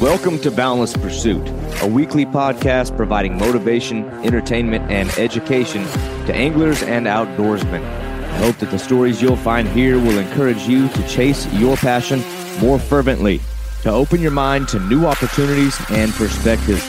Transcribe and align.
Welcome 0.00 0.38
to 0.38 0.50
Boundless 0.50 0.94
Pursuit, 0.94 1.46
a 1.82 1.86
weekly 1.86 2.24
podcast 2.24 2.96
providing 2.96 3.36
motivation, 3.36 4.06
entertainment, 4.24 4.90
and 4.90 5.10
education 5.18 5.84
to 6.24 6.34
anglers 6.34 6.82
and 6.82 7.04
outdoorsmen. 7.04 7.82
I 7.82 8.36
hope 8.38 8.56
that 8.56 8.70
the 8.70 8.78
stories 8.78 9.20
you'll 9.20 9.36
find 9.36 9.68
here 9.68 9.98
will 9.98 10.18
encourage 10.18 10.66
you 10.66 10.88
to 10.88 11.06
chase 11.06 11.46
your 11.52 11.76
passion 11.76 12.24
more 12.62 12.78
fervently, 12.78 13.42
to 13.82 13.90
open 13.90 14.22
your 14.22 14.30
mind 14.30 14.68
to 14.68 14.80
new 14.80 15.04
opportunities 15.04 15.78
and 15.90 16.10
perspectives. 16.14 16.82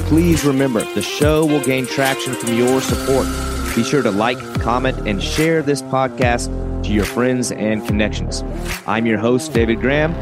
Please 0.07 0.43
remember, 0.45 0.81
the 0.93 1.01
show 1.01 1.45
will 1.45 1.63
gain 1.63 1.85
traction 1.85 2.33
from 2.33 2.53
your 2.53 2.81
support. 2.81 3.27
Be 3.75 3.83
sure 3.83 4.01
to 4.01 4.09
like, 4.09 4.39
comment, 4.61 5.07
and 5.07 5.21
share 5.21 5.61
this 5.61 5.83
podcast 5.83 6.47
to 6.83 6.91
your 6.91 7.05
friends 7.05 7.51
and 7.51 7.85
connections. 7.85 8.43
I'm 8.87 9.05
your 9.05 9.19
host, 9.19 9.53
David 9.53 9.81
Graham. 9.81 10.13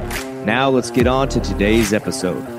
Now 0.46 0.70
let's 0.70 0.92
get 0.92 1.08
on 1.08 1.30
to 1.30 1.40
today's 1.40 1.94
episode. 1.94 2.55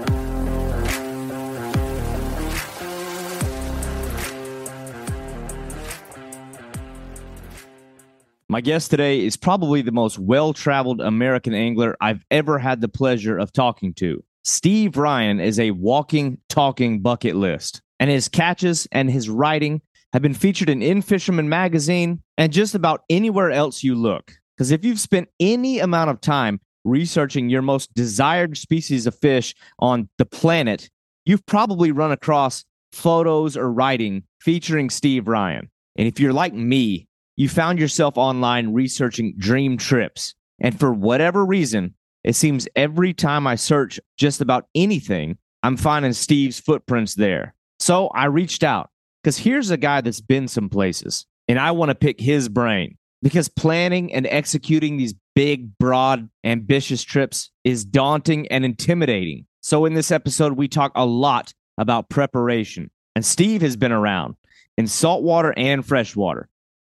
My 8.57 8.63
guest 8.63 8.91
today 8.91 9.23
is 9.23 9.37
probably 9.37 9.83
the 9.83 9.93
most 9.93 10.19
well 10.19 10.55
traveled 10.55 11.03
American 11.03 11.53
angler 11.53 11.95
I've 12.01 12.25
ever 12.31 12.59
had 12.59 12.81
the 12.81 12.89
pleasure 12.89 13.37
of 13.37 13.53
talking 13.53 13.93
to. 13.97 14.25
Steve 14.45 14.97
Ryan 14.97 15.41
is 15.41 15.61
a 15.61 15.73
walking, 15.73 16.39
talking 16.49 17.03
bucket 17.03 17.37
list, 17.37 17.83
and 18.01 18.09
his 18.09 18.31
catches 18.31 18.89
and 18.91 19.11
his 19.11 19.29
writing 19.29 19.83
have 20.15 20.23
been 20.23 20.33
featured 20.33 20.71
in 20.71 20.81
In 20.81 21.03
Fisherman 21.03 21.51
magazine 21.51 22.23
and 22.39 22.51
just 22.51 22.75
about 22.75 23.03
anywhere 23.11 23.51
else 23.51 23.85
you 23.85 23.95
look. 23.95 24.33
Because 24.57 24.71
if 24.71 24.87
you've 24.87 25.01
spent 25.01 25.29
any 25.39 25.79
amount 25.81 26.09
of 26.09 26.23
time 26.23 26.59
researching 26.83 27.51
your 27.51 27.61
most 27.61 27.93
desired 27.93 28.57
species 28.57 29.07
of 29.07 29.15
fish 29.15 29.55
on 29.81 30.09
the 30.17 30.25
planet, 30.25 30.89
you've 31.27 31.45
probably 31.45 31.93
run 31.93 32.11
across 32.11 32.65
photos 32.91 33.55
or 33.55 33.71
writing 33.71 34.23
featuring 34.41 34.89
Steve 34.89 35.29
Ryan. 35.29 35.71
And 35.99 36.09
if 36.09 36.19
you're 36.19 36.33
like 36.33 36.55
me, 36.55 37.07
you 37.37 37.49
found 37.49 37.79
yourself 37.79 38.17
online 38.17 38.73
researching 38.73 39.35
dream 39.37 39.77
trips. 39.77 40.35
And 40.59 40.79
for 40.79 40.93
whatever 40.93 41.45
reason, 41.45 41.95
it 42.25 42.35
seems 42.35 42.67
every 42.75 43.13
time 43.13 43.47
I 43.47 43.55
search 43.57 44.01
just 44.17 44.41
about 44.41 44.67
anything, 44.75 45.39
I'm 45.63 45.77
finding 45.77 46.13
Steve's 46.13 46.59
footprints 46.59 47.15
there. 47.15 47.55
So 47.79 48.09
I 48.09 48.27
reached 48.27 48.65
out 48.65 48.91
because 49.23 49.39
here's 49.39 49.71
a 49.71 49.77
guy 49.77 50.01
that's 50.01 50.21
been 50.21 50.49
some 50.49 50.69
places 50.69 51.27
and 51.47 51.59
I 51.59 51.73
want 51.73 51.91
to 51.91 51.95
pick 51.95 52.21
his 52.21 52.49
brain 52.49 52.97
because 53.23 53.49
planning 53.49 54.13
and 54.15 54.27
executing 54.27 54.97
these 54.97 55.15
big, 55.35 55.77
broad, 55.79 56.29
ambitious 56.43 57.03
trips 57.03 57.51
is 57.65 57.85
daunting 57.85 58.49
and 58.49 58.65
intimidating. 58.65 59.47
So 59.61 59.85
in 59.85 59.95
this 59.95 60.11
episode, 60.11 60.55
we 60.55 60.69
talk 60.69 60.93
a 60.95 61.05
lot 61.05 61.53
about 61.77 62.09
preparation. 62.09 62.91
And 63.15 63.25
Steve 63.25 63.61
has 63.63 63.77
been 63.77 63.93
around 63.93 64.37
in 64.79 64.87
saltwater 64.87 65.53
and 65.57 65.85
freshwater 65.85 66.49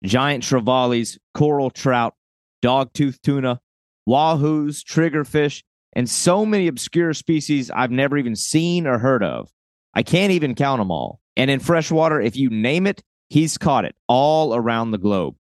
giant 0.03 0.43
trevallies, 0.43 1.17
coral 1.33 1.69
trout, 1.69 2.15
dogtooth 2.63 3.21
tuna, 3.21 3.59
wahoos, 4.07 4.83
triggerfish, 4.83 5.63
and 5.93 6.09
so 6.09 6.45
many 6.45 6.67
obscure 6.67 7.13
species 7.13 7.69
I've 7.71 7.91
never 7.91 8.17
even 8.17 8.35
seen 8.35 8.87
or 8.87 8.97
heard 8.97 9.23
of. 9.23 9.49
I 9.93 10.03
can't 10.03 10.31
even 10.31 10.55
count 10.55 10.79
them 10.79 10.91
all. 10.91 11.19
And 11.35 11.51
in 11.51 11.59
freshwater, 11.59 12.19
if 12.21 12.35
you 12.35 12.49
name 12.49 12.87
it, 12.87 13.01
he's 13.29 13.57
caught 13.57 13.85
it 13.85 13.95
all 14.07 14.55
around 14.55 14.91
the 14.91 14.97
globe. 14.97 15.35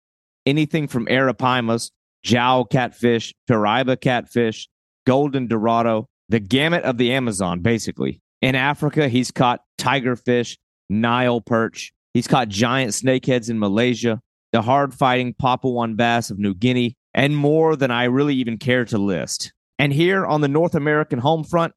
Anything 0.46 0.88
from 0.88 1.06
arapaimas, 1.08 1.92
jau 2.26 2.70
catfish, 2.70 3.34
piraiba 3.50 4.00
catfish, 4.00 4.68
golden 5.06 5.48
dorado, 5.48 6.08
the 6.30 6.40
gamut 6.40 6.84
of 6.84 6.98
the 6.98 7.12
Amazon, 7.12 7.62
basically. 7.62 8.22
In 8.42 8.56
Africa, 8.56 9.08
he's 9.08 9.32
caught 9.32 9.62
tigerfish, 9.78 10.58
Nile 10.90 11.42
perch. 11.42 11.92
He's 12.14 12.28
caught 12.28 12.50
giant 12.50 12.92
snakeheads 12.92 13.50
in 13.50 13.60
Malaysia, 13.60 14.22
the 14.52 14.62
hard 14.62 14.94
fighting 14.94 15.34
Papuan 15.34 15.96
bass 15.96 16.32
of 16.32 16.40
New 16.40 16.54
Guinea, 16.54 16.96
and 17.14 17.36
more 17.36 17.76
than 17.76 17.92
I 17.92 18.06
really 18.06 18.36
even 18.36 18.58
care 18.58 18.86
to 18.86 18.98
list. 18.98 19.54
And 19.78 19.94
here 19.94 20.26
on 20.26 20.42
the 20.42 20.48
North 20.48 20.76
American 20.76 21.20
home 21.20 21.44
front, 21.44 21.74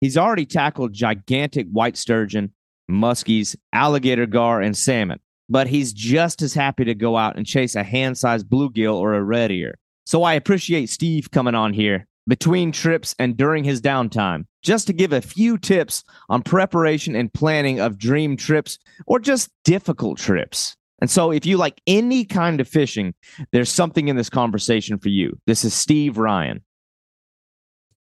he's 0.00 0.16
already 0.16 0.46
tackled 0.46 0.92
gigantic 0.92 1.66
white 1.70 1.96
sturgeon, 1.96 2.52
muskies, 2.90 3.56
alligator 3.72 4.26
gar, 4.26 4.60
and 4.60 4.76
salmon. 4.76 5.20
But 5.48 5.68
he's 5.68 5.92
just 5.92 6.42
as 6.42 6.54
happy 6.54 6.84
to 6.84 6.94
go 6.94 7.16
out 7.16 7.36
and 7.36 7.46
chase 7.46 7.76
a 7.76 7.84
hand 7.84 8.18
sized 8.18 8.48
bluegill 8.48 8.94
or 8.94 9.14
a 9.14 9.22
red 9.22 9.52
ear. 9.52 9.78
So 10.04 10.22
I 10.22 10.34
appreciate 10.34 10.88
Steve 10.88 11.30
coming 11.30 11.54
on 11.54 11.72
here 11.72 12.06
between 12.28 12.72
trips 12.72 13.14
and 13.18 13.36
during 13.36 13.64
his 13.64 13.80
downtime 13.80 14.44
just 14.62 14.86
to 14.88 14.92
give 14.92 15.12
a 15.12 15.20
few 15.20 15.56
tips 15.56 16.02
on 16.28 16.42
preparation 16.42 17.14
and 17.14 17.32
planning 17.32 17.80
of 17.80 17.98
dream 17.98 18.36
trips 18.36 18.78
or 19.06 19.20
just 19.20 19.50
difficult 19.64 20.18
trips. 20.18 20.75
And 21.00 21.10
so, 21.10 21.30
if 21.30 21.44
you 21.44 21.58
like 21.58 21.80
any 21.86 22.24
kind 22.24 22.60
of 22.60 22.68
fishing, 22.68 23.14
there's 23.52 23.70
something 23.70 24.08
in 24.08 24.16
this 24.16 24.30
conversation 24.30 24.98
for 24.98 25.10
you. 25.10 25.38
This 25.46 25.64
is 25.64 25.74
Steve 25.74 26.16
Ryan. 26.16 26.64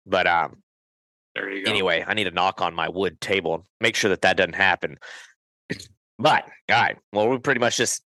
But 0.06 0.26
um, 0.26 0.62
There 1.34 1.50
you 1.50 1.64
go. 1.64 1.70
anyway, 1.70 2.04
I 2.06 2.14
need 2.14 2.24
to 2.24 2.30
knock 2.32 2.60
on 2.60 2.74
my 2.74 2.88
wood 2.88 3.20
table. 3.20 3.66
Make 3.80 3.94
sure 3.94 4.08
that 4.10 4.22
that 4.22 4.36
doesn't 4.36 4.54
happen. 4.54 4.96
But 6.18 6.44
all 6.70 6.76
right, 6.82 6.98
well, 7.14 7.28
we 7.30 7.38
pretty 7.38 7.60
much 7.60 7.78
just 7.78 8.02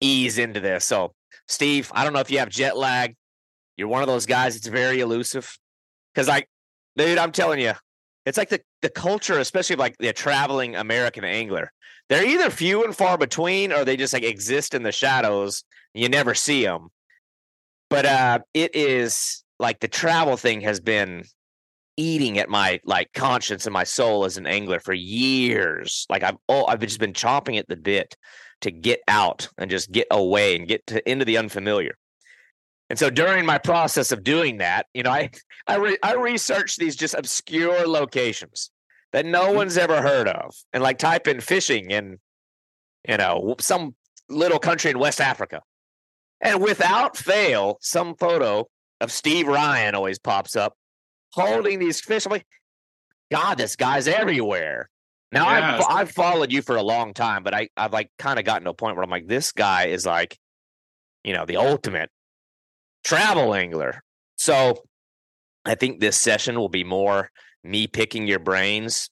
ease 0.00 0.38
into 0.38 0.58
this. 0.58 0.86
So, 0.86 1.12
Steve, 1.48 1.92
I 1.94 2.02
don't 2.02 2.14
know 2.14 2.20
if 2.20 2.30
you 2.30 2.38
have 2.38 2.48
jet 2.48 2.78
lag. 2.78 3.14
You're 3.76 3.88
one 3.88 4.00
of 4.00 4.06
those 4.08 4.24
guys 4.24 4.54
that's 4.54 4.68
very 4.68 5.00
elusive. 5.00 5.54
Because, 6.14 6.28
like, 6.28 6.48
dude, 6.96 7.18
I'm 7.18 7.30
telling 7.30 7.60
you, 7.60 7.72
it's 8.24 8.38
like 8.38 8.48
the 8.48 8.62
the 8.80 8.88
culture, 8.88 9.38
especially 9.38 9.74
of 9.74 9.80
like 9.80 9.98
the 9.98 10.14
traveling 10.14 10.76
American 10.76 11.24
angler. 11.24 11.70
They're 12.08 12.26
either 12.26 12.50
few 12.50 12.84
and 12.84 12.94
far 12.94 13.16
between, 13.16 13.72
or 13.72 13.84
they 13.84 13.96
just 13.96 14.12
like 14.12 14.24
exist 14.24 14.74
in 14.74 14.82
the 14.82 14.92
shadows. 14.92 15.64
You 15.94 16.08
never 16.08 16.34
see 16.34 16.64
them. 16.64 16.88
But 17.88 18.06
uh, 18.06 18.38
it 18.52 18.74
is 18.74 19.44
like 19.58 19.80
the 19.80 19.88
travel 19.88 20.36
thing 20.36 20.60
has 20.62 20.80
been 20.80 21.24
eating 21.96 22.38
at 22.38 22.48
my 22.48 22.80
like 22.84 23.12
conscience 23.12 23.66
and 23.66 23.72
my 23.72 23.84
soul 23.84 24.24
as 24.24 24.36
an 24.36 24.46
angler 24.46 24.80
for 24.80 24.92
years. 24.92 26.06
Like 26.10 26.22
I've 26.22 26.36
oh 26.48 26.66
I've 26.66 26.80
just 26.80 27.00
been 27.00 27.12
chomping 27.12 27.58
at 27.58 27.68
the 27.68 27.76
bit 27.76 28.16
to 28.62 28.70
get 28.70 29.00
out 29.08 29.48
and 29.58 29.70
just 29.70 29.92
get 29.92 30.08
away 30.10 30.56
and 30.56 30.66
get 30.66 30.86
to 30.88 31.08
into 31.10 31.24
the 31.24 31.38
unfamiliar. 31.38 31.96
And 32.90 32.98
so 32.98 33.10
during 33.10 33.46
my 33.46 33.58
process 33.58 34.12
of 34.12 34.24
doing 34.24 34.58
that, 34.58 34.86
you 34.92 35.02
know, 35.02 35.10
I 35.10 35.30
I, 35.66 35.76
re- 35.76 35.98
I 36.02 36.14
researched 36.14 36.78
these 36.78 36.96
just 36.96 37.14
obscure 37.14 37.86
locations 37.86 38.70
that 39.14 39.24
no 39.24 39.46
mm-hmm. 39.46 39.56
one's 39.56 39.78
ever 39.78 40.02
heard 40.02 40.26
of, 40.26 40.54
and 40.72 40.82
like 40.82 40.98
type 40.98 41.28
in 41.28 41.40
fishing 41.40 41.92
in, 41.92 42.18
you 43.08 43.16
know, 43.16 43.54
some 43.60 43.94
little 44.28 44.58
country 44.58 44.90
in 44.90 44.98
West 44.98 45.20
Africa, 45.20 45.62
and 46.40 46.60
without 46.60 47.16
fail, 47.16 47.78
some 47.80 48.16
photo 48.16 48.66
of 49.00 49.12
Steve 49.12 49.46
Ryan 49.46 49.94
always 49.94 50.18
pops 50.18 50.56
up 50.56 50.74
holding 51.32 51.78
these 51.78 52.00
fish. 52.00 52.26
I'm 52.26 52.32
like, 52.32 52.46
God, 53.30 53.56
this 53.56 53.76
guy's 53.76 54.08
everywhere. 54.08 54.90
Now 55.30 55.46
I've, 55.46 55.84
I've 55.88 56.10
followed 56.10 56.52
you 56.52 56.62
for 56.62 56.76
a 56.76 56.82
long 56.82 57.14
time, 57.14 57.42
but 57.44 57.54
I, 57.54 57.68
I've 57.76 57.92
like 57.92 58.10
kind 58.18 58.38
of 58.38 58.44
gotten 58.44 58.64
to 58.64 58.70
a 58.70 58.74
point 58.74 58.96
where 58.96 59.04
I'm 59.04 59.10
like, 59.10 59.26
this 59.26 59.52
guy 59.52 59.86
is 59.86 60.04
like, 60.06 60.36
you 61.22 61.32
know, 61.32 61.44
the 61.44 61.56
ultimate 61.56 62.10
travel 63.04 63.54
angler. 63.54 64.02
So 64.36 64.82
I 65.64 65.74
think 65.76 66.00
this 66.00 66.16
session 66.16 66.58
will 66.58 66.68
be 66.68 66.84
more 66.84 67.30
me 67.64 67.86
picking 67.86 68.26
your 68.28 68.38
brains 68.38 69.08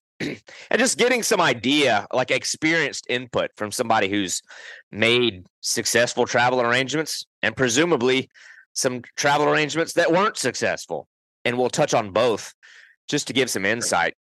and 0.70 0.78
just 0.78 0.98
getting 0.98 1.22
some 1.22 1.40
idea, 1.40 2.06
like 2.12 2.30
experienced 2.30 3.06
input 3.08 3.50
from 3.56 3.72
somebody 3.72 4.08
who's 4.08 4.42
made 4.90 5.46
successful 5.60 6.26
travel 6.26 6.60
arrangements 6.60 7.26
and 7.42 7.56
presumably 7.56 8.28
some 8.72 9.02
travel 9.16 9.48
arrangements 9.48 9.94
that 9.94 10.12
weren't 10.12 10.36
successful. 10.36 11.08
And 11.44 11.58
we'll 11.58 11.70
touch 11.70 11.94
on 11.94 12.12
both 12.12 12.54
just 13.08 13.26
to 13.26 13.32
give 13.32 13.50
some 13.50 13.66
insight. 13.66 14.14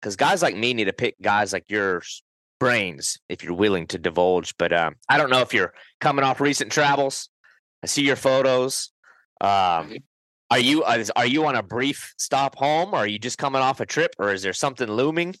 Because 0.00 0.16
guys 0.16 0.42
like 0.42 0.56
me 0.56 0.74
need 0.74 0.84
to 0.84 0.92
pick 0.92 1.16
guys 1.20 1.52
like 1.52 1.64
yours 1.68 2.22
brains 2.60 3.18
if 3.28 3.42
you're 3.42 3.54
willing 3.54 3.86
to 3.88 3.98
divulge. 3.98 4.54
But 4.58 4.72
um, 4.72 4.94
I 5.08 5.18
don't 5.18 5.30
know 5.30 5.40
if 5.40 5.52
you're 5.52 5.72
coming 6.00 6.24
off 6.24 6.40
recent 6.40 6.70
travels. 6.70 7.28
I 7.82 7.86
see 7.86 8.02
your 8.02 8.16
photos. 8.16 8.90
Um, 9.40 9.96
are 10.50 10.58
you 10.58 10.82
uh, 10.82 11.04
are 11.14 11.26
you 11.26 11.46
on 11.46 11.56
a 11.56 11.62
brief 11.62 12.14
stop 12.16 12.56
home, 12.56 12.94
or 12.94 12.98
are 12.98 13.06
you 13.06 13.18
just 13.18 13.38
coming 13.38 13.60
off 13.60 13.80
a 13.80 13.86
trip, 13.86 14.14
or 14.18 14.32
is 14.32 14.42
there 14.42 14.52
something 14.52 14.88
looming? 14.90 15.34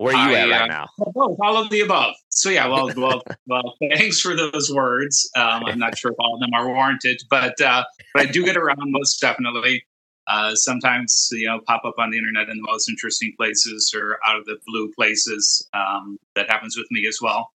Where 0.00 0.16
are 0.16 0.30
you 0.30 0.34
I, 0.34 0.40
at 0.40 0.48
right 0.48 0.62
uh, 0.62 0.66
now? 0.66 0.86
Both, 1.12 1.36
all 1.42 1.58
of 1.58 1.68
the 1.68 1.82
above. 1.82 2.14
So 2.30 2.48
yeah, 2.48 2.66
well, 2.68 2.90
well, 2.96 3.22
well. 3.46 3.74
Thanks 3.94 4.18
for 4.18 4.34
those 4.34 4.72
words. 4.72 5.30
Um, 5.36 5.64
I'm 5.66 5.78
not 5.78 5.98
sure 5.98 6.12
if 6.12 6.16
all 6.18 6.36
of 6.36 6.40
them 6.40 6.54
are 6.54 6.72
warranted, 6.72 7.20
but 7.28 7.60
uh, 7.60 7.84
but 8.14 8.22
I 8.22 8.32
do 8.32 8.42
get 8.42 8.56
around 8.56 8.78
most 8.80 9.20
definitely. 9.20 9.84
Uh, 10.26 10.54
sometimes 10.54 11.28
you 11.32 11.46
know 11.46 11.60
pop 11.66 11.82
up 11.84 11.96
on 11.98 12.10
the 12.10 12.16
internet 12.16 12.48
in 12.48 12.56
the 12.56 12.62
most 12.62 12.88
interesting 12.88 13.34
places 13.36 13.92
or 13.94 14.18
out 14.26 14.38
of 14.38 14.46
the 14.46 14.56
blue 14.66 14.90
places. 14.92 15.68
Um, 15.74 16.16
that 16.34 16.48
happens 16.48 16.78
with 16.78 16.86
me 16.90 17.06
as 17.06 17.18
well. 17.20 17.50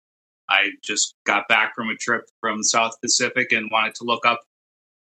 I 0.47 0.69
just 0.83 1.15
got 1.25 1.47
back 1.47 1.73
from 1.73 1.89
a 1.89 1.95
trip 1.95 2.25
from 2.41 2.61
South 2.61 2.93
Pacific 3.01 3.53
and 3.53 3.71
wanted 3.71 3.95
to 3.95 4.03
look 4.03 4.23
up 4.23 4.41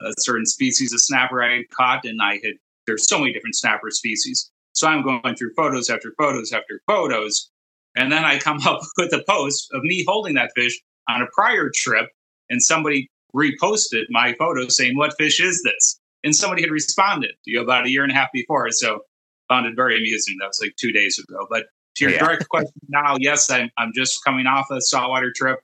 a 0.02 0.14
certain 0.20 0.46
species 0.46 0.94
of 0.94 1.02
snapper 1.02 1.44
I 1.44 1.58
had 1.58 1.70
caught, 1.70 2.06
and 2.06 2.22
I 2.22 2.36
had 2.36 2.54
there's 2.88 3.10
so 3.10 3.20
many 3.20 3.34
different 3.34 3.58
snapper 3.58 3.92
species. 3.92 4.52
So 4.76 4.88
I'm 4.88 5.04
going 5.04 5.36
through 5.36 5.54
photos 5.56 5.90
after 5.90 6.14
photos 6.18 6.52
after 6.52 6.82
photos, 6.86 7.50
and 7.96 8.12
then 8.12 8.24
I 8.26 8.38
come 8.40 8.60
up 8.68 8.82
with 8.98 9.14
a 9.14 9.24
post 9.28 9.70
of 9.74 9.82
me 9.84 10.04
holding 10.08 10.36
that 10.36 10.52
fish 10.56 10.80
on 11.10 11.22
a 11.22 11.28
prior 11.34 11.72
trip, 11.74 12.10
and 12.50 12.62
somebody 12.62 13.10
reposted 13.36 14.04
my 14.10 14.34
photo 14.34 14.68
saying, 14.68 14.98
"What 14.98 15.14
fish 15.18 15.40
is 15.42 15.64
this?" 15.64 16.00
And 16.24 16.36
somebody 16.36 16.62
had 16.64 16.72
responded, 16.72 17.32
you 17.46 17.58
know, 17.58 17.64
about 17.64 17.86
a 17.86 17.90
year 17.90 18.04
and 18.04 18.12
a 18.12 18.16
half 18.16 18.30
before. 18.34 18.70
So 18.72 19.02
found 19.48 19.68
it 19.68 19.76
very 19.76 19.96
amusing. 19.98 20.36
That 20.40 20.48
was 20.48 20.60
like 20.62 20.76
two 20.76 20.92
days 20.92 21.20
ago. 21.20 21.46
But 21.50 21.66
to 21.98 22.06
your 22.06 22.14
Yeah. 22.14 22.26
direct 22.26 22.50
question 22.50 22.74
now, 22.90 23.16
yes, 23.20 23.50
I'm 23.50 23.70
I'm 23.78 23.92
just 23.94 24.24
coming 24.26 24.48
off 24.48 24.68
a 24.72 24.82
saltwater 24.82 25.32
trip, 25.36 25.60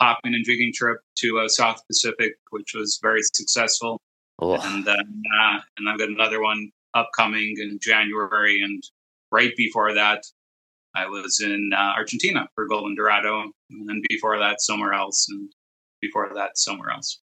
popping 0.00 0.34
and 0.34 0.44
jigging 0.44 0.72
trip 0.72 0.98
to 1.18 1.40
uh, 1.40 1.48
South 1.48 1.80
Pacific, 1.88 2.34
which 2.50 2.72
was 2.74 2.98
very 3.02 3.20
successful 3.34 4.00
Ugh. 4.40 4.58
and 4.62 4.84
then 4.86 5.22
uh, 5.40 5.58
and 5.76 5.88
I've 5.88 5.98
got 5.98 6.08
another 6.08 6.40
one 6.40 6.70
upcoming 6.94 7.54
in 7.58 7.78
January. 7.80 8.60
And 8.62 8.82
right 9.30 9.52
before 9.56 9.94
that, 9.94 10.22
I 10.94 11.06
was 11.06 11.40
in 11.44 11.70
uh, 11.74 11.92
Argentina 11.96 12.46
for 12.54 12.66
Golden 12.68 12.94
Dorado, 12.94 13.42
and 13.70 13.88
then 13.88 14.00
before 14.08 14.38
that, 14.38 14.60
somewhere 14.60 14.92
else, 14.92 15.26
and 15.28 15.50
before 16.00 16.30
that, 16.34 16.56
somewhere 16.56 16.90
else. 16.90 17.20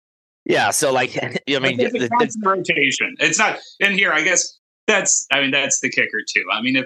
Yeah. 0.45 0.69
So 0.71 0.93
like, 0.93 1.17
I 1.21 1.29
mean, 1.59 1.79
it's 1.79 1.93
the- 1.93 2.07
the- 2.07 2.37
rotation. 2.43 3.15
It's 3.19 3.37
not 3.37 3.59
in 3.79 3.93
here. 3.93 4.13
I 4.13 4.21
guess 4.23 4.57
that's. 4.87 5.27
I 5.31 5.41
mean, 5.41 5.51
that's 5.51 5.81
the 5.81 5.89
kicker 5.89 6.21
too. 6.33 6.45
I 6.51 6.61
mean, 6.61 6.77
if 6.77 6.85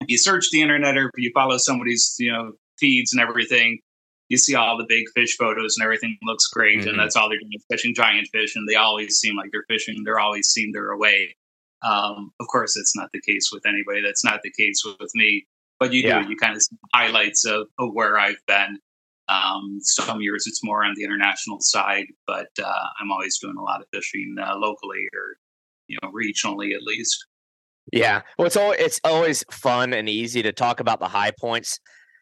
if 0.00 0.08
you 0.08 0.18
search 0.18 0.50
the 0.50 0.62
internet 0.62 0.96
or 0.96 1.06
if 1.06 1.12
you 1.16 1.30
follow 1.32 1.56
somebody's 1.58 2.16
you 2.18 2.32
know 2.32 2.52
feeds 2.78 3.12
and 3.12 3.22
everything, 3.22 3.78
you 4.28 4.36
see 4.38 4.54
all 4.54 4.76
the 4.76 4.86
big 4.88 5.04
fish 5.14 5.36
photos 5.36 5.76
and 5.76 5.84
everything 5.84 6.18
looks 6.22 6.48
great, 6.48 6.80
Mhm. 6.80 6.90
and 6.90 6.98
that's 6.98 7.14
all 7.16 7.28
they're 7.28 7.38
doing 7.38 7.52
is 7.54 7.64
fishing 7.70 7.94
giant 7.94 8.28
fish, 8.32 8.56
and 8.56 8.68
they 8.68 8.74
always 8.74 9.18
seem 9.18 9.36
like 9.36 9.50
they're 9.52 9.64
fishing. 9.68 10.02
they're 10.04 10.18
always 10.20 10.48
seem 10.48 10.72
they're 10.72 10.90
away. 10.90 11.36
Um, 11.82 12.32
of 12.40 12.46
course, 12.48 12.76
it's 12.76 12.96
not 12.96 13.10
the 13.12 13.20
case 13.20 13.50
with 13.52 13.64
anybody. 13.66 14.00
That's 14.00 14.24
not 14.24 14.40
the 14.42 14.50
case 14.50 14.82
with, 14.84 14.96
with 14.98 15.12
me. 15.14 15.46
But 15.78 15.92
you 15.92 16.02
Yeah. 16.02 16.22
do. 16.22 16.30
You 16.30 16.36
kind 16.36 16.56
of 16.56 16.62
see 16.62 16.76
highlights 16.94 17.44
of, 17.44 17.68
of 17.78 17.92
where 17.92 18.18
I've 18.18 18.40
been. 18.46 18.78
Um, 19.28 19.78
some 19.82 20.20
years 20.20 20.46
it's 20.46 20.62
more 20.64 20.84
on 20.84 20.94
the 20.96 21.04
international 21.04 21.58
side, 21.60 22.06
but 22.26 22.48
uh, 22.62 22.86
I'm 23.00 23.10
always 23.12 23.38
doing 23.38 23.56
a 23.58 23.62
lot 23.62 23.80
of 23.82 23.86
fishing 23.92 24.36
uh, 24.40 24.56
locally 24.56 25.06
or 25.14 25.36
you 25.88 25.98
know 26.02 26.10
regionally 26.12 26.74
at 26.74 26.82
least. 26.82 27.26
Yeah. 27.92 28.22
Well, 28.38 28.46
it's 28.46 28.56
always, 28.56 28.80
it's 28.80 29.00
always 29.04 29.44
fun 29.50 29.92
and 29.92 30.08
easy 30.08 30.42
to 30.42 30.52
talk 30.52 30.80
about 30.80 30.98
the 31.00 31.08
high 31.08 31.32
points. 31.38 31.78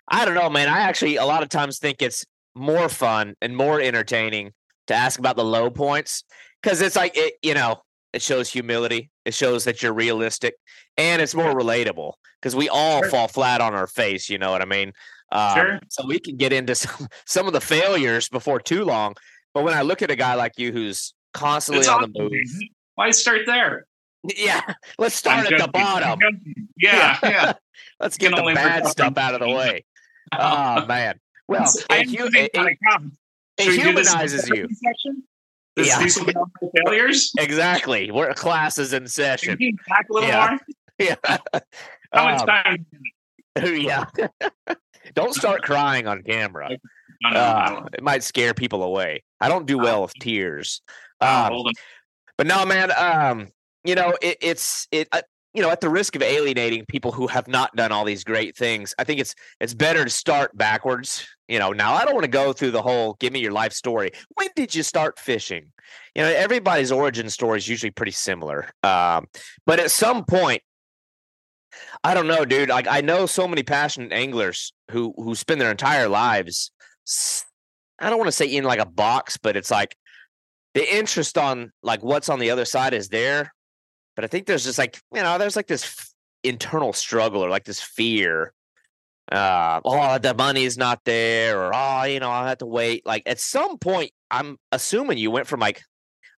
I 0.08 0.24
don't 0.24 0.34
know, 0.34 0.50
man. 0.50 0.68
I 0.68 0.80
actually 0.80 1.16
a 1.16 1.24
lot 1.24 1.42
of 1.42 1.48
times 1.48 1.78
think 1.78 2.02
it's 2.02 2.24
more 2.54 2.88
fun 2.88 3.34
and 3.40 3.56
more 3.56 3.80
entertaining 3.80 4.52
to 4.86 4.94
ask 4.94 5.18
about 5.18 5.36
the 5.36 5.44
low 5.44 5.70
points 5.70 6.24
because 6.62 6.80
it's 6.80 6.96
like 6.96 7.16
it, 7.16 7.34
you 7.42 7.54
know, 7.54 7.82
it 8.12 8.22
shows 8.22 8.50
humility. 8.50 9.10
It 9.24 9.34
shows 9.34 9.64
that 9.64 9.82
you're 9.82 9.94
realistic, 9.94 10.54
and 10.98 11.22
it's 11.22 11.34
more 11.34 11.54
relatable 11.54 12.12
because 12.40 12.54
we 12.54 12.68
all 12.68 13.00
Sure. 13.02 13.10
fall 13.10 13.28
flat 13.28 13.60
on 13.60 13.74
our 13.74 13.86
face. 13.86 14.28
You 14.28 14.38
know 14.38 14.50
what 14.50 14.60
I 14.62 14.66
mean? 14.66 14.92
Um, 15.32 15.54
Sure. 15.56 15.80
So 15.88 16.06
we 16.06 16.18
can 16.18 16.36
get 16.36 16.52
into 16.52 16.74
some 16.84 17.08
some 17.26 17.46
of 17.46 17.52
the 17.54 17.60
failures 17.60 18.28
before 18.28 18.60
too 18.60 18.84
long. 18.84 19.14
But 19.54 19.64
when 19.64 19.74
I 19.74 19.82
look 19.82 20.02
at 20.02 20.10
a 20.10 20.16
guy 20.16 20.34
like 20.34 20.52
you 20.58 20.70
who's 20.72 21.14
constantly 21.32 21.80
It's 21.80 21.88
on 21.88 22.00
awesome. 22.00 22.12
the 22.12 22.22
move, 22.24 22.32
Why 22.96 23.10
start 23.10 23.40
there? 23.46 23.86
yeah, 24.36 24.60
let's 24.98 25.14
start 25.14 25.40
I'm 25.40 25.44
at 25.46 25.50
the 25.50 25.56
joking. 25.58 25.72
I'm 25.74 26.00
bottom. 26.00 26.20
joking. 26.20 26.68
Yeah, 26.76 27.18
yeah. 27.22 27.52
Let's 28.00 28.16
get 28.18 28.34
the 28.36 28.42
bad 28.54 28.86
stuff 28.86 29.16
out 29.16 29.34
of 29.34 29.40
the 29.40 29.48
way. 29.50 29.84
Oh 30.32 30.84
man. 30.88 31.18
Well, 31.48 31.70
I 31.90 31.98
it, 31.98 32.06
hu- 32.06 32.24
using 32.24 32.44
it, 32.44 32.52
kind 32.54 32.68
it, 32.68 32.78
of 32.90 32.92
com. 32.92 33.12
it 33.58 33.62
Should 33.64 33.72
we 33.72 33.76
do 33.82 33.92
this 33.94 34.12
in 34.12 34.18
the 34.18 34.24
humanizes 34.24 34.48
you. 34.48 34.68
This, 35.76 35.88
Yeah. 35.88 35.98
These 35.98 36.18
will 36.18 36.26
be 36.26 36.34
failures. 36.84 37.32
Exactly. 37.38 38.10
We're 38.10 38.32
class 38.34 38.78
is 38.78 38.92
in 38.92 39.06
session. 39.08 39.56
Can 39.58 39.66
you 39.66 39.76
back 39.88 40.06
a 40.08 40.12
little 40.12 40.28
Yeah. 40.28 40.48
more? 40.50 40.58
Yeah. 41.00 41.16
How 42.12 42.24
much 42.30 42.40
Um, 42.42 42.46
time? 42.46 42.86
yeah. 43.80 44.04
Don't 45.14 45.34
start 45.34 45.62
crying 45.62 46.06
on 46.06 46.22
camera. 46.22 46.70
No, 47.22 47.30
no, 47.30 47.40
Uh, 47.40 47.66
no. 47.80 47.88
it 47.92 48.02
might 48.02 48.22
scare 48.22 48.54
people 48.54 48.82
away. 48.84 49.24
I 49.40 49.48
don't 49.48 49.66
do 49.66 49.76
well 49.78 50.02
with 50.02 50.12
tears. 50.20 50.80
I'll 51.20 51.46
Um, 51.46 51.52
hold 51.52 51.68
'em. 51.68 51.72
but 52.38 52.46
no, 52.46 52.64
man. 52.64 52.92
Um, 52.96 53.48
you 53.82 53.94
know, 53.96 54.16
it, 54.22 54.38
it's 54.40 54.86
it. 54.92 55.08
You 55.54 55.62
know, 55.62 55.70
at 55.70 55.80
the 55.80 55.88
risk 55.88 56.16
of 56.16 56.22
alienating 56.22 56.84
people 56.86 57.12
who 57.12 57.28
have 57.28 57.46
not 57.46 57.74
done 57.76 57.92
all 57.92 58.04
these 58.04 58.24
great 58.24 58.56
things, 58.56 58.94
I 58.98 59.04
think 59.04 59.20
it's 59.20 59.34
it's 59.60 59.74
better 59.74 60.04
to 60.04 60.10
start 60.10 60.56
backwards. 60.56 61.26
You 61.48 61.58
know, 61.58 61.72
now 61.72 61.94
I 61.94 62.04
don't 62.04 62.14
want 62.14 62.24
to 62.24 62.30
go 62.30 62.52
through 62.52 62.72
the 62.72 62.82
whole 62.82 63.14
"give 63.20 63.32
me 63.32 63.40
your 63.40 63.52
life 63.52 63.72
story." 63.72 64.10
When 64.34 64.48
did 64.56 64.74
you 64.74 64.82
start 64.82 65.18
fishing? 65.18 65.72
You 66.14 66.22
know, 66.22 66.28
everybody's 66.28 66.90
origin 66.90 67.30
story 67.30 67.58
is 67.58 67.68
usually 67.68 67.90
pretty 67.90 68.12
similar. 68.12 68.70
Um, 68.82 69.26
but 69.64 69.78
at 69.78 69.90
some 69.90 70.24
point, 70.24 70.62
I 72.02 72.14
don't 72.14 72.26
know, 72.26 72.44
dude. 72.44 72.68
Like 72.68 72.88
I 72.88 73.00
know 73.00 73.26
so 73.26 73.46
many 73.46 73.62
passionate 73.62 74.12
anglers 74.12 74.72
who 74.90 75.14
who 75.16 75.34
spend 75.34 75.60
their 75.60 75.70
entire 75.70 76.08
lives. 76.08 76.72
I 78.00 78.10
don't 78.10 78.18
want 78.18 78.28
to 78.28 78.32
say 78.32 78.46
in 78.46 78.64
like 78.64 78.80
a 78.80 78.86
box, 78.86 79.36
but 79.36 79.56
it's 79.56 79.70
like 79.70 79.96
the 80.74 80.96
interest 80.96 81.38
on 81.38 81.72
like 81.82 82.02
what's 82.02 82.28
on 82.28 82.40
the 82.40 82.50
other 82.50 82.64
side 82.64 82.92
is 82.92 83.08
there, 83.08 83.53
but 84.16 84.24
I 84.24 84.28
think 84.28 84.46
there's 84.46 84.64
just 84.64 84.78
like 84.78 85.00
you 85.12 85.22
know 85.22 85.38
there's 85.38 85.56
like 85.56 85.66
this 85.66 86.14
internal 86.42 86.92
struggle 86.92 87.44
or 87.44 87.48
like 87.48 87.64
this 87.64 87.80
fear. 87.80 88.52
Uh, 89.32 89.80
oh, 89.84 90.18
the 90.18 90.34
money's 90.34 90.76
not 90.76 91.00
there, 91.04 91.58
or 91.58 91.72
oh, 91.74 92.02
you 92.04 92.20
know, 92.20 92.30
I'll 92.30 92.46
have 92.46 92.58
to 92.58 92.66
wait. 92.66 93.06
Like 93.06 93.22
at 93.26 93.40
some 93.40 93.78
point, 93.78 94.12
I'm 94.30 94.58
assuming 94.70 95.18
you 95.18 95.30
went 95.30 95.46
from 95.46 95.60
like 95.60 95.82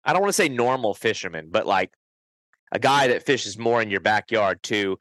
I 0.04 0.12
don't 0.12 0.22
want 0.22 0.30
to 0.30 0.42
say 0.42 0.48
normal 0.48 0.94
fisherman, 0.94 1.48
but 1.50 1.66
like 1.66 1.92
a 2.72 2.78
guy 2.78 3.08
that 3.08 3.26
fishes 3.26 3.58
more 3.58 3.82
in 3.82 3.90
your 3.90 4.00
backyard 4.00 4.62
to 4.64 4.98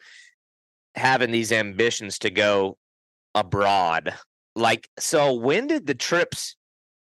having 0.95 1.31
these 1.31 1.51
ambitions 1.51 2.19
to 2.19 2.31
go 2.31 2.77
abroad. 3.36 4.13
Like, 4.56 4.89
so 4.98 5.33
when 5.33 5.68
did 5.68 5.86
the 5.86 5.94
trips 5.94 6.56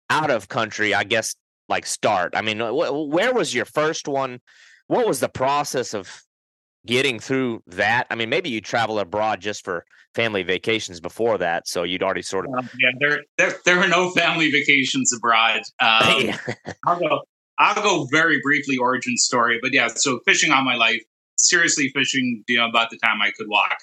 out 0.08 0.30
of 0.30 0.48
country, 0.48 0.94
I 0.94 1.04
guess, 1.04 1.34
like 1.68 1.86
start? 1.86 2.34
I 2.36 2.42
mean, 2.42 2.60
wh- 2.60 3.08
where 3.08 3.32
was 3.32 3.54
your 3.54 3.64
first 3.64 4.06
one? 4.06 4.40
What 4.90 5.06
was 5.06 5.20
the 5.20 5.28
process 5.28 5.94
of 5.94 6.24
getting 6.84 7.20
through 7.20 7.62
that? 7.68 8.08
I 8.10 8.16
mean, 8.16 8.28
maybe 8.28 8.50
you 8.50 8.60
travel 8.60 8.98
abroad 8.98 9.40
just 9.40 9.64
for 9.64 9.84
family 10.16 10.42
vacations 10.42 10.98
before 10.98 11.38
that, 11.38 11.68
so 11.68 11.84
you'd 11.84 12.02
already 12.02 12.22
sort 12.22 12.46
of. 12.46 12.54
Um, 12.54 12.68
yeah, 12.76 12.90
there, 12.98 13.20
there 13.38 13.54
there 13.64 13.78
were 13.78 13.86
no 13.86 14.10
family 14.10 14.50
vacations 14.50 15.12
abroad. 15.16 15.60
Um, 15.80 16.32
I'll 16.88 16.98
go. 16.98 17.20
I'll 17.60 17.80
go 17.80 18.08
very 18.10 18.40
briefly 18.42 18.78
origin 18.78 19.16
story, 19.16 19.60
but 19.62 19.72
yeah. 19.72 19.86
So 19.94 20.18
fishing 20.26 20.50
all 20.50 20.64
my 20.64 20.74
life, 20.74 21.00
seriously 21.36 21.92
fishing, 21.94 22.42
you 22.48 22.58
know, 22.58 22.68
about 22.68 22.90
the 22.90 22.98
time 22.98 23.22
I 23.22 23.30
could 23.30 23.46
walk. 23.48 23.78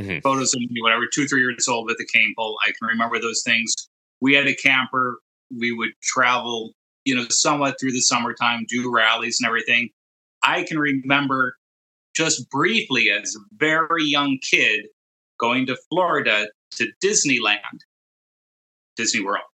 Mhm. 0.00 0.20
Photos 0.24 0.54
of 0.54 0.60
me, 0.60 0.80
whatever, 0.82 1.04
two 1.06 1.28
three 1.28 1.42
years 1.42 1.68
old 1.68 1.86
with 1.86 1.98
a 2.00 2.06
cane 2.12 2.34
pole. 2.36 2.58
I 2.66 2.72
can 2.72 2.88
remember 2.88 3.20
those 3.20 3.42
things. 3.44 3.72
We 4.20 4.34
had 4.34 4.48
a 4.48 4.56
camper. 4.56 5.20
We 5.56 5.70
would 5.70 5.90
travel, 6.02 6.72
you 7.04 7.14
know, 7.14 7.26
somewhat 7.30 7.76
through 7.78 7.92
the 7.92 8.00
summertime, 8.00 8.66
do 8.68 8.92
rallies 8.92 9.38
and 9.40 9.46
everything. 9.46 9.90
I 10.42 10.62
can 10.62 10.78
remember 10.78 11.56
just 12.14 12.50
briefly 12.50 13.10
as 13.10 13.36
a 13.36 13.40
very 13.56 14.04
young 14.04 14.38
kid 14.42 14.86
going 15.38 15.66
to 15.66 15.76
Florida 15.88 16.48
to 16.72 16.88
Disneyland, 17.02 17.80
Disney 18.96 19.24
World, 19.24 19.44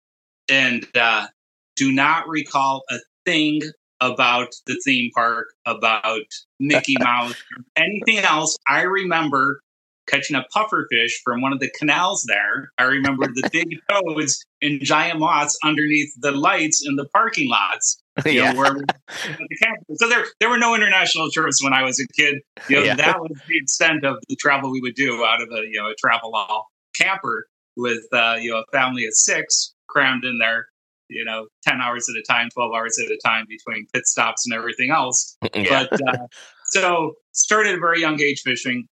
and 0.49 0.85
uh, 0.95 1.27
do 1.75 1.91
not 1.91 2.27
recall 2.27 2.83
a 2.89 2.97
thing 3.25 3.61
about 4.01 4.49
the 4.65 4.79
theme 4.83 5.11
park, 5.13 5.47
about 5.65 6.25
Mickey 6.59 6.95
Mouse, 6.99 7.35
anything 7.75 8.19
else. 8.19 8.57
I 8.67 8.81
remember 8.81 9.61
catching 10.07 10.35
a 10.35 10.45
pufferfish 10.55 11.11
from 11.23 11.41
one 11.41 11.51
of 11.53 11.59
the 11.59 11.69
canals 11.77 12.23
there. 12.27 12.71
I 12.77 12.83
remember 12.83 13.25
the 13.27 13.49
big 13.51 13.79
toads 13.91 14.45
and 14.61 14.81
giant 14.81 15.19
moths 15.19 15.57
underneath 15.63 16.11
the 16.21 16.31
lights 16.31 16.83
in 16.85 16.95
the 16.95 17.05
parking 17.13 17.49
lots. 17.49 18.01
Yeah. 18.25 18.53
know, 18.53 18.59
where 18.59 18.73
we 18.73 18.79
the 18.79 19.57
campus. 19.61 19.97
So 19.99 20.07
there, 20.07 20.23
there 20.39 20.49
were 20.49 20.57
no 20.57 20.73
international 20.73 21.29
trips 21.31 21.61
when 21.63 21.73
I 21.73 21.83
was 21.83 21.99
a 21.99 22.07
kid. 22.19 22.35
You 22.69 22.77
know, 22.77 22.83
Yeah. 22.83 22.95
that 22.95 23.19
was 23.19 23.31
the 23.47 23.57
extent 23.57 24.05
of 24.05 24.17
the 24.29 24.35
travel 24.37 24.71
we 24.71 24.79
would 24.81 24.95
do 24.95 25.25
out 25.25 25.41
of 25.41 25.49
a 25.51 25.61
you 25.69 25.81
know 25.81 25.89
a 25.89 25.95
travel 25.95 26.31
all 26.33 26.67
camper 26.95 27.47
with 27.75 28.03
uh, 28.13 28.37
you 28.39 28.51
know 28.51 28.59
a 28.59 28.77
family 28.77 29.05
of 29.05 29.13
six 29.13 29.73
crammed 29.89 30.23
in 30.23 30.37
there. 30.39 30.67
You 31.09 31.25
know, 31.25 31.47
ten 31.67 31.81
hours 31.81 32.07
at 32.09 32.15
a 32.15 32.23
time, 32.31 32.49
twelve 32.49 32.71
hours 32.73 32.97
at 33.03 33.11
a 33.11 33.19
time 33.23 33.45
between 33.49 33.85
pit 33.93 34.05
stops 34.07 34.45
and 34.47 34.55
everything 34.57 34.91
else. 34.91 35.37
yeah. 35.53 35.85
But 35.91 35.99
uh, 36.07 36.27
so 36.67 37.13
started 37.33 37.71
at 37.73 37.77
a 37.77 37.79
very 37.81 37.99
young 37.99 38.19
age 38.21 38.41
fishing. 38.45 38.87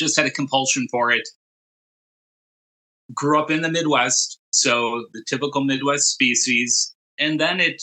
Just 0.00 0.16
had 0.16 0.26
a 0.26 0.30
compulsion 0.30 0.88
for 0.90 1.10
it. 1.10 1.28
Grew 3.14 3.40
up 3.40 3.50
in 3.50 3.62
the 3.62 3.70
Midwest, 3.70 4.38
so 4.52 5.04
the 5.12 5.24
typical 5.28 5.64
Midwest 5.64 6.12
species, 6.12 6.94
and 7.18 7.40
then 7.40 7.60
it, 7.60 7.82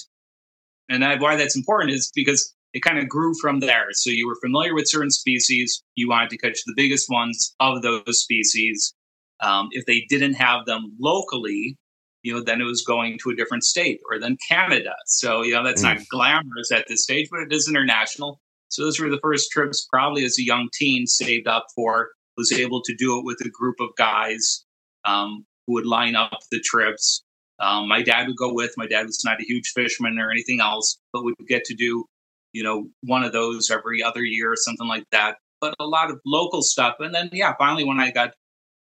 and 0.89 1.03
I, 1.03 1.15
why 1.17 1.35
that's 1.35 1.55
important 1.55 1.91
is 1.91 2.11
because 2.15 2.53
it 2.73 2.81
kind 2.81 2.99
of 2.99 3.09
grew 3.09 3.33
from 3.41 3.59
there. 3.59 3.87
So 3.91 4.09
you 4.09 4.27
were 4.27 4.37
familiar 4.41 4.73
with 4.73 4.87
certain 4.87 5.11
species, 5.11 5.83
you 5.95 6.09
wanted 6.09 6.29
to 6.31 6.37
catch 6.37 6.59
the 6.65 6.73
biggest 6.75 7.07
ones 7.09 7.55
of 7.59 7.81
those 7.81 8.21
species. 8.21 8.93
Um, 9.41 9.69
if 9.71 9.85
they 9.85 10.05
didn't 10.09 10.33
have 10.33 10.65
them 10.65 10.95
locally, 10.99 11.77
you 12.23 12.33
know, 12.33 12.43
then 12.43 12.59
it 12.59 12.65
was 12.65 12.83
going 12.83 13.17
to 13.23 13.29
a 13.29 13.35
different 13.35 13.63
state 13.63 13.99
or 14.09 14.19
then 14.19 14.37
Canada. 14.49 14.93
So, 15.05 15.43
you 15.43 15.53
know, 15.53 15.63
that's 15.63 15.81
mm. 15.81 15.95
not 15.95 16.07
glamorous 16.09 16.71
at 16.71 16.85
this 16.87 17.03
stage, 17.03 17.27
but 17.31 17.41
it 17.41 17.53
is 17.53 17.69
international. 17.69 18.39
So 18.69 18.83
those 18.83 18.99
were 18.99 19.09
the 19.09 19.19
first 19.21 19.51
trips 19.51 19.87
probably 19.91 20.25
as 20.25 20.37
a 20.39 20.43
young 20.43 20.69
teen 20.73 21.07
saved 21.07 21.47
up 21.47 21.67
for, 21.75 22.09
was 22.35 22.51
able 22.51 22.81
to 22.81 22.95
do 22.95 23.17
it 23.17 23.25
with 23.25 23.37
a 23.45 23.49
group 23.49 23.75
of 23.79 23.89
guys 23.97 24.65
um, 25.05 25.45
who 25.65 25.73
would 25.73 25.85
line 25.85 26.15
up 26.15 26.37
the 26.51 26.59
trips. 26.59 27.23
Um, 27.59 27.87
my 27.87 28.03
dad 28.03 28.27
would 28.27 28.37
go 28.37 28.53
with. 28.53 28.73
My 28.77 28.87
dad 28.87 29.07
was 29.07 29.23
not 29.25 29.41
a 29.41 29.45
huge 29.45 29.71
fisherman 29.73 30.19
or 30.19 30.29
anything 30.29 30.61
else, 30.61 30.99
but 31.11 31.23
we 31.23 31.33
would 31.39 31.47
get 31.47 31.63
to 31.65 31.73
do, 31.73 32.05
you 32.53 32.63
know, 32.63 32.87
one 33.01 33.23
of 33.23 33.33
those 33.33 33.71
every 33.71 34.03
other 34.03 34.21
year 34.21 34.51
or 34.51 34.55
something 34.55 34.87
like 34.87 35.05
that. 35.11 35.37
But 35.59 35.73
a 35.79 35.87
lot 35.87 36.11
of 36.11 36.19
local 36.25 36.61
stuff. 36.61 36.97
And 36.99 37.15
then, 37.15 37.29
yeah, 37.33 37.55
finally, 37.57 37.83
when 37.83 37.99
I 37.99 38.11
got 38.11 38.33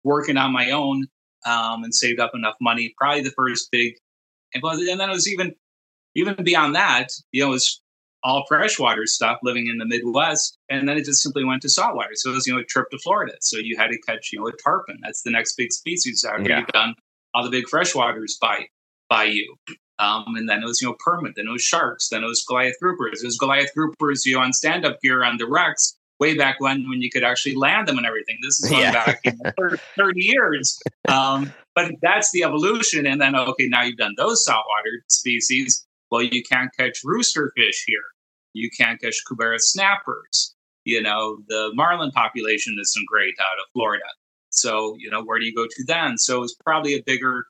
working 0.04 0.38
on 0.38 0.52
my 0.52 0.70
own 0.70 1.06
um, 1.44 1.84
and 1.84 1.94
saved 1.94 2.18
up 2.18 2.30
enough 2.34 2.54
money, 2.62 2.94
probably 2.96 3.22
the 3.22 3.32
first 3.32 3.68
big, 3.70 3.94
and, 4.54 4.64
and 4.64 4.98
then 4.98 5.10
it 5.10 5.12
was 5.12 5.28
even 5.28 5.54
even 6.14 6.34
beyond 6.42 6.74
that, 6.74 7.08
you 7.32 7.42
know, 7.42 7.48
it 7.48 7.52
was 7.52 7.81
all 8.24 8.44
freshwater 8.48 9.06
stuff 9.06 9.38
living 9.42 9.66
in 9.66 9.78
the 9.78 9.86
Midwest. 9.86 10.58
And 10.68 10.88
then 10.88 10.96
it 10.96 11.04
just 11.04 11.22
simply 11.22 11.44
went 11.44 11.62
to 11.62 11.68
saltwater. 11.68 12.14
So 12.14 12.30
it 12.30 12.34
was, 12.34 12.46
you 12.46 12.54
know, 12.54 12.60
a 12.60 12.64
trip 12.64 12.90
to 12.90 12.98
Florida. 12.98 13.34
So 13.40 13.58
you 13.58 13.76
had 13.76 13.88
to 13.88 13.98
catch, 14.06 14.30
you 14.32 14.40
know, 14.40 14.48
a 14.48 14.52
tarpon. 14.62 14.98
That's 15.02 15.22
the 15.22 15.30
next 15.30 15.56
big 15.56 15.72
species 15.72 16.24
after 16.24 16.48
yeah. 16.48 16.60
you've 16.60 16.68
done 16.68 16.94
all 17.34 17.42
the 17.42 17.50
big 17.50 17.64
freshwaters 17.66 18.32
by 18.40 18.66
by 19.08 19.24
you. 19.24 19.56
Um, 19.98 20.34
and 20.36 20.48
then 20.48 20.62
it 20.62 20.66
was, 20.66 20.80
you 20.80 20.88
know, 20.88 20.96
permit, 20.98 21.34
then 21.36 21.46
it 21.46 21.52
was 21.52 21.62
sharks, 21.62 22.08
then 22.08 22.24
it 22.24 22.26
was 22.26 22.44
Goliath 22.48 22.76
groupers. 22.82 23.22
It 23.22 23.24
was 23.24 23.38
Goliath 23.38 23.70
groupers, 23.76 24.24
you 24.24 24.34
know, 24.34 24.40
on 24.40 24.52
stand 24.52 24.84
up 24.84 25.00
gear 25.00 25.22
on 25.22 25.36
the 25.36 25.46
wrecks 25.46 25.96
way 26.18 26.36
back 26.36 26.60
when 26.60 26.88
when 26.88 27.02
you 27.02 27.10
could 27.10 27.24
actually 27.24 27.54
land 27.54 27.88
them 27.88 27.98
and 27.98 28.06
everything. 28.06 28.38
This 28.42 28.60
is 28.60 28.70
going 28.70 28.82
yeah. 28.82 28.92
back 28.92 29.20
you 29.24 29.32
know, 29.32 29.76
30 29.96 30.20
years. 30.22 30.80
Um, 31.08 31.52
but 31.74 31.92
that's 32.00 32.30
the 32.32 32.44
evolution. 32.44 33.06
And 33.06 33.20
then, 33.20 33.34
okay, 33.36 33.68
now 33.68 33.82
you've 33.82 33.96
done 33.96 34.14
those 34.16 34.44
saltwater 34.44 35.04
species. 35.08 35.86
Well, 36.12 36.22
you 36.22 36.42
can't 36.42 36.70
catch 36.76 37.00
rooster 37.02 37.50
fish 37.56 37.84
here. 37.86 38.04
You 38.52 38.68
can't 38.78 39.00
catch 39.00 39.16
Cubera 39.26 39.58
snappers. 39.58 40.54
You 40.84 41.00
know, 41.00 41.38
the 41.48 41.70
marlin 41.72 42.10
population 42.10 42.76
isn't 42.78 43.06
great 43.08 43.34
out 43.40 43.58
of 43.58 43.70
Florida. 43.72 44.04
So, 44.50 44.94
you 44.98 45.08
know, 45.08 45.24
where 45.24 45.38
do 45.38 45.46
you 45.46 45.54
go 45.54 45.64
to 45.64 45.84
then? 45.86 46.18
So 46.18 46.36
it 46.36 46.40
was 46.40 46.54
probably 46.62 46.94
a 46.94 47.02
bigger 47.02 47.46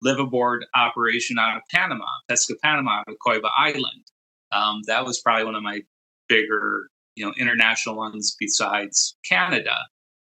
live 0.00 0.20
aboard 0.20 0.64
operation 0.76 1.38
out 1.40 1.56
of 1.56 1.62
Panama, 1.74 2.06
Pesca 2.28 2.54
Panama, 2.62 3.00
out 3.00 3.08
of 3.08 3.16
Coiba 3.26 3.50
Island. 3.58 4.04
Um, 4.52 4.82
that 4.86 5.04
was 5.04 5.20
probably 5.20 5.46
one 5.46 5.56
of 5.56 5.64
my 5.64 5.80
bigger 6.28 6.88
you 7.16 7.24
know 7.26 7.32
international 7.36 7.96
ones 7.96 8.36
besides 8.38 9.16
Canada. 9.28 9.76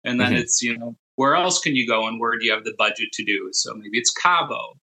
And 0.06 0.18
then 0.18 0.32
mm-hmm. 0.32 0.38
it's 0.38 0.62
you 0.62 0.78
know 0.78 0.96
where 1.16 1.36
else 1.36 1.60
can 1.60 1.76
you 1.76 1.86
go 1.86 2.08
and 2.08 2.22
where 2.22 2.40
do 2.40 2.46
you 2.46 2.54
have 2.54 2.64
the 2.64 2.76
budget 2.78 3.12
to 3.14 3.26
do? 3.26 3.50
So 3.52 3.74
maybe 3.74 3.98
it's 3.98 4.12
Cabo, 4.12 4.76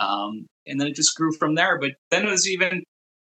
um, 0.00 0.46
and 0.66 0.80
then 0.80 0.88
it 0.88 0.96
just 0.96 1.16
grew 1.16 1.32
from 1.32 1.54
there. 1.54 1.78
But 1.78 1.92
then 2.10 2.26
it 2.26 2.30
was 2.30 2.48
even 2.48 2.82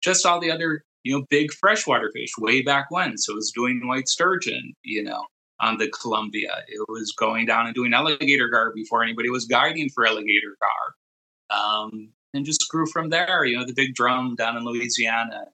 just 0.01 0.25
all 0.25 0.39
the 0.39 0.51
other 0.51 0.83
you 1.03 1.17
know 1.17 1.25
big 1.29 1.51
freshwater 1.53 2.11
fish 2.13 2.31
way 2.37 2.61
back 2.61 2.85
when. 2.89 3.17
So 3.17 3.33
it 3.33 3.35
was 3.35 3.51
doing 3.51 3.87
white 3.87 4.07
sturgeon, 4.07 4.73
you 4.83 5.03
know, 5.03 5.25
on 5.59 5.77
the 5.77 5.89
Columbia. 5.89 6.51
It 6.67 6.85
was 6.87 7.13
going 7.17 7.45
down 7.45 7.65
and 7.65 7.75
doing 7.75 7.93
alligator 7.93 8.49
gar 8.49 8.71
before 8.73 9.03
anybody 9.03 9.29
was 9.29 9.45
guiding 9.45 9.89
for 9.89 10.05
alligator 10.05 10.55
gar. 10.61 11.57
Um, 11.57 12.09
and 12.33 12.45
just 12.45 12.69
grew 12.69 12.85
from 12.85 13.09
there. 13.09 13.43
You 13.43 13.57
know, 13.57 13.65
the 13.65 13.73
big 13.73 13.95
drum 13.95 14.35
down 14.35 14.55
in 14.55 14.63
Louisiana, 14.63 15.45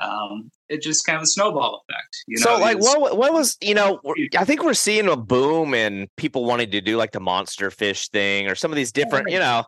um, 0.00 0.50
it 0.68 0.80
just 0.80 1.04
kind 1.04 1.16
of 1.16 1.22
a 1.22 1.26
snowball 1.26 1.82
effect. 1.82 2.24
You 2.26 2.38
know, 2.38 2.56
so 2.56 2.58
like 2.58 2.78
what 2.80 3.16
what 3.16 3.32
was 3.32 3.58
you 3.60 3.74
know 3.74 4.00
I 4.36 4.44
think 4.44 4.62
we're 4.62 4.74
seeing 4.74 5.08
a 5.08 5.16
boom 5.16 5.74
in 5.74 6.08
people 6.16 6.44
wanting 6.44 6.70
to 6.70 6.80
do 6.80 6.96
like 6.96 7.12
the 7.12 7.20
monster 7.20 7.70
fish 7.70 8.08
thing 8.08 8.48
or 8.48 8.54
some 8.54 8.72
of 8.72 8.76
these 8.76 8.92
different 8.92 9.30
you 9.30 9.38
know 9.38 9.64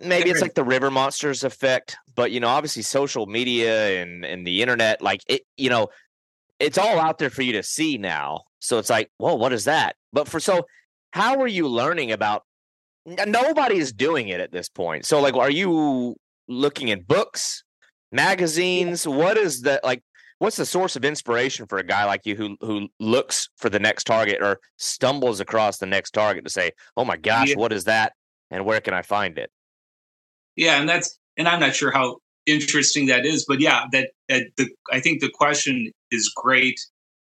maybe 0.00 0.28
it's 0.28 0.42
like 0.42 0.54
the 0.54 0.64
river 0.64 0.90
monsters 0.90 1.44
effect 1.44 1.96
but 2.14 2.30
you 2.30 2.40
know 2.40 2.48
obviously 2.48 2.82
social 2.82 3.26
media 3.26 4.02
and 4.02 4.24
and 4.24 4.46
the 4.46 4.60
internet 4.60 5.00
like 5.00 5.22
it 5.28 5.42
you 5.56 5.70
know 5.70 5.88
it's 6.62 6.78
all 6.78 6.98
out 7.00 7.18
there 7.18 7.30
for 7.30 7.42
you 7.42 7.52
to 7.52 7.62
see 7.62 7.98
now. 7.98 8.42
So 8.60 8.78
it's 8.78 8.90
like 8.90 9.10
well 9.18 9.36
what 9.36 9.52
is 9.52 9.64
that? 9.64 9.96
But 10.12 10.28
for 10.28 10.40
so 10.40 10.66
how 11.10 11.40
are 11.40 11.48
you 11.48 11.68
learning 11.68 12.12
about 12.12 12.44
nobody's 13.04 13.92
doing 13.92 14.28
it 14.28 14.40
at 14.40 14.52
this 14.52 14.68
point. 14.68 15.04
So 15.04 15.20
like 15.20 15.34
are 15.34 15.50
you 15.50 16.16
looking 16.48 16.88
in 16.88 17.02
books 17.02 17.64
magazines? 18.12 19.06
What 19.06 19.36
is 19.36 19.62
the 19.62 19.80
like 19.82 20.02
what's 20.38 20.56
the 20.56 20.66
source 20.66 20.94
of 20.94 21.04
inspiration 21.04 21.66
for 21.66 21.78
a 21.78 21.84
guy 21.84 22.04
like 22.04 22.24
you 22.24 22.36
who 22.36 22.56
who 22.60 22.88
looks 23.00 23.48
for 23.56 23.68
the 23.68 23.80
next 23.80 24.04
target 24.04 24.38
or 24.40 24.60
stumbles 24.76 25.40
across 25.40 25.78
the 25.78 25.86
next 25.86 26.12
target 26.12 26.44
to 26.44 26.50
say 26.50 26.70
oh 26.96 27.04
my 27.04 27.16
gosh 27.16 27.50
yeah. 27.50 27.56
what 27.56 27.72
is 27.72 27.84
that 27.84 28.12
and 28.50 28.64
where 28.64 28.80
can 28.80 28.92
i 28.92 29.02
find 29.02 29.38
it 29.38 29.52
yeah 30.56 30.80
and 30.80 30.88
that's 30.88 31.18
and 31.36 31.48
i'm 31.48 31.60
not 31.60 31.74
sure 31.74 31.90
how 31.90 32.16
interesting 32.46 33.06
that 33.06 33.24
is 33.24 33.44
but 33.46 33.60
yeah 33.60 33.84
that, 33.92 34.10
that 34.28 34.44
the 34.56 34.68
i 34.90 35.00
think 35.00 35.20
the 35.20 35.30
question 35.30 35.90
is 36.10 36.32
great 36.34 36.80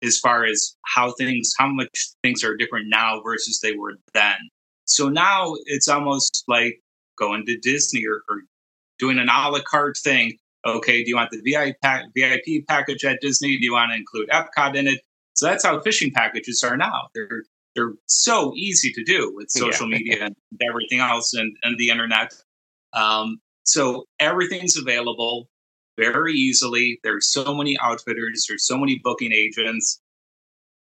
as 0.02 0.18
far 0.18 0.44
as 0.44 0.76
how 0.84 1.12
things 1.12 1.52
how 1.58 1.68
much 1.68 2.10
things 2.22 2.44
are 2.44 2.56
different 2.56 2.86
now 2.88 3.20
versus 3.22 3.60
they 3.60 3.72
were 3.72 3.94
then 4.14 4.36
so 4.84 5.08
now 5.08 5.54
it's 5.66 5.88
almost 5.88 6.44
like 6.46 6.80
going 7.18 7.44
to 7.46 7.58
disney 7.58 8.04
or, 8.06 8.22
or 8.28 8.42
doing 8.98 9.18
an 9.18 9.28
a 9.28 9.50
la 9.50 9.60
carte 9.66 9.96
thing 9.96 10.36
okay, 10.66 11.02
do 11.02 11.08
you 11.08 11.16
want 11.16 11.30
the 11.30 11.40
VIP, 11.40 11.76
VIP 12.14 12.66
package 12.66 13.04
at 13.04 13.20
Disney? 13.20 13.56
Do 13.56 13.64
you 13.64 13.72
want 13.72 13.90
to 13.90 13.96
include 13.96 14.28
Epcot 14.30 14.74
in 14.76 14.86
it? 14.86 15.00
So 15.34 15.46
that's 15.46 15.64
how 15.64 15.80
fishing 15.80 16.12
packages 16.12 16.62
are 16.64 16.76
now. 16.76 17.08
They're 17.14 17.44
they're 17.74 17.92
so 18.06 18.52
easy 18.56 18.92
to 18.92 19.04
do 19.04 19.32
with 19.34 19.50
social 19.50 19.88
yeah. 19.88 19.98
media 19.98 20.24
and 20.24 20.36
everything 20.68 20.98
else 20.98 21.34
and, 21.34 21.56
and 21.62 21.78
the 21.78 21.90
internet. 21.90 22.32
Um, 22.92 23.38
so 23.64 24.04
everything's 24.18 24.76
available 24.76 25.48
very 25.98 26.32
easily. 26.32 26.98
There's 27.02 27.30
so 27.30 27.54
many 27.54 27.76
outfitters. 27.80 28.46
There's 28.48 28.66
so 28.66 28.78
many 28.78 29.00
booking 29.02 29.32
agents. 29.32 30.00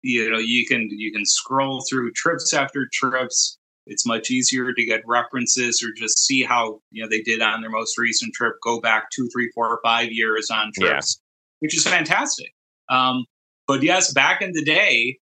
You 0.02 0.30
know, 0.32 0.40
you 0.40 0.66
can 0.66 0.90
you 0.92 1.12
can 1.12 1.26
scroll 1.26 1.84
through 1.90 2.12
trips 2.14 2.54
after 2.54 2.88
trips. 2.92 3.58
It's 3.86 4.06
much 4.06 4.32
easier 4.32 4.74
to 4.74 4.86
get 4.86 5.02
references 5.06 5.84
or 5.84 5.92
just 5.96 6.26
see 6.26 6.44
how 6.44 6.80
you 6.92 7.04
know 7.04 7.10
they 7.10 7.22
did 7.22 7.42
on 7.42 7.62
their 7.62 7.70
most 7.70 7.98
recent 7.98 8.34
trip. 8.34 8.54
Go 8.64 8.80
back 8.80 9.10
two, 9.14 9.28
three, 9.34 9.52
four, 9.54 9.68
or 9.70 9.80
five 9.84 10.10
years 10.12 10.50
on 10.50 10.72
trips, 10.78 11.20
yeah. 11.20 11.24
which 11.60 11.78
is 11.78 11.86
fantastic. 11.86 12.54
Um, 12.90 13.26
but 13.68 13.84
yes, 13.84 14.14
back 14.14 14.42
in 14.42 14.52
the 14.54 14.64
day, 14.64 15.20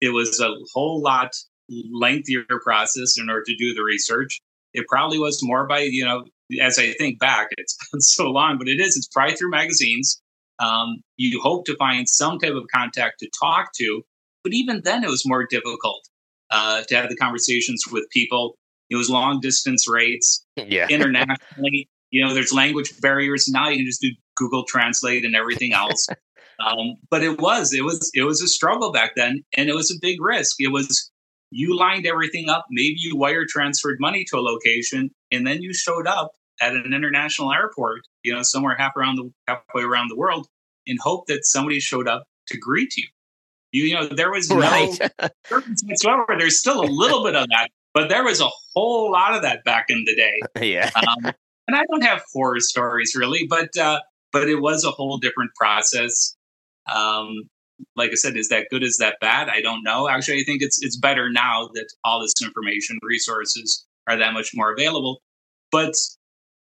it 0.00 0.10
was 0.10 0.40
a 0.40 0.50
whole 0.72 1.00
lot 1.00 1.30
lengthier 1.68 2.44
process 2.62 3.16
in 3.18 3.30
order 3.30 3.44
to 3.46 3.56
do 3.56 3.74
the 3.74 3.82
research. 3.82 4.40
It 4.74 4.86
probably 4.88 5.18
was 5.18 5.40
more 5.42 5.66
by 5.66 5.80
you 5.80 6.04
know, 6.04 6.24
as 6.60 6.78
I 6.78 6.92
think 6.92 7.18
back, 7.18 7.48
it's 7.58 7.76
been 7.90 8.00
so 8.00 8.30
long, 8.30 8.58
but 8.58 8.68
it 8.68 8.80
is. 8.80 8.96
It's 8.96 9.08
probably 9.08 9.36
through 9.36 9.50
magazines. 9.50 10.20
Um, 10.60 11.02
you 11.16 11.40
hope 11.40 11.64
to 11.66 11.76
find 11.76 12.08
some 12.08 12.38
type 12.38 12.52
of 12.52 12.64
contact 12.72 13.20
to 13.20 13.30
talk 13.40 13.72
to, 13.76 14.02
but 14.44 14.52
even 14.52 14.82
then, 14.84 15.02
it 15.02 15.10
was 15.10 15.26
more 15.26 15.46
difficult 15.46 16.08
uh, 16.50 16.82
to 16.88 16.96
have 16.96 17.08
the 17.08 17.16
conversations 17.16 17.82
with 17.90 18.04
people. 18.10 18.56
It 18.90 18.96
was 18.96 19.10
long 19.10 19.40
distance 19.40 19.88
rates. 19.88 20.44
Yeah. 20.66 20.86
Internationally, 20.88 21.88
you 22.10 22.24
know, 22.24 22.32
there's 22.32 22.52
language 22.52 23.00
barriers. 23.00 23.48
Now 23.48 23.68
you 23.68 23.78
can 23.78 23.86
just 23.86 24.00
do 24.00 24.10
Google 24.36 24.64
Translate 24.64 25.24
and 25.24 25.34
everything 25.34 25.72
else. 25.72 26.06
um, 26.64 26.94
but 27.10 27.24
it 27.24 27.40
was, 27.40 27.74
it 27.74 27.82
was, 27.82 28.10
it 28.14 28.22
was 28.22 28.40
a 28.40 28.46
struggle 28.46 28.92
back 28.92 29.12
then, 29.16 29.42
and 29.56 29.68
it 29.68 29.74
was 29.74 29.90
a 29.90 29.98
big 30.00 30.20
risk. 30.20 30.56
It 30.60 30.68
was 30.68 31.10
you 31.54 31.78
lined 31.78 32.04
everything 32.04 32.48
up. 32.48 32.66
Maybe 32.68 32.96
you 32.98 33.16
wire 33.16 33.44
transferred 33.48 33.98
money 34.00 34.24
to 34.30 34.36
a 34.36 34.42
location, 34.42 35.10
and 35.30 35.46
then 35.46 35.62
you 35.62 35.72
showed 35.72 36.06
up 36.06 36.32
at 36.60 36.74
an 36.74 36.92
international 36.92 37.52
airport, 37.52 38.00
you 38.24 38.34
know, 38.34 38.42
somewhere 38.42 38.74
half 38.76 38.96
around 38.96 39.16
the 39.16 39.30
halfway 39.46 39.82
around 39.82 40.08
the 40.08 40.16
world, 40.16 40.48
in 40.86 40.96
hope 41.00 41.26
that 41.28 41.44
somebody 41.44 41.78
showed 41.78 42.08
up 42.08 42.24
to 42.48 42.58
greet 42.58 42.96
you. 42.96 43.06
You, 43.70 43.84
you 43.84 43.94
know, 43.94 44.06
there 44.06 44.32
was 44.32 44.50
no 44.50 44.56
whatsoever. 45.50 46.26
There's 46.38 46.58
still 46.58 46.80
a 46.80 46.90
little 46.90 47.24
bit 47.24 47.36
of 47.36 47.46
that, 47.48 47.68
but 47.92 48.08
there 48.08 48.24
was 48.24 48.40
a 48.40 48.48
whole 48.74 49.12
lot 49.12 49.34
of 49.34 49.42
that 49.42 49.64
back 49.64 49.86
in 49.88 50.04
the 50.04 50.14
day. 50.14 50.40
Yeah. 50.60 50.90
Um, 50.96 51.32
and 51.66 51.76
I 51.76 51.84
don't 51.90 52.02
have 52.02 52.22
horror 52.32 52.60
stories 52.60 53.14
really, 53.16 53.46
but 53.48 53.76
uh, 53.76 54.00
but 54.32 54.48
it 54.48 54.60
was 54.60 54.84
a 54.84 54.90
whole 54.90 55.18
different 55.18 55.52
process. 55.54 56.36
Um, 56.92 57.48
like 57.96 58.10
I 58.10 58.14
said, 58.14 58.36
is 58.36 58.48
that 58.48 58.66
good? 58.70 58.82
Is 58.82 58.98
that 58.98 59.16
bad? 59.20 59.48
I 59.48 59.60
don't 59.60 59.82
know. 59.82 60.08
Actually, 60.08 60.40
I 60.40 60.44
think 60.44 60.62
it's 60.62 60.82
it's 60.82 60.96
better 60.96 61.30
now 61.30 61.68
that 61.74 61.86
all 62.04 62.20
this 62.20 62.34
information, 62.42 62.98
resources 63.02 63.86
are 64.08 64.16
that 64.16 64.32
much 64.32 64.50
more 64.54 64.72
available. 64.72 65.20
But 65.70 65.94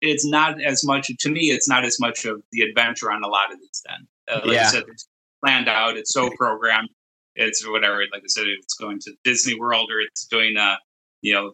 it's 0.01 0.27
not 0.27 0.61
as 0.63 0.85
much 0.85 1.11
to 1.19 1.31
me. 1.31 1.51
It's 1.51 1.69
not 1.69 1.85
as 1.85 1.99
much 2.01 2.25
of 2.25 2.43
the 2.53 2.63
adventure 2.63 3.11
on 3.11 3.23
a 3.23 3.29
lot 3.29 3.53
of 3.53 3.59
these. 3.61 3.83
Then, 3.87 4.07
uh, 4.29 4.41
like 4.47 4.57
yeah. 4.57 4.67
I 4.67 4.71
said, 4.71 4.85
it's 4.89 5.09
planned 5.45 5.69
out. 5.69 5.97
It's 5.97 6.13
so 6.13 6.31
programmed. 6.37 6.89
it's 7.35 7.67
whatever. 7.67 7.99
Like 8.13 8.23
I 8.23 8.29
said, 8.29 8.45
it's 8.47 8.75
going 8.75 8.99
to 9.01 9.13
Disney 9.25 9.59
World 9.59 9.91
or 9.91 10.01
it's 10.01 10.27
doing 10.27 10.57
a 10.57 10.77
you 11.23 11.33
know 11.35 11.53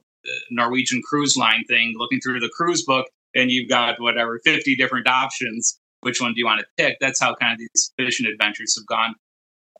Norwegian 0.50 1.02
cruise 1.02 1.36
line 1.36 1.64
thing, 1.68 1.94
looking 1.96 2.20
through 2.20 2.40
the 2.40 2.50
cruise 2.56 2.84
book, 2.84 3.06
and 3.34 3.50
you've 3.50 3.68
got 3.68 4.00
whatever 4.00 4.40
fifty 4.44 4.76
different 4.76 5.08
options. 5.08 5.78
Which 6.00 6.20
one 6.20 6.34
do 6.34 6.38
you 6.38 6.46
want 6.46 6.60
to 6.60 6.66
pick? 6.76 6.98
That's 7.00 7.20
how 7.20 7.34
kind 7.34 7.54
of 7.54 7.58
these 7.58 7.92
fishing 7.96 8.26
adventures 8.26 8.76
have 8.76 8.86
gone. 8.86 9.14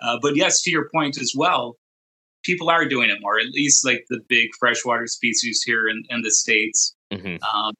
Uh, 0.01 0.19
but 0.21 0.37
yes, 0.37 0.63
to 0.63 0.71
your 0.71 0.89
point 0.91 1.21
as 1.21 1.33
well, 1.37 1.77
people 2.45 2.71
are 2.71 2.87
doing 2.87 3.11
it 3.11 3.19
more. 3.21 3.39
At 3.39 3.51
least 3.51 3.85
like 3.85 4.05
the 4.09 4.21
big 4.29 4.49
freshwater 4.59 5.07
species 5.07 5.63
here 5.65 5.89
in, 5.89 6.05
in 6.11 6.23
the 6.23 6.31
states. 6.31 6.95
Mhm. 7.13 7.39
Um, 7.43 7.75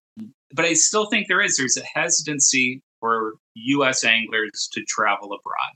but 0.53 0.65
I 0.65 0.75
still 0.75 1.07
think 1.07 1.29
there 1.29 1.41
is 1.41 1.57
there's 1.57 1.77
a 1.77 1.99
hesitancy 1.99 2.83
for 3.01 3.35
U.S. 3.55 4.05
anglers 4.05 4.69
to 4.73 4.83
travel 4.87 5.27
abroad, 5.27 5.73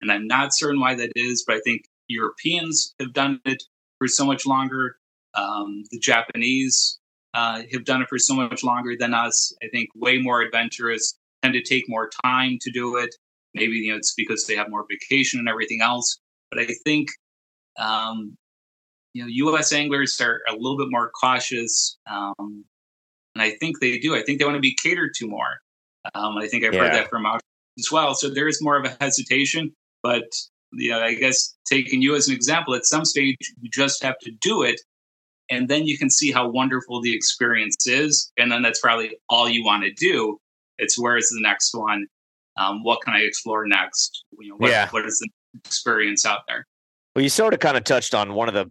and 0.00 0.10
I'm 0.12 0.26
not 0.26 0.54
certain 0.54 0.80
why 0.80 0.94
that 0.94 1.12
is. 1.16 1.44
But 1.46 1.56
I 1.56 1.60
think 1.60 1.82
Europeans 2.08 2.94
have 3.00 3.12
done 3.12 3.40
it 3.44 3.62
for 3.98 4.08
so 4.08 4.24
much 4.24 4.46
longer. 4.46 4.96
Um, 5.34 5.84
the 5.90 5.98
Japanese 5.98 6.98
uh, 7.34 7.62
have 7.72 7.84
done 7.84 8.02
it 8.02 8.08
for 8.08 8.18
so 8.18 8.34
much 8.34 8.62
longer 8.62 8.94
than 8.98 9.14
us. 9.14 9.52
I 9.62 9.68
think 9.68 9.88
way 9.94 10.18
more 10.18 10.42
adventurous, 10.42 11.18
tend 11.42 11.54
to 11.54 11.62
take 11.62 11.84
more 11.88 12.10
time 12.24 12.58
to 12.60 12.70
do 12.70 12.96
it. 12.96 13.14
Maybe 13.54 13.76
you 13.76 13.92
know 13.92 13.96
it's 13.96 14.14
because 14.14 14.46
they 14.46 14.56
have 14.56 14.70
more 14.70 14.86
vacation 14.88 15.38
and 15.38 15.48
everything 15.48 15.80
else. 15.82 16.18
But 16.50 16.60
I 16.60 16.68
think 16.84 17.08
um, 17.78 18.36
you 19.14 19.22
know 19.22 19.28
U.S. 19.28 19.72
anglers 19.72 20.20
are 20.20 20.40
a 20.48 20.52
little 20.52 20.78
bit 20.78 20.88
more 20.90 21.10
cautious, 21.20 21.96
um, 22.10 22.64
and 23.34 23.42
I 23.42 23.50
think 23.60 23.80
they 23.80 23.98
do. 23.98 24.14
I 24.14 24.22
think 24.22 24.38
they 24.38 24.44
want 24.44 24.56
to 24.56 24.60
be 24.60 24.76
catered 24.82 25.12
to 25.16 25.26
more. 25.26 25.60
Um, 26.14 26.36
I 26.36 26.48
think 26.48 26.64
I've 26.64 26.74
heard 26.74 26.92
that 26.92 27.08
from 27.10 27.26
out 27.26 27.40
as 27.78 27.90
well. 27.92 28.14
So 28.14 28.28
there 28.28 28.48
is 28.48 28.60
more 28.60 28.76
of 28.76 28.84
a 28.84 28.96
hesitation, 29.00 29.72
but 30.02 30.24
you 30.72 30.90
know, 30.90 31.00
I 31.00 31.14
guess 31.14 31.54
taking 31.70 32.02
you 32.02 32.16
as 32.16 32.28
an 32.28 32.34
example, 32.34 32.74
at 32.74 32.86
some 32.86 33.04
stage 33.04 33.36
you 33.60 33.70
just 33.70 34.02
have 34.02 34.18
to 34.22 34.32
do 34.40 34.62
it, 34.62 34.80
and 35.50 35.68
then 35.68 35.86
you 35.86 35.98
can 35.98 36.10
see 36.10 36.32
how 36.32 36.48
wonderful 36.48 37.00
the 37.00 37.14
experience 37.14 37.86
is, 37.86 38.32
and 38.36 38.50
then 38.50 38.62
that's 38.62 38.80
probably 38.80 39.16
all 39.28 39.48
you 39.48 39.64
want 39.64 39.84
to 39.84 39.92
do. 39.92 40.38
It's 40.78 40.98
where 40.98 41.16
is 41.16 41.28
the 41.28 41.40
next 41.40 41.74
one? 41.74 42.06
Um, 42.56 42.82
what 42.82 43.00
can 43.02 43.14
I 43.14 43.20
explore 43.20 43.66
next? 43.66 44.24
You 44.38 44.50
know, 44.50 44.56
what, 44.56 44.70
Yeah. 44.70 44.88
what 44.90 45.06
is 45.06 45.18
the 45.18 45.28
experience 45.64 46.26
out 46.26 46.40
there? 46.48 46.66
Well, 47.14 47.22
you 47.22 47.28
sort 47.28 47.54
of 47.54 47.60
kind 47.60 47.76
of 47.76 47.84
touched 47.84 48.14
on 48.14 48.34
one 48.34 48.48
of 48.48 48.54
the, 48.54 48.70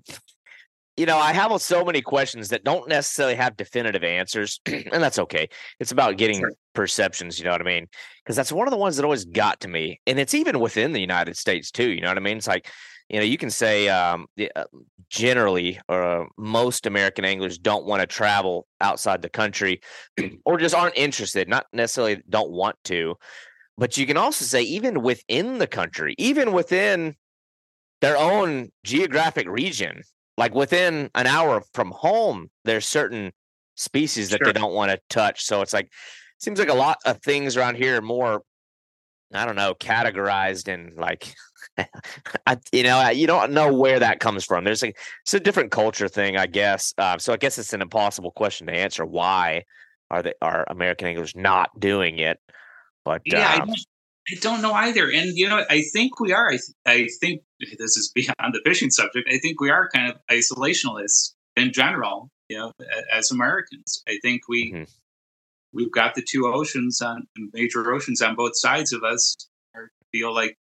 you 0.97 1.05
know, 1.05 1.17
I 1.17 1.33
have 1.33 1.59
so 1.61 1.83
many 1.85 2.01
questions 2.01 2.49
that 2.49 2.63
don't 2.63 2.87
necessarily 2.87 3.35
have 3.35 3.55
definitive 3.55 4.03
answers, 4.03 4.59
and 4.65 5.01
that's 5.01 5.19
okay. 5.19 5.47
It's 5.79 5.91
about 5.91 6.17
getting 6.17 6.39
Sure. 6.39 6.51
perceptions, 6.73 7.39
you 7.39 7.45
know 7.45 7.51
what 7.51 7.61
I 7.61 7.65
mean? 7.65 7.87
Because 8.23 8.35
that's 8.35 8.51
one 8.51 8.67
of 8.67 8.71
the 8.71 8.77
ones 8.77 8.95
that 8.97 9.03
always 9.05 9.25
got 9.25 9.59
to 9.61 9.67
me, 9.67 9.99
and 10.05 10.19
it's 10.19 10.33
even 10.33 10.59
within 10.59 10.91
the 10.91 11.01
United 11.01 11.37
States 11.37 11.71
too. 11.71 11.89
You 11.89 12.01
know 12.01 12.07
what 12.07 12.17
I 12.17 12.21
mean? 12.21 12.37
It's 12.37 12.47
like, 12.47 12.69
you 13.09 13.19
know, 13.19 13.25
you 13.25 13.37
can 13.37 13.49
say 13.49 13.89
um, 13.89 14.27
uh, 14.55 14.63
generally, 15.09 15.79
uh, 15.89 16.23
most 16.37 16.85
American 16.85 17.25
anglers 17.25 17.57
don't 17.57 17.85
want 17.85 17.99
to 18.01 18.07
travel 18.07 18.67
outside 18.79 19.21
the 19.21 19.29
country, 19.29 19.81
or 20.45 20.57
just 20.57 20.73
aren't 20.75 20.97
interested. 20.97 21.49
Not 21.49 21.65
necessarily 21.73 22.21
don't 22.29 22.51
want 22.51 22.77
to, 22.85 23.15
but 23.81 23.97
you 23.97 24.05
can 24.05 24.15
also 24.15 24.45
say 24.45 24.61
even 24.61 25.01
within 25.01 25.57
the 25.57 25.65
country, 25.65 26.13
even 26.19 26.51
within 26.51 27.15
their 28.01 28.15
own 28.15 28.69
geographic 28.83 29.49
region. 29.49 30.03
Like 30.37 30.53
within 30.53 31.09
an 31.15 31.25
hour 31.25 31.63
from 31.73 31.89
home, 31.89 32.51
there's 32.63 32.87
certain 32.87 33.31
species 33.75 34.29
that 34.29 34.37
Sure. 34.37 34.53
they 34.53 34.59
don't 34.59 34.75
want 34.75 34.91
to 34.91 34.99
touch. 35.09 35.43
So 35.43 35.63
it's 35.63 35.73
like 35.73 35.91
seems 36.37 36.59
like 36.59 36.69
a 36.69 36.75
lot 36.75 36.99
of 37.07 37.23
things 37.23 37.57
around 37.57 37.75
here 37.75 37.97
are 37.97 38.01
more, 38.03 38.43
I 39.33 39.47
don't 39.47 39.55
know, 39.55 39.73
categorized 39.73 40.71
and 40.71 40.93
like, 40.95 41.33
I, 42.45 42.57
you 42.71 42.83
know, 42.83 43.09
you 43.09 43.25
don't 43.25 43.51
know 43.51 43.73
where 43.73 43.97
that 43.97 44.19
comes 44.19 44.45
from. 44.45 44.63
There's 44.63 44.83
like 44.83 44.99
it's 45.23 45.33
a 45.33 45.39
different 45.39 45.71
culture 45.71 46.07
thing, 46.07 46.37
I 46.37 46.45
guess. 46.45 46.93
Uh, 46.99 47.17
so 47.17 47.33
I 47.33 47.37
guess 47.37 47.57
it's 47.57 47.73
an 47.73 47.81
impossible 47.81 48.29
question 48.29 48.67
to 48.67 48.73
answer. 48.73 49.07
Why 49.07 49.63
are 50.11 50.21
they 50.21 50.33
are 50.39 50.65
American 50.69 51.07
anglers 51.07 51.35
not 51.35 51.71
doing 51.79 52.19
it? 52.19 52.37
But 53.05 53.21
Yeah, 53.25 53.49
I 53.49 53.57
um, 53.59 53.67
don't, 53.67 53.85
I 54.29 54.35
don't 54.41 54.61
know 54.61 54.73
either. 54.73 55.09
And 55.11 55.35
you 55.35 55.49
know, 55.49 55.63
I 55.69 55.81
think 55.93 56.19
we 56.19 56.33
are. 56.33 56.47
I, 56.47 56.51
th- 56.51 56.61
I 56.85 57.07
think 57.19 57.41
this 57.59 57.97
is 57.97 58.11
beyond 58.13 58.53
the 58.53 58.61
fishing 58.63 58.89
subject. 58.89 59.29
I 59.31 59.37
think 59.39 59.59
we 59.59 59.69
are 59.69 59.89
kind 59.89 60.11
of 60.11 60.17
isolationists 60.29 61.33
in 61.55 61.71
general. 61.73 62.29
You 62.49 62.57
know, 62.57 62.71
as 63.13 63.31
Americans, 63.31 64.03
I 64.07 64.19
think 64.21 64.47
we 64.49 64.71
Mhm. 64.73 64.89
we've 65.73 65.91
got 65.91 66.15
the 66.15 66.21
two 66.21 66.47
oceans 66.47 67.01
on 67.01 67.27
major 67.53 67.93
oceans 67.93 68.21
on 68.21 68.35
both 68.35 68.53
sides 68.55 68.91
of 68.93 69.03
us. 69.03 69.35
Or 69.73 69.89
feel 70.11 70.33
like 70.33 70.57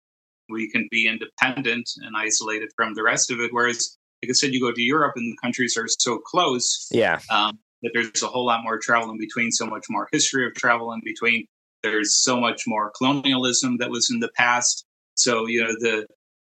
we 0.49 0.69
can 0.71 0.87
be 0.89 1.07
independent 1.07 1.89
and 1.97 2.15
isolated 2.17 2.71
from 2.75 2.95
the 2.95 3.03
rest 3.03 3.31
of 3.31 3.39
it. 3.39 3.53
Whereas, 3.53 3.97
like 4.23 4.29
I 4.31 4.33
said, 4.33 4.53
you 4.53 4.59
go 4.59 4.71
to 4.71 4.81
Europe 4.81 5.13
and 5.15 5.31
the 5.31 5.37
countries 5.41 5.77
are 5.77 5.87
so 5.87 6.17
close 6.17 6.87
yeah, 6.91 7.19
um, 7.29 7.59
that 7.83 7.91
there's 7.93 8.23
a 8.23 8.27
whole 8.27 8.45
lot 8.45 8.63
more 8.63 8.79
travel 8.79 9.11
in 9.11 9.19
between, 9.19 9.51
so 9.51 9.65
much 9.65 9.85
more 9.89 10.07
history 10.11 10.45
of 10.47 10.53
travel 10.55 10.91
in 10.93 11.01
between. 11.03 11.45
There's 11.85 12.15
so 12.27 12.39
much 12.39 12.61
more 12.65 12.91
colonialism 12.97 13.77
that 13.77 13.89
was 13.89 14.09
in 14.11 14.19
the 14.19 14.31
past. 14.35 14.85
So 15.15 15.31
you 15.45 15.59
know 15.63 15.73
the 15.79 16.07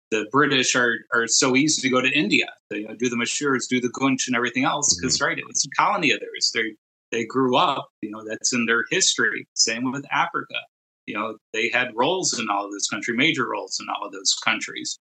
the 0.10 0.26
British 0.32 0.76
are 0.76 0.96
are 1.14 1.28
so 1.28 1.56
easy 1.56 1.82
to 1.84 1.90
go 1.90 2.02
to 2.02 2.10
India. 2.24 2.48
They 2.70 2.80
you 2.80 2.88
know, 2.88 2.96
do 2.96 3.10
the 3.10 3.18
mahseers, 3.18 3.68
do 3.68 3.80
the 3.80 3.90
goonch, 4.00 4.28
and 4.28 4.36
everything 4.36 4.64
else 4.64 4.96
because 4.96 5.22
right, 5.22 5.38
it 5.38 5.48
was 5.48 5.64
a 5.66 5.70
colony 5.82 6.12
of 6.12 6.20
theirs. 6.20 6.52
They 6.54 6.68
they 7.12 7.26
grew 7.26 7.56
up. 7.56 7.88
You 8.02 8.12
know 8.12 8.24
that's 8.28 8.54
in 8.54 8.66
their 8.66 8.84
history. 8.90 9.48
Same 9.54 9.92
with 9.92 10.06
Africa. 10.12 10.60
You 11.06 11.16
know 11.16 11.38
they 11.54 11.70
had 11.70 11.90
roles 11.96 12.40
in 12.40 12.50
all 12.50 12.66
of 12.66 12.72
this 12.72 12.88
country, 12.88 13.16
major 13.16 13.48
roles 13.48 13.80
in 13.80 13.88
all 13.94 14.06
of 14.08 14.12
those 14.12 14.34
countries. 14.44 14.98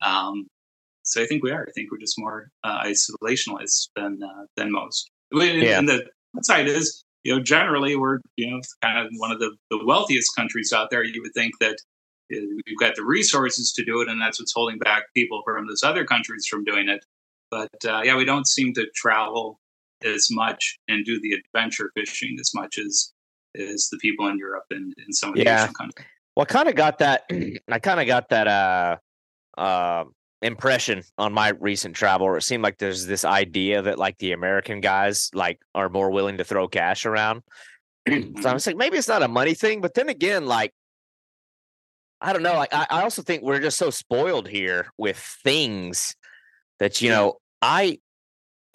Um, 0.00 0.46
so 1.02 1.22
I 1.22 1.26
think 1.26 1.42
we 1.42 1.50
are. 1.50 1.66
I 1.68 1.72
think 1.72 1.90
we're 1.90 1.98
just 1.98 2.18
more 2.18 2.48
uh, 2.64 2.84
isolationist 2.84 3.88
than 3.96 4.20
uh, 4.22 4.44
than 4.56 4.70
most. 4.70 5.10
And 5.32 5.62
Yeah. 5.62 5.80
the 5.80 6.42
side 6.42 6.68
is, 6.68 7.04
you 7.24 7.34
know, 7.34 7.42
generally 7.42 7.96
we're 7.96 8.20
you 8.36 8.50
know 8.50 8.60
kind 8.82 8.98
of 8.98 9.12
one 9.16 9.30
of 9.30 9.38
the, 9.38 9.54
the 9.70 9.84
wealthiest 9.84 10.34
countries 10.36 10.72
out 10.72 10.90
there. 10.90 11.04
You 11.04 11.22
would 11.22 11.34
think 11.34 11.52
that 11.60 11.76
uh, 12.32 12.40
we've 12.66 12.78
got 12.78 12.96
the 12.96 13.04
resources 13.04 13.72
to 13.72 13.84
do 13.84 14.00
it, 14.00 14.08
and 14.08 14.20
that's 14.20 14.40
what's 14.40 14.52
holding 14.54 14.78
back 14.78 15.04
people 15.14 15.42
from 15.44 15.66
those 15.66 15.82
other 15.82 16.04
countries 16.04 16.46
from 16.46 16.64
doing 16.64 16.88
it. 16.88 17.04
But 17.50 17.70
uh, 17.86 18.02
yeah, 18.04 18.16
we 18.16 18.24
don't 18.24 18.46
seem 18.46 18.72
to 18.74 18.86
travel 18.94 19.60
as 20.04 20.28
much 20.30 20.78
and 20.88 21.04
do 21.04 21.20
the 21.20 21.32
adventure 21.34 21.90
fishing 21.94 22.36
as 22.40 22.52
much 22.54 22.78
as 22.78 23.12
as 23.56 23.88
the 23.90 23.98
people 23.98 24.26
in 24.28 24.38
Europe 24.38 24.64
and 24.70 24.94
in 25.06 25.12
some 25.12 25.30
of 25.30 25.36
the 25.36 25.44
Yeah. 25.44 25.64
Asian 25.64 25.74
countries. 25.74 26.06
Well, 26.34 26.46
I 26.48 26.52
kind 26.52 26.68
of 26.68 26.74
got 26.74 26.98
that. 26.98 27.24
I 27.70 27.78
kind 27.78 28.00
of 28.00 28.06
got 28.06 28.30
that 28.30 28.48
uh, 28.48 28.96
uh, 29.58 30.04
impression 30.42 31.02
on 31.18 31.32
my 31.32 31.50
recent 31.60 31.96
travel. 31.96 32.26
Where 32.26 32.36
it 32.36 32.42
seemed 32.42 32.62
like 32.62 32.78
there's 32.78 33.06
this 33.06 33.24
idea 33.24 33.82
that 33.82 33.98
like 33.98 34.18
the 34.18 34.32
American 34.32 34.80
guys 34.80 35.30
like 35.34 35.60
are 35.74 35.88
more 35.88 36.10
willing 36.10 36.38
to 36.38 36.44
throw 36.44 36.68
cash 36.68 37.06
around. 37.06 37.42
so 38.08 38.48
I 38.48 38.52
was 38.52 38.66
like, 38.66 38.76
maybe 38.76 38.98
it's 38.98 39.08
not 39.08 39.22
a 39.22 39.28
money 39.28 39.54
thing, 39.54 39.80
but 39.80 39.94
then 39.94 40.08
again, 40.08 40.46
like 40.46 40.72
I 42.20 42.32
don't 42.32 42.42
know. 42.42 42.54
Like 42.54 42.74
I, 42.74 42.86
I 42.90 43.02
also 43.02 43.22
think 43.22 43.42
we're 43.42 43.60
just 43.60 43.78
so 43.78 43.90
spoiled 43.90 44.48
here 44.48 44.92
with 44.98 45.18
things 45.18 46.14
that 46.78 47.00
you 47.00 47.10
know. 47.10 47.38
I 47.64 48.00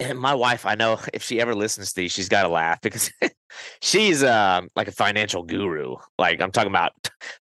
and 0.00 0.18
my 0.18 0.34
wife, 0.34 0.64
I 0.64 0.74
know 0.74 0.98
if 1.12 1.22
she 1.22 1.40
ever 1.40 1.54
listens 1.54 1.92
to 1.92 1.96
these, 1.96 2.12
she's 2.12 2.28
got 2.28 2.42
to 2.42 2.48
laugh 2.48 2.80
because 2.80 3.10
she's 3.82 4.22
um 4.22 4.68
like 4.76 4.88
a 4.88 4.92
financial 4.92 5.42
guru. 5.42 5.96
Like 6.18 6.40
I'm 6.40 6.52
talking 6.52 6.70
about 6.70 6.92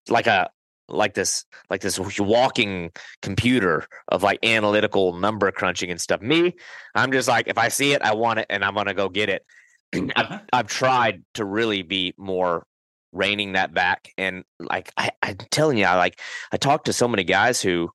like 0.09 0.27
a 0.27 0.49
like 0.89 1.13
this 1.13 1.45
like 1.69 1.81
this 1.81 1.99
walking 2.19 2.91
computer 3.21 3.85
of 4.07 4.23
like 4.23 4.39
analytical 4.43 5.13
number 5.13 5.51
crunching 5.51 5.91
and 5.91 5.99
stuff. 5.99 6.21
Me, 6.21 6.55
I'm 6.95 7.11
just 7.11 7.27
like 7.27 7.47
if 7.47 7.57
I 7.57 7.67
see 7.67 7.93
it, 7.93 8.01
I 8.01 8.13
want 8.15 8.39
it 8.39 8.47
and 8.49 8.63
I'm 8.63 8.75
gonna 8.75 8.93
go 8.93 9.09
get 9.09 9.29
it. 9.29 9.45
I've, 9.93 10.09
Uh-huh. 10.15 10.39
I've 10.53 10.67
tried 10.67 11.23
to 11.35 11.45
really 11.45 11.81
be 11.81 12.13
more 12.17 12.65
reining 13.13 13.53
that 13.53 13.73
back 13.73 14.13
and 14.17 14.43
like 14.59 14.91
I, 14.97 15.11
I'm 15.23 15.37
telling 15.49 15.77
you, 15.77 15.85
I 15.85 15.95
like 15.95 16.19
I 16.51 16.57
talk 16.57 16.85
to 16.85 16.93
so 16.93 17.07
many 17.07 17.23
guys 17.23 17.61
who, 17.61 17.89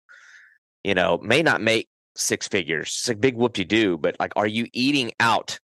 you 0.85 0.95
know, 0.95 1.19
may 1.23 1.43
not 1.43 1.61
make 1.61 1.89
six 2.17 2.49
figures. 2.49 2.89
It's 2.89 3.09
a 3.09 3.15
big 3.15 3.37
whoop 3.37 3.59
you 3.59 3.65
do, 3.65 3.97
but 3.99 4.17
like 4.21 4.33
are 4.37 4.47
you 4.47 4.67
eating 4.73 5.13
out? 5.21 5.59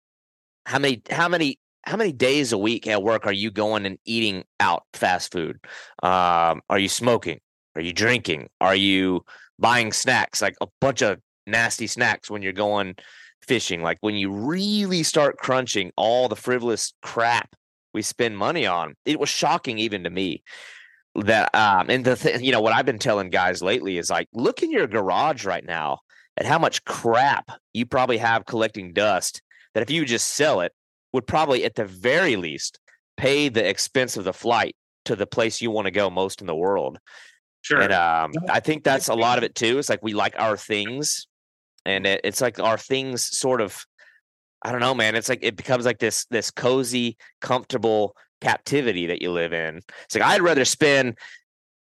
How 0.65 0.79
many 0.79 1.01
how 1.09 1.27
many 1.29 1.59
how 1.87 1.95
many 1.95 2.11
days 2.11 2.51
a 2.51 2.57
week 2.57 2.85
at 2.85 3.01
work 3.01 3.25
are 3.25 3.31
you 3.33 3.49
going 3.49 3.85
and 3.85 3.97
eating 4.03 4.43
out 4.59 4.83
fast 4.93 5.31
food? 5.31 5.57
Um, 6.03 6.61
are 6.69 6.77
you 6.77 6.89
smoking? 6.89 7.39
Are 7.75 7.81
you 7.81 7.93
drinking? 7.93 8.49
Are 8.59 8.75
you 8.75 9.23
buying 9.57 9.93
snacks 9.93 10.41
like 10.41 10.57
a 10.59 10.67
bunch 10.81 11.01
of 11.01 11.19
nasty 11.45 11.87
snacks 11.87 12.29
when 12.29 12.41
you're 12.41 12.51
going 12.51 12.95
fishing? 13.41 13.81
Like 13.81 13.99
when 14.01 14.15
you 14.15 14.33
really 14.33 15.01
start 15.01 15.37
crunching 15.37 15.93
all 15.95 16.27
the 16.27 16.35
frivolous 16.35 16.93
crap 17.01 17.55
we 17.93 18.01
spend 18.01 18.37
money 18.37 18.65
on, 18.65 18.95
it 19.05 19.17
was 19.17 19.29
shocking 19.29 19.79
even 19.79 20.03
to 20.03 20.09
me 20.09 20.43
that 21.15 21.55
um 21.55 21.89
and 21.89 22.03
the 22.03 22.15
th- 22.17 22.41
you 22.41 22.51
know 22.51 22.61
what 22.61 22.73
I've 22.73 22.85
been 22.85 22.99
telling 22.99 23.29
guys 23.29 23.63
lately 23.63 23.97
is 23.97 24.09
like 24.09 24.27
look 24.33 24.61
in 24.61 24.69
your 24.69 24.85
garage 24.85 25.45
right 25.45 25.65
now 25.65 25.99
at 26.35 26.45
how 26.45 26.59
much 26.59 26.83
crap 26.83 27.49
you 27.73 27.87
probably 27.87 28.17
have 28.17 28.45
collecting 28.45 28.93
dust 28.93 29.41
that 29.73 29.81
if 29.81 29.89
you 29.89 30.05
just 30.05 30.35
sell 30.35 30.61
it 30.61 30.73
would 31.17 31.27
probably 31.27 31.65
at 31.65 31.75
the 31.75 31.85
very 31.85 32.35
least 32.35 32.79
pay 33.17 33.49
the 33.49 33.67
expense 33.67 34.15
of 34.15 34.23
the 34.23 34.33
flight 34.33 34.75
to 35.05 35.15
the 35.15 35.27
place 35.27 35.61
you 35.61 35.71
want 35.71 35.85
to 35.85 35.91
go 35.91 36.09
most 36.09 36.41
in 36.41 36.47
the 36.47 36.55
world 36.55 36.99
Sure. 37.67 37.81
And 37.81 37.91
um, 37.91 38.31
I 38.49 38.61
think 38.61 38.85
that's 38.85 39.09
a 39.09 39.13
lot 39.13 39.37
of 39.37 39.43
it 39.43 39.53
too. 39.53 39.77
It's 39.77 39.89
like 39.89 40.01
we 40.01 40.13
like 40.13 40.35
our 40.37 40.55
things, 40.55 41.27
and 41.85 42.05
it, 42.05 42.21
it's 42.23 42.39
like 42.39 42.59
our 42.59 42.77
things 42.77 43.37
sort 43.37 43.59
of. 43.59 43.85
I 44.63 44.71
don't 44.71 44.79
know, 44.79 44.95
man. 44.95 45.15
It's 45.15 45.27
like 45.27 45.39
it 45.41 45.57
becomes 45.57 45.85
like 45.85 45.99
this 45.99 46.25
this 46.27 46.49
cozy, 46.49 47.17
comfortable 47.41 48.15
captivity 48.39 49.07
that 49.07 49.21
you 49.21 49.33
live 49.33 49.51
in. 49.51 49.81
It's 50.05 50.15
like 50.15 50.23
I'd 50.23 50.41
rather 50.41 50.63
spend 50.63 51.17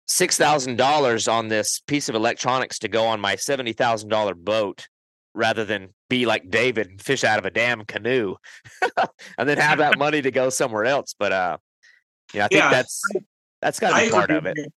six 0.08 0.38
thousand 0.38 0.76
dollars 0.76 1.28
on 1.28 1.48
this 1.48 1.80
piece 1.80 2.08
of 2.08 2.14
electronics 2.14 2.78
to 2.78 2.88
go 2.88 3.04
on 3.04 3.20
my 3.20 3.36
seventy 3.36 3.74
thousand 3.74 4.08
dollar 4.08 4.34
boat 4.34 4.88
rather 5.34 5.64
than 5.64 5.88
be 6.08 6.26
like 6.26 6.48
David 6.50 6.88
and 6.88 7.00
fish 7.00 7.24
out 7.24 7.38
of 7.38 7.44
a 7.44 7.50
damn 7.50 7.84
canoe 7.84 8.36
and 9.38 9.48
then 9.48 9.58
have 9.58 9.78
that 9.78 9.98
money 9.98 10.22
to 10.22 10.30
go 10.30 10.50
somewhere 10.50 10.84
else. 10.84 11.14
But 11.18 11.32
uh 11.32 11.56
yeah, 12.32 12.44
I 12.46 12.48
think 12.48 12.62
Yeah, 12.62 12.70
that's 12.70 13.02
that's 13.60 13.80
gotta 13.80 13.94
be 14.00 14.08
I 14.08 14.10
part 14.10 14.30
agree. 14.30 14.36
of 14.36 14.46
it. 14.46 14.72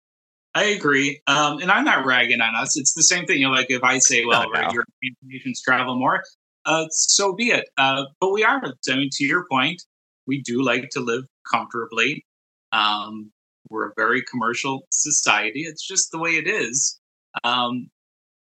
I 0.56 0.64
agree. 0.66 1.20
Um, 1.26 1.58
and 1.58 1.70
I'm 1.70 1.84
not 1.84 2.06
ragging 2.06 2.40
on 2.40 2.54
us. 2.54 2.78
It's 2.78 2.94
the 2.94 3.02
same 3.02 3.26
thing. 3.26 3.38
You 3.38 3.48
know, 3.48 3.52
like 3.52 3.70
if 3.70 3.82
I 3.82 3.98
say, 3.98 4.24
well, 4.24 4.44
no. 4.44 4.50
right, 4.52 4.72
European 4.72 5.16
nations 5.24 5.60
travel 5.60 5.96
more, 5.96 6.22
uh, 6.64 6.86
so 6.90 7.32
be 7.34 7.48
it. 7.48 7.68
Uh, 7.76 8.04
but 8.20 8.30
we 8.30 8.44
are, 8.44 8.62
I 8.88 8.94
mean, 8.96 9.10
to 9.14 9.24
your 9.24 9.46
point, 9.50 9.82
we 10.28 10.42
do 10.42 10.62
like 10.62 10.90
to 10.90 11.00
live 11.00 11.24
comfortably. 11.50 12.24
Um, 12.70 13.32
we're 13.68 13.88
a 13.88 13.92
very 13.96 14.22
commercial 14.30 14.86
society. 14.90 15.62
It's 15.62 15.84
just 15.84 16.12
the 16.12 16.18
way 16.18 16.30
it 16.32 16.46
is. 16.46 17.00
Um, 17.42 17.88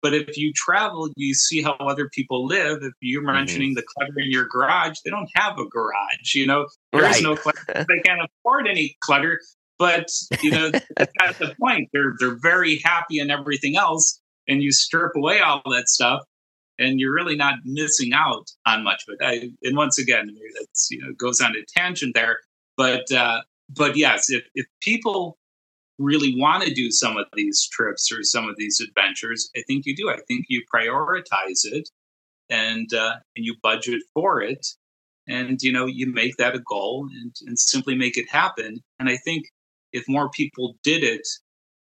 but 0.02 0.14
if 0.14 0.36
you 0.36 0.52
travel, 0.54 1.08
you 1.16 1.34
see 1.34 1.62
how 1.62 1.72
other 1.80 2.08
people 2.10 2.46
live. 2.46 2.82
If 2.82 2.92
you're 3.00 3.22
Mm-hmm. 3.22 3.32
mentioning 3.32 3.74
the 3.74 3.82
clutter 3.82 4.12
in 4.18 4.30
your 4.30 4.46
garage, 4.46 4.96
they 5.04 5.10
don't 5.10 5.28
have 5.34 5.58
a 5.58 5.66
garage. 5.66 6.34
You 6.34 6.46
know, 6.46 6.66
there 6.92 7.06
is 7.08 7.14
Right. 7.14 7.22
no 7.22 7.36
clutter. 7.36 7.58
They 7.88 8.00
can't 8.04 8.20
afford 8.22 8.68
any 8.68 8.96
clutter. 9.00 9.40
But 9.78 10.08
you 10.42 10.52
know, 10.52 10.72
that's 11.18 11.38
the 11.40 11.54
point. 11.60 11.88
They're 11.92 12.14
they're 12.18 12.38
very 12.40 12.78
happy 12.84 13.18
and 13.18 13.30
everything 13.30 13.76
else, 13.76 14.20
and 14.48 14.62
you 14.62 14.72
strip 14.72 15.12
away 15.16 15.40
all 15.40 15.62
that 15.70 15.88
stuff, 15.88 16.22
and 16.78 16.98
you're 17.00 17.12
really 17.12 17.36
not 17.36 17.54
missing 17.64 18.12
out 18.14 18.46
on 18.66 18.84
much 18.84 19.04
of 19.08 19.16
it. 19.20 19.24
I, 19.24 19.50
and 19.66 19.76
once 19.76 19.98
again, 19.98 20.34
that's 20.58 20.88
you 20.90 21.00
know 21.02 21.12
goes 21.18 21.40
on 21.40 21.52
a 21.56 21.64
tangent 21.76 22.14
there, 22.14 22.38
but 22.76 23.10
uh, 23.12 23.42
but 23.70 23.96
yes, 23.96 24.30
if 24.30 24.44
if 24.54 24.66
people 24.80 25.36
really 25.98 26.38
want 26.38 26.62
to 26.64 26.74
do 26.74 26.90
some 26.90 27.16
of 27.16 27.26
these 27.34 27.68
trips 27.72 28.12
or 28.12 28.22
some 28.22 28.48
of 28.48 28.56
these 28.56 28.80
adventures, 28.80 29.50
I 29.56 29.62
think 29.66 29.86
you 29.86 29.96
do. 29.96 30.10
I 30.10 30.18
think 30.28 30.46
you 30.48 30.62
prioritize 30.72 31.64
it, 31.64 31.88
and 32.50 32.92
uh, 32.92 33.16
and 33.34 33.44
you 33.44 33.56
budget 33.62 34.02
for 34.14 34.40
it, 34.40 34.66
and 35.28 35.60
you 35.62 35.72
know 35.72 35.86
you 35.86 36.06
make 36.06 36.36
that 36.36 36.54
a 36.54 36.60
goal 36.60 37.08
and, 37.12 37.34
and 37.46 37.58
simply 37.58 37.94
make 37.94 38.16
it 38.16 38.28
happen. 38.30 38.82
And 38.98 39.08
I 39.08 39.16
think 39.18 39.46
if 39.92 40.04
more 40.08 40.30
people 40.30 40.76
did 40.82 41.02
it, 41.02 41.26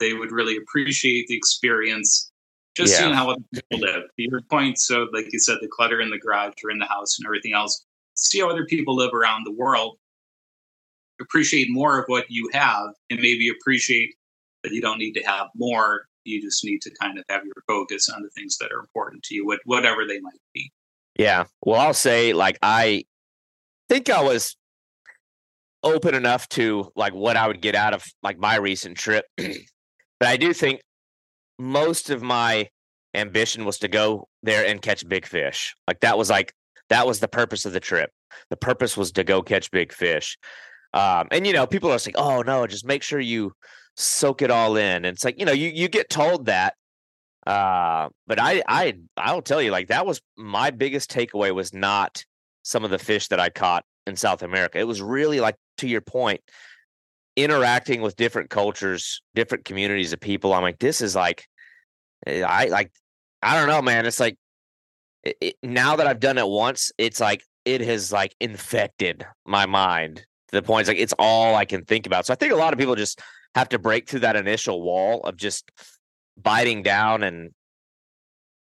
they 0.00 0.14
would 0.14 0.32
really 0.32 0.56
appreciate 0.56 1.26
the 1.28 1.36
experience. 1.36 2.32
Just 2.76 2.92
Yeah. 2.92 2.98
seeing 2.98 3.14
how 3.14 3.30
other 3.30 3.42
people 3.52 3.80
live. 3.80 4.04
Your 4.16 4.40
point, 4.42 4.78
so 4.78 5.08
like 5.12 5.32
you 5.32 5.40
said, 5.40 5.58
the 5.60 5.68
clutter 5.68 6.00
in 6.00 6.10
the 6.10 6.18
garage 6.18 6.54
or 6.64 6.70
in 6.70 6.78
the 6.78 6.86
house 6.86 7.18
and 7.18 7.26
everything 7.26 7.52
else. 7.52 7.84
See 8.14 8.40
how 8.40 8.50
other 8.50 8.66
people 8.66 8.94
live 8.94 9.12
around 9.12 9.44
the 9.44 9.52
world. 9.52 9.98
Appreciate 11.20 11.68
more 11.70 11.98
of 11.98 12.04
what 12.06 12.26
you 12.28 12.48
have, 12.52 12.90
and 13.10 13.20
maybe 13.20 13.48
appreciate 13.48 14.14
that 14.62 14.72
you 14.72 14.80
don't 14.80 14.98
need 14.98 15.12
to 15.12 15.22
have 15.22 15.48
more. 15.56 16.02
You 16.24 16.40
just 16.40 16.64
need 16.64 16.82
to 16.82 16.90
kind 17.00 17.18
of 17.18 17.24
have 17.28 17.44
your 17.44 17.54
focus 17.66 18.08
on 18.08 18.22
the 18.22 18.30
things 18.30 18.58
that 18.58 18.70
are 18.72 18.80
important 18.80 19.22
to 19.24 19.34
you, 19.34 19.56
whatever 19.64 20.06
they 20.06 20.20
might 20.20 20.40
be. 20.54 20.70
Yeah. 21.18 21.44
Well, 21.64 21.80
I'll 21.80 21.94
say 21.94 22.32
like 22.32 22.58
I 22.62 23.04
think 23.88 24.08
I 24.08 24.22
was 24.22 24.56
open 25.82 26.14
enough 26.14 26.48
to 26.50 26.90
like 26.96 27.14
what 27.14 27.36
I 27.36 27.46
would 27.46 27.60
get 27.60 27.74
out 27.74 27.94
of 27.94 28.04
like 28.22 28.38
my 28.38 28.56
recent 28.56 28.96
trip. 28.96 29.24
but 29.36 30.28
I 30.28 30.36
do 30.36 30.52
think 30.52 30.80
most 31.58 32.10
of 32.10 32.22
my 32.22 32.68
ambition 33.14 33.64
was 33.64 33.78
to 33.78 33.88
go 33.88 34.28
there 34.42 34.66
and 34.66 34.80
catch 34.80 35.08
big 35.08 35.26
fish. 35.26 35.74
Like 35.86 36.00
that 36.00 36.16
was 36.16 36.30
like 36.30 36.52
that 36.88 37.06
was 37.06 37.20
the 37.20 37.28
purpose 37.28 37.64
of 37.64 37.72
the 37.72 37.80
trip. 37.80 38.10
The 38.50 38.56
purpose 38.56 38.96
was 38.96 39.12
to 39.12 39.24
go 39.24 39.42
catch 39.42 39.70
big 39.70 39.92
fish. 39.92 40.38
Um, 40.94 41.28
and 41.30 41.46
you 41.46 41.52
know, 41.52 41.66
people 41.66 41.90
are 41.92 41.98
saying, 41.98 42.14
"Oh 42.16 42.42
no, 42.42 42.66
just 42.66 42.86
make 42.86 43.02
sure 43.02 43.20
you 43.20 43.52
soak 43.96 44.42
it 44.42 44.50
all 44.50 44.76
in." 44.76 45.04
And 45.04 45.06
it's 45.06 45.24
like 45.24 45.38
you 45.38 45.44
know, 45.44 45.52
you 45.52 45.68
you 45.68 45.88
get 45.88 46.08
told 46.08 46.46
that, 46.46 46.74
uh, 47.46 48.08
but 48.26 48.40
I 48.40 48.62
I 48.66 48.94
I'll 49.16 49.42
tell 49.42 49.60
you, 49.60 49.70
like 49.70 49.88
that 49.88 50.06
was 50.06 50.20
my 50.36 50.70
biggest 50.70 51.10
takeaway 51.10 51.54
was 51.54 51.74
not 51.74 52.24
some 52.62 52.84
of 52.84 52.90
the 52.90 52.98
fish 52.98 53.28
that 53.28 53.40
I 53.40 53.50
caught 53.50 53.84
in 54.06 54.16
South 54.16 54.42
America. 54.42 54.78
It 54.78 54.86
was 54.86 55.02
really 55.02 55.40
like 55.40 55.56
to 55.78 55.88
your 55.88 56.00
point, 56.00 56.40
interacting 57.36 58.00
with 58.00 58.16
different 58.16 58.50
cultures, 58.50 59.22
different 59.34 59.64
communities 59.64 60.12
of 60.12 60.20
people. 60.20 60.52
I'm 60.52 60.62
like, 60.62 60.78
this 60.78 61.00
is 61.00 61.14
like, 61.14 61.46
eh, 62.26 62.42
I 62.42 62.66
like, 62.66 62.90
I 63.42 63.58
don't 63.58 63.68
know, 63.68 63.82
man. 63.82 64.06
It's 64.06 64.20
like 64.20 64.36
it, 65.22 65.36
it, 65.40 65.54
now 65.62 65.96
that 65.96 66.06
I've 66.06 66.20
done 66.20 66.38
it 66.38 66.48
once, 66.48 66.92
it's 66.98 67.20
like 67.20 67.44
it 67.64 67.80
has 67.82 68.10
like 68.10 68.34
infected 68.40 69.26
my 69.44 69.66
mind 69.66 70.24
to 70.48 70.56
the 70.56 70.62
point 70.62 70.82
it's 70.82 70.88
like 70.88 70.98
it's 70.98 71.14
all 71.18 71.54
I 71.54 71.64
can 71.64 71.84
think 71.84 72.06
about. 72.06 72.26
So 72.26 72.32
I 72.32 72.36
think 72.36 72.52
a 72.52 72.56
lot 72.56 72.72
of 72.72 72.78
people 72.78 72.94
just 72.94 73.20
have 73.54 73.68
to 73.70 73.78
break 73.78 74.08
through 74.08 74.20
that 74.20 74.36
initial 74.36 74.82
wall 74.82 75.20
of 75.20 75.36
just 75.36 75.70
biting 76.36 76.82
down 76.82 77.22
and 77.22 77.50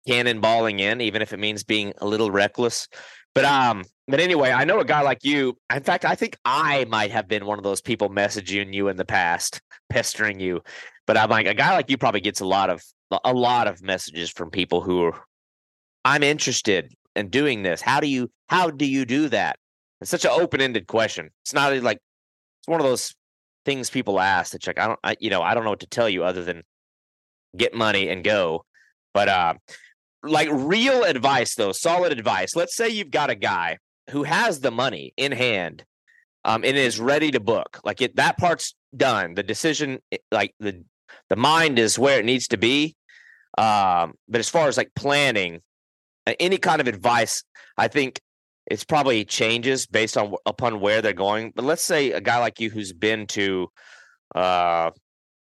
cannonballing 0.07 0.79
in, 0.79 1.01
even 1.01 1.21
if 1.21 1.33
it 1.33 1.39
means 1.39 1.63
being 1.63 1.93
a 1.99 2.07
little 2.07 2.31
reckless. 2.31 2.87
But 3.33 3.45
um, 3.45 3.83
but 4.07 4.19
anyway, 4.19 4.51
I 4.51 4.65
know 4.65 4.79
a 4.79 4.85
guy 4.85 5.01
like 5.01 5.23
you. 5.23 5.57
In 5.73 5.83
fact, 5.83 6.03
I 6.03 6.15
think 6.15 6.37
I 6.43 6.85
might 6.85 7.11
have 7.11 7.27
been 7.27 7.45
one 7.45 7.57
of 7.57 7.63
those 7.63 7.81
people 7.81 8.09
messaging 8.09 8.73
you 8.73 8.89
in 8.89 8.97
the 8.97 9.05
past, 9.05 9.61
pestering 9.89 10.39
you. 10.39 10.61
But 11.07 11.17
I'm 11.17 11.29
like 11.29 11.47
a 11.47 11.53
guy 11.53 11.73
like 11.73 11.89
you 11.89 11.97
probably 11.97 12.21
gets 12.21 12.41
a 12.41 12.45
lot 12.45 12.69
of 12.69 12.83
a 13.23 13.33
lot 13.33 13.67
of 13.67 13.81
messages 13.81 14.29
from 14.29 14.49
people 14.49 14.81
who 14.81 15.03
are 15.03 15.21
I'm 16.03 16.23
interested 16.23 16.93
in 17.15 17.29
doing 17.29 17.63
this. 17.63 17.81
How 17.81 17.99
do 17.99 18.07
you 18.07 18.29
how 18.47 18.69
do 18.69 18.85
you 18.85 19.05
do 19.05 19.29
that? 19.29 19.57
It's 20.01 20.09
such 20.09 20.25
an 20.25 20.31
open-ended 20.33 20.87
question. 20.87 21.29
It's 21.43 21.53
not 21.53 21.73
like 21.83 21.99
it's 22.59 22.67
one 22.67 22.79
of 22.79 22.85
those 22.85 23.13
things 23.65 23.91
people 23.91 24.19
ask 24.19 24.53
that 24.53 24.65
like 24.65 24.79
I 24.79 24.87
don't 24.87 24.99
I, 25.03 25.15
you 25.19 25.29
know, 25.29 25.41
I 25.41 25.53
don't 25.53 25.63
know 25.63 25.69
what 25.69 25.81
to 25.81 25.87
tell 25.87 26.09
you 26.09 26.23
other 26.23 26.43
than 26.43 26.63
get 27.55 27.73
money 27.73 28.09
and 28.09 28.23
go. 28.23 28.65
But 29.13 29.29
uh 29.29 29.53
like 30.23 30.49
real 30.51 31.03
advice 31.03 31.55
though, 31.55 31.71
solid 31.71 32.11
advice. 32.11 32.55
Let's 32.55 32.75
say 32.75 32.89
you've 32.89 33.11
got 33.11 33.29
a 33.29 33.35
guy 33.35 33.77
who 34.09 34.23
has 34.23 34.59
the 34.59 34.71
money 34.71 35.13
in 35.17 35.31
hand 35.31 35.85
um 36.43 36.63
and 36.63 36.75
is 36.75 36.99
ready 36.99 37.29
to 37.31 37.39
book. 37.39 37.79
Like 37.83 38.01
it 38.01 38.15
that 38.15 38.37
part's 38.37 38.73
done. 38.95 39.35
The 39.35 39.43
decision 39.43 39.99
like 40.31 40.55
the 40.59 40.83
the 41.29 41.35
mind 41.35 41.77
is 41.77 41.99
where 41.99 42.19
it 42.19 42.25
needs 42.25 42.47
to 42.49 42.57
be. 42.57 42.95
Um 43.55 44.13
but 44.27 44.39
as 44.39 44.49
far 44.49 44.67
as 44.67 44.77
like 44.77 44.91
planning 44.95 45.61
any 46.39 46.57
kind 46.57 46.81
of 46.81 46.87
advice, 46.87 47.43
I 47.77 47.87
think 47.87 48.19
it's 48.71 48.85
probably 48.85 49.25
changes 49.25 49.85
based 49.85 50.17
on 50.17 50.33
upon 50.45 50.79
where 50.79 51.01
they're 51.01 51.13
going. 51.13 51.51
But 51.53 51.65
let's 51.65 51.83
say 51.83 52.11
a 52.11 52.21
guy 52.21 52.37
like 52.39 52.59
you 52.61 52.69
who's 52.69 52.93
been 52.93 53.27
to 53.27 53.69
uh 54.33 54.91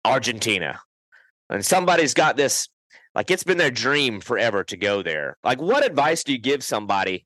Argentina 0.05 0.81
and 1.49 1.65
somebody's 1.65 2.13
got 2.13 2.37
this 2.37 2.69
like 3.15 3.31
it's 3.31 3.45
been 3.45 3.59
their 3.59 3.71
dream 3.71 4.21
forever 4.21 4.65
to 4.65 4.77
go 4.77 5.03
there. 5.03 5.37
Like 5.45 5.63
what 5.63 5.87
advice 5.87 6.25
do 6.25 6.33
you 6.33 6.39
give 6.39 6.65
somebody 6.65 7.25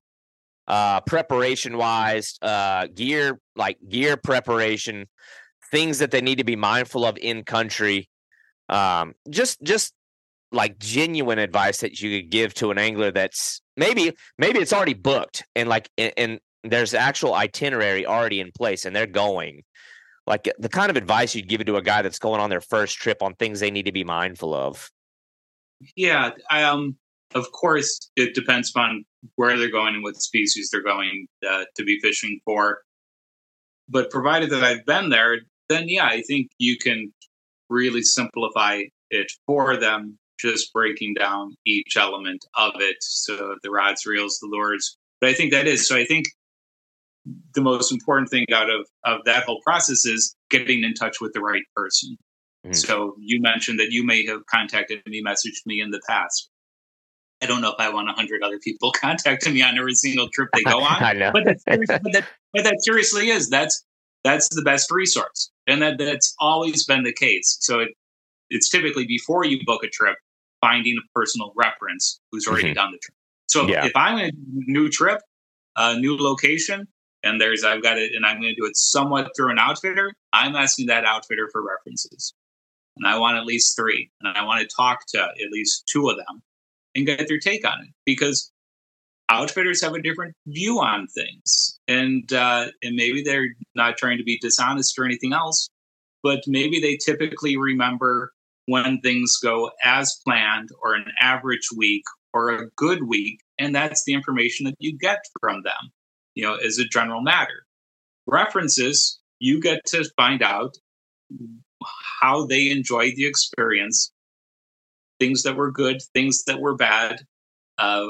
uh 0.66 1.01
preparation 1.01 1.79
wise, 1.79 2.38
uh 2.42 2.88
gear 2.94 3.40
like 3.57 3.79
gear 3.88 4.18
preparation, 4.18 5.09
things 5.70 6.01
that 6.01 6.11
they 6.11 6.20
need 6.20 6.37
to 6.38 6.44
be 6.44 6.57
mindful 6.57 7.07
of 7.07 7.16
in 7.16 7.44
country? 7.44 8.11
Um 8.68 9.14
just 9.31 9.62
just 9.62 9.94
like 10.53 10.79
genuine 10.79 11.39
advice 11.39 11.79
that 11.79 12.01
you 12.01 12.21
could 12.21 12.31
give 12.31 12.55
to 12.55 12.71
an 12.71 12.79
angler 12.79 13.11
that's 13.11 13.61
maybe 13.77 14.13
maybe 14.39 14.59
it's 14.59 14.73
already 14.73 14.95
booked 14.95 15.45
and 15.55 15.69
like 15.69 15.91
and, 15.99 16.13
and 16.17 16.41
there's 16.65 16.95
actual 16.95 17.35
itinerary 17.35 18.07
already 18.07 18.41
in 18.41 18.51
place 18.57 18.85
and 18.85 18.95
they're 18.95 19.07
going. 19.07 19.63
Like 20.27 20.53
the 20.59 20.69
kind 20.69 20.91
of 20.91 20.97
advice 20.97 21.35
you'd 21.35 21.49
give 21.49 21.61
it 21.61 21.65
to 21.65 21.77
a 21.77 21.83
guy 21.83 22.03
that's 22.03 22.19
going 22.19 22.41
on 22.41 22.51
their 22.51 22.61
first 22.61 22.97
trip 22.97 23.23
on 23.23 23.35
things 23.35 23.61
they 23.61 23.71
need 23.71 23.87
to 23.87 23.93
be 23.93 24.05
mindful 24.05 24.55
of. 24.55 24.91
Yeah, 25.97 26.33
um, 26.51 26.97
of 27.35 27.51
course, 27.53 28.11
it 28.17 28.35
depends 28.35 28.71
upon 28.71 29.05
where 29.37 29.57
they're 29.57 29.71
going 29.71 29.95
and 29.95 30.03
what 30.03 30.17
species 30.17 30.71
they're 30.71 30.83
going 30.83 31.27
uh, 31.49 31.65
to 31.77 31.85
be 31.85 31.99
fishing 32.01 32.41
for. 32.45 32.83
But 33.89 34.11
provided 34.11 34.51
that 34.51 34.65
I've 34.65 34.85
been 34.85 35.09
there, 35.09 35.39
then 35.69 35.89
yeah, 35.89 36.07
I 36.07 36.23
think 36.23 36.51
you 36.59 36.77
can 36.77 37.13
really 37.71 38.03
simplify 38.03 38.83
it 39.11 39.33
for 39.47 39.77
them, 39.77 40.19
just 40.40 40.72
breaking 40.72 41.14
down 41.14 41.57
each 41.66 41.96
element 41.96 42.44
of 42.57 42.72
it. 42.77 42.96
So 43.01 43.57
the 43.62 43.70
rods, 43.70 44.07
reels, 44.07 44.38
the 44.40 44.48
lures. 44.48 44.96
But 45.20 45.31
I 45.31 45.35
think 45.35 45.53
that 45.53 45.66
is 45.66 45.87
so. 45.88 45.96
I 45.96 46.05
think 46.05 46.27
the 47.55 47.61
most 47.61 47.92
important 47.92 48.31
thing 48.31 48.46
out 48.53 48.70
of 48.70 48.87
of 49.05 49.20
that 49.24 49.44
whole 49.44 49.61
process 49.64 50.05
is 50.07 50.35
getting 50.51 50.83
in 50.85 50.94
touch 50.94 51.20
with 51.20 51.33
the 51.35 51.40
right 51.40 51.62
person. 51.74 52.16
Mhm. 52.66 52.74
So 52.74 53.14
you 53.18 53.40
mentioned 53.40 53.79
that 53.81 53.90
you 53.90 54.05
may 54.05 54.24
have 54.27 54.44
contacted 54.46 55.03
me, 55.07 55.22
messaged 55.22 55.64
me 55.66 55.81
in 55.81 55.90
the 55.90 56.01
past. 56.09 56.48
I 57.42 57.46
don't 57.46 57.61
know 57.61 57.68
if 57.70 57.77
I 57.79 57.88
want 57.92 58.09
a 58.09 58.12
hundred 58.12 58.42
other 58.42 58.59
people 58.59 58.92
contacting 59.01 59.55
me 59.55 59.62
on 59.62 59.79
every 59.79 59.94
single 59.94 60.29
trip 60.31 60.48
they 60.55 60.62
go 60.62 60.81
on, 60.83 61.03
I 61.03 61.12
know. 61.12 61.31
but 61.33 61.44
that, 61.44 61.61
seriously- 61.61 61.98
but, 62.03 62.12
that, 62.12 62.24
but 62.53 62.64
that 62.64 62.77
seriously 62.83 63.29
is 63.31 63.48
that's 63.51 63.85
that's 64.24 64.48
the 64.55 64.62
best 64.62 64.90
resource, 64.90 65.51
and 65.66 65.81
that 65.83 65.98
that's 65.98 66.35
always 66.40 66.85
been 66.85 67.05
the 67.05 67.12
case. 67.12 67.57
So 67.61 67.81
it, 67.81 67.88
it's 68.51 68.68
typically 68.68 69.07
before 69.07 69.44
you 69.44 69.61
book 69.64 69.85
a 69.85 69.88
trip, 69.88 70.16
finding 70.61 70.97
a 70.97 71.07
personal 71.14 71.53
reference 71.57 72.21
who's 72.31 72.47
already 72.47 72.71
Mhm. 72.71 72.75
done 72.75 72.92
the 72.92 72.99
trip. 72.99 73.14
So 73.47 73.68
Yeah. 73.68 73.87
if 73.87 73.92
I'm 73.94 74.18
in 74.18 74.31
a 74.31 74.71
new 74.71 74.88
trip, 74.88 75.21
a 75.77 75.99
new 75.99 76.16
location, 76.16 76.88
and 77.23 77.40
there's 77.40 77.64
I've 77.64 77.83
got 77.83 77.99
it, 77.99 78.12
and 78.14 78.25
I'm 78.27 78.40
going 78.40 78.55
to 78.55 78.61
do 78.61 78.66
it 78.66 78.77
somewhat 78.77 79.31
through 79.37 79.51
an 79.51 79.59
outfitter, 79.59 80.14
I'm 80.33 80.55
asking 80.57 80.87
that 80.87 81.05
outfitter 81.05 81.49
for 81.51 81.62
references, 81.62 82.35
and 82.97 83.07
I 83.07 83.18
want 83.18 83.37
at 83.38 83.44
least 83.44 83.77
three, 83.77 84.11
and 84.21 84.37
I 84.37 84.44
want 84.44 84.61
to 84.61 84.77
talk 84.77 85.07
to 85.09 85.23
at 85.23 85.51
least 85.51 85.88
two 85.90 86.09
of 86.09 86.16
them 86.16 86.42
and 86.94 87.07
get 87.07 87.29
their 87.29 87.38
take 87.38 87.66
on 87.66 87.83
it 87.83 87.90
because 88.05 88.53
outfitters 89.31 89.83
have 89.83 89.94
a 89.94 90.03
different 90.03 90.35
view 90.47 90.81
on 90.81 91.07
things, 91.09 91.79
and 91.88 92.33
uh, 92.33 92.68
and 92.83 92.97
maybe 92.97 93.23
they're 93.23 93.55
not 93.75 93.97
trying 93.97 94.18
to 94.18 94.25
be 94.25 94.38
dishonest 94.38 94.99
or 94.99 95.05
anything 95.05 95.33
else, 95.33 95.68
but 96.23 96.42
maybe 96.47 96.81
they 96.81 96.97
typically 96.97 97.57
remember 97.57 98.33
when 98.69 99.01
things 99.01 99.39
go 99.43 99.71
as 99.83 100.21
planned 100.27 100.69
or 100.83 100.95
an 100.95 101.07
average 101.23 101.69
week 101.75 102.05
or 102.35 102.51
a 102.51 102.69
good 102.77 103.03
week 103.05 103.41
and 103.59 103.75
that's 103.75 104.05
the 104.05 104.13
information 104.13 104.67
that 104.67 104.77
you 104.79 104.97
get 104.97 105.21
from 105.41 105.63
them. 105.63 105.93
You 106.35 106.45
know 106.45 106.55
as 106.55 106.79
a 106.79 106.85
general 106.85 107.23
matter. 107.23 107.65
References 108.27 109.19
you 109.41 109.61
get 109.61 109.85
to 109.87 110.05
find 110.17 110.43
out 110.43 110.75
how 112.21 112.47
they 112.47 112.71
enjoyed 112.71 113.15
the 113.17 113.27
experience 113.27 114.13
things 115.19 115.43
that 115.43 115.57
were 115.57 115.71
good 115.71 116.01
things 116.15 116.45
that 116.45 116.61
were 116.61 116.77
bad 116.77 117.21
uh, 117.79 118.07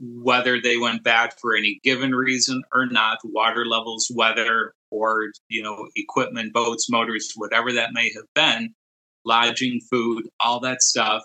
whether 0.00 0.60
they 0.60 0.76
went 0.76 1.02
bad 1.02 1.32
for 1.40 1.56
any 1.56 1.80
given 1.82 2.12
reason 2.12 2.62
or 2.72 2.86
not 2.86 3.18
water 3.24 3.64
levels 3.66 4.10
weather 4.14 4.72
or 4.90 5.30
you 5.48 5.62
know 5.62 5.88
equipment 5.96 6.52
boats 6.52 6.88
motors 6.90 7.32
whatever 7.36 7.72
that 7.72 7.90
may 7.92 8.10
have 8.14 8.26
been 8.34 8.74
lodging 9.28 9.80
food 9.90 10.28
all 10.40 10.60
that 10.60 10.82
stuff 10.82 11.22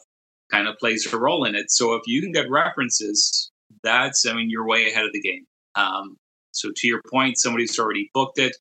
kind 0.51 0.67
of 0.67 0.77
plays 0.77 1.11
a 1.11 1.17
role 1.17 1.45
in 1.45 1.55
it. 1.55 1.71
So 1.71 1.95
if 1.95 2.03
you 2.05 2.21
can 2.21 2.31
get 2.31 2.49
references 2.49 3.49
that's 3.83 4.25
i 4.27 4.33
mean 4.33 4.49
you're 4.49 4.67
way 4.67 4.89
ahead 4.89 5.05
of 5.05 5.11
the 5.13 5.21
game. 5.21 5.45
Um, 5.75 6.17
so 6.51 6.69
to 6.75 6.87
your 6.87 7.01
point 7.09 7.37
somebody's 7.37 7.79
already 7.79 8.09
booked 8.13 8.39
it. 8.39 8.55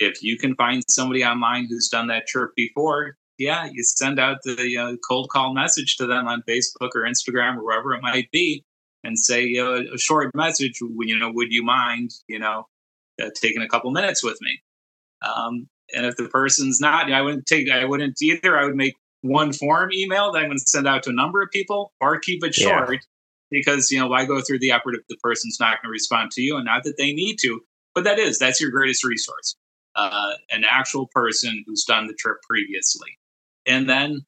If 0.00 0.22
you 0.22 0.36
can 0.36 0.56
find 0.56 0.82
somebody 0.88 1.24
online 1.24 1.66
who's 1.68 1.88
done 1.88 2.08
that 2.08 2.26
trip 2.26 2.50
before 2.56 3.16
yeah 3.38 3.68
you 3.72 3.82
send 3.84 4.18
out 4.18 4.38
the 4.44 4.76
uh, 4.76 4.96
cold 5.08 5.28
call 5.30 5.54
message 5.54 5.96
to 5.96 6.06
them 6.06 6.28
on 6.28 6.42
facebook 6.48 6.90
or 6.94 7.02
instagram 7.02 7.56
or 7.56 7.64
wherever 7.64 7.94
it 7.94 8.02
might 8.02 8.30
be 8.30 8.62
and 9.04 9.18
say 9.18 9.42
you 9.44 9.64
know, 9.64 9.94
a 9.94 9.98
short 9.98 10.34
message 10.34 10.78
you 10.82 11.18
know 11.18 11.30
would 11.32 11.50
you 11.50 11.64
mind 11.64 12.10
you 12.28 12.38
know 12.38 12.66
uh, 13.20 13.30
taking 13.40 13.62
a 13.62 13.68
couple 13.68 13.90
minutes 13.90 14.24
with 14.24 14.38
me? 14.40 14.62
Um, 15.22 15.68
and 15.94 16.06
if 16.06 16.16
the 16.16 16.28
person's 16.28 16.80
not 16.80 17.10
i 17.12 17.20
wouldn't 17.22 17.46
take 17.46 17.70
i 17.70 17.84
wouldn't 17.84 18.16
either 18.22 18.58
i 18.58 18.64
would 18.64 18.76
make 18.76 18.94
one 19.22 19.52
form 19.52 19.90
email 19.92 20.32
that 20.32 20.38
i'm 20.40 20.46
going 20.46 20.58
to 20.58 20.64
send 20.66 20.86
out 20.86 21.02
to 21.02 21.10
a 21.10 21.14
number 21.14 21.40
of 21.42 21.48
people 21.52 21.92
or 22.00 22.18
keep 22.18 22.42
it 22.44 22.56
Yeah. 22.56 22.84
short 22.84 22.98
because 23.50 23.90
you 23.90 23.98
know 24.00 24.06
why 24.08 24.24
go 24.24 24.40
through 24.40 24.58
the 24.58 24.70
effort 24.72 24.94
if 24.94 25.06
the 25.08 25.16
person's 25.22 25.58
not 25.60 25.80
going 25.82 25.88
to 25.88 25.90
respond 25.90 26.30
to 26.32 26.42
you 26.42 26.56
and 26.56 26.64
not 26.64 26.82
that 26.84 26.96
they 26.98 27.12
need 27.12 27.36
to 27.42 27.60
but 27.94 28.04
that 28.04 28.18
is 28.18 28.38
that's 28.38 28.60
your 28.60 28.70
greatest 28.70 29.04
resource 29.04 29.56
uh, 29.94 30.32
an 30.50 30.64
actual 30.68 31.06
person 31.12 31.62
who's 31.66 31.84
done 31.84 32.06
the 32.06 32.14
trip 32.14 32.38
previously 32.48 33.18
and 33.66 33.88
then 33.88 34.22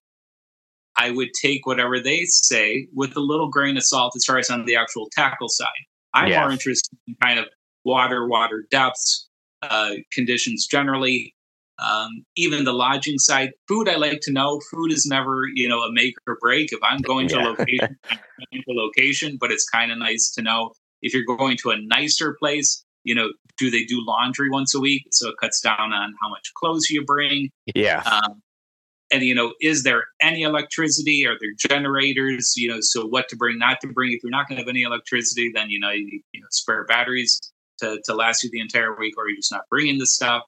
i 0.97 1.11
would 1.11 1.31
take 1.41 1.67
whatever 1.67 1.99
they 1.99 2.25
say 2.27 2.87
with 2.95 3.17
a 3.17 3.21
little 3.21 3.49
grain 3.49 3.77
of 3.77 3.83
salt 3.85 4.13
as 4.15 4.25
far 4.25 4.39
as 4.39 4.51
on 4.51 4.65
the 4.67 4.77
actual 4.77 5.09
tackle 5.11 5.49
side 5.49 5.67
i'm 6.13 6.31
Yeah. 6.31 6.41
more 6.43 6.51
interested 6.53 6.97
in 7.09 7.17
kind 7.23 7.39
of 7.39 7.47
water 7.85 8.29
water 8.29 8.65
depths 8.71 9.29
uh, 9.63 9.93
conditions 10.13 10.67
generally 10.67 11.34
um, 11.79 12.25
even 12.37 12.65
the 12.65 12.73
lodging 12.73 13.19
side 13.19 13.51
food 13.69 13.89
i 13.89 13.97
like 13.97 14.21
to 14.23 14.33
know. 14.33 14.61
Food 14.71 14.93
is 14.93 15.07
never 15.07 15.43
you 15.55 15.69
know 15.69 15.81
a 15.81 15.93
make 15.93 16.15
or 16.27 16.39
break. 16.41 16.73
If 16.73 16.81
i'm 16.83 17.01
going 17.01 17.29
to 17.29 17.37
Yeah. 17.37 17.45
location 17.45 17.99
I'm 18.11 18.19
going 18.53 18.63
to 18.69 18.73
location 18.75 19.37
but 19.41 19.51
it's 19.51 19.69
kind 19.69 19.91
of 19.93 19.99
nice 19.99 20.31
to 20.37 20.43
know. 20.43 20.73
If 21.03 21.13
you're 21.15 21.25
going 21.37 21.57
to 21.59 21.71
a 21.71 21.77
nicer 21.81 22.37
place 22.39 22.85
you 23.05 23.15
know 23.15 23.33
do 23.59 23.71
they 23.71 23.85
do 23.85 24.03
laundry 24.05 24.51
once 24.51 24.75
a 24.75 24.81
week? 24.81 25.05
So 25.13 25.29
it 25.29 25.37
cuts 25.41 25.61
down 25.61 25.93
on 25.93 26.15
how 26.21 26.29
much 26.29 26.53
clothes 26.57 26.91
you 26.91 27.05
bring. 27.05 27.51
Yeah. 27.75 28.03
um, 28.05 28.41
and 29.13 29.23
you 29.23 29.35
know 29.35 29.53
is 29.61 29.83
there 29.83 30.05
any 30.23 30.43
electricity? 30.43 31.27
Are 31.27 31.37
there 31.41 31.53
generators? 31.59 32.55
You 32.57 32.69
know 32.69 32.79
so 32.81 33.07
what 33.07 33.29
to 33.29 33.37
bring 33.37 33.59
not 33.59 33.81
to 33.83 33.89
bring? 33.89 34.13
If 34.13 34.21
you're 34.23 34.31
not 34.31 34.49
going 34.49 34.57
to 34.57 34.63
have 34.63 34.69
any 34.69 34.83
electricity 34.83 35.51
then 35.55 35.71
you 35.71 35.81
know 35.81 35.91
you 35.91 36.21
you 36.33 36.41
know 36.41 36.47
spare 36.51 36.85
batteries 36.85 37.41
to, 37.81 38.01
to 38.05 38.15
last 38.15 38.45
you 38.45 38.51
the 38.53 38.61
entire 38.61 38.97
week 38.97 39.15
or 39.19 39.29
you're 39.29 39.37
just 39.37 39.51
not 39.51 39.63
bringing 39.69 39.99
the 39.99 40.07
stuff 40.07 40.43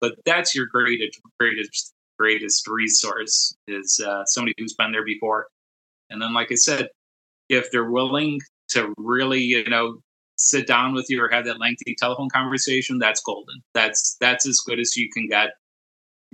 but 0.00 0.14
that's 0.24 0.54
your 0.54 0.66
greatest 0.66 1.20
greatest 1.38 1.92
greatest 2.18 2.66
resource 2.66 3.54
is 3.68 4.02
uh, 4.04 4.24
somebody 4.24 4.54
who's 4.58 4.74
been 4.74 4.92
there 4.92 5.04
before. 5.04 5.48
And 6.08 6.20
then 6.22 6.32
like 6.32 6.52
i 6.52 6.54
said 6.54 6.88
if 7.48 7.70
they're 7.70 7.90
willing 7.90 8.40
to 8.70 8.92
really 8.98 9.40
you 9.40 9.64
know 9.64 9.98
sit 10.38 10.66
down 10.66 10.94
with 10.94 11.06
you 11.08 11.22
or 11.22 11.28
have 11.28 11.46
that 11.46 11.58
lengthy 11.58 11.94
telephone 11.98 12.28
conversation 12.28 12.98
that's 12.98 13.22
golden. 13.22 13.62
That's 13.74 14.16
that's 14.20 14.46
as 14.46 14.60
good 14.60 14.78
as 14.78 14.96
you 14.96 15.08
can 15.10 15.28
get. 15.28 15.50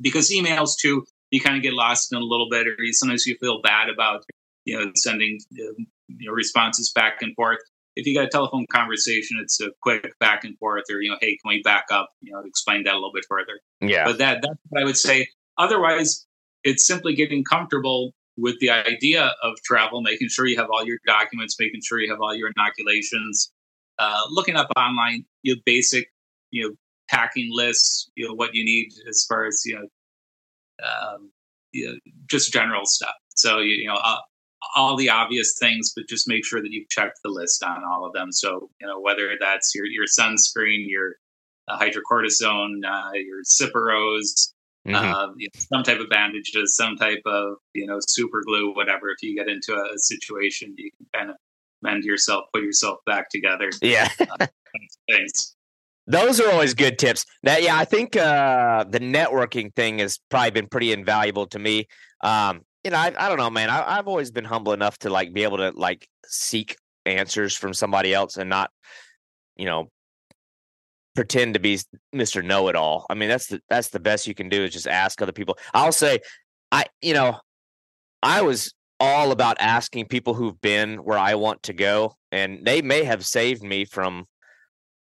Because 0.01 0.31
emails 0.31 0.77
too 0.79 1.05
you 1.31 1.41
kind 1.41 1.57
of 1.57 1.63
get 1.63 1.73
lost 1.73 2.13
in 2.13 2.19
a 2.19 2.25
little 2.25 2.49
bit 2.49 2.69
or 2.69 2.77
you, 2.79 2.93
sometimes 2.93 3.27
you 3.27 3.37
feel 3.41 3.61
bad 3.63 3.89
about 3.89 4.25
you 4.65 4.79
know 4.79 4.93
sending 4.95 5.41
uh, 5.55 5.83
you 6.09 6.33
responses 6.33 6.93
back 6.93 7.23
and 7.23 7.35
forth 7.35 7.59
if 7.97 8.07
you 8.07 8.15
got 8.15 8.25
a 8.25 8.29
telephone 8.29 8.67
conversation 8.71 9.39
it's 9.41 9.61
a 9.61 9.71
quick 9.83 10.13
back 10.19 10.45
and 10.45 10.57
forth 10.59 10.85
or 10.91 11.01
you 11.01 11.11
know 11.11 11.17
hey 11.21 11.37
can 11.43 11.49
we 11.49 11.63
back 11.63 11.85
up 11.91 12.11
you 12.21 12.33
know 12.33 12.41
explain 12.41 12.83
that 12.85 12.93
a 12.93 12.97
little 12.97 13.13
bit 13.13 13.25
further 13.29 13.61
Yeah. 13.81 14.05
but 14.05 14.19
that 14.19 14.43
that's 14.43 14.59
what 14.69 14.83
I 14.83 14.85
would 14.85 14.97
say. 14.97 15.29
Otherwise, 15.59 16.27
it's 16.65 16.87
simply 16.87 17.15
getting 17.15 17.45
comfortable 17.45 18.15
with 18.39 18.59
the 18.61 18.71
idea 18.71 19.35
of 19.43 19.55
travel, 19.65 20.01
making 20.01 20.29
sure 20.29 20.47
you 20.47 20.57
have 20.57 20.71
all 20.71 20.85
your 20.87 20.99
documents, 21.07 21.57
making 21.61 21.83
sure 21.85 22.01
you 22.01 22.11
have 22.11 22.21
all 22.23 22.35
your 22.35 22.51
inoculations, 22.57 23.53
uh, 23.99 24.23
looking 24.31 24.57
up 24.57 24.69
online, 24.77 25.25
you 25.43 25.55
know, 25.55 25.61
basic, 25.67 26.11
you 26.51 26.63
know, 26.63 26.75
packing 27.11 27.51
lists, 27.53 28.11
you 28.17 28.27
know, 28.27 28.33
what 28.33 28.55
you 28.55 28.65
need 28.65 28.89
as 29.09 29.27
far 29.29 29.45
as 29.45 29.63
you 29.67 29.75
know, 29.75 29.87
um, 30.89 31.31
you 31.73 31.87
know 31.87 31.99
just 32.31 32.53
general 32.53 32.87
stuff. 32.87 33.15
So 33.35 33.59
you, 33.59 33.75
you 33.75 33.89
know. 33.89 33.97
Uh, 34.03 34.19
all 34.77 34.97
the 34.97 35.09
obvious 35.11 35.57
things, 35.59 35.93
but 35.95 36.09
just 36.09 36.29
make 36.29 36.45
sure 36.45 36.61
that 36.63 36.71
you've 36.71 36.89
checked 36.89 37.19
the 37.25 37.31
list 37.31 37.63
on 37.63 37.83
all 37.85 38.05
of 38.07 38.13
them. 38.13 38.33
So, 38.33 38.71
you 38.81 38.87
know, 38.87 39.01
whether 39.01 39.35
that's 39.41 39.75
your, 39.75 39.87
your 39.87 40.07
sunscreen, 40.07 40.85
your 40.89 41.17
uh, 41.69 41.79
hydrocortisone, 41.79 42.81
uh, 42.87 43.13
your 43.15 43.43
Cipros, 43.45 44.53
Mhm. 44.87 44.95
uh, 44.97 45.33
you 45.37 45.49
know, 45.55 45.61
some 45.61 45.85
type 45.85 46.01
of 46.01 46.09
bandages, 46.11 46.75
some 46.75 46.97
type 46.97 47.23
of 47.25 47.55
you 47.73 47.87
know 47.87 48.01
super 48.09 48.43
glue, 48.45 48.75
whatever. 48.75 49.11
If 49.11 49.23
you 49.23 49.33
get 49.37 49.49
into 49.49 49.75
a 49.77 49.97
situation, 49.97 50.75
you 50.77 50.91
can 50.97 51.07
kind 51.15 51.31
of 51.31 51.37
mend 51.83 52.03
yourself, 52.03 52.47
put 52.53 52.65
yourself 52.65 52.99
back 53.07 53.29
together. 53.31 53.71
yeah. 53.81 54.09
Things. 55.09 55.55
Those 56.09 56.41
are 56.41 56.51
always 56.51 56.75
good 56.75 56.99
tips. 56.99 57.25
Now, 57.45 57.59
yeah, 57.59 57.77
I 57.79 57.85
think 57.85 58.17
uh, 58.17 58.83
the 58.89 58.99
networking 58.99 59.73
thing 59.75 60.01
has 60.01 60.19
probably 60.31 60.51
been 60.51 60.67
pretty 60.67 60.91
invaluable 60.93 61.47
to 61.49 61.61
me. 61.61 61.87
Um, 62.25 62.63
you 62.85 62.91
know, 62.91 62.97
I, 62.99 63.13
I 63.19 63.29
don't 63.29 63.39
know, 63.39 63.51
man. 63.51 63.71
I, 63.71 63.99
I've 63.99 64.09
always 64.09 64.31
been 64.31 64.45
humble 64.45 64.73
enough 64.73 64.99
to 64.99 65.11
like 65.11 65.33
be 65.33 65.45
able 65.45 65.59
to 65.59 65.71
like 65.75 66.09
seek 66.27 66.77
answers 67.07 67.55
from 67.57 67.75
somebody 67.75 68.13
else 68.13 68.37
and 68.37 68.51
not, 68.51 68.71
you 69.57 69.67
know, 69.67 69.91
pretend 71.15 71.55
to 71.55 71.61
be 71.61 71.79
Mr. 72.15 72.45
Know 72.45 72.69
It 72.69 72.77
All. 72.77 73.07
I 73.11 73.15
mean, 73.15 73.29
that's 73.29 73.47
the 73.49 73.61
that's 73.69 73.89
the 73.89 74.01
best 74.01 74.27
you 74.27 74.35
can 74.35 74.49
do 74.49 74.65
is 74.65 74.73
just 74.73 74.89
ask 74.89 75.21
other 75.23 75.33
people. 75.33 75.59
I'll 75.75 75.93
say, 75.93 76.21
I 76.71 76.85
you 77.01 77.15
know, 77.15 77.39
I 78.23 78.43
was 78.43 78.73
all 78.99 79.33
about 79.33 79.57
asking 79.61 80.07
people 80.07 80.35
who've 80.35 80.61
been 80.61 80.99
where 81.05 81.19
I 81.19 81.35
want 81.35 81.65
to 81.65 81.73
go, 81.73 82.17
and 82.31 82.65
they 82.65 82.83
may 82.83 83.05
have 83.05 83.25
saved 83.27 83.63
me 83.63 83.85
from 83.85 84.27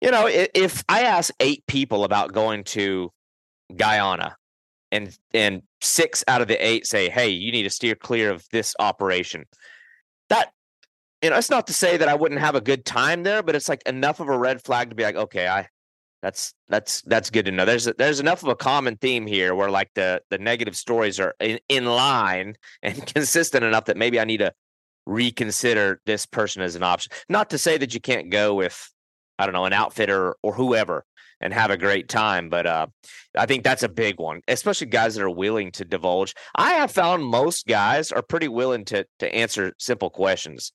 you 0.02 0.12
know, 0.12 0.28
i- 0.28 0.50
if 0.54 0.84
I 0.88 1.04
ask 1.04 1.34
eight 1.39 1.65
people 1.68 2.04
about 2.06 2.34
going 2.34 2.63
to 2.65 3.12
Guyana, 3.76 4.36
and 4.91 5.17
and 5.34 5.62
six 5.82 6.23
out 6.28 6.41
of 6.41 6.47
the 6.47 6.65
eight 6.65 6.86
say, 6.86 7.10
"Hey, 7.10 7.30
you 7.30 7.52
need 7.52 7.63
to 7.63 7.69
steer 7.69 7.95
clear 7.95 8.32
of 8.32 8.45
this 8.52 8.75
operation," 8.80 9.45
that 10.30 10.52
you 11.21 11.30
know, 11.30 11.38
it's 11.38 11.49
not 11.49 11.67
to 11.67 11.73
say 11.73 11.97
that 11.97 12.08
I 12.08 12.15
wouldn't 12.15 12.39
have 12.39 12.56
a 12.56 12.62
good 12.62 12.86
time 12.86 13.23
there, 13.23 13.43
but 13.43 13.56
it's 13.56 13.67
like 13.67 13.84
enough 13.86 14.19
of 14.19 14.30
a 14.30 14.38
red 14.38 14.62
flag 14.63 14.89
to 14.89 14.95
be 14.95 15.04
like, 15.04 15.15
okay, 15.15 15.47
I 15.47 15.67
that's 16.21 16.54
that's 16.67 17.02
that's 17.04 17.30
good 17.30 17.45
to 17.45 17.52
know. 17.52 17.65
There's 17.65 17.86
there's 17.97 18.19
enough 18.19 18.43
of 18.43 18.49
a 18.49 18.56
common 18.56 18.97
theme 18.97 19.25
here 19.25 19.56
where 19.56 19.69
like 19.69 19.89
the 19.95 20.21
the 20.30 20.38
negative 20.38 20.75
stories 20.75 21.19
are 21.19 21.34
in, 21.39 21.60
in 21.69 21.86
line 21.86 22.56
and 22.84 23.06
consistent 23.06 23.63
enough 23.63 23.86
that 23.86 23.97
maybe 23.97 24.19
I 24.19 24.25
need 24.25 24.38
to 24.38 24.54
reconsider 25.06 26.02
this 26.06 26.25
person 26.25 26.62
as 26.62 26.75
an 26.75 26.84
option. 26.84 27.12
Not 27.30 27.49
to 27.52 27.58
say 27.58 27.78
that 27.78 27.93
you 27.93 27.99
can't 27.99 28.30
go 28.30 28.54
with 28.54 28.91
I 29.38 29.45
don't 29.45 29.54
know 29.54 29.65
an 29.65 29.73
outfitter 29.73 30.36
or 30.41 30.54
whoever 30.54 31.06
and 31.41 31.54
have 31.54 31.71
a 31.71 31.78
great 31.78 32.10
time, 32.10 32.49
but 32.49 32.65
uh, 32.65 32.88
I 33.38 33.45
think 33.45 33.63
that's 33.63 33.84
a 33.84 33.89
big 33.89 34.19
one, 34.19 34.41
especially 34.47 34.88
guys 34.88 35.15
that 35.15 35.23
are 35.23 35.30
willing 35.30 35.71
to 35.73 35.86
divulge. 35.86 36.34
I 36.56 36.71
have 36.73 36.91
found 36.91 37.23
most 37.23 37.67
guys 37.67 38.12
are 38.12 38.21
pretty 38.21 38.47
willing 38.47 38.86
to 38.86 39.06
to 39.19 39.34
answer 39.34 39.73
simple 39.78 40.10
questions, 40.10 40.71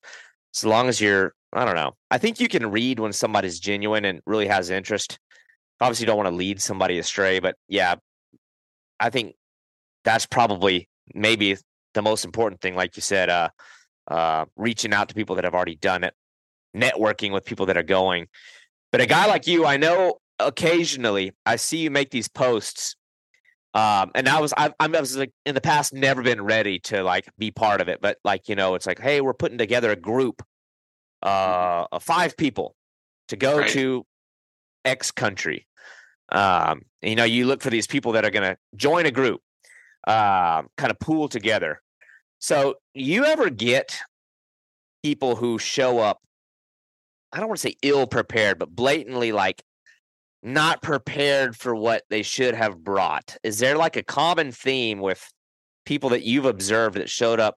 as 0.55 0.65
long 0.65 0.87
as 0.87 0.99
you're. 0.99 1.33
I 1.53 1.63
don't 1.63 1.75
know. 1.75 1.93
I 2.11 2.17
think 2.17 2.39
you 2.39 2.49
can 2.49 2.69
read 2.69 2.99
when 2.99 3.13
somebody's 3.13 3.59
genuine 3.59 4.03
and 4.03 4.19
really 4.25 4.47
has 4.47 4.69
interest. 4.69 5.19
Obviously, 5.79 6.03
you 6.03 6.07
don't 6.07 6.17
want 6.17 6.29
to 6.29 6.35
lead 6.35 6.61
somebody 6.61 6.99
astray, 6.99 7.39
but 7.39 7.55
yeah, 7.69 7.95
I 8.99 9.09
think 9.09 9.35
that's 10.03 10.25
probably 10.25 10.89
maybe 11.13 11.57
the 11.93 12.01
most 12.01 12.25
important 12.25 12.61
thing, 12.61 12.75
like 12.75 12.95
you 12.95 13.01
said, 13.01 13.29
uh, 13.29 13.49
uh, 14.09 14.45
reaching 14.55 14.93
out 14.93 15.09
to 15.09 15.15
people 15.15 15.35
that 15.35 15.45
have 15.45 15.55
already 15.55 15.75
done 15.75 16.03
it, 16.03 16.13
networking 16.75 17.31
with 17.31 17.45
people 17.45 17.67
that 17.67 17.77
are 17.77 17.83
going. 17.83 18.27
But 18.91 19.01
a 19.01 19.05
guy 19.05 19.25
like 19.27 19.47
you, 19.47 19.65
I 19.65 19.77
know 19.77 20.17
occasionally 20.45 21.33
I 21.45 21.55
see 21.57 21.77
you 21.79 21.91
make 21.91 22.11
these 22.11 22.27
posts. 22.27 22.95
Um, 23.73 24.11
and 24.15 24.29
I 24.29 24.39
was, 24.39 24.53
I, 24.55 24.73
I 24.79 24.87
was 24.87 25.17
like 25.17 25.33
in 25.45 25.53
the 25.53 25.59
past, 25.61 25.93
never 25.93 26.23
been 26.23 26.41
ready 26.41 26.79
to 26.79 27.03
like 27.03 27.27
be 27.37 27.51
part 27.51 27.81
of 27.81 27.89
it. 27.89 27.99
But 28.01 28.17
like, 28.23 28.47
you 28.47 28.55
know, 28.55 28.75
it's 28.75 28.85
like, 28.85 28.99
hey, 28.99 29.19
we're 29.19 29.33
putting 29.33 29.57
together 29.57 29.91
a 29.91 29.97
group 29.97 30.41
uh, 31.21 31.85
of 31.91 32.01
five 32.01 32.37
people 32.37 32.75
to 33.27 33.35
go 33.35 33.59
Right. 33.59 33.69
to 33.71 34.05
X 34.85 35.11
country. 35.11 35.67
Um, 36.31 36.83
and, 37.01 37.09
you 37.09 37.15
know, 37.15 37.25
you 37.25 37.45
look 37.45 37.61
for 37.61 37.69
these 37.69 37.87
people 37.87 38.13
that 38.13 38.23
are 38.23 38.31
going 38.31 38.49
to 38.49 38.57
join 38.75 39.05
a 39.05 39.11
group, 39.11 39.41
um, 40.07 40.67
kind 40.77 40.91
of 40.91 40.99
pool 40.99 41.27
together. 41.27 41.81
So, 42.39 42.75
you 42.93 43.25
ever 43.25 43.49
get 43.49 43.99
people 45.03 45.35
who 45.35 45.57
show 45.59 45.99
up? 45.99 46.19
I 47.31 47.39
don't 47.39 47.47
want 47.47 47.59
to 47.59 47.67
say 47.67 47.75
ill 47.81 48.07
prepared, 48.07 48.57
but 48.59 48.69
blatantly 48.69 49.31
like 49.31 49.63
not 50.45 50.81
prepared 50.83 51.55
for 51.57 51.75
what 51.75 52.03
they 52.09 52.21
should 52.21 52.53
have 52.53 52.83
brought. 52.83 53.35
Is 53.43 53.57
there 53.59 53.75
like 53.75 53.95
a 53.95 54.03
common 54.03 54.51
theme 54.51 54.99
with 54.99 55.27
people 55.85 56.09
that 56.11 56.21
you've 56.23 56.45
observed 56.45 56.97
that 56.97 57.09
showed 57.09 57.39
up 57.39 57.55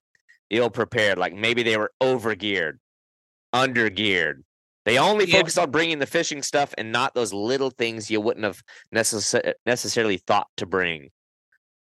ill 0.50 0.70
prepared? 0.70 1.18
Like 1.18 1.34
maybe 1.34 1.62
they 1.62 1.76
were 1.76 1.92
over 2.00 2.34
geared, 2.34 2.80
under 3.52 3.90
geared. 3.90 4.42
They 4.86 4.98
only 4.98 5.26
Yeah. 5.26 5.36
focused 5.36 5.58
on 5.58 5.70
bringing 5.70 5.98
the 5.98 6.06
fishing 6.06 6.42
stuff 6.42 6.72
and 6.78 6.90
not 6.90 7.14
those 7.14 7.32
little 7.34 7.68
things 7.68 8.10
you 8.10 8.22
wouldn't 8.22 8.44
have 8.46 8.62
necess- 8.94 9.52
necessarily 9.66 10.16
thought 10.16 10.48
to 10.56 10.64
bring. 10.64 11.10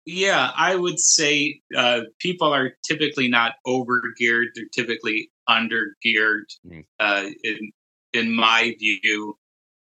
Yeah, 0.05 0.53
I 0.57 0.77
would 0.77 1.01
say 1.01 1.61
uh, 1.77 2.03
people 2.21 2.53
are 2.53 2.73
typically 2.85 3.27
not 3.29 3.55
over 3.67 4.01
geared; 4.19 4.49
they're 4.55 4.67
typically 4.73 5.31
under 5.49 5.97
geared, 6.03 6.47
Mm. 6.65 6.85
uh, 7.01 7.31
in 7.43 7.73
in 8.13 8.33
my 8.33 8.77
view. 8.79 9.37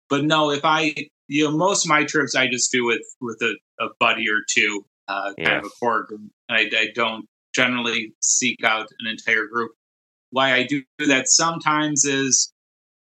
But 0.10 0.24
no, 0.26 0.52
if 0.52 0.62
I 0.64 0.94
you 1.28 1.44
know 1.46 1.52
most 1.58 1.86
of 1.86 1.90
my 1.90 2.04
trips 2.06 2.36
I 2.36 2.48
just 2.48 2.72
do 2.72 2.86
with 2.86 3.02
with 3.22 3.42
a, 3.42 3.56
a 3.84 3.88
buddy 4.00 4.30
or 4.30 4.40
two, 4.50 4.86
uh, 5.08 5.34
kind 5.34 5.36
Yeah. 5.38 5.58
of 5.60 5.66
a 5.66 5.70
core 5.70 6.04
group. 6.04 6.22
I, 6.50 6.70
I 6.76 6.88
don't 6.96 7.26
generally 7.54 8.14
seek 8.22 8.64
out 8.64 8.88
an 9.00 9.08
entire 9.10 9.48
group. 9.48 9.72
Why 10.32 10.54
I 10.54 10.64
do 10.64 10.84
that 11.08 11.28
sometimes 11.30 12.06
is 12.06 12.54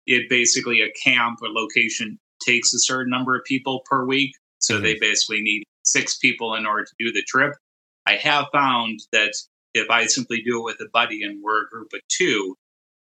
it 0.07 0.29
basically 0.29 0.81
a 0.81 0.91
camp 1.05 1.41
or 1.43 1.49
location 1.49 2.19
takes 2.45 2.73
a 2.73 2.79
certain 2.79 3.11
number 3.11 3.37
of 3.37 3.45
people 3.45 3.83
per 3.85 4.05
week. 4.07 4.33
So 4.59 4.79
they 4.79 4.97
basically 4.99 5.41
need 5.43 5.65
six 5.85 6.19
people 6.19 6.55
in 6.55 6.67
order 6.67 6.85
to 6.85 6.93
do 6.99 7.13
the 7.13 7.23
trip. 7.27 7.55
I 8.07 8.17
have 8.17 8.47
found 8.53 9.01
that 9.13 9.33
if 9.75 9.91
I 9.91 10.07
simply 10.07 10.43
do 10.43 10.59
it 10.61 10.65
with 10.65 10.81
a 10.81 10.89
buddy 10.93 11.23
and 11.23 11.43
we're 11.43 11.65
a 11.65 11.69
group 11.69 11.89
of 11.95 12.01
two, 12.09 12.57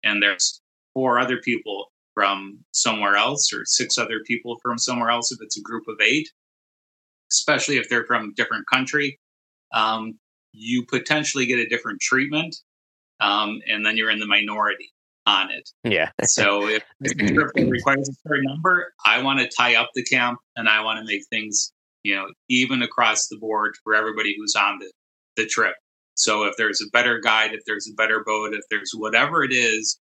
and 0.02 0.22
there's 0.22 0.60
four 0.94 1.18
other 1.18 1.38
people 1.38 1.91
from 2.14 2.58
somewhere 2.72 3.16
else 3.16 3.52
or 3.52 3.64
six 3.64 3.98
other 3.98 4.20
people 4.26 4.58
from 4.62 4.78
somewhere 4.78 5.10
else, 5.10 5.32
if 5.32 5.38
it's 5.40 5.58
a 5.58 5.62
group 5.62 5.84
of 5.88 5.96
eight, 6.00 6.28
especially 7.30 7.76
if 7.76 7.88
they're 7.88 8.06
from 8.06 8.30
a 8.30 8.34
different 8.34 8.64
country, 8.72 9.18
um, 9.74 10.18
you 10.52 10.84
potentially 10.86 11.46
get 11.46 11.58
a 11.58 11.66
different 11.66 12.00
treatment. 12.00 12.54
Um, 13.20 13.60
and 13.68 13.86
then 13.86 13.96
you're 13.96 14.10
in 14.10 14.18
the 14.18 14.26
minority 14.26 14.92
on 15.26 15.50
it. 15.50 15.70
Yeah. 15.84 16.10
So 16.24 16.66
if 16.66 16.82
it's 17.00 17.12
a 17.12 17.34
trip 17.34 17.50
requires 17.54 18.08
a 18.08 18.28
certain 18.28 18.44
number, 18.44 18.92
I 19.06 19.22
want 19.22 19.38
to 19.38 19.48
tie 19.56 19.76
up 19.76 19.90
the 19.94 20.02
camp 20.02 20.40
and 20.56 20.68
I 20.68 20.82
want 20.82 20.98
to 20.98 21.04
make 21.04 21.22
things, 21.30 21.72
you 22.02 22.16
know, 22.16 22.26
even 22.48 22.82
across 22.82 23.28
the 23.28 23.38
board 23.38 23.74
for 23.84 23.94
everybody 23.94 24.34
who's 24.36 24.56
on 24.56 24.80
the, 24.80 24.92
the 25.36 25.46
trip. 25.46 25.74
So 26.14 26.44
if 26.44 26.54
there's 26.58 26.82
a 26.82 26.90
better 26.92 27.20
guide, 27.20 27.52
if 27.52 27.60
there's 27.64 27.88
a 27.88 27.94
better 27.94 28.22
boat, 28.26 28.54
if 28.54 28.64
there's 28.70 28.90
whatever 28.94 29.44
it 29.44 29.52
is, 29.52 30.00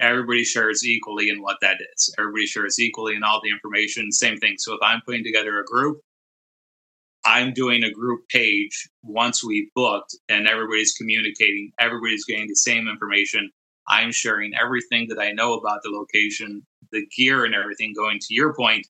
everybody 0.00 0.44
shares 0.44 0.84
equally 0.84 1.30
in 1.30 1.42
what 1.42 1.58
that 1.62 1.78
is. 1.94 2.14
Everybody 2.18 2.46
shares 2.46 2.78
equally 2.78 3.16
in 3.16 3.22
all 3.22 3.40
the 3.42 3.50
information. 3.50 4.12
Same 4.12 4.38
thing. 4.38 4.56
So 4.58 4.74
if 4.74 4.80
I'm 4.82 5.02
putting 5.06 5.24
together 5.24 5.60
a 5.60 5.64
group, 5.64 6.00
I'm 7.24 7.52
doing 7.52 7.84
a 7.84 7.92
group 7.92 8.22
page 8.30 8.88
once 9.02 9.44
we've 9.44 9.68
booked 9.74 10.16
and 10.28 10.48
everybody's 10.48 10.92
communicating, 10.94 11.70
everybody's 11.78 12.24
getting 12.24 12.48
the 12.48 12.56
same 12.56 12.88
information. 12.88 13.50
I'm 13.88 14.12
sharing 14.12 14.52
everything 14.60 15.08
that 15.08 15.18
I 15.20 15.32
know 15.32 15.54
about 15.54 15.80
the 15.82 15.90
location, 15.90 16.66
the 16.92 17.06
gear 17.16 17.44
and 17.44 17.54
everything 17.54 17.92
going 17.94 18.18
to 18.20 18.34
your 18.34 18.54
point. 18.54 18.86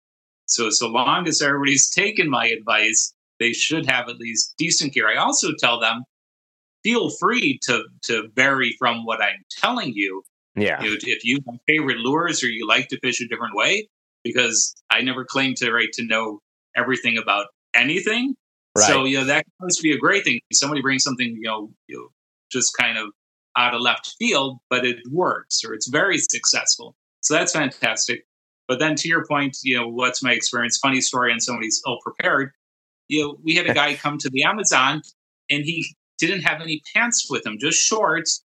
So 0.47 0.71
so 0.71 0.89
long 0.89 1.27
as 1.27 1.43
everybody's 1.43 1.91
taken 1.91 2.31
my 2.31 2.47
advice, 2.47 3.15
they 3.41 3.53
should 3.53 3.91
have 3.91 4.09
at 4.09 4.19
least 4.19 4.55
decent 4.59 4.95
gear. 4.95 5.09
I 5.09 5.17
also 5.17 5.51
tell 5.59 5.81
them, 5.81 6.05
feel 6.85 7.11
free 7.21 7.59
to 7.65 7.85
to 8.05 8.29
vary 8.37 8.77
from 8.79 9.05
what 9.05 9.23
I'm 9.23 9.45
telling 9.61 9.93
you. 9.95 10.23
Yeah. 10.57 10.83
You 10.83 10.91
know, 10.91 10.97
if 11.03 11.25
you 11.25 11.39
have 11.49 11.61
favorite 11.67 11.99
lures 11.99 12.43
or 12.43 12.49
you 12.49 12.67
like 12.67 12.89
to 12.89 12.99
fish 13.01 13.21
a 13.21 13.29
different 13.29 13.55
way, 13.55 13.89
because 14.25 14.75
I 14.91 15.01
never 15.01 15.25
claim 15.25 15.55
to 15.57 15.73
right 15.73 15.93
to 15.95 16.05
know 16.05 16.41
everything 16.77 17.19
about 17.19 17.47
anything. 17.75 18.35
So 18.79 19.05
you 19.05 19.19
know 19.19 19.25
that 19.25 19.45
must 19.61 19.83
be 19.83 19.93
a 19.93 19.99
great 19.99 20.25
thing. 20.25 20.41
Somebody 20.53 20.81
brings 20.81 21.03
something 21.03 21.27
you 21.27 21.43
know, 21.43 21.71
you 21.89 21.97
know 21.97 22.09
just 22.53 22.77
kind 22.79 22.99
of 22.99 23.09
out 23.57 23.75
of 23.75 23.81
left 23.81 24.15
field, 24.19 24.59
but 24.69 24.85
it 24.85 24.99
works 25.11 25.63
or 25.65 25.75
it's 25.75 25.89
very 25.89 26.19
successful. 26.19 26.95
So 27.21 27.35
that's 27.35 27.53
fantastic. 27.53 28.25
But 28.69 28.79
then 28.79 28.95
to 28.97 29.09
your 29.09 29.27
point, 29.27 29.57
you 29.63 29.77
know, 29.77 29.89
what's 29.89 30.23
my 30.23 30.33
experience? 30.33 30.79
Funny 30.79 31.01
story 31.01 31.33
on 31.33 31.41
somebody's 31.41 31.83
ill 31.87 31.99
prepared. 32.03 32.53
You 33.09 33.23
know, 33.23 33.39
we 33.43 33.57
had 33.57 33.69
a 33.69 33.75
guy 33.83 33.95
come 33.95 34.19
to 34.19 34.31
the 34.31 34.45
Amazon 34.45 35.03
and 35.51 35.65
he 35.65 35.85
didn't 36.19 36.43
have 36.43 36.61
any 36.61 36.81
pants 36.95 37.27
with 37.29 37.45
him, 37.45 37.59
just 37.61 37.79
shorts, 37.79 38.45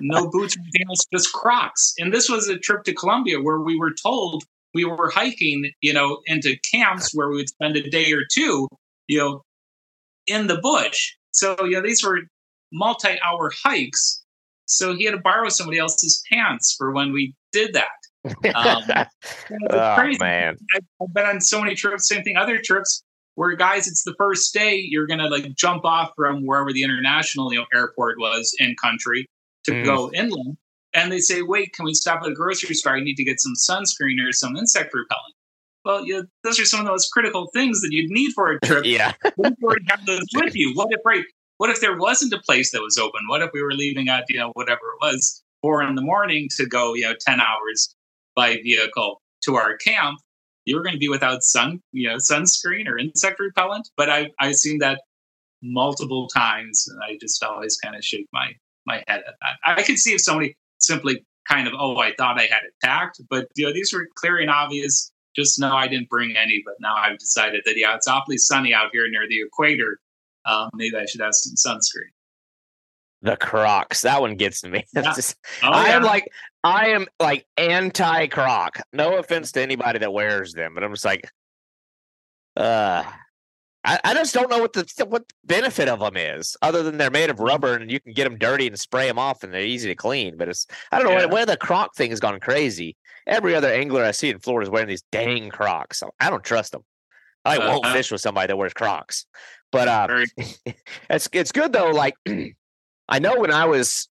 no 0.00 0.28
boots 0.30 0.56
or 0.56 0.60
anything 0.60 0.86
else, 0.88 1.06
just 1.12 1.32
Crocs. 1.32 1.94
And 1.98 2.12
this 2.12 2.28
was 2.28 2.48
a 2.48 2.58
trip 2.58 2.84
to 2.84 2.94
Colombia 2.94 3.40
where 3.40 3.60
we 3.60 3.78
were 3.78 3.92
told 3.92 4.44
we 4.74 4.84
were 4.84 5.10
hiking, 5.10 5.70
you 5.80 5.92
know, 5.92 6.20
into 6.26 6.56
camps 6.70 7.14
where 7.14 7.28
we 7.28 7.36
would 7.36 7.48
spend 7.48 7.76
a 7.76 7.88
day 7.90 8.12
or 8.12 8.22
two, 8.30 8.68
you 9.06 9.18
know, 9.18 9.42
in 10.26 10.46
the 10.46 10.58
bush. 10.58 11.12
So, 11.32 11.56
you 11.64 11.72
know, 11.72 11.82
these 11.82 12.04
were 12.04 12.20
multi 12.72 13.20
hour 13.20 13.52
hikes. 13.64 14.22
So 14.66 14.94
he 14.94 15.04
had 15.04 15.12
to 15.12 15.18
borrow 15.18 15.48
somebody 15.48 15.78
else's 15.78 16.22
pants 16.32 16.74
for 16.76 16.92
when 16.92 17.12
we 17.12 17.34
did 17.52 17.74
that. 17.74 17.88
Um, 18.54 18.82
You 19.50 19.58
know, 19.58 19.66
it's 19.66 19.74
oh 19.74 19.94
crazy. 19.96 20.18
man. 20.20 20.56
I've, 20.74 20.84
I've 21.02 21.12
been 21.12 21.26
on 21.26 21.40
so 21.40 21.60
many 21.60 21.74
trips, 21.74 22.08
same 22.08 22.22
thing, 22.22 22.36
other 22.36 22.58
trips 22.58 23.02
where 23.34 23.54
guys, 23.56 23.88
it's 23.88 24.04
the 24.04 24.14
first 24.16 24.54
day 24.54 24.76
you're 24.76 25.06
going 25.06 25.18
to 25.18 25.28
like 25.28 25.54
jump 25.54 25.84
off 25.84 26.12
from 26.16 26.46
wherever 26.46 26.72
the 26.72 26.82
international 26.82 27.52
you 27.52 27.58
know, 27.60 27.66
airport 27.74 28.18
was 28.18 28.54
in 28.58 28.74
country 28.80 29.26
to 29.64 29.72
Mm. 29.72 29.84
go 29.84 30.10
inland. 30.12 30.56
And 30.94 31.10
they 31.10 31.20
say, 31.20 31.40
wait, 31.42 31.72
can 31.72 31.84
we 31.86 31.94
stop 31.94 32.22
at 32.22 32.28
a 32.30 32.34
grocery 32.34 32.74
store? 32.74 32.96
I 32.96 33.00
need 33.00 33.14
to 33.16 33.24
get 33.24 33.40
some 33.40 33.54
sunscreen 33.54 34.16
or 34.26 34.32
some 34.32 34.56
insect 34.56 34.92
repellent. 34.92 35.34
Well, 35.84 36.06
you 36.06 36.14
know, 36.18 36.24
those 36.44 36.60
are 36.60 36.64
some 36.66 36.80
of 36.80 36.86
the 36.86 36.92
most 36.92 37.10
critical 37.12 37.48
things 37.54 37.80
that 37.80 37.88
you'd 37.92 38.10
need 38.10 38.32
for 38.34 38.52
a 38.52 38.60
trip. 38.64 38.84
Yeah. 38.84 39.12
What 39.36 39.52
if 39.52 39.58
you 39.60 39.86
have 39.88 40.06
those 40.06 40.26
with 40.34 40.54
you? 40.54 40.74
What 40.74 40.88
if 40.90 41.00
right? 41.04 41.24
What 41.58 41.70
if 41.70 41.80
there 41.80 41.96
wasn't 41.96 42.32
a 42.34 42.40
place 42.40 42.72
that 42.72 42.82
was 42.82 42.98
open? 42.98 43.22
What 43.28 43.40
if 43.42 43.50
we 43.54 43.62
were 43.62 43.72
leaving 43.72 44.08
at 44.08 44.24
you 44.28 44.38
know 44.38 44.50
whatever 44.52 44.80
it 44.80 44.98
was 45.00 45.42
four 45.62 45.82
in 45.82 45.94
the 45.94 46.02
morning 46.02 46.48
to 46.56 46.66
go 46.66 46.94
you 46.94 47.02
know 47.04 47.14
ten 47.20 47.40
hours 47.40 47.94
by 48.36 48.56
vehicle 48.62 49.20
to 49.44 49.56
our 49.56 49.76
camp? 49.78 50.18
You 50.66 50.76
were 50.76 50.82
going 50.82 50.94
to 50.94 50.98
be 50.98 51.08
without 51.08 51.42
sun 51.42 51.80
you 51.92 52.08
know 52.08 52.16
sunscreen 52.16 52.86
or 52.86 52.98
insect 52.98 53.40
repellent. 53.40 53.88
But 53.96 54.10
I 54.10 54.30
I've 54.38 54.56
seen 54.56 54.78
that 54.80 55.00
multiple 55.62 56.28
times, 56.28 56.86
and 56.88 57.00
I 57.02 57.16
just 57.20 57.42
always 57.42 57.76
kind 57.76 57.96
of 57.96 58.04
shake 58.04 58.26
my 58.32 58.52
my 58.86 59.02
head 59.08 59.20
at 59.26 59.34
that. 59.40 59.56
I 59.78 59.82
could 59.82 59.98
see 59.98 60.12
if 60.12 60.20
somebody 60.22 60.56
simply 60.78 61.24
kind 61.48 61.66
of 61.66 61.74
oh 61.78 61.96
I 61.98 62.14
thought 62.14 62.38
I 62.38 62.42
had 62.44 62.64
it 62.64 62.74
tacked, 62.82 63.20
but 63.30 63.48
you 63.56 63.66
know 63.66 63.72
these 63.72 63.92
were 63.92 64.06
clear 64.16 64.38
and 64.38 64.50
obvious. 64.50 65.10
Just 65.34 65.58
no, 65.58 65.72
I 65.74 65.88
didn't 65.88 66.08
bring 66.10 66.36
any, 66.36 66.62
but 66.64 66.74
now 66.80 66.94
I've 66.94 67.18
decided 67.18 67.62
that 67.64 67.76
yeah, 67.76 67.94
it's 67.96 68.06
awfully 68.08 68.36
sunny 68.38 68.74
out 68.74 68.90
here 68.92 69.08
near 69.08 69.26
the 69.28 69.40
equator. 69.42 69.98
Um, 70.44 70.68
maybe 70.74 70.96
I 70.96 71.06
should 71.06 71.20
have 71.20 71.34
some 71.34 71.54
sunscreen. 71.76 72.10
The 73.22 73.36
Crocs. 73.36 74.00
That 74.02 74.20
one 74.20 74.34
gets 74.34 74.60
to 74.62 74.68
me. 74.68 74.84
Yeah. 74.94 75.02
just- 75.14 75.36
Oh, 75.62 75.70
I 75.70 75.90
am 75.90 76.02
like 76.02 76.28
I 76.64 76.88
am 76.90 77.06
like 77.20 77.46
anti 77.56 78.26
Croc. 78.26 78.80
No 78.92 79.16
offense 79.18 79.52
to 79.52 79.62
anybody 79.62 80.00
that 80.00 80.12
wears 80.12 80.52
them, 80.52 80.74
but 80.74 80.82
I'm 80.84 80.92
just 80.92 81.04
like, 81.04 81.30
uh, 82.56 83.04
I, 83.84 83.98
I 84.04 84.14
just 84.14 84.32
don't 84.32 84.48
know 84.48 84.58
what 84.58 84.72
the 84.74 84.84
what 85.08 85.26
the 85.28 85.34
benefit 85.44 85.88
of 85.88 85.98
them 86.00 86.16
is, 86.16 86.56
other 86.62 86.82
than 86.82 86.98
they're 86.98 87.10
made 87.10 87.30
of 87.30 87.40
rubber 87.40 87.74
and 87.74 87.90
you 87.90 87.98
can 88.00 88.12
get 88.12 88.24
them 88.24 88.38
dirty 88.38 88.66
and 88.68 88.78
spray 88.78 89.06
them 89.08 89.18
off 89.18 89.42
and 89.42 89.52
they're 89.52 89.60
easy 89.62 89.88
to 89.88 89.94
clean. 89.96 90.36
But 90.36 90.48
it's 90.48 90.66
I 90.92 90.98
don't 90.98 91.08
know 91.12 91.18
Yeah. 91.18 91.26
where, 91.26 91.46
the 91.46 91.56
Croc 91.56 91.94
thing 91.96 92.10
has 92.10 92.20
gone 92.20 92.38
crazy. 92.38 92.96
Every 93.26 93.54
other 93.54 93.68
angler 93.72 94.04
I 94.04 94.12
see 94.12 94.30
in 94.30 94.38
Florida 94.38 94.66
is 94.66 94.70
wearing 94.70 94.88
these 94.88 95.02
dang 95.10 95.50
Crocs. 95.50 95.98
So 95.98 96.10
I 96.20 96.30
don't 96.30 96.44
trust 96.44 96.72
them. 96.72 96.82
I 97.44 97.58
won't 97.58 97.84
Uh-huh. 97.84 97.94
fish 97.94 98.12
with 98.12 98.20
somebody 98.20 98.46
that 98.48 98.56
wears 98.56 98.72
Crocs. 98.72 99.26
But 99.72 99.88
uh, 99.88 100.06
it's 101.10 101.28
it's 101.32 101.50
good 101.52 101.72
though. 101.72 101.90
Like 101.90 102.14
I 103.08 103.18
know 103.18 103.40
when 103.40 103.50
I 103.50 103.64
was 103.64 104.08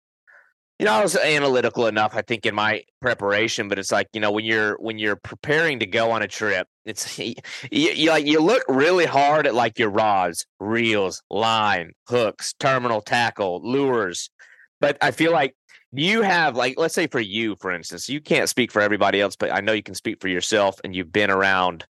You 0.80 0.86
know, 0.86 0.94
I 0.94 1.02
was 1.02 1.14
analytical 1.14 1.88
enough, 1.88 2.16
I 2.16 2.22
think, 2.22 2.46
in 2.46 2.54
my 2.54 2.84
preparation, 3.02 3.68
but 3.68 3.78
it's 3.78 3.92
like 3.92 4.08
you 4.14 4.20
know 4.22 4.32
when 4.32 4.46
you're 4.46 4.78
when 4.78 4.98
you're 4.98 5.14
preparing 5.14 5.78
to 5.80 5.86
go 5.86 6.10
on 6.10 6.22
a 6.22 6.26
trip, 6.26 6.68
it's 6.86 7.18
you, 7.18 7.34
you 7.70 8.08
like 8.08 8.24
you 8.24 8.40
look 8.40 8.62
really 8.66 9.04
hard 9.04 9.46
at 9.46 9.54
like 9.54 9.78
your 9.78 9.90
rods, 9.90 10.46
reels, 10.58 11.22
line, 11.28 11.92
hooks, 12.08 12.54
terminal 12.58 13.02
tackle, 13.02 13.60
lures, 13.62 14.30
but 14.80 14.96
I 15.02 15.10
feel 15.10 15.32
like 15.32 15.54
you 15.92 16.22
have 16.22 16.56
like 16.56 16.78
let's 16.78 16.94
say 16.94 17.08
for 17.08 17.20
you, 17.20 17.56
for 17.60 17.70
instance, 17.72 18.08
you 18.08 18.22
can't 18.22 18.48
speak 18.48 18.72
for 18.72 18.80
everybody 18.80 19.20
else, 19.20 19.36
but 19.36 19.52
I 19.52 19.60
know 19.60 19.74
you 19.74 19.82
can 19.82 19.94
speak 19.94 20.22
for 20.22 20.28
yourself, 20.28 20.80
and 20.82 20.96
you've 20.96 21.12
been 21.12 21.30
around. 21.30 21.84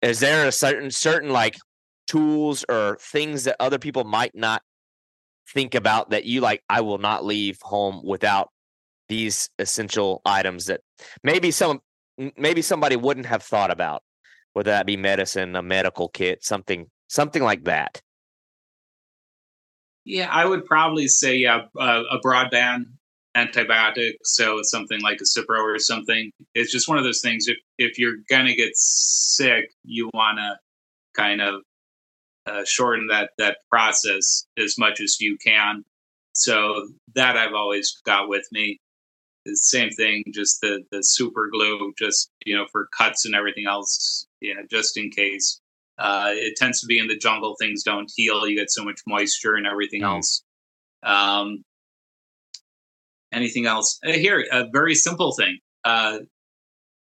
Is 0.00 0.20
there 0.20 0.48
a 0.48 0.52
certain 0.52 0.90
certain 0.90 1.28
like 1.28 1.58
tools 2.06 2.64
or 2.70 2.96
things 2.98 3.44
that 3.44 3.56
other 3.60 3.78
people 3.78 4.04
might 4.04 4.34
not 4.34 4.62
think 5.48 5.74
about 5.74 6.10
that 6.10 6.24
you 6.24 6.40
like 6.40 6.62
i 6.68 6.80
will 6.80 6.98
not 6.98 7.24
leave 7.24 7.58
home 7.62 8.00
without 8.04 8.50
these 9.08 9.50
essential 9.58 10.22
items 10.24 10.66
that 10.66 10.80
maybe 11.22 11.50
some 11.50 11.80
maybe 12.36 12.62
somebody 12.62 12.96
wouldn't 12.96 13.26
have 13.26 13.42
thought 13.42 13.70
about 13.70 14.02
whether 14.52 14.70
that 14.70 14.86
be 14.86 14.96
medicine 14.96 15.56
a 15.56 15.62
medical 15.62 16.08
kit 16.08 16.44
something 16.44 16.88
something 17.08 17.42
like 17.42 17.64
that. 17.64 18.00
Yeah 20.04 20.28
i 20.30 20.44
would 20.44 20.64
probably 20.64 21.08
say 21.08 21.36
yeah 21.36 21.62
uh, 21.78 22.02
a 22.10 22.18
broadband 22.20 22.86
antibiotic 23.36 24.12
so 24.22 24.60
something 24.62 25.00
like 25.00 25.20
a 25.20 25.24
cipro 25.24 25.60
or 25.60 25.78
something. 25.78 26.30
It's 26.54 26.70
just 26.70 26.88
one 26.88 26.98
of 26.98 27.04
those 27.04 27.20
things 27.20 27.46
if 27.48 27.56
if 27.78 27.98
you're 27.98 28.16
gonna 28.28 28.54
get 28.54 28.76
sick 28.76 29.70
you 29.84 30.10
want 30.12 30.38
to 30.38 30.58
kind 31.14 31.40
of 31.40 31.62
uh, 32.46 32.64
shorten 32.64 33.06
that 33.08 33.30
that 33.38 33.58
process 33.70 34.46
as 34.58 34.76
much 34.78 35.00
as 35.00 35.20
you 35.20 35.36
can. 35.44 35.84
So 36.34 36.88
that 37.14 37.36
I've 37.36 37.54
always 37.54 38.00
got 38.04 38.28
with 38.28 38.46
me. 38.52 38.80
The 39.44 39.56
same 39.56 39.90
thing, 39.90 40.24
just 40.32 40.60
the 40.60 40.84
the 40.90 41.02
super 41.02 41.48
glue, 41.52 41.92
just 41.98 42.30
you 42.46 42.56
know, 42.56 42.66
for 42.70 42.88
cuts 42.96 43.26
and 43.26 43.34
everything 43.34 43.66
else, 43.66 44.26
you 44.40 44.54
know, 44.54 44.62
just 44.70 44.96
in 44.96 45.10
case. 45.10 45.60
Uh, 45.98 46.32
it 46.34 46.56
tends 46.56 46.80
to 46.80 46.86
be 46.86 46.98
in 46.98 47.06
the 47.06 47.16
jungle, 47.16 47.54
things 47.60 47.82
don't 47.82 48.10
heal. 48.16 48.46
You 48.48 48.56
get 48.56 48.70
so 48.70 48.82
much 48.82 49.00
moisture 49.06 49.54
and 49.54 49.66
everything 49.66 50.02
else. 50.02 50.42
Um, 51.02 51.64
anything 53.32 53.66
else? 53.66 53.98
Uh, 54.04 54.12
here, 54.12 54.46
a 54.50 54.68
very 54.72 54.94
simple 54.94 55.32
thing, 55.32 55.58
uh, 55.84 56.18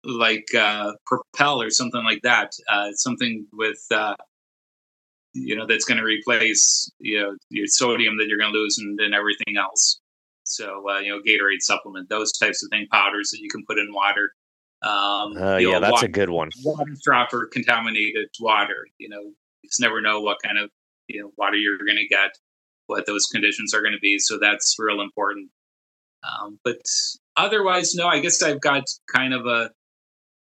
like 0.02 0.46
uh, 0.54 0.92
Propel 1.06 1.62
or 1.62 1.70
something 1.70 2.02
like 2.04 2.22
that. 2.22 2.52
Uh, 2.68 2.92
something 2.92 3.46
with 3.52 3.84
uh, 3.90 4.16
you 5.34 5.56
know 5.56 5.66
that's 5.66 5.84
going 5.84 5.98
to 5.98 6.04
replace 6.04 6.90
you 7.00 7.20
know 7.20 7.36
your 7.50 7.66
sodium 7.66 8.16
that 8.18 8.26
you're 8.28 8.38
going 8.38 8.52
to 8.52 8.58
lose 8.58 8.78
and, 8.78 8.98
and 9.00 9.14
everything 9.14 9.56
else. 9.58 10.00
So 10.44 10.88
uh, 10.88 11.00
you 11.00 11.10
know 11.10 11.20
Gatorade 11.20 11.60
supplement, 11.60 12.08
those 12.08 12.32
types 12.32 12.62
of 12.62 12.70
thing, 12.70 12.86
powders 12.90 13.30
that 13.30 13.40
you 13.40 13.48
can 13.50 13.64
put 13.66 13.78
in 13.78 13.92
water. 13.92 14.30
Um, 14.82 15.36
uh, 15.36 15.56
yeah, 15.56 15.78
that's 15.78 15.92
water, 15.92 16.06
a 16.06 16.10
good 16.10 16.30
one. 16.30 16.50
Water 16.62 16.94
drop 17.02 17.32
or 17.32 17.46
contaminated 17.46 18.28
water. 18.40 18.86
You 18.98 19.08
know, 19.08 19.20
you 19.20 19.68
just 19.68 19.80
never 19.80 20.00
know 20.00 20.20
what 20.20 20.38
kind 20.42 20.58
of 20.58 20.70
you 21.08 21.22
know 21.22 21.30
water 21.36 21.56
you're 21.56 21.78
going 21.78 21.98
to 21.98 22.06
get, 22.08 22.30
what 22.86 23.06
those 23.06 23.26
conditions 23.26 23.74
are 23.74 23.82
going 23.82 23.94
to 23.94 24.00
be. 24.00 24.18
So 24.18 24.38
that's 24.38 24.76
real 24.78 25.00
important. 25.00 25.50
Um, 26.22 26.58
but 26.64 26.76
otherwise, 27.36 27.94
no. 27.94 28.06
I 28.06 28.20
guess 28.20 28.42
I've 28.42 28.60
got 28.60 28.84
kind 29.14 29.34
of 29.34 29.46
a 29.46 29.70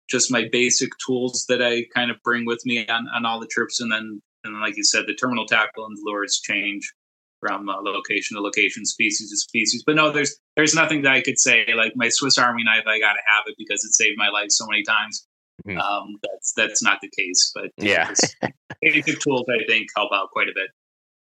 just 0.09 0.31
my 0.31 0.47
basic 0.53 0.91
tools 1.05 1.47
that 1.49 1.63
I 1.63 1.85
kind 1.95 2.11
of 2.11 2.19
bring 2.23 2.47
with 2.47 2.65
me 2.65 2.87
on, 2.87 3.09
on 3.09 3.27
all 3.27 3.41
the 3.41 3.49
trips, 3.49 3.81
and 3.81 3.91
then 3.91 4.23
and 4.47 4.61
like 4.61 4.77
you 4.77 4.85
said, 4.85 5.05
the 5.07 5.15
terminal 5.15 5.47
tackle 5.47 5.87
and 5.87 5.97
the 5.97 6.03
lures 6.05 6.41
change 6.43 6.93
from 7.41 7.69
uh, 7.69 7.81
location 7.83 8.37
to 8.37 8.43
location, 8.43 8.85
species 8.85 9.31
to 9.31 9.37
species. 9.37 9.83
But 9.87 9.97
no, 9.97 10.11
there's 10.11 10.37
there's 10.57 10.75
nothing 10.75 11.03
that 11.03 11.13
I 11.13 11.21
could 11.21 11.39
say 11.39 11.67
like 11.77 11.93
my 11.97 12.09
Swiss 12.09 12.39
Army 12.39 12.65
knife. 12.65 12.85
I 12.87 12.99
got 12.99 13.15
to 13.15 13.21
have 13.27 13.45
it 13.47 13.55
because 13.59 13.85
it 13.85 13.93
saved 13.93 14.17
my 14.17 14.29
life 14.29 14.51
so 14.51 14.67
many 14.67 14.83
times. 14.83 15.27
Mm-hmm. 15.67 15.79
Um, 15.79 16.17
that's 16.23 16.53
that's 16.57 16.83
not 16.83 16.99
the 17.01 17.11
case, 17.17 17.53
but 17.55 17.71
yeah, 17.79 18.13
basic 18.83 19.21
tools 19.21 19.45
I 19.49 19.65
think 19.67 19.89
help 19.97 20.11
out 20.13 20.31
quite 20.31 20.49
a 20.49 20.53
bit. 20.55 20.69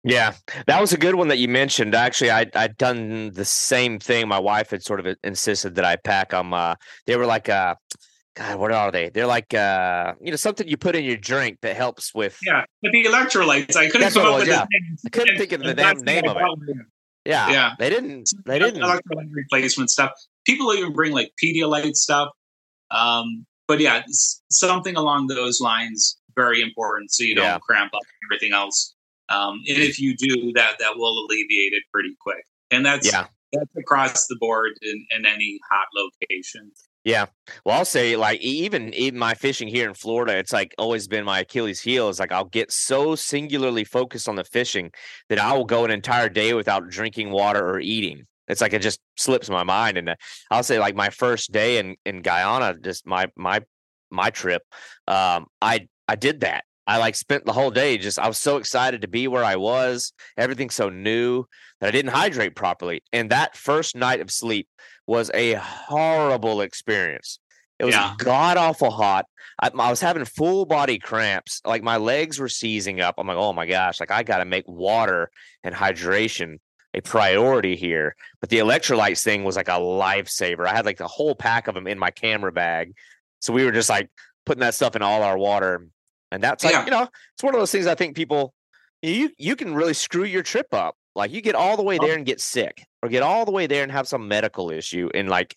Yeah, 0.04 0.34
that 0.68 0.80
was 0.80 0.94
a 0.94 0.98
good 0.98 1.16
one 1.16 1.30
that 1.30 1.40
you 1.40 1.48
mentioned. 1.48 1.96
Actually, 1.96 2.32
I 2.32 2.46
I'd 2.56 2.78
done 2.78 3.32
the 3.32 3.46
same 3.46 4.00
thing. 4.00 4.28
My 4.28 4.40
wife 4.40 4.72
had 4.72 4.84
sort 4.84 5.00
of 5.00 5.16
insisted 5.24 5.76
that 5.76 5.86
I 5.86 5.96
pack 5.96 6.32
them. 6.32 6.54
Uh, 6.54 6.76
they 7.08 7.18
were 7.18 7.26
like 7.26 7.50
uh, 7.50 7.76
God, 8.36 8.60
what 8.60 8.72
are 8.72 8.92
they? 8.92 9.10
They're 9.10 9.28
like 9.28 9.54
uh, 9.54 10.14
you 10.22 10.30
know, 10.30 10.36
something 10.36 10.68
you 10.68 10.78
put 10.78 10.96
in 10.96 11.06
your 11.06 11.18
drink 11.18 11.60
that 11.62 11.76
helps 11.76 12.14
with 12.14 12.38
Yeah, 12.44 12.66
but 12.82 12.92
the 12.92 13.06
electrolytes. 13.06 13.76
I 13.76 13.90
couldn't 13.90 14.14
come 14.14 14.26
up 14.26 14.40
with 14.40 14.48
yeah. 14.48 14.66
I 15.06 15.10
couldn't 15.10 15.38
think 15.38 15.54
of 15.54 15.62
the 15.62 15.74
damn 15.74 16.02
name 16.02 16.28
of 16.28 16.38
it. 16.38 16.78
Yeah. 17.26 17.50
Yeah. 17.50 17.74
They 17.80 17.90
didn't 17.90 18.30
they 18.46 18.60
didn't 18.60 18.82
electrolyte 18.82 19.30
replacement 19.32 19.90
stuff. 19.90 20.12
People 20.46 20.74
even 20.74 20.94
bring 20.94 21.12
like 21.12 21.32
Pedialyte 21.44 21.96
stuff. 21.96 22.30
Um, 22.92 23.46
but 23.68 23.80
yeah, 23.80 24.04
something 24.50 24.96
along 24.96 25.28
those 25.28 25.60
lines 25.60 26.18
very 26.36 26.62
important 26.62 27.12
so 27.12 27.24
you 27.24 27.36
don't 27.36 27.46
yeah. 27.46 27.58
cramp 27.60 27.94
up 27.96 28.02
everything 28.30 28.54
else. 28.54 28.94
Um, 29.30 29.62
and 29.68 29.78
if 29.80 30.00
you 30.00 30.16
do 30.16 30.52
that, 30.54 30.76
that 30.80 30.98
will 30.98 31.26
alleviate 31.26 31.74
it 31.74 31.84
pretty 31.92 32.16
quick. 32.20 32.46
And 32.70 32.86
that's 32.86 33.12
yeah. 33.12 33.26
that's 33.54 33.76
across 33.78 34.28
the 34.28 34.36
board 34.40 34.74
in, 34.82 35.06
in 35.16 35.26
any 35.26 35.60
hot 35.72 35.88
location. 35.96 36.72
Yeah. 37.06 37.28
Well, 37.64 37.78
I'll 37.78 37.86
say 37.86 38.16
like 38.16 38.42
even 38.42 38.92
even 38.96 39.20
my 39.20 39.36
fishing 39.36 39.68
here 39.68 39.88
in 39.88 39.94
Florida, 39.94 40.38
it's 40.38 40.52
like 40.52 40.74
always 40.80 41.08
been 41.08 41.24
my 41.24 41.42
Achilles 41.42 41.80
heel 41.80 42.10
is 42.10 42.20
like 42.20 42.32
I'll 42.32 42.46
get 42.46 42.72
so 42.72 43.16
singularly 43.16 43.84
focused 43.84 44.28
on 44.28 44.36
the 44.36 44.44
fishing 44.44 44.92
that 45.30 45.38
I 45.38 45.54
will 45.54 45.66
go 45.66 45.86
an 45.86 45.92
entire 45.92 46.30
day 46.30 46.56
without 46.56 46.90
drinking 46.90 47.30
water 47.30 47.64
or 47.64 47.80
eating. 47.80 48.24
It's 48.48 48.60
like 48.60 48.74
it 48.74 48.82
just 48.82 49.00
slips 49.18 49.50
my 49.52 49.64
mind. 49.64 49.98
And 50.00 50.10
uh, 50.10 50.16
I'll 50.50 50.64
say 50.64 50.80
like 50.80 50.96
my 50.96 51.12
first 51.12 51.52
day 51.52 51.78
in 51.78 51.96
in 52.08 52.24
Guyana, 52.24 52.76
just 52.80 53.06
my 53.06 53.28
my 53.36 53.62
my 54.10 54.32
trip, 54.32 54.64
um, 55.08 55.46
I 55.62 55.88
I 56.08 56.16
did 56.16 56.40
that. 56.40 56.64
I 56.88 56.98
like 56.98 57.16
spent 57.16 57.46
the 57.46 57.54
whole 57.54 57.72
day 57.72 57.98
just 58.00 58.18
I 58.18 58.28
was 58.28 58.40
so 58.40 58.58
excited 58.58 59.02
to 59.02 59.08
be 59.08 59.28
where 59.28 59.44
I 59.44 59.58
was. 59.58 60.12
Everything 60.38 60.72
so 60.72 60.90
new 60.90 61.46
that 61.80 61.88
I 61.88 61.92
didn't 61.92 62.12
hydrate 62.14 62.56
properly. 62.56 63.04
And 63.14 63.30
that 63.30 63.56
first 63.56 63.96
night 63.96 64.22
of 64.22 64.32
sleep 64.32 64.68
was 65.08 65.32
a 65.34 65.54
horrible 65.54 66.62
experience. 66.62 67.40
It 67.80 67.86
was 67.86 67.96
yeah. 67.96 68.16
god 68.18 68.58
awful 68.58 68.92
hot. 68.92 69.26
I, 69.62 69.70
I, 69.78 69.90
was 69.90 70.02
having 70.02 70.26
full 70.26 70.66
body 70.66 70.98
cramps. 70.98 71.62
Like 71.66 71.84
my 71.84 71.98
legs 71.98 72.40
were 72.40 72.50
seizing 72.50 73.02
up. 73.02 73.16
I'm 73.18 73.28
like, 73.28 73.38
oh 73.38 73.54
my 73.54 73.66
gosh, 73.66 74.00
like 74.00 74.12
I 74.12 74.24
got 74.24 74.40
to 74.40 74.46
make 74.46 74.68
water 74.68 75.30
and 75.64 75.74
hydration 75.74 76.60
a 76.94 77.02
priority 77.02 77.76
here. 77.76 78.16
But 78.40 78.50
the 78.50 78.60
electrolytes 78.60 79.24
thing 79.24 79.44
was 79.44 79.56
like 79.56 79.68
a 79.68 79.72
lifesaver. 79.72 80.66
I 80.66 80.74
had 80.74 80.86
like 80.86 80.98
the 80.98 81.08
whole 81.08 81.36
pack 81.36 81.68
of 81.68 81.76
them 81.76 81.88
in 81.88 82.00
my 82.00 82.12
camera 82.12 82.52
bag. 82.52 82.94
So 83.40 83.54
we 83.54 83.66
were 83.66 83.72
just 83.72 83.90
like 83.90 84.10
putting 84.46 84.62
that 84.62 84.74
stuff 84.74 84.96
in 84.96 85.02
all 85.02 85.24
our 85.24 85.38
water. 85.38 85.88
And 86.32 86.44
that's 86.44 86.64
like, 86.64 86.74
yeah. 86.74 86.86
you 86.86 86.92
know, 86.92 87.08
it's 87.34 87.44
one 87.44 87.54
of 87.54 87.60
those 87.60 87.72
things 87.72 87.88
I 87.88 87.96
think 87.96 88.16
people 88.16 88.54
you 89.02 89.32
you 89.38 89.56
can 89.56 89.76
really 89.76 89.94
screw 89.94 90.24
your 90.24 90.44
trip 90.44 90.68
up. 90.74 90.96
Like 91.16 91.32
you 91.32 91.42
get 91.42 91.56
all 91.56 91.78
the 91.78 91.84
way 91.84 91.98
there 91.98 92.16
and 92.16 92.26
get 92.26 92.42
sick, 92.42 92.86
or 93.02 93.10
get 93.10 93.24
all 93.24 93.46
the 93.46 93.52
way 93.52 93.68
there 93.68 93.84
and 93.84 93.92
have 93.92 94.08
some 94.08 94.28
medical 94.28 94.70
issue, 94.70 95.10
and 95.14 95.30
like, 95.30 95.56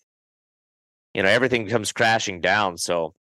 you 1.13 1.21
know, 1.21 1.29
everything 1.29 1.67
comes 1.67 1.91
crashing 1.91 2.39
down. 2.39 2.77
So, 2.77 3.13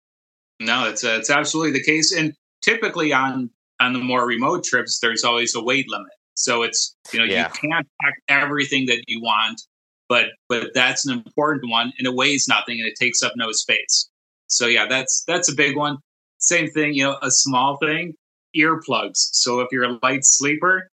no, 0.60 0.88
it's 0.88 1.04
uh, 1.04 1.18
it's 1.20 1.30
absolutely 1.30 1.72
the 1.72 1.84
case. 1.84 2.14
And 2.14 2.34
typically 2.62 3.12
on 3.12 3.50
on 3.80 3.94
the 3.94 4.00
more 4.00 4.26
remote 4.26 4.64
trips, 4.64 5.00
there's 5.00 5.24
always 5.24 5.56
a 5.56 5.64
weight 5.64 5.90
limit. 5.90 6.12
So 6.36 6.62
it's 6.62 6.96
you 7.12 7.20
know 7.20 7.26
yeah. 7.26 7.48
you 7.48 7.70
can't 7.70 7.88
pack 8.02 8.14
everything 8.28 8.86
that 8.86 9.04
you 9.08 9.22
want, 9.22 9.62
but 10.08 10.28
but 10.48 10.72
that's 10.76 11.08
an 11.08 11.14
important 11.14 11.72
one, 11.72 11.92
and 11.98 12.08
it 12.08 12.14
weighs 12.14 12.48
nothing, 12.48 12.80
and 12.80 12.88
it 12.88 12.96
takes 13.00 13.24
up 13.24 13.34
no 13.36 13.52
space. 13.52 14.10
So 14.48 14.68
yeah, 14.68 14.86
that's 14.88 15.24
that's 15.28 15.52
a 15.52 15.56
big 15.56 15.76
one. 15.76 15.98
Same 16.38 16.70
thing, 16.70 16.94
you 16.94 17.04
know, 17.04 17.18
a 17.24 17.32
small 17.32 17.78
thing, 17.78 18.14
earplugs. 18.56 19.30
So 19.32 19.62
if 19.62 19.70
you're 19.72 19.86
a 19.86 19.98
light 20.04 20.24
sleeper, 20.24 20.90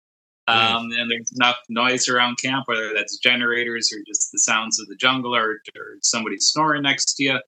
um, 0.47 0.91
and 0.91 1.09
there's 1.09 1.31
enough 1.35 1.57
noise 1.69 2.07
around 2.07 2.37
camp, 2.37 2.67
whether 2.67 2.93
that's 2.93 3.17
generators 3.17 3.91
or 3.91 3.99
just 4.05 4.31
the 4.31 4.39
sounds 4.39 4.79
of 4.79 4.87
the 4.87 4.95
jungle 4.95 5.35
or, 5.35 5.61
or 5.75 5.97
somebody 6.01 6.37
snoring 6.39 6.83
next 6.83 7.15
to 7.15 7.23
you. 7.23 7.39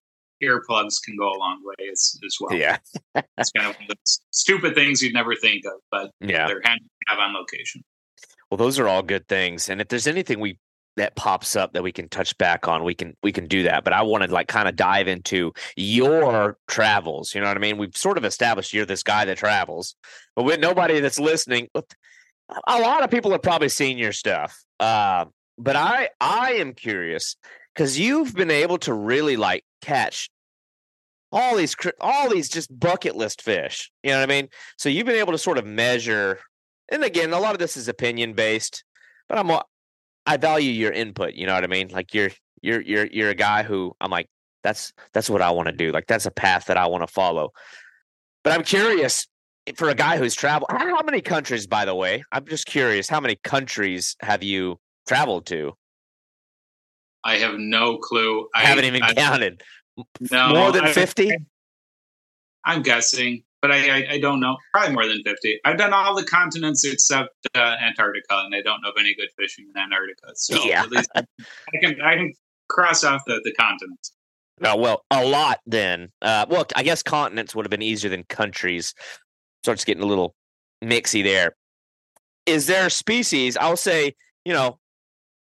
Earplugs 0.44 0.96
can 1.04 1.18
go 1.18 1.30
a 1.30 1.38
long 1.38 1.62
way 1.64 1.90
as, 1.92 2.20
as 2.26 2.38
well. 2.40 2.58
Yeah, 2.58 2.78
it's 3.38 3.52
kind 3.52 3.76
of 3.90 3.98
stupid 4.32 4.76
things 4.76 5.02
you'd 5.02 5.14
never 5.14 5.36
think 5.36 5.64
of, 5.66 5.80
but 5.92 6.12
yeah, 6.20 6.48
they're 6.48 6.62
handy 6.64 6.84
to 6.84 6.90
have 7.08 7.20
on 7.20 7.34
location. 7.34 7.84
Well, 8.50 8.58
those 8.58 8.78
are 8.80 8.88
all 8.88 9.02
good 9.02 9.28
things, 9.28 9.70
and 9.70 9.82
if 9.82 9.88
there's 9.88 10.08
anything 10.08 10.40
we 10.40 10.60
that 10.98 11.16
pops 11.16 11.56
up 11.56 11.74
that 11.74 11.84
we 11.84 11.92
can 11.92 12.10
touch 12.10 12.36
back 12.40 12.68
on 12.68 12.84
we 12.84 12.96
can 12.96 13.16
we 13.22 13.32
can 13.32 13.48
do 13.48 13.62
that 13.64 13.84
but 13.84 13.94
i 13.94 14.02
want 14.02 14.24
to 14.24 14.32
like 14.32 14.48
kind 14.48 14.68
of 14.68 14.76
dive 14.76 15.08
into 15.08 15.54
your 15.76 16.58
travels 16.68 17.34
you 17.34 17.40
know 17.40 17.48
what 17.48 17.56
i 17.56 17.60
mean 17.60 17.78
we've 17.78 17.96
sort 17.96 18.18
of 18.18 18.26
established 18.26 18.74
you're 18.74 18.84
this 18.86 19.04
guy 19.04 19.24
that 19.24 19.38
travels 19.38 19.96
but 20.36 20.44
with 20.44 20.60
nobody 20.60 21.00
that's 21.00 21.20
listening 21.20 21.68
a 22.68 22.80
lot 22.80 23.04
of 23.04 23.10
people 23.10 23.32
have 23.32 23.42
probably 23.42 23.70
seen 23.70 23.98
your 23.98 24.14
stuff. 24.14 24.64
Uh, 24.80 25.26
but 25.58 25.76
I 25.76 26.10
I 26.20 26.54
am 26.54 26.74
curious 26.74 27.36
because 27.74 28.00
you've 28.00 28.36
been 28.36 28.52
able 28.52 28.78
to 28.80 28.94
really 28.94 29.38
like 29.38 29.64
catch 29.82 30.30
all 31.32 31.56
these 31.56 31.76
all 32.00 32.30
these 32.30 32.50
just 32.50 32.78
bucket 32.80 33.16
list 33.16 33.42
fish. 33.42 33.92
You 34.04 34.12
know 34.12 34.20
what 34.20 34.30
I 34.30 34.34
mean? 34.34 34.50
So 34.78 34.90
you've 34.90 35.06
been 35.06 35.16
able 35.16 35.34
to 35.34 35.38
sort 35.38 35.58
of 35.58 35.66
measure. 35.66 36.40
And 36.90 37.04
again, 37.04 37.34
a 37.34 37.40
lot 37.40 37.54
of 37.54 37.60
this 37.60 37.76
is 37.76 37.88
opinion 37.88 38.34
based, 38.34 38.84
but 39.28 39.38
I'm 39.38 39.52
I 40.26 40.38
value 40.38 40.72
your 40.72 40.92
input. 40.92 41.34
You 41.34 41.48
know 41.48 41.54
what 41.54 41.64
I 41.64 41.68
mean? 41.68 41.90
Like 41.90 42.14
you're 42.14 42.32
you're 42.62 42.82
you're 42.82 43.08
you're 43.08 43.30
a 43.30 43.36
guy 43.36 43.64
who 43.64 43.96
I'm 44.00 44.12
like 44.12 44.28
that's 44.64 44.94
that's 45.14 45.30
what 45.30 45.42
I 45.42 45.52
want 45.52 45.68
to 45.68 45.74
do. 45.74 45.92
Like 45.92 46.08
that's 46.08 46.26
a 46.26 46.32
path 46.32 46.66
that 46.66 46.78
I 46.78 46.88
want 46.88 47.06
to 47.06 47.12
follow. 47.12 47.52
But 48.44 48.54
I'm 48.54 48.64
curious 48.64 49.28
for 49.76 49.90
a 49.90 49.96
guy 49.96 50.18
who's 50.18 50.36
traveled. 50.36 50.70
How 50.72 51.02
many 51.04 51.22
countries, 51.22 51.68
by 51.68 51.86
the 51.86 51.96
way? 51.96 52.24
I'm 52.32 52.46
just 52.46 52.66
curious. 52.66 53.10
How 53.10 53.20
many 53.20 53.36
countries 53.44 54.16
have 54.22 54.44
you 54.44 54.80
traveled 55.08 55.46
to? 55.48 55.74
I 57.24 57.38
have 57.38 57.56
no 57.58 57.98
clue. 57.98 58.48
I 58.56 58.62
haven't 58.62 58.86
even 58.86 59.04
I, 59.04 59.14
counted. 59.14 59.62
No, 60.32 60.50
more 60.50 60.72
than 60.72 60.88
fifty. 60.88 61.32
I'm 62.64 62.82
guessing, 62.82 63.44
but 63.62 63.72
I, 63.72 63.90
I, 63.90 64.08
I 64.14 64.20
don't 64.20 64.40
know. 64.40 64.58
Probably 64.74 64.94
more 64.94 65.08
than 65.08 65.22
fifty. 65.26 65.60
I've 65.66 65.78
done 65.78 65.94
all 65.94 66.16
the 66.16 66.24
continents 66.26 66.86
except 66.86 67.30
uh, 67.56 67.76
Antarctica, 67.82 68.44
and 68.46 68.54
I 68.56 68.62
don't 68.62 68.82
know 68.82 68.90
of 68.90 68.96
any 69.00 69.16
good 69.16 69.30
fishing 69.38 69.66
in 69.74 69.82
Antarctica. 69.82 70.32
So 70.36 70.64
Yeah. 70.64 70.84
at 70.84 70.92
least 70.92 71.10
I 71.16 71.24
can 71.84 72.02
I 72.02 72.16
can 72.16 72.34
cross 72.70 73.04
off 73.04 73.22
the, 73.26 73.42
the 73.44 73.54
continents. 73.54 74.14
Oh, 74.64 74.76
well, 74.76 75.04
a 75.12 75.24
lot 75.24 75.60
then. 75.68 76.10
Uh, 76.22 76.46
well, 76.50 76.66
I 76.76 76.84
guess 76.84 77.04
continents 77.04 77.54
would 77.56 77.66
have 77.66 77.70
been 77.70 77.84
easier 77.84 78.10
than 78.10 78.24
countries. 78.24 78.94
Starts 79.64 79.86
getting 79.86 80.04
a 80.04 80.08
little 80.08 80.36
mixy 80.84 81.24
there. 81.24 81.56
Is 82.46 82.68
there 82.68 82.88
a 82.88 82.90
species? 82.90 83.58
I'll 83.58 83.78
say, 83.78 84.16
you 84.46 84.54
know, 84.54 84.80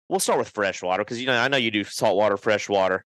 we'll 0.09 0.19
start 0.19 0.39
with 0.39 0.49
freshwater 0.49 1.03
because 1.03 1.19
you 1.19 1.27
know 1.27 1.39
I 1.39 1.47
know 1.47 1.57
you 1.57 1.71
do 1.71 1.83
saltwater, 1.83 2.37
freshwater, 2.37 3.05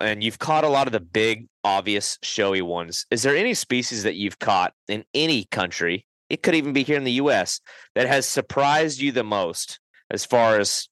and 0.00 0.22
you've 0.22 0.38
caught 0.38 0.64
a 0.64 0.68
lot 0.68 0.86
of 0.86 0.92
the 0.92 1.00
big, 1.00 1.46
obvious, 1.64 2.18
showy 2.22 2.62
ones. 2.62 3.06
Is 3.10 3.22
there 3.22 3.36
any 3.36 3.54
species 3.54 4.02
that 4.02 4.16
you've 4.16 4.38
caught 4.38 4.74
in 4.88 5.04
any 5.14 5.46
country? 5.50 6.04
It 6.28 6.42
could 6.42 6.54
even 6.54 6.72
be 6.72 6.82
here 6.82 6.96
in 6.96 7.04
the 7.04 7.12
U.S. 7.12 7.60
that 7.94 8.08
has 8.08 8.26
surprised 8.26 9.00
you 9.00 9.12
the 9.12 9.24
most, 9.24 9.78
as 10.10 10.26
far 10.26 10.58
as 10.58 10.88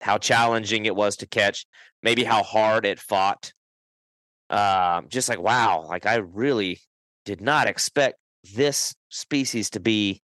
how 0.00 0.18
challenging 0.18 0.86
it 0.86 0.96
was 0.96 1.16
to 1.18 1.26
catch, 1.26 1.64
maybe 2.02 2.24
how 2.24 2.42
hard 2.42 2.84
it 2.84 2.98
fought 2.98 3.52
um, 4.52 5.06
just 5.08 5.28
like 5.28 5.40
wow, 5.40 5.86
like 5.88 6.06
I 6.06 6.16
really 6.16 6.78
did 7.24 7.40
not 7.40 7.66
expect 7.66 8.18
this 8.54 8.94
species 9.10 9.70
to 9.70 9.80
be 9.80 10.22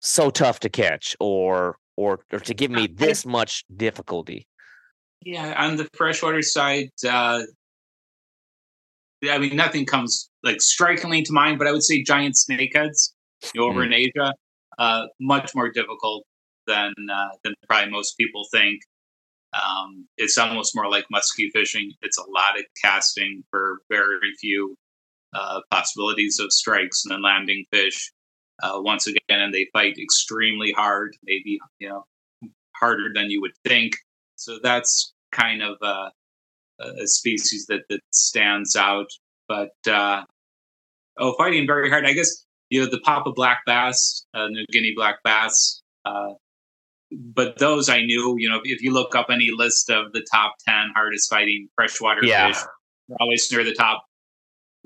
so 0.00 0.30
tough 0.30 0.60
to 0.60 0.68
catch, 0.68 1.16
or 1.20 1.76
or 1.96 2.20
or 2.32 2.40
to 2.40 2.54
give 2.54 2.70
me 2.70 2.86
this 2.86 3.26
much 3.26 3.64
difficulty. 3.76 4.46
Yeah, 5.22 5.54
on 5.62 5.76
the 5.76 5.88
freshwater 5.94 6.42
side, 6.42 6.88
uh, 7.06 7.42
I 9.28 9.38
mean, 9.38 9.54
nothing 9.54 9.84
comes 9.84 10.30
like 10.42 10.60
strikingly 10.60 11.22
to 11.22 11.32
mind, 11.32 11.58
but 11.58 11.66
I 11.66 11.72
would 11.72 11.82
say 11.82 12.02
giant 12.02 12.36
snakeheads 12.36 13.12
you 13.54 13.60
know, 13.60 13.68
over 13.68 13.84
in 13.84 13.92
Asia, 13.92 14.34
uh, 14.78 15.06
much 15.20 15.54
more 15.54 15.70
difficult 15.70 16.24
than 16.66 16.94
uh, 17.12 17.28
than 17.44 17.54
probably 17.68 17.90
most 17.90 18.16
people 18.16 18.44
think. 18.50 18.80
Um, 19.52 20.06
it's 20.16 20.38
almost 20.38 20.76
more 20.76 20.88
like 20.88 21.04
musky 21.10 21.50
fishing. 21.50 21.92
It's 22.02 22.18
a 22.18 22.30
lot 22.30 22.58
of 22.58 22.64
casting 22.82 23.42
for 23.50 23.80
very 23.90 24.32
few 24.40 24.76
uh, 25.32 25.60
possibilities 25.70 26.38
of 26.40 26.52
strikes 26.52 27.04
and 27.04 27.12
then 27.12 27.22
landing 27.22 27.64
fish. 27.72 28.12
Uh, 28.62 28.72
once 28.76 29.06
again, 29.06 29.20
and 29.40 29.54
they 29.54 29.66
fight 29.72 29.96
extremely 29.98 30.70
hard, 30.72 31.16
maybe 31.24 31.58
you 31.78 31.88
know 31.88 32.04
harder 32.76 33.10
than 33.14 33.30
you 33.30 33.40
would 33.40 33.54
think. 33.64 33.94
So 34.36 34.58
that's 34.62 35.14
kind 35.32 35.62
of 35.62 35.76
uh, 35.80 36.10
a 36.78 37.06
species 37.06 37.66
that 37.68 37.82
that 37.88 38.00
stands 38.12 38.76
out. 38.76 39.06
But 39.48 39.70
uh, 39.88 40.24
oh, 41.18 41.34
fighting 41.38 41.66
very 41.66 41.88
hard. 41.88 42.04
I 42.04 42.12
guess 42.12 42.44
you 42.68 42.80
know 42.84 42.90
the 42.90 43.00
Papua 43.00 43.32
black 43.34 43.60
bass, 43.66 44.26
uh, 44.34 44.48
New 44.48 44.66
Guinea 44.70 44.92
black 44.94 45.16
bass. 45.24 45.82
Uh, 46.04 46.34
but 47.10 47.58
those 47.58 47.88
I 47.88 48.02
knew. 48.02 48.36
You 48.38 48.50
know, 48.50 48.60
if 48.62 48.82
you 48.82 48.92
look 48.92 49.14
up 49.14 49.28
any 49.30 49.48
list 49.56 49.90
of 49.90 50.12
the 50.12 50.24
top 50.30 50.54
ten 50.68 50.90
hardest 50.94 51.30
fighting 51.30 51.68
freshwater 51.76 52.24
Yeah. 52.24 52.48
fish, 52.52 52.62
always 53.18 53.50
near 53.50 53.64
the 53.64 53.74
top. 53.74 54.04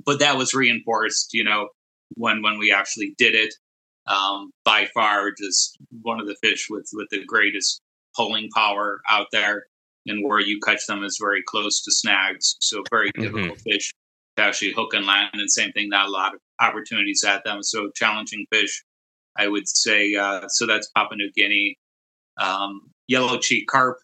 But 0.04 0.18
that 0.20 0.36
was 0.36 0.54
reinforced. 0.54 1.34
You 1.34 1.44
know, 1.44 1.68
when 2.14 2.42
when 2.42 2.58
we 2.58 2.72
actually 2.72 3.14
did 3.18 3.34
it. 3.34 3.54
Um, 4.06 4.50
by 4.66 4.86
far, 4.92 5.30
just 5.32 5.78
one 6.02 6.20
of 6.20 6.26
the 6.26 6.36
fish 6.42 6.66
with 6.68 6.86
with 6.92 7.08
the 7.10 7.24
greatest 7.24 7.80
pulling 8.14 8.50
power 8.54 9.00
out 9.08 9.28
there 9.32 9.64
and 10.06 10.22
where 10.22 10.40
you 10.40 10.60
catch 10.60 10.84
them 10.86 11.02
is 11.02 11.16
very 11.18 11.42
close 11.46 11.82
to 11.82 11.90
snags. 11.90 12.56
So 12.60 12.82
very 12.90 13.10
Mhm. 13.12 13.22
difficult 13.22 13.60
fish 13.62 13.92
to 14.36 14.42
actually 14.42 14.72
hook 14.72 14.92
and 14.92 15.06
land. 15.06 15.30
And 15.32 15.50
same 15.50 15.72
thing, 15.72 15.88
not 15.88 16.08
a 16.08 16.10
lot 16.10 16.34
of 16.34 16.40
opportunities 16.60 17.24
at 17.24 17.44
them. 17.44 17.62
So 17.62 17.90
challenging 17.94 18.46
fish, 18.52 18.84
I 19.36 19.48
would 19.48 19.66
say. 19.66 20.14
Uh, 20.14 20.48
so 20.48 20.66
that's 20.66 20.90
Papua 20.94 21.16
New 21.16 21.32
Guinea, 21.32 21.78
um, 22.36 22.90
yellow 23.08 23.38
cheek 23.38 23.66
carp 23.68 23.96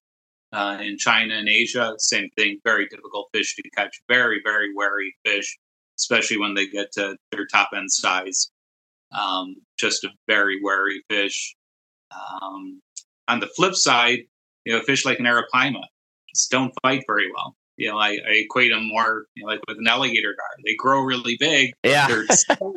uh, 0.52 0.78
in 0.80 0.96
China 0.96 1.34
and 1.34 1.48
Asia. 1.48 1.94
Same 1.98 2.30
thing, 2.38 2.58
very 2.64 2.86
difficult 2.88 3.28
fish 3.34 3.54
to 3.56 3.62
catch. 3.76 4.00
Very 4.08 4.40
very 4.42 4.72
wary 4.74 5.14
fish, 5.26 5.58
especially 6.00 6.38
when 6.38 6.54
they 6.54 6.66
get 6.66 6.92
to 6.92 7.16
their 7.32 7.46
top 7.46 7.70
end 7.74 7.90
size. 7.90 8.50
Um, 9.12 9.56
just 9.78 10.04
a 10.04 10.10
very 10.26 10.60
wary 10.62 11.02
fish. 11.08 11.54
Um, 12.12 12.80
on 13.28 13.40
the 13.40 13.48
flip 13.56 13.74
side, 13.74 14.20
you 14.64 14.72
know, 14.72 14.82
fish 14.82 15.04
like 15.04 15.18
an 15.18 15.26
arapaima 15.26 15.82
just 16.34 16.50
don't 16.50 16.72
fight 16.82 17.04
very 17.06 17.30
well. 17.32 17.56
You 17.76 17.88
know, 17.88 17.98
I, 17.98 18.10
I 18.10 18.32
equate 18.32 18.72
them 18.72 18.88
more, 18.88 19.24
you 19.34 19.44
know, 19.44 19.50
like 19.50 19.60
with 19.66 19.78
an 19.78 19.86
alligator 19.86 20.34
gar. 20.36 20.62
They 20.64 20.74
grow 20.74 21.00
really 21.00 21.36
big. 21.38 21.72
Yeah, 21.82 22.08
They're 22.08 22.26
so, 22.58 22.74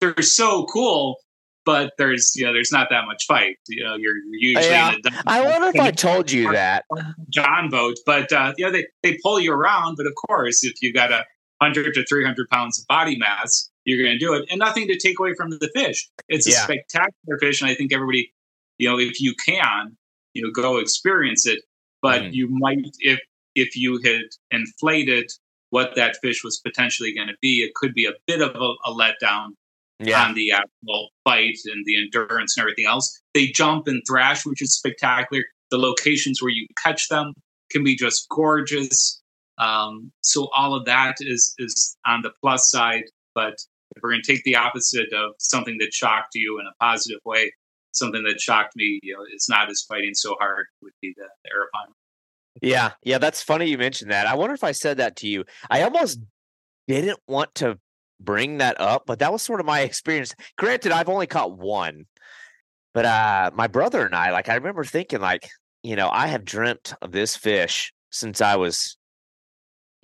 they're, 0.00 0.22
so 0.22 0.64
cool, 0.66 1.16
but 1.64 1.92
there's 1.98 2.32
you 2.36 2.44
know 2.44 2.52
there's 2.52 2.70
not 2.70 2.88
that 2.90 3.04
much 3.06 3.24
fight. 3.26 3.56
You 3.66 3.82
know, 3.82 3.96
you're 3.96 4.14
usually 4.30 4.66
Yeah. 4.66 4.94
I 5.26 5.44
wonder 5.44 5.68
if 5.68 5.80
I 5.80 5.90
told 5.90 6.30
you 6.30 6.52
that. 6.52 6.84
John 7.30 7.68
boat, 7.68 7.96
but 8.06 8.32
uh, 8.32 8.52
you 8.56 8.66
know 8.66 8.70
they 8.70 8.86
they 9.02 9.18
pull 9.24 9.40
you 9.40 9.52
around. 9.52 9.96
But 9.96 10.06
of 10.06 10.14
course, 10.28 10.62
if 10.62 10.74
you 10.80 10.92
got 10.92 11.10
a 11.10 11.24
hundred 11.64 11.94
to 11.94 12.04
three 12.04 12.24
hundred 12.24 12.48
pounds 12.50 12.78
of 12.78 12.86
body 12.86 13.16
mass, 13.16 13.70
you're 13.84 14.02
going 14.02 14.18
to 14.18 14.24
do 14.24 14.34
it, 14.34 14.44
and 14.50 14.58
nothing 14.58 14.86
to 14.88 14.98
take 14.98 15.18
away 15.18 15.34
from 15.34 15.50
the 15.50 15.70
fish. 15.74 16.08
It's 16.28 16.46
a 16.46 16.50
Yeah. 16.50 16.64
spectacular 16.64 17.38
fish, 17.40 17.60
and 17.60 17.70
I 17.70 17.74
think 17.74 17.92
everybody, 17.92 18.32
you 18.78 18.88
know, 18.88 18.98
if 18.98 19.20
you 19.20 19.34
can, 19.46 19.96
you 20.34 20.42
know, 20.42 20.50
go 20.50 20.78
experience 20.78 21.46
it. 21.46 21.60
But 22.02 22.22
Mhm. 22.22 22.34
you 22.34 22.48
might 22.48 22.78
if 23.00 23.20
if 23.54 23.76
you 23.76 24.00
had 24.04 24.22
inflated 24.50 25.30
what 25.70 25.94
that 25.96 26.16
fish 26.22 26.42
was 26.44 26.60
potentially 26.60 27.12
going 27.14 27.28
to 27.28 27.36
be, 27.40 27.62
it 27.62 27.72
could 27.74 27.94
be 27.94 28.04
a 28.04 28.12
bit 28.26 28.40
of 28.42 28.54
a, 28.56 28.70
a 28.90 28.92
letdown 28.92 29.50
Yeah, 30.00 30.24
on 30.26 30.34
the 30.34 30.50
actual 30.52 31.10
fight 31.24 31.56
and 31.66 31.84
the 31.86 31.96
endurance 31.96 32.56
and 32.56 32.62
everything 32.62 32.86
else. 32.86 33.06
They 33.32 33.46
jump 33.46 33.86
and 33.86 34.02
thrash, 34.08 34.44
which 34.44 34.60
is 34.60 34.76
spectacular. 34.76 35.44
The 35.70 35.78
locations 35.78 36.42
where 36.42 36.50
you 36.50 36.66
catch 36.84 37.08
them 37.08 37.32
can 37.70 37.82
be 37.84 37.94
just 37.96 38.28
gorgeous. 38.28 39.22
Um, 39.58 40.12
so 40.20 40.48
all 40.56 40.74
of 40.74 40.84
that 40.86 41.16
is 41.20 41.54
is 41.58 41.96
on 42.06 42.22
the 42.22 42.30
plus 42.40 42.70
side. 42.70 43.04
But 43.34 43.54
if 43.96 44.02
we're 44.02 44.10
going 44.10 44.22
to 44.22 44.32
take 44.32 44.44
the 44.44 44.56
opposite 44.56 45.12
of 45.12 45.32
something 45.38 45.76
that 45.78 45.92
shocked 45.92 46.34
you 46.34 46.60
in 46.60 46.66
a 46.66 46.84
positive 46.84 47.20
way, 47.24 47.52
something 47.92 48.22
that 48.24 48.40
shocked 48.40 48.74
me, 48.76 49.00
you 49.02 49.14
know, 49.14 49.24
it's 49.32 49.48
not 49.48 49.70
as 49.70 49.84
fighting 49.88 50.14
so 50.14 50.36
hard 50.40 50.66
would 50.82 50.92
be 51.00 51.14
the, 51.16 51.28
the 51.44 51.50
Arapaima. 51.50 51.92
yeah, 52.62 52.90
yeah. 53.02 53.18
That's 53.18 53.42
funny 53.42 53.66
you 53.66 53.78
mentioned 53.78 54.10
that. 54.10 54.26
I 54.26 54.34
wonder 54.34 54.54
if 54.54 54.64
I 54.64 54.72
said 54.72 54.98
that 54.98 55.16
to 55.16 55.28
you. 55.28 55.44
I 55.70 55.82
almost 55.82 56.20
didn't 56.88 57.18
want 57.26 57.54
to 57.56 57.78
bring 58.20 58.58
that 58.58 58.80
up, 58.80 59.04
but 59.06 59.18
that 59.18 59.32
was 59.32 59.42
sort 59.42 59.60
of 59.60 59.66
my 59.66 59.80
experience. 59.80 60.34
Granted, 60.56 60.92
I've 60.92 61.08
only 61.08 61.26
caught 61.26 61.56
one, 61.56 62.06
but 62.92 63.04
uh, 63.04 63.50
my 63.54 63.66
brother 63.66 64.04
and 64.06 64.14
I, 64.14 64.30
like, 64.30 64.48
I 64.48 64.54
remember 64.54 64.84
thinking, 64.84 65.20
like, 65.20 65.48
you 65.82 65.96
know, 65.96 66.08
I 66.08 66.28
have 66.28 66.44
dreamt 66.44 66.94
of 67.02 67.12
this 67.12 67.36
fish 67.36 67.92
since 68.10 68.40
I 68.40 68.56
was, 68.56 68.96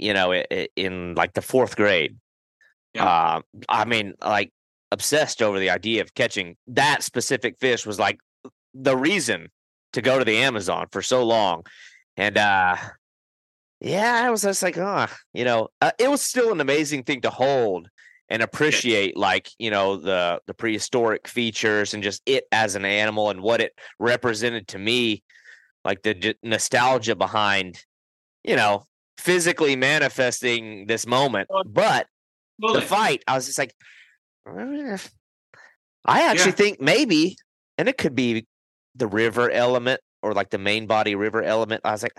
you 0.01 0.15
know, 0.15 0.33
in 0.33 1.15
like 1.15 1.35
the 1.35 1.43
fourth 1.43 1.77
grade. 1.77 2.17
Yeah. 2.95 3.05
Uh, 3.05 3.41
I 3.69 3.85
mean, 3.85 4.15
like, 4.21 4.53
obsessed 4.93 5.41
over 5.41 5.59
the 5.59 5.71
idea 5.71 6.03
of 6.03 6.15
catching 6.15 6.57
that 6.67 7.03
specific 7.03 7.57
fish 7.61 7.87
was 7.87 7.99
like 7.99 8.19
the 8.75 8.97
reason 8.97 9.49
to 9.93 10.03
go 10.03 10.19
to 10.19 10.25
the 10.25 10.39
Amazon 10.39 10.87
for 10.91 11.03
so 11.03 11.25
long. 11.25 11.63
And 12.17 12.37
uh 12.37 12.77
yeah, 13.81 14.23
I 14.25 14.31
was 14.31 14.43
just 14.43 14.63
like, 14.63 14.77
oh, 14.77 15.07
you 15.33 15.45
know, 15.45 15.69
uh, 15.81 15.93
it 15.99 16.11
was 16.11 16.21
still 16.21 16.53
an 16.53 16.61
amazing 16.61 17.05
thing 17.05 17.23
to 17.23 17.31
hold 17.31 17.89
and 18.29 18.43
appreciate 18.43 19.17
like, 19.17 19.49
you 19.59 19.71
know, 19.71 19.97
the 19.97 20.41
the 20.47 20.55
prehistoric 20.55 21.29
features 21.29 21.95
and 21.95 22.03
just 22.03 22.23
it 22.27 22.45
as 22.53 22.75
an 22.75 22.85
animal 22.85 23.31
and 23.31 23.41
what 23.41 23.61
it 23.61 23.73
represented 23.99 24.69
to 24.69 24.79
me, 24.79 25.23
like 25.85 26.03
the 26.03 26.35
nostalgia 26.43 27.15
behind, 27.15 27.83
you 28.45 28.57
know, 28.57 28.87
physically 29.21 29.77
manifesting 29.77 30.87
this 30.87 31.07
moment. 31.07 31.49
But 31.66 32.07
the 32.59 32.81
fight, 32.83 33.23
I 33.29 33.35
was 33.37 33.47
just 33.47 33.59
like. 33.59 33.75
I 34.47 36.23
actually 36.23 36.51
Yeah. 36.51 36.57
think 36.57 36.81
maybe, 36.81 37.37
and 37.79 37.89
it 37.89 37.99
could 37.99 38.14
be 38.14 38.47
the 38.95 39.07
river 39.07 39.51
element 39.51 40.01
or 40.23 40.33
like 40.35 40.51
the 40.51 40.59
main 40.59 40.87
body 40.87 41.14
river 41.14 41.43
element. 41.43 41.83
I 41.85 41.93
was 41.93 42.03
like, 42.03 42.14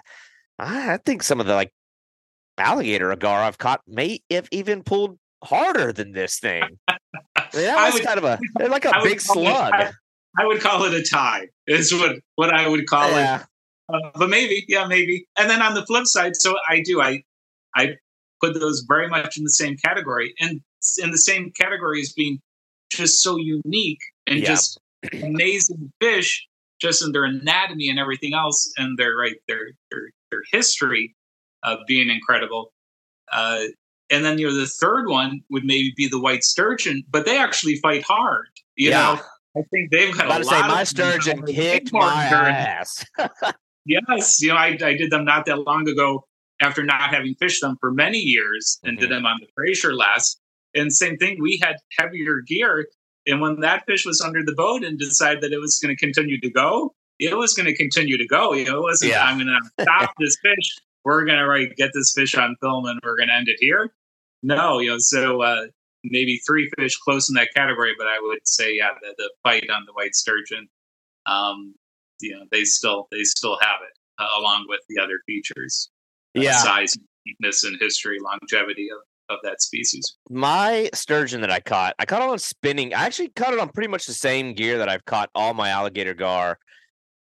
I 0.60 0.94
I 0.94 0.98
think 0.98 1.24
some 1.24 1.40
of 1.40 1.48
the 1.48 1.56
like 1.56 1.74
alligator 2.58 3.12
agar 3.12 3.28
I've 3.42 3.58
caught 3.58 3.82
may 3.88 4.20
have 4.30 4.48
even 4.52 4.84
pulled 4.84 5.18
harder 5.44 5.92
than 5.92 6.12
this 6.12 6.40
thing. 6.40 6.64
I 6.88 6.98
mean, 7.54 7.66
that 7.66 7.78
I 7.78 7.86
was 7.86 7.96
would- 7.96 8.04
kind 8.04 8.18
of 8.20 8.24
a 8.24 8.40
like 8.68 8.86
a 8.86 8.96
I 8.96 9.04
big 9.04 9.20
call 9.24 9.42
it- 9.42 9.46
slug. 9.48 9.74
I 10.40 10.46
would 10.46 10.62
call 10.62 10.86
it 10.86 10.94
a 10.94 11.04
tie. 11.04 11.48
Is 11.68 11.92
what 11.94 12.18
what 12.36 12.54
I 12.54 12.68
would 12.68 12.88
call 12.88 13.10
it. 13.10 13.14
Yeah, 13.16 13.36
Uh, 13.42 13.44
but 14.16 14.30
maybe, 14.30 14.66
yeah, 14.68 14.86
maybe. 14.86 15.28
And 15.38 15.50
then 15.50 15.62
on 15.62 15.74
the 15.74 15.86
flip 15.86 16.06
side, 16.06 16.36
so 16.36 16.56
I 16.70 16.82
do, 16.82 17.02
I, 17.02 17.24
I 17.76 17.96
put 18.42 18.54
those 18.60 18.86
very 18.88 19.08
much 19.08 19.38
in 19.38 19.44
the 19.44 19.50
same 19.52 19.78
category, 19.78 20.34
and 20.40 20.62
in 21.02 21.12
the 21.12 21.18
same 21.18 21.52
category 21.52 22.02
as 22.02 22.12
being 22.14 22.40
just 22.92 23.22
so 23.22 23.38
unique 23.38 24.02
and 24.28 24.40
Yeah. 24.40 24.50
just 24.50 24.80
amazing 25.24 25.92
fish, 26.02 26.48
just 26.80 27.04
in 27.04 27.12
their 27.12 27.26
anatomy 27.26 27.90
and 27.90 28.00
everything 28.00 28.34
else, 28.34 28.72
and 28.78 28.98
their 28.98 29.16
right 29.16 29.36
their 29.48 29.72
their 29.92 30.10
their 30.32 30.42
history 30.52 31.16
of 31.64 31.80
being 31.88 32.10
incredible. 32.10 32.74
Uh, 33.32 33.66
and 34.10 34.26
then 34.26 34.38
you 34.38 34.48
know 34.48 34.54
the 34.54 34.68
third 34.68 35.08
one 35.08 35.42
would 35.50 35.64
maybe 35.64 35.94
be 35.96 36.08
the 36.08 36.20
white 36.20 36.44
sturgeon, 36.44 37.04
but 37.10 37.26
they 37.26 37.38
actually 37.38 37.76
fight 37.78 38.04
hard. 38.04 38.48
You 38.76 38.90
Yeah. 38.90 39.16
know, 39.16 39.22
I 39.56 39.62
think 39.72 39.92
they've 39.92 40.14
got 40.14 40.26
I'm 40.26 40.28
about 40.28 40.42
a 40.42 40.44
to 40.44 40.50
say 40.50 40.62
my 40.68 40.82
of 40.82 40.88
sturgeon 40.88 41.46
kicked 41.46 41.94
my 41.94 42.26
ass. 42.26 43.06
Yes, 43.86 44.42
you 44.42 44.50
know, 44.50 44.56
I, 44.56 44.78
I 44.84 44.96
did 44.96 45.12
them 45.12 45.26
not 45.26 45.46
that 45.48 45.60
long 45.66 45.88
ago 45.88 46.26
after 46.62 46.84
not 46.84 47.14
having 47.14 47.34
fished 47.36 47.62
them 47.62 47.76
for 47.80 47.92
many 47.92 48.20
years 48.20 48.80
and 48.84 48.98
did 48.98 49.08
Mhm. 49.10 49.14
them 49.14 49.26
on 49.26 49.38
the 49.42 49.48
Fraser 49.56 49.94
last. 49.96 50.40
And 50.76 50.94
same 50.94 51.18
thing, 51.18 51.38
we 51.42 51.60
had 51.62 51.76
heavier 51.98 52.42
gear. 52.46 52.88
And 53.26 53.42
when 53.42 53.60
that 53.62 53.86
fish 53.88 54.06
was 54.06 54.22
under 54.22 54.44
the 54.44 54.54
boat 54.54 54.84
and 54.84 54.98
decided 54.98 55.42
that 55.44 55.52
it 55.52 55.60
was 55.60 55.80
going 55.80 55.96
to 55.96 56.00
continue 56.00 56.40
to 56.40 56.50
go, 56.50 56.94
it 57.20 57.36
was 57.38 57.54
going 57.54 57.66
to 57.68 57.76
continue 57.76 58.18
to 58.18 58.28
go. 58.28 58.54
You 58.54 58.66
know, 58.66 58.78
it 58.78 58.82
wasn't, 58.82 59.12
Yeah. 59.12 59.24
I'm 59.26 59.38
going 59.38 59.48
to 59.78 59.84
stop 59.84 60.12
this 60.20 60.38
fish. 60.42 60.78
We're 61.04 61.26
going 61.26 61.40
to 61.40 61.48
right, 61.48 61.76
get 61.76 61.92
this 61.94 62.14
fish 62.16 62.36
on 62.36 62.56
film 62.62 62.86
and 62.86 63.00
we're 63.04 63.18
going 63.18 63.30
to 63.30 63.36
end 63.36 63.48
it 63.50 63.58
here. 63.60 63.92
No, 64.44 64.80
you 64.80 64.92
know, 64.92 64.98
so 65.00 65.42
uh, 65.42 65.66
maybe 66.04 66.38
three 66.48 66.70
fish 66.78 66.96
close 66.98 67.28
in 67.30 67.36
that 67.36 67.50
category, 67.56 67.94
but 67.98 68.08
I 68.08 68.20
would 68.22 68.48
say, 68.48 68.76
yeah, 68.76 68.90
the, 69.02 69.14
the 69.18 69.32
fight 69.44 69.68
on 69.70 69.84
the 69.86 69.94
white 69.94 70.16
sturgeon, 70.16 70.68
um, 71.26 71.76
you 72.22 72.32
know, 72.36 72.46
they 72.52 72.64
still 72.64 73.08
they 73.12 73.24
still 73.24 73.58
have 73.62 73.78
it 73.84 73.98
uh, 74.24 74.28
along 74.40 74.66
with 74.70 74.82
the 74.90 75.02
other 75.02 75.20
features, 75.26 75.90
uh, 76.38 76.42
Yeah. 76.42 76.58
size, 76.58 76.96
uniqueness, 77.26 77.64
and 77.64 77.78
history, 77.80 78.18
longevity 78.20 78.90
of, 78.90 79.00
of 79.36 79.40
that 79.44 79.62
species. 79.62 80.18
my 80.30 80.90
sturgeon 80.94 81.42
that 81.42 81.52
I 81.52 81.60
caught, 81.60 81.96
I 82.00 82.06
caught 82.06 82.22
it 82.22 82.30
on 82.30 82.40
spinning. 82.40 82.94
I 82.94 83.06
actually 83.06 83.30
caught 83.30 83.54
it 83.54 83.60
on 83.60 83.70
pretty 83.70 83.88
much 83.90 84.06
the 84.06 84.14
same 84.14 84.54
gear 84.54 84.78
that 84.80 84.90
I've 84.90 85.06
caught 85.06 85.30
all 85.36 85.54
my 85.54 85.70
alligator 85.70 86.14
gar 86.14 86.58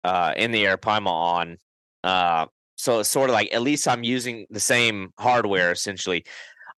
uh, 0.03 0.33
in 0.35 0.51
the 0.51 0.63
Arapaima 0.65 1.07
on. 1.07 1.57
Uh, 2.03 2.45
so 2.75 2.99
it's 3.01 3.09
sort 3.09 3.29
of 3.29 3.35
like 3.35 3.53
at 3.53 3.61
least 3.61 3.87
I'm 3.87 4.03
using 4.03 4.47
the 4.49 4.59
same 4.59 5.11
hardware 5.19 5.71
essentially. 5.71 6.25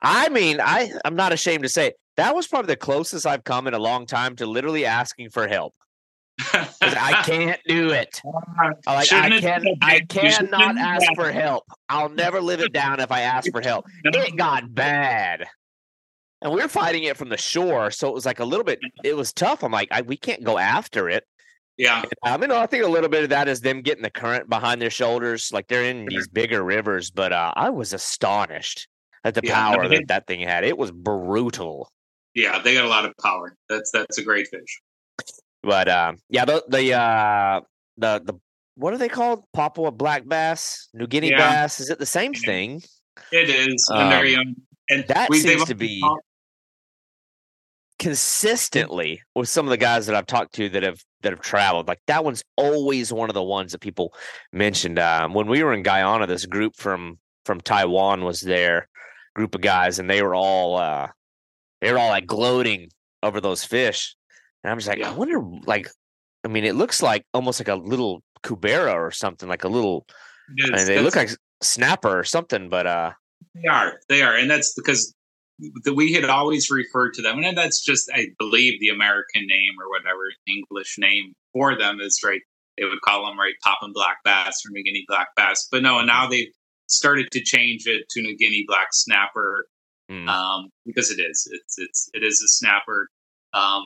I 0.01 0.27
mean, 0.29 0.59
I 0.61 0.91
I'm 1.05 1.15
not 1.15 1.31
ashamed 1.31 1.63
to 1.63 1.69
say 1.69 1.87
it, 1.87 1.95
that 2.17 2.35
was 2.35 2.45
probably 2.45 2.67
the 2.67 2.75
closest 2.75 3.25
I've 3.25 3.45
come 3.45 3.67
in 3.67 3.73
a 3.73 3.79
long 3.79 4.05
time 4.05 4.35
to 4.35 4.45
literally 4.45 4.85
asking 4.85 5.29
for 5.29 5.47
help. 5.47 5.73
I 6.81 7.21
can't 7.25 7.59
do 7.67 7.89
it. 7.91 8.21
I 8.59 8.67
Like 8.87 9.13
I 9.13 9.39
can 9.39 9.65
I 9.81 9.99
that. 10.09 10.23
You 10.23 10.29
shouldn't 10.31 10.51
cannot 10.51 10.77
ask 10.77 11.05
for 11.15 11.31
help. 11.31 11.63
I'll 11.89 12.09
never 12.09 12.41
live 12.41 12.59
it 12.59 12.73
down 12.73 12.99
if 12.99 13.11
I 13.11 13.21
ask 13.21 13.51
for 13.51 13.61
help. 13.61 13.85
It 14.03 14.35
got 14.37 14.73
bad. 14.73 15.45
And 16.41 16.53
we 16.53 16.61
were 16.61 16.67
fighting 16.67 17.03
it 17.03 17.15
from 17.15 17.29
the 17.29 17.37
shore, 17.37 17.89
so 17.91 18.09
it 18.09 18.13
was 18.13 18.25
like 18.25 18.39
a 18.39 18.45
little 18.45 18.65
bit. 18.65 18.79
It 19.03 19.15
was 19.15 19.31
tough. 19.31 19.63
I'm 19.63 19.71
like, 19.71 19.87
I, 19.91 20.01
we 20.01 20.17
can't 20.17 20.43
go 20.43 20.57
after 20.57 21.07
it. 21.09 21.23
Yeah, 21.77 22.03
I 22.23 22.37
mean, 22.37 22.51
I 22.51 22.67
think 22.67 22.83
a 22.83 22.87
little 22.87 23.09
bit 23.09 23.23
of 23.23 23.29
that 23.31 23.47
is 23.47 23.61
them 23.61 23.81
getting 23.81 24.03
the 24.03 24.11
current 24.11 24.47
behind 24.47 24.79
their 24.81 24.91
shoulders, 24.91 25.49
like 25.51 25.67
they're 25.67 25.85
in 25.85 26.05
these 26.05 26.27
bigger 26.27 26.61
rivers. 26.63 27.09
But 27.09 27.33
uh, 27.33 27.51
I 27.55 27.69
was 27.71 27.93
astonished 27.93 28.87
at 29.23 29.33
the 29.33 29.41
Yeah, 29.43 29.55
power 29.55 29.83
I 29.85 29.87
mean- 29.87 29.99
that 30.01 30.07
that 30.09 30.27
thing 30.27 30.41
had. 30.41 30.63
It 30.65 30.77
was 30.77 30.91
brutal. 30.91 31.89
yeah, 32.35 32.59
they 32.59 32.73
got 32.75 32.85
a 32.85 32.89
lot 32.89 33.05
of 33.05 33.13
power. 33.23 33.55
That's 33.69 33.89
that's 33.91 34.17
a 34.19 34.23
great 34.23 34.47
fish. 34.49 34.81
But 35.63 35.87
um, 35.89 36.17
yeah, 36.29 36.45
the 36.45 36.63
the 36.67 36.93
uh, 36.93 37.61
the 37.97 38.21
the 38.23 38.33
what 38.75 38.93
are 38.93 38.97
they 38.97 39.07
called? 39.09 39.45
Papua 39.53 39.91
black 39.91 40.27
bass, 40.27 40.89
New 40.93 41.07
Guinea 41.07 41.29
Yeah. 41.29 41.37
bass. 41.37 41.79
Is 41.79 41.89
it 41.89 41.99
the 41.99 42.05
same 42.05 42.33
thing? 42.33 42.81
It 43.31 43.49
is, 43.49 43.85
they're 43.89 44.19
Um, 44.19 44.25
young. 44.25 44.55
And 44.89 45.05
that 45.07 45.29
we- 45.29 45.39
seems 45.39 45.63
to 45.65 45.75
be- 45.75 46.03
consistently 47.99 49.21
with 49.35 49.47
some 49.47 49.65
of 49.65 49.69
the 49.69 49.77
guys 49.77 50.05
that 50.07 50.15
I've 50.15 50.25
talked 50.25 50.53
to 50.55 50.67
that 50.69 50.83
have 50.83 50.99
that 51.21 51.31
have 51.31 51.41
traveled. 51.41 51.87
Like 51.87 52.01
that 52.07 52.25
one's 52.25 52.43
always 52.57 53.13
one 53.13 53.29
of 53.29 53.33
the 53.33 53.43
ones 53.43 53.71
that 53.71 53.79
people 53.79 54.13
mentioned. 54.51 54.99
Um, 54.99 55.33
when 55.33 55.47
we 55.47 55.63
were 55.63 55.73
in 55.73 55.83
Guyana, 55.83 56.27
this 56.27 56.45
group 56.45 56.75
from 56.75 57.19
from 57.45 57.61
Taiwan 57.61 58.23
was 58.23 58.41
there, 58.41 58.87
group 59.35 59.55
of 59.55 59.61
guys, 59.61 59.99
and 59.99 60.09
they 60.09 60.21
were 60.21 60.35
all 60.35 60.75
uh, 60.77 61.07
they 61.81 61.91
were 61.91 61.99
all 61.99 62.09
like 62.09 62.25
gloating 62.25 62.89
over 63.21 63.39
those 63.39 63.63
fish. 63.63 64.15
And 64.63 64.71
I'm 64.71 64.77
just 64.77 64.87
like, 64.87 64.99
Yeah. 64.99 65.11
I 65.11 65.13
wonder, 65.13 65.41
like, 65.65 65.87
I 66.43 66.47
mean, 66.47 66.65
it 66.65 66.75
looks 66.75 67.01
like 67.01 67.25
almost 67.33 67.59
like 67.59 67.69
a 67.69 67.75
little 67.75 68.21
cubera 68.43 68.93
or 68.93 69.11
something, 69.11 69.47
like 69.47 69.63
a 69.63 69.69
little. 69.69 70.05
it 70.57 70.73
I 70.73 70.77
mean, 70.77 70.85
they 70.85 70.99
look 70.99 71.15
like 71.15 71.29
snapper 71.61 72.17
or 72.17 72.23
something, 72.23 72.69
but 72.69 72.85
uh, 72.87 73.11
They 73.55 73.67
are. 73.67 73.99
They 74.09 74.21
are. 74.21 74.35
And 74.35 74.49
that's 74.49 74.73
because 74.73 75.13
the, 75.59 75.93
we 75.93 76.13
had 76.13 76.25
always 76.25 76.69
referred 76.69 77.13
to 77.15 77.21
them. 77.21 77.43
And 77.43 77.57
that's 77.57 77.83
just, 77.83 78.09
I 78.13 78.27
believe, 78.39 78.79
the 78.79 78.89
American 78.89 79.47
name 79.47 79.73
or 79.79 79.89
whatever 79.89 80.31
English 80.47 80.97
name 80.97 81.33
for 81.53 81.77
them 81.77 81.99
is 82.01 82.21
right. 82.23 82.41
They 82.77 82.85
would 82.85 83.01
call 83.01 83.25
them, 83.25 83.39
right, 83.39 83.53
Papuan 83.63 83.93
Black 83.93 84.17
Bass 84.25 84.63
or 84.65 84.71
New 84.71 84.83
Guinea 84.83 85.05
Black 85.07 85.27
Bass. 85.35 85.67
But 85.71 85.83
no, 85.83 85.99
and 85.99 86.07
now 86.07 86.27
they've 86.27 86.51
started 86.87 87.29
to 87.31 87.41
change 87.41 87.85
it 87.85 88.09
to 88.09 88.21
New 88.21 88.35
Guinea 88.35 88.65
Black 88.67 88.87
Snapper 88.91 89.67
mm, 90.11 90.27
um, 90.27 90.69
because 90.85 91.11
it 91.11 91.19
is. 91.19 91.47
It's, 91.51 91.77
it's, 91.77 92.09
it 92.13 92.23
is 92.23 92.41
a 92.41 92.47
snapper. 92.47 93.09
Um, 93.53 93.85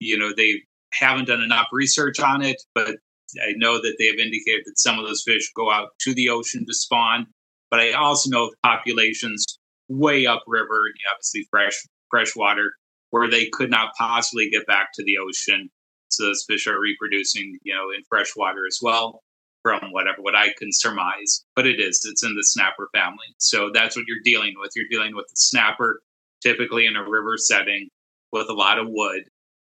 you 0.00 0.18
know, 0.18 0.32
they 0.36 0.62
haven't 0.92 1.26
done 1.26 1.42
enough 1.42 1.68
research 1.72 2.20
on 2.20 2.42
it, 2.42 2.60
but 2.74 2.96
I 3.42 3.52
know 3.56 3.80
that 3.80 3.96
they 3.98 4.06
have 4.06 4.18
indicated 4.18 4.62
that 4.64 4.78
some 4.78 4.98
of 4.98 5.06
those 5.06 5.22
fish 5.22 5.52
go 5.54 5.70
out 5.70 5.90
to 6.00 6.14
the 6.14 6.30
ocean 6.30 6.64
to 6.66 6.74
spawn. 6.74 7.26
But 7.70 7.80
I 7.80 7.92
also 7.92 8.30
know 8.30 8.46
of 8.46 8.54
populations 8.62 9.44
way 9.88 10.26
upriver, 10.26 10.84
obviously 11.12 11.46
fresh 11.50 11.74
fresh 12.10 12.34
water, 12.34 12.72
where 13.10 13.28
they 13.28 13.48
could 13.50 13.70
not 13.70 13.92
possibly 13.98 14.48
get 14.50 14.66
back 14.66 14.88
to 14.94 15.04
the 15.04 15.18
ocean. 15.18 15.68
So 16.08 16.24
those 16.24 16.44
fish 16.48 16.66
are 16.66 16.80
reproducing, 16.80 17.58
you 17.62 17.74
know, 17.74 17.90
in 17.90 18.02
fresh 18.08 18.34
water 18.34 18.64
as 18.66 18.78
well, 18.80 19.22
from 19.62 19.92
whatever 19.92 20.22
what 20.22 20.34
I 20.34 20.54
can 20.58 20.72
surmise. 20.72 21.44
But 21.54 21.66
it 21.66 21.80
is, 21.80 22.00
it's 22.10 22.24
in 22.24 22.34
the 22.34 22.42
snapper 22.42 22.88
family. 22.94 23.26
So 23.36 23.70
that's 23.72 23.94
what 23.94 24.06
you're 24.08 24.22
dealing 24.24 24.54
with. 24.58 24.70
You're 24.74 24.88
dealing 24.90 25.14
with 25.14 25.26
the 25.28 25.36
snapper, 25.36 26.00
typically 26.42 26.86
in 26.86 26.96
a 26.96 27.06
river 27.06 27.36
setting 27.36 27.88
with 28.32 28.48
a 28.48 28.54
lot 28.54 28.78
of 28.78 28.86
wood. 28.88 29.24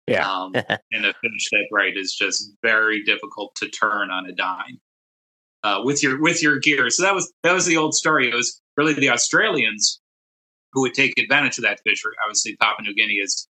Yeah. 0.08 0.30
Um, 0.30 0.54
and 0.92 1.06
a 1.06 1.14
fish 1.14 1.50
that 1.52 1.68
right 1.72 1.96
is 1.96 2.14
just 2.14 2.52
very 2.62 3.04
difficult 3.04 3.56
to 3.58 3.70
turn 3.70 4.12
on 4.12 4.26
a 4.26 4.34
dime 4.34 4.80
uh, 5.64 5.82
with 5.84 6.04
your 6.04 6.22
with 6.22 6.42
your 6.44 6.60
gear. 6.60 6.90
So 6.90 7.04
that 7.04 7.14
was 7.16 7.32
that 7.44 7.54
was 7.54 7.66
the 7.66 7.78
old 7.78 7.94
story. 7.94 8.30
It 8.30 8.36
was 8.36 8.62
really 8.78 8.94
the 8.94 9.10
Australians 9.10 10.02
who 10.74 10.82
would 10.82 10.94
take 10.94 11.18
advantage 11.20 11.58
of 11.58 11.64
that 11.64 11.80
fish. 11.86 12.04
Obviously, 12.26 12.56
Papua 12.58 12.88
New 12.88 12.96
Guinea 12.96 13.16
is 13.16 13.48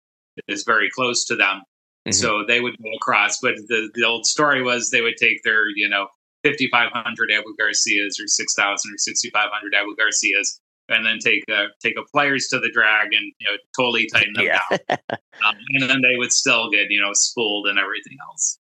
is 0.46 0.64
very 0.64 0.88
close 0.94 1.24
to 1.26 1.34
them, 1.36 1.62
Mhm. 2.06 2.14
so 2.14 2.44
they 2.46 2.60
would 2.60 2.76
go 2.78 2.90
across. 2.96 3.38
But 3.40 3.56
the 3.68 3.90
the 3.94 4.04
old 4.04 4.24
story 4.24 4.62
was 4.62 4.90
they 4.90 5.00
would 5.02 5.16
take 5.18 5.42
their 5.42 5.68
you 5.74 5.88
know 5.88 6.06
5,500 6.44 7.32
Abu 7.32 7.54
Garcias 7.58 8.20
or 8.20 8.26
6,000 8.28 8.94
or 8.94 8.96
6,500 8.98 9.74
Abu 9.74 9.96
Garcias. 9.96 10.60
And 10.90 11.04
then 11.04 11.18
take 11.18 11.44
uh, 11.52 11.66
take 11.82 11.96
a 11.98 12.02
pliers 12.10 12.48
to 12.48 12.58
the 12.58 12.70
drag 12.72 13.12
and 13.12 13.32
you 13.38 13.46
know 13.46 13.56
totally 13.76 14.08
tighten 14.12 14.32
them 14.32 14.44
Yeah. 14.46 14.60
down 14.70 14.98
um, 15.46 15.54
and 15.74 15.90
then 15.90 16.00
they 16.00 16.16
would 16.16 16.32
still 16.32 16.70
get 16.70 16.86
you 16.90 17.00
know 17.00 17.10
spooled 17.12 17.66
and 17.66 17.78
everything 17.78 18.16
else. 18.28 18.58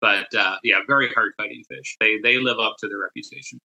But 0.00 0.32
uh, 0.34 0.56
yeah, 0.64 0.78
very 0.86 1.08
hard 1.10 1.32
fighting 1.36 1.62
fish. 1.68 1.96
They 2.00 2.18
they 2.22 2.38
live 2.38 2.58
up 2.58 2.76
to 2.80 2.88
their 2.88 2.98
reputation. 2.98 3.60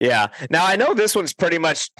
Yeah. 0.00 0.28
Now 0.50 0.64
I 0.66 0.76
know 0.76 0.94
this 0.94 1.14
one's 1.14 1.34
pretty 1.34 1.58
much. 1.58 1.90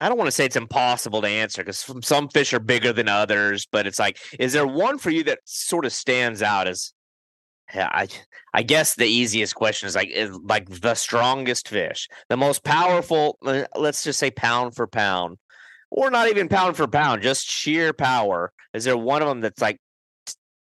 I 0.00 0.08
don't 0.08 0.18
want 0.18 0.28
to 0.28 0.32
say 0.32 0.44
it's 0.44 0.56
impossible 0.56 1.22
to 1.22 1.28
answer 1.28 1.62
because 1.64 1.86
some 2.02 2.28
fish 2.28 2.52
are 2.52 2.60
bigger 2.60 2.92
than 2.92 3.08
others, 3.08 3.66
but 3.70 3.86
it's 3.86 3.98
like, 3.98 4.18
is 4.38 4.52
there 4.52 4.66
one 4.66 4.98
for 4.98 5.08
you 5.10 5.22
that 5.24 5.38
sort 5.44 5.86
of 5.86 5.92
stands 5.92 6.42
out 6.42 6.66
as? 6.68 6.92
Yeah, 7.72 7.88
I 7.92 8.08
I 8.52 8.62
guess 8.62 8.94
the 8.94 9.06
easiest 9.06 9.54
question 9.54 9.86
is 9.86 9.94
like 9.94 10.10
is 10.10 10.30
like 10.42 10.68
the 10.68 10.94
strongest 10.94 11.68
fish, 11.68 12.08
the 12.28 12.36
most 12.36 12.62
powerful. 12.62 13.38
uh, 13.44 13.64
Let's 13.74 14.04
just 14.04 14.18
say 14.18 14.30
pound 14.30 14.76
for 14.76 14.86
pound, 14.86 15.38
or 15.90 16.10
not 16.10 16.28
even 16.28 16.48
pound 16.48 16.76
for 16.76 16.86
pound, 16.86 17.22
just 17.22 17.46
sheer 17.46 17.92
power. 17.92 18.52
Is 18.74 18.84
there 18.84 18.96
one 18.98 19.22
of 19.22 19.28
them 19.28 19.40
that's 19.40 19.62
like 19.62 19.78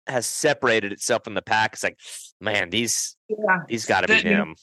has 0.07 0.25
separated 0.25 0.91
itself 0.91 1.23
from 1.23 1.33
the 1.33 1.41
pack? 1.41 1.73
It's 1.73 1.83
like, 1.83 1.97
man, 2.41 2.69
these 2.71 3.15
Yeah, 3.29 3.59
these 3.67 3.85
got 3.85 4.01
to 4.01 4.07
be 4.07 4.21
him. 4.21 4.55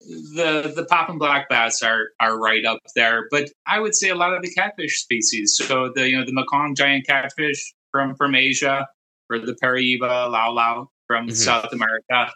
the 0.00 0.72
the 0.76 0.86
Papuan 0.90 1.18
black 1.18 1.48
bass 1.48 1.82
are 1.82 2.08
are 2.20 2.38
right 2.38 2.64
up 2.64 2.80
there. 2.94 3.28
But 3.30 3.48
I 3.66 3.80
would 3.80 3.94
say 3.94 4.10
a 4.10 4.14
lot 4.14 4.34
of 4.34 4.42
the 4.42 4.52
catfish 4.52 5.00
species. 5.00 5.56
So 5.56 5.90
the 5.94 6.08
you 6.08 6.18
know 6.18 6.24
the 6.24 6.34
Mekong 6.34 6.74
giant 6.74 7.06
catfish 7.06 7.74
from 7.90 8.14
from 8.14 8.34
Asia, 8.34 8.86
or 9.30 9.38
the 9.38 9.56
Piraiba 9.62 10.30
Lau 10.30 10.52
Lau 10.52 10.90
from 11.14 11.28
Mhm. 11.28 11.36
South 11.36 11.72
America. 11.72 12.32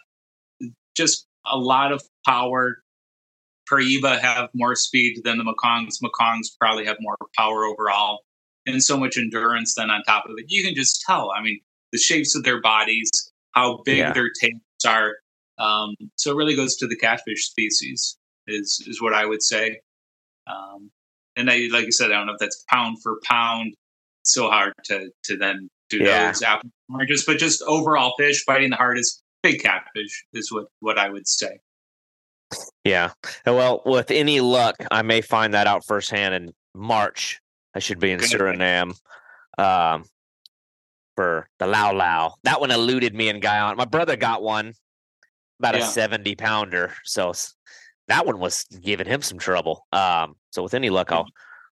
Just 0.95 1.27
a 1.45 1.57
lot 1.57 1.91
of 1.91 2.01
power. 2.25 2.81
Piraiba 3.69 4.19
have 4.19 4.49
more 4.53 4.75
speed 4.75 5.21
than 5.23 5.37
the 5.37 5.43
Mekongs. 5.43 6.01
Mekongs 6.01 6.47
probably 6.59 6.85
have 6.85 6.97
more 7.01 7.17
power 7.37 7.65
overall, 7.65 8.23
and 8.65 8.81
so 8.83 8.97
much 8.97 9.17
endurance. 9.17 9.75
Then 9.75 9.89
on 9.91 10.01
top 10.03 10.25
of 10.25 10.35
it, 10.37 10.45
you 10.47 10.63
can 10.63 10.73
just 10.75 11.01
tell. 11.05 11.31
I 11.31 11.41
mean, 11.41 11.59
the 11.91 11.97
shapes 11.97 12.35
of 12.35 12.43
their 12.43 12.61
bodies, 12.61 13.09
how 13.51 13.81
big 13.83 13.97
Yeah. 13.99 14.13
their 14.13 14.29
tails 14.41 14.61
are. 14.87 15.17
Um, 15.57 15.95
so 16.15 16.31
it 16.31 16.35
really 16.35 16.55
goes 16.55 16.77
to 16.77 16.87
the 16.87 16.95
catfish 16.95 17.45
species 17.45 18.17
is 18.47 18.81
is 18.87 19.01
what 19.01 19.13
I 19.13 19.25
would 19.25 19.43
say. 19.43 19.81
Um, 20.47 20.89
and 21.35 21.49
I, 21.51 21.67
like 21.71 21.85
you 21.85 21.91
said, 21.91 22.11
I 22.11 22.15
don't 22.15 22.27
know 22.27 22.33
if 22.33 22.39
that's 22.39 22.63
pound 22.69 23.01
for 23.03 23.19
pound. 23.23 23.75
It's 24.21 24.33
so 24.33 24.49
hard 24.49 24.73
to 24.85 25.11
to 25.25 25.37
then 25.37 25.69
do 25.89 25.97
Yeah. 25.97 26.27
those 26.27 26.41
apples 26.41 26.71
oranges, 26.91 27.25
but 27.25 27.37
just 27.37 27.61
overall 27.63 28.13
fish 28.17 28.43
biting 28.45 28.71
the 28.71 28.75
hardest. 28.75 29.23
Big 29.41 29.61
catfish 29.61 30.25
is 30.33 30.51
what 30.51 30.65
what 30.79 30.97
I 30.97 31.09
would 31.09 31.27
say. 31.27 31.59
Yeah. 32.83 33.11
Well, 33.45 33.81
with 33.85 34.11
any 34.11 34.41
luck, 34.41 34.75
I 34.91 35.01
may 35.01 35.21
find 35.21 35.53
that 35.53 35.67
out 35.67 35.85
firsthand 35.85 36.33
in 36.33 36.53
March. 36.75 37.39
I 37.75 37.79
should 37.79 37.99
be 37.99 38.11
in 38.11 38.19
Good. 38.19 38.29
Suriname 38.31 38.95
um, 39.57 40.03
for 41.15 41.47
the 41.59 41.67
Lao 41.67 41.93
Lao. 41.93 42.33
That 42.43 42.59
one 42.59 42.71
eluded 42.71 43.13
me 43.13 43.29
in 43.29 43.39
Guyana. 43.39 43.75
My 43.75 43.85
brother 43.85 44.15
got 44.15 44.41
one, 44.41 44.73
about 45.59 45.75
a 45.75 45.83
70 45.83 46.35
pounder. 46.35 46.93
So 47.03 47.31
that 48.07 48.25
one 48.25 48.39
was 48.39 48.65
giving 48.81 49.07
him 49.07 49.21
some 49.21 49.37
trouble. 49.37 49.85
Um, 49.93 50.35
so 50.51 50.63
with 50.63 50.73
any 50.73 50.89
luck, 50.89 51.11
I'll 51.11 51.27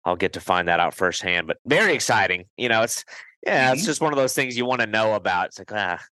I'll 0.07 0.17
get 0.17 0.33
to 0.35 0.41
find 0.41 0.69
that 0.69 0.81
out 0.81 0.95
firsthand. 0.95 1.47
But 1.49 1.59
very 1.67 1.93
exciting. 1.95 2.47
You 2.57 2.71
know, 2.71 2.83
it's 2.83 3.05
yeah, 3.45 3.73
it's 3.73 3.83
Mhm. 3.83 3.87
just 3.87 4.01
one 4.01 4.13
of 4.13 4.17
those 4.17 4.35
things 4.35 4.57
you 4.57 4.65
want 4.65 4.81
to 4.81 4.87
know 4.87 5.15
about. 5.15 5.49
It's 5.49 5.59
like 5.59 5.73
ah, 5.73 6.03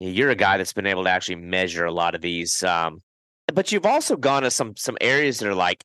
you're 0.00 0.30
a 0.30 0.36
guy 0.36 0.58
that's 0.58 0.72
been 0.74 0.86
able 0.86 1.04
to 1.04 1.10
actually 1.10 1.36
measure 1.36 1.84
a 1.86 1.92
lot 1.92 2.14
of 2.14 2.20
these. 2.20 2.62
Um, 2.62 3.02
but 3.52 3.72
you've 3.72 3.86
also 3.86 4.16
gone 4.16 4.42
to 4.42 4.50
some 4.50 4.76
some 4.76 4.98
areas 5.00 5.38
that 5.40 5.48
are 5.48 5.54
like 5.54 5.84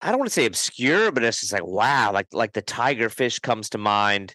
I 0.00 0.10
don't 0.10 0.18
want 0.18 0.28
to 0.30 0.34
say 0.34 0.46
obscure, 0.46 1.12
but 1.12 1.22
it's 1.24 1.40
just 1.40 1.52
like 1.52 1.64
wow, 1.66 2.12
like 2.12 2.28
like 2.32 2.52
the 2.52 2.62
tiger 2.62 3.08
fish 3.08 3.38
comes 3.38 3.68
to 3.70 3.78
mind. 3.78 4.34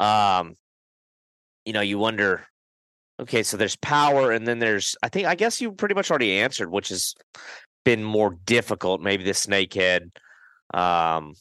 Um, 0.00 0.54
you 1.64 1.72
know, 1.72 1.80
you 1.80 1.98
wonder, 1.98 2.46
okay, 3.20 3.42
so 3.42 3.56
there's 3.56 3.76
power, 3.76 4.32
and 4.32 4.46
then 4.46 4.58
there's 4.58 4.96
I 5.02 5.08
think 5.08 5.26
I 5.26 5.34
guess 5.34 5.60
you 5.60 5.72
pretty 5.72 5.94
much 5.94 6.10
already 6.10 6.38
answered, 6.38 6.70
which 6.70 6.88
has 6.90 7.14
been 7.84 8.02
more 8.04 8.36
difficult, 8.46 9.00
maybe 9.00 9.24
the 9.24 9.32
snakehead. 9.32 10.10
Um, 10.74 11.34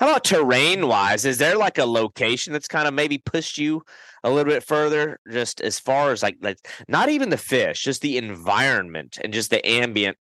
how 0.00 0.10
about 0.10 0.24
terrain 0.24 0.88
wise? 0.88 1.24
Is 1.24 1.38
there 1.38 1.56
like 1.56 1.78
a 1.78 1.86
location 1.86 2.52
that's 2.52 2.68
kind 2.68 2.86
of 2.86 2.92
maybe 2.92 3.18
pushed 3.18 3.56
you 3.56 3.82
a 4.24 4.30
little 4.30 4.52
bit 4.52 4.64
further, 4.64 5.18
just 5.30 5.60
as 5.60 5.78
far 5.78 6.10
as 6.12 6.22
like 6.22 6.36
like 6.42 6.58
not 6.88 7.08
even 7.08 7.30
the 7.30 7.38
fish, 7.38 7.82
just 7.82 8.02
the 8.02 8.18
environment 8.18 9.18
and 9.22 9.32
just 9.32 9.50
the 9.50 9.66
ambient 9.66 10.18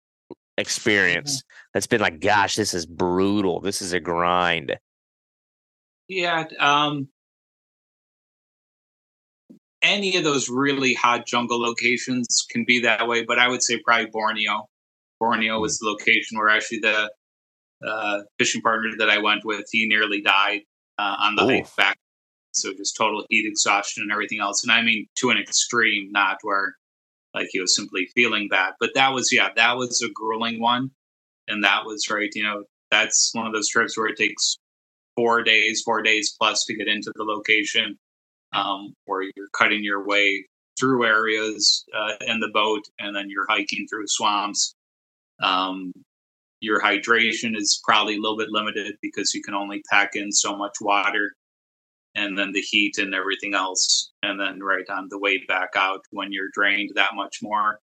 experience 0.59 1.43
that's 1.72 1.86
been 1.86 2.01
like, 2.01 2.20
gosh, 2.20 2.57
this 2.57 2.74
is 2.74 2.86
brutal. 2.86 3.61
This 3.61 3.82
is 3.82 3.93
a 3.93 4.01
grind. 4.01 4.76
Yeah. 6.09 6.45
Um, 6.59 7.09
any 9.82 10.16
of 10.16 10.24
those 10.24 10.49
really 10.49 10.95
hot 10.95 11.26
jungle 11.26 11.61
locations 11.61 12.47
can 12.51 12.64
be 12.64 12.80
that 12.80 13.07
way, 13.07 13.24
but 13.24 13.38
I 13.38 13.49
would 13.49 13.62
say 13.62 13.78
probably 13.84 14.07
Borneo. 14.07 14.68
Borneo 15.20 15.61
was 15.61 15.78
the 15.78 15.86
location 15.86 16.38
where 16.38 16.49
actually 16.49 16.80
the 16.80 17.11
uh, 17.87 18.20
fishing 18.39 18.62
partner 18.62 18.91
that 18.99 19.11
I 19.11 19.18
went 19.18 19.45
with, 19.45 19.66
he 19.70 19.87
nearly 19.87 20.20
died 20.20 20.62
uh, 20.99 21.16
on 21.20 21.35
the 21.37 21.45
Ooh. 21.45 21.49
hike 21.49 21.76
back. 21.76 21.97
So 22.53 22.72
just 22.74 22.97
total 22.97 23.24
heat 23.31 23.47
exhaustion 23.47 24.03
and 24.03 24.12
everything 24.12 24.41
else. 24.41 24.62
And 24.64 24.72
I 24.72 24.83
mean 24.83 25.07
to 25.18 25.31
an 25.31 25.39
extreme, 25.39 26.11
not 26.11 26.39
where 26.43 26.74
like 27.35 27.49
he 27.51 27.61
was 27.61 27.76
simply 27.76 28.09
feeling 28.14 28.49
that. 28.51 28.74
But 28.81 28.91
that 28.95 29.12
was, 29.12 29.33
yeah, 29.33 29.51
that 29.57 29.76
was 29.76 30.03
a 30.03 30.09
grueling 30.12 30.61
one. 30.61 30.91
And 31.49 31.64
that 31.64 31.85
was 31.85 32.11
right, 32.11 32.31
you 32.35 32.43
know, 32.43 32.64
that's 32.91 33.31
one 33.35 33.47
of 33.47 33.53
those 33.53 33.68
trips 33.68 33.97
where 33.97 34.09
it 34.09 34.16
takes 34.16 34.57
four 35.16 35.43
days, 35.43 35.83
four 35.85 36.03
days 36.03 36.35
plus 36.39 36.64
to 36.64 36.76
get 36.76 36.89
into 36.89 37.12
the 37.14 37.24
location, 37.24 37.99
um, 38.53 38.95
where 39.05 39.22
you're 39.22 39.49
cutting 39.57 39.85
your 39.85 40.05
way 40.05 40.45
through 40.78 41.05
areas 41.05 41.85
uh, 41.97 42.14
in 42.26 42.41
the 42.41 42.51
boat, 42.53 42.83
and 42.99 43.14
then 43.14 43.26
you're 43.28 43.47
hiking 43.49 43.87
through 43.89 44.07
swamps. 44.07 44.74
Um, 45.43 45.93
your 46.61 46.80
hydration 46.80 47.56
is 47.56 47.80
probably 47.84 48.16
a 48.16 48.20
little 48.20 48.36
bit 48.36 48.50
limited 48.50 48.96
because 49.00 49.34
you 49.34 49.42
can 49.42 49.54
only 49.54 49.82
pack 49.90 50.11
in 50.14 50.30
so 50.30 50.56
much 50.56 50.74
water, 50.80 51.32
and 52.14 52.36
then 52.38 52.52
the 52.52 52.61
heat 52.61 52.98
and 52.98 53.14
everything 53.14 53.54
else, 53.54 54.12
and 54.22 54.38
then 54.38 54.61
right 54.61 54.88
on 54.90 55.08
the 55.11 55.18
way 55.18 55.42
back 55.48 55.70
out 55.76 56.00
when 56.11 56.32
you're 56.32 56.50
drained 56.52 56.90
that 56.94 57.14
much 57.14 57.38
more, 57.42 57.80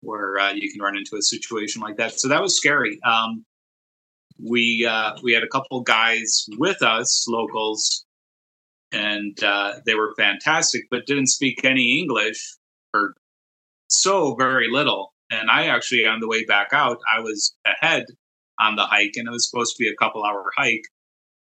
where 0.00 0.38
uh, 0.38 0.52
you 0.52 0.70
can 0.70 0.82
run 0.82 0.96
into 0.96 1.16
a 1.16 1.22
situation 1.22 1.80
like 1.80 1.96
that. 1.96 2.18
So 2.20 2.28
that 2.28 2.42
was 2.42 2.56
scary. 2.56 2.98
Um, 3.02 3.44
we 4.38 4.86
uh, 4.86 5.14
we 5.22 5.32
had 5.32 5.42
a 5.42 5.48
couple 5.48 5.80
guys 5.80 6.46
with 6.58 6.82
us, 6.82 7.26
locals, 7.28 8.04
and 8.92 9.42
uh, 9.42 9.74
they 9.86 9.94
were 9.94 10.14
fantastic, 10.16 10.84
but 10.90 11.06
didn't 11.06 11.28
speak 11.28 11.64
any 11.64 11.98
English 11.98 12.56
or 12.94 13.14
so 13.88 14.34
very 14.34 14.68
little. 14.70 15.12
And 15.30 15.50
I 15.50 15.66
actually, 15.66 16.06
on 16.06 16.20
the 16.20 16.28
way 16.28 16.44
back 16.44 16.68
out, 16.72 16.98
I 17.14 17.20
was 17.20 17.54
ahead 17.66 18.06
on 18.58 18.76
the 18.76 18.86
hike, 18.86 19.12
and 19.16 19.28
it 19.28 19.30
was 19.30 19.48
supposed 19.48 19.76
to 19.76 19.82
be 19.82 19.90
a 19.90 19.96
couple 19.96 20.24
hour 20.24 20.50
hike. 20.56 20.84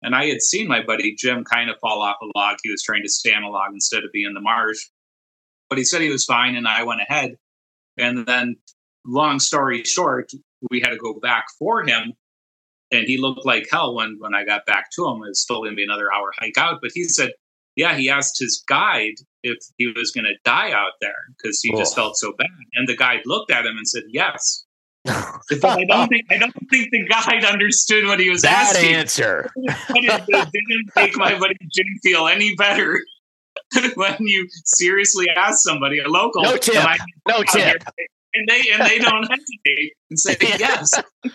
And 0.03 0.15
I 0.15 0.27
had 0.27 0.41
seen 0.41 0.69
my 0.69 0.83
buddy 0.83 1.15
Jim 1.17 1.45
kind 1.45 1.71
of 1.71 1.77
fall 1.81 2.03
off 2.03 2.17
a 2.23 2.39
log. 2.39 2.59
He 2.63 2.71
was 2.71 2.83
trying 2.83 3.03
to 3.03 3.09
stand 3.09 3.45
a 3.45 3.49
log 3.49 3.73
instead 3.73 4.05
of 4.05 4.13
be 4.13 4.25
in 4.25 4.35
the 4.35 4.41
marsh, 4.41 4.79
but 5.69 5.79
he 5.79 5.85
said 5.85 6.01
he 6.01 6.11
was 6.11 6.25
fine, 6.25 6.57
and 6.57 6.67
I 6.67 6.85
went 6.85 7.03
ahead. 7.03 7.37
And 7.99 8.27
then, 8.27 8.57
long 9.05 9.39
story 9.41 9.85
short, 9.85 10.31
we 10.71 10.81
had 10.81 10.91
to 10.91 10.97
go 10.97 11.15
back 11.21 11.47
for 11.59 11.85
him 11.85 12.15
and 12.91 13.07
he 13.07 13.19
looked 13.19 13.45
like 13.45 13.69
hell 13.71 13.95
when 13.95 14.17
when 14.19 14.35
I 14.35 14.45
got 14.45 14.67
back 14.67 14.91
to 14.93 15.07
him. 15.07 15.17
It 15.17 15.29
was 15.29 15.43
still 15.43 15.59
going 15.59 15.73
to 15.73 15.77
be 15.77 15.85
another 15.85 16.13
hour 16.13 16.33
hike 16.39 16.59
out, 16.59 16.81
but 16.81 16.91
he 16.95 17.05
said, 17.05 17.33
yeah, 17.79 17.95
he 17.97 18.11
asked 18.11 18.41
his 18.41 18.63
guide 18.67 19.15
if 19.45 19.57
he 19.77 19.87
was 19.87 20.11
going 20.11 20.25
to 20.25 20.35
die 20.45 20.73
out 20.73 20.93
there 21.01 21.15
because 21.37 21.61
he 21.63 21.71
just 21.77 21.95
felt 21.95 22.17
so 22.17 22.33
bad, 22.37 22.49
and 22.75 22.89
the 22.89 22.97
guide 22.97 23.21
looked 23.25 23.53
at 23.53 23.65
him 23.65 23.77
and 23.79 23.87
said, 23.87 24.03
yes. 24.09 24.65
But 25.07 25.65
I 25.65 25.85
don't 25.85 26.09
think 26.09 26.27
I 26.31 26.39
don't 26.39 26.53
think 26.71 26.91
the 26.91 27.07
guide 27.09 27.45
understood 27.45 28.05
what 28.05 28.19
he 28.19 28.29
was 28.29 28.43
that 28.43 28.75
asking. 28.75 28.95
answer. 28.95 29.51
It, 29.57 30.25
it 30.29 30.49
didn't 30.53 30.91
make 30.97 31.17
my 31.17 31.39
buddy 31.39 31.57
Jim 31.73 31.87
feel 32.03 32.27
any 32.27 32.55
better 32.57 33.01
when 33.95 34.17
you 34.21 34.47
seriously 34.65 35.27
ask 35.35 35.61
somebody, 35.61 36.01
a 36.01 36.09
local, 36.09 36.43
No 36.43 36.57
tip. 36.57 36.85
No 37.29 37.43
tip. 37.45 37.83
and 38.35 38.49
they 38.49 38.63
and 38.73 38.83
they 38.83 38.99
don't 38.99 39.23
hesitate 39.31 39.93
and 40.11 40.19
say 40.19 40.37
yes. 40.41 40.91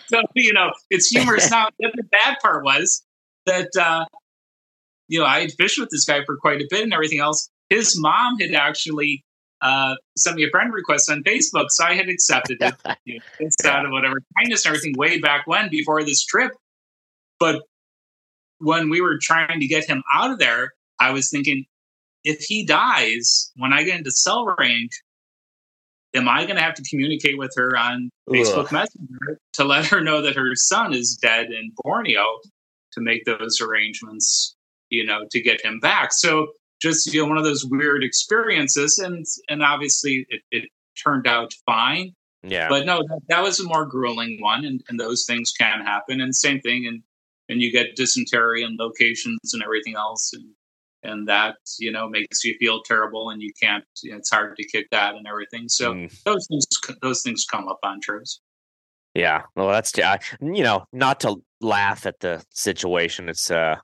So 0.07 0.21
you 0.35 0.53
know, 0.53 0.71
it's 0.89 1.07
humorous. 1.07 1.49
Now, 1.49 1.69
the 1.79 2.03
bad 2.11 2.37
part 2.41 2.63
was 2.65 3.03
that 3.45 3.69
uh, 3.79 4.05
you 5.07 5.19
know 5.19 5.25
I 5.25 5.41
had 5.41 5.51
fished 5.53 5.79
with 5.79 5.89
this 5.89 6.05
guy 6.05 6.23
for 6.25 6.37
quite 6.37 6.61
a 6.61 6.67
bit 6.69 6.83
and 6.83 6.93
everything 6.93 7.19
else. 7.19 7.49
His 7.69 7.99
mom 7.99 8.39
had 8.39 8.53
actually 8.53 9.23
uh, 9.61 9.95
sent 10.17 10.35
me 10.35 10.43
a 10.43 10.49
friend 10.49 10.73
request 10.73 11.09
on 11.09 11.23
Facebook, 11.23 11.67
so 11.69 11.85
I 11.85 11.95
had 11.95 12.09
accepted 12.09 12.57
it. 12.61 12.73
You 13.05 13.19
know, 13.39 13.69
out 13.69 13.85
of 13.85 13.91
whatever 13.91 14.15
kindness 14.37 14.65
and 14.65 14.75
everything 14.75 14.93
way 14.97 15.19
back 15.19 15.47
when 15.47 15.69
before 15.69 16.03
this 16.03 16.23
trip. 16.25 16.51
But 17.39 17.63
when 18.59 18.89
we 18.89 19.01
were 19.01 19.17
trying 19.21 19.59
to 19.59 19.67
get 19.67 19.85
him 19.85 20.03
out 20.13 20.31
of 20.31 20.39
there, 20.39 20.71
I 20.99 21.11
was 21.11 21.29
thinking, 21.29 21.65
if 22.23 22.39
he 22.39 22.65
dies 22.65 23.51
when 23.57 23.73
I 23.73 23.83
get 23.83 23.97
into 23.97 24.11
cell 24.11 24.45
range, 24.57 25.01
am 26.13 26.29
I 26.29 26.45
going 26.45 26.55
to 26.55 26.61
have 26.61 26.75
to 26.75 26.83
communicate 26.89 27.37
with 27.37 27.51
her 27.57 27.77
on 27.77 28.09
Facebook 28.29 28.71
Messenger 28.71 29.39
to 29.53 29.63
let 29.63 29.85
her 29.87 30.01
know 30.01 30.21
that 30.21 30.35
her 30.35 30.55
son 30.55 30.93
is 30.93 31.17
dead 31.21 31.47
in 31.47 31.71
Borneo 31.83 32.39
to 32.93 33.01
make 33.01 33.25
those 33.25 33.59
arrangements, 33.61 34.55
you 34.93 35.05
know, 35.05 35.21
to 35.31 35.41
get 35.41 35.63
him 35.65 35.79
back? 35.79 36.09
So 36.13 36.47
just 36.81 37.13
you 37.13 37.21
know, 37.21 37.27
one 37.29 37.37
of 37.37 37.43
those 37.43 37.65
weird 37.65 38.03
experiences, 38.03 38.97
and 38.97 39.25
and 39.49 39.63
obviously 39.63 40.25
it, 40.29 40.41
it 40.51 40.69
turned 41.03 41.27
out 41.27 41.51
fine. 41.65 42.13
Yeah. 42.45 42.67
But 42.67 42.85
no, 42.85 42.97
that, 43.07 43.21
that 43.29 43.41
was 43.41 43.59
a 43.59 43.63
more 43.63 43.85
grueling 43.85 44.37
one, 44.41 44.65
and, 44.65 44.81
and 44.89 44.99
those 44.99 45.25
things 45.25 45.51
can 45.57 45.79
happen. 45.81 46.19
And 46.21 46.35
same 46.35 46.59
thing, 46.59 46.85
and 46.87 47.01
and 47.49 47.61
you 47.61 47.71
get 47.71 47.95
dysentery 47.95 48.63
and 48.63 48.77
locations 48.77 49.39
and 49.53 49.63
everything 49.63 49.95
else, 49.95 50.31
and 50.33 50.45
and 51.03 51.27
that 51.27 51.55
you 51.79 51.91
know 51.91 52.09
makes 52.09 52.43
you 52.43 52.55
feel 52.59 52.81
terrible, 52.83 53.29
and 53.29 53.41
you 53.41 53.51
can't. 53.61 53.85
You 54.03 54.11
know, 54.11 54.17
it's 54.17 54.29
hard 54.29 54.57
to 54.57 54.67
kick 54.67 54.87
that 54.91 55.15
and 55.15 55.25
everything. 55.27 55.69
So 55.69 55.93
Mm. 55.93 56.23
those 56.25 56.45
things 56.47 56.65
those 57.01 57.21
things 57.21 57.45
come 57.49 57.67
up 57.69 57.79
on 57.83 58.01
trips. 58.01 58.41
Yeah, 59.13 59.43
well, 59.55 59.69
that's 59.69 59.93
you 60.41 60.63
know 60.63 60.85
not 60.91 61.19
to 61.21 61.35
laugh 61.61 62.05
at 62.05 62.19
the 62.19 62.43
situation. 62.49 63.29
It's 63.29 63.51
uh, 63.51 63.75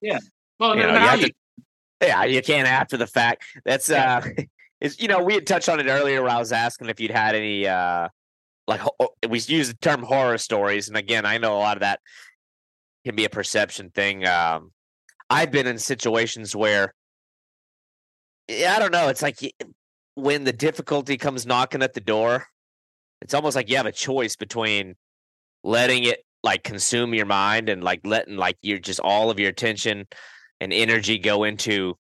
Well, 0.60 0.76
You 0.76 0.84
know, 0.84 0.90
you 0.94 1.00
have 1.00 1.20
to- 1.22 1.34
yeah, 2.02 2.24
you 2.26 2.42
can't 2.42 2.68
after 2.68 2.98
the 2.98 3.08
fact. 3.08 3.44
That's 3.66 3.90
uh, 3.90 4.22
it's 4.82 5.00
you 5.02 5.08
know 5.08 5.24
we 5.24 5.34
had 5.34 5.46
touched 5.48 5.70
on 5.70 5.80
it 5.80 5.88
earlier 5.88 6.22
where 6.22 6.32
I 6.32 6.38
was 6.40 6.52
asking 6.52 6.90
if 6.90 7.00
you'd 7.00 7.12
had 7.12 7.36
any 7.36 7.68
uh, 7.68 8.08
like 8.68 8.80
ho- 8.80 9.10
we 9.28 9.40
use 9.40 9.68
the 9.70 9.78
term 9.82 10.04
horror 10.04 10.38
stories, 10.38 10.88
and 10.88 10.96
again, 10.98 11.26
I 11.26 11.38
know 11.38 11.56
a 11.56 11.60
lot 11.60 11.78
of 11.78 11.82
that 11.82 12.00
can 13.06 13.16
be 13.16 13.26
a 13.26 13.30
perception 13.30 13.90
thing. 13.90 14.26
Um, 14.28 14.72
I've 15.30 15.52
been 15.52 15.68
in 15.68 15.78
situations 15.78 16.56
where, 16.56 16.94
yeah, 18.48 18.76
I 18.76 18.80
don't 18.80 18.92
know. 18.92 19.10
It's 19.10 19.22
like 19.22 19.38
when 20.16 20.44
the 20.44 20.54
difficulty 20.54 21.18
comes 21.18 21.46
knocking 21.46 21.84
at 21.84 21.94
the 21.94 22.02
door, 22.02 22.46
it's 23.22 23.34
almost 23.34 23.56
like 23.56 23.70
you 23.70 23.78
have 23.78 23.86
a 23.86 23.92
choice 23.92 24.36
between 24.36 24.96
letting 25.64 26.04
it 26.06 26.24
like 26.44 26.64
consume 26.64 27.14
your 27.14 27.26
mind 27.26 27.68
and 27.70 27.84
like 27.84 28.00
letting 28.06 28.38
like 28.38 28.58
your 28.62 28.80
just 28.80 29.02
all 29.02 29.30
of 29.30 29.40
your 29.40 29.50
attention 29.50 30.08
and 30.62 30.74
energy 30.74 31.18
go 31.18 31.44
into 31.44 31.98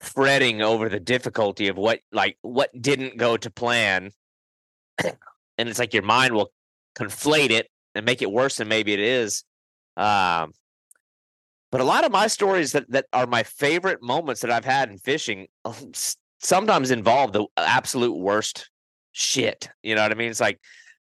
fretting 0.00 0.60
over 0.60 0.88
the 0.88 1.00
difficulty 1.00 1.68
of 1.68 1.76
what 1.76 2.00
like 2.12 2.36
what 2.42 2.70
didn't 2.80 3.16
go 3.16 3.36
to 3.36 3.50
plan 3.50 4.10
and 5.58 5.68
it's 5.68 5.78
like 5.78 5.94
your 5.94 6.02
mind 6.02 6.34
will 6.34 6.50
conflate 6.94 7.50
it 7.50 7.68
and 7.94 8.04
make 8.04 8.22
it 8.22 8.30
worse 8.30 8.56
than 8.56 8.68
maybe 8.68 8.92
it 8.92 9.00
is. 9.00 9.44
Um, 9.96 10.52
but 11.70 11.80
a 11.80 11.84
lot 11.84 12.04
of 12.04 12.12
my 12.12 12.26
stories 12.26 12.72
that, 12.72 12.88
that 12.90 13.06
are 13.12 13.26
my 13.26 13.42
favorite 13.42 14.02
moments 14.02 14.40
that 14.42 14.50
I've 14.50 14.64
had 14.64 14.90
in 14.90 14.98
fishing 14.98 15.48
um, 15.64 15.92
sometimes 16.38 16.90
involve 16.90 17.32
the 17.32 17.46
absolute 17.56 18.16
worst 18.16 18.70
shit. 19.12 19.68
You 19.82 19.94
know 19.94 20.02
what 20.02 20.12
I 20.12 20.14
mean? 20.14 20.30
It's 20.30 20.40
like 20.40 20.60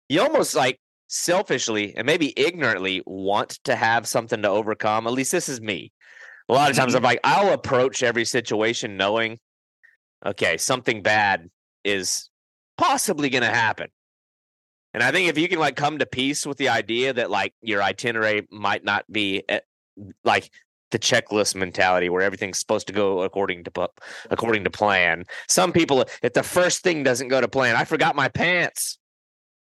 you 0.08 0.22
almost 0.22 0.56
like 0.56 0.80
selfishly 1.08 1.96
and 1.96 2.06
maybe 2.06 2.34
ignorantly 2.38 3.02
want 3.06 3.60
to 3.66 3.76
have 3.76 4.08
something 4.08 4.42
to 4.42 4.50
overcome. 4.50 5.08
At 5.08 5.14
least 5.14 5.32
this 5.32 5.50
is 5.50 5.62
me. 5.62 5.92
A 6.48 6.54
lot 6.54 6.70
of 6.70 6.78
times 6.78 6.94
I'm 6.94 7.00
mm-hmm. 7.00 7.06
like, 7.06 7.20
I'll 7.24 7.54
approach 7.54 8.04
every 8.04 8.26
situation 8.26 8.98
knowing, 8.98 9.40
okay, 10.26 10.58
something 10.58 11.02
bad 11.02 11.50
is 11.84 12.30
possibly 12.78 13.30
going 13.30 13.44
to 13.44 13.50
happen. 13.50 13.90
And 14.94 15.04
I 15.04 15.12
think 15.12 15.30
if 15.30 15.38
you 15.38 15.50
can 15.50 15.60
like 15.60 15.76
come 15.76 15.98
to 16.00 16.06
peace 16.06 16.46
with 16.46 16.58
the 16.58 16.70
idea 16.70 17.14
that 17.14 17.30
like 17.30 17.54
your 17.62 17.82
itinerary 17.84 18.48
might 18.50 18.84
not 18.84 19.12
be 19.12 19.44
at, 19.50 19.64
eh, 20.00 20.12
like 20.24 20.52
the 20.92 21.00
checklist 21.00 21.56
mentality 21.56 22.10
where 22.10 22.22
everything's 22.22 22.60
supposed 22.60 22.88
to 22.88 22.94
go 22.94 23.22
according 23.22 23.64
to 23.66 23.90
according 24.30 24.64
to 24.64 24.70
plan. 24.70 25.26
Some 25.50 25.74
people, 25.74 26.06
if 26.22 26.34
the 26.34 26.44
first 26.44 26.84
thing 26.84 27.04
doesn't 27.04 27.28
go 27.28 27.42
to 27.42 27.48
plan, 27.48 27.76
I 27.76 27.84
forgot 27.84 28.16
my 28.16 28.30
pants. 28.30 28.98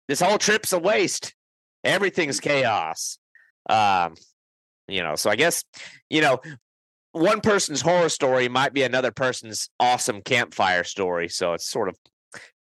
This 0.07 0.21
whole 0.21 0.39
trip's 0.39 0.73
a 0.73 0.79
waste. 0.79 1.35
Everything's 1.83 2.39
chaos. 2.39 3.19
Um, 3.69 4.15
you 4.87 5.03
know, 5.03 5.17
so 5.17 5.31
I 5.31 5.37
guess 5.37 5.65
you 6.11 6.21
know 6.21 6.41
one 7.15 7.41
person's 7.41 7.81
horror 7.81 8.09
story 8.09 8.49
might 8.49 8.73
be 8.73 8.83
another 8.83 9.13
person's 9.13 9.71
awesome 9.79 10.21
campfire 10.21 10.83
story. 10.83 11.29
So 11.29 11.53
it's 11.53 11.69
sort 11.71 11.89
of 11.89 11.97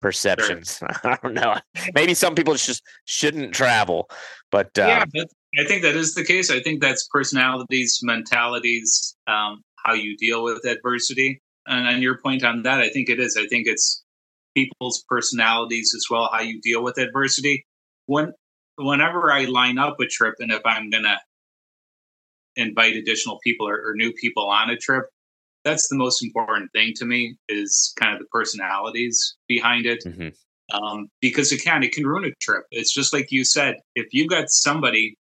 perceptions. 0.02 0.78
Sure. 0.78 0.88
I 1.04 1.18
don't 1.22 1.34
know. 1.34 1.56
Maybe 1.94 2.12
some 2.12 2.34
people 2.34 2.54
just 2.54 2.82
shouldn't 3.06 3.54
travel, 3.54 4.10
but 4.50 4.78
uh, 4.78 5.06
yeah, 5.14 5.24
I 5.58 5.64
think 5.66 5.82
that 5.82 5.96
is 5.96 6.14
the 6.14 6.24
case. 6.24 6.50
I 6.50 6.60
think 6.60 6.82
that's 6.82 7.08
personalities, 7.10 8.00
mentalities, 8.02 9.16
um, 9.26 9.62
how 9.84 9.94
you 9.94 10.16
deal 10.18 10.44
with 10.44 10.64
adversity. 10.66 11.40
And 11.66 11.88
on 11.88 12.02
your 12.02 12.18
point 12.18 12.44
on 12.44 12.62
that, 12.64 12.80
I 12.80 12.90
think 12.90 13.08
it 13.08 13.18
is. 13.18 13.38
I 13.40 13.46
think 13.46 13.66
it's 13.66 14.04
people's 14.54 15.02
personalities 15.08 15.94
as 15.96 16.06
well, 16.10 16.28
how 16.30 16.40
you 16.40 16.60
deal 16.60 16.82
with 16.82 16.98
adversity. 16.98 17.64
When 18.06 18.32
whenever 18.76 19.32
I 19.32 19.44
line 19.44 19.78
up 19.78 19.96
a 19.98 20.06
trip, 20.06 20.34
and 20.40 20.52
if 20.52 20.60
I'm 20.66 20.90
gonna 20.90 21.18
invite 22.56 22.96
additional 22.96 23.38
people 23.42 23.68
or, 23.68 23.76
or 23.76 23.94
new 23.94 24.12
people 24.12 24.48
on 24.48 24.70
a 24.70 24.76
trip, 24.76 25.06
that's 25.64 25.88
the 25.88 25.96
most 25.96 26.22
important 26.24 26.70
thing 26.72 26.92
to 26.96 27.04
me 27.04 27.36
is 27.48 27.94
kind 27.98 28.12
of 28.12 28.18
the 28.18 28.26
personalities 28.26 29.36
behind 29.48 29.86
it. 29.86 30.02
Mm-hmm. 30.04 30.28
Um, 30.72 31.08
because 31.20 31.52
it 31.52 31.62
can 31.62 31.82
it 31.82 31.92
can 31.92 32.06
ruin 32.06 32.24
a 32.24 32.34
trip. 32.40 32.64
It's 32.70 32.94
just 32.94 33.12
like 33.12 33.30
you 33.30 33.44
said, 33.44 33.76
if 33.94 34.06
you've 34.12 34.30
got 34.30 34.48
somebody 34.48 35.18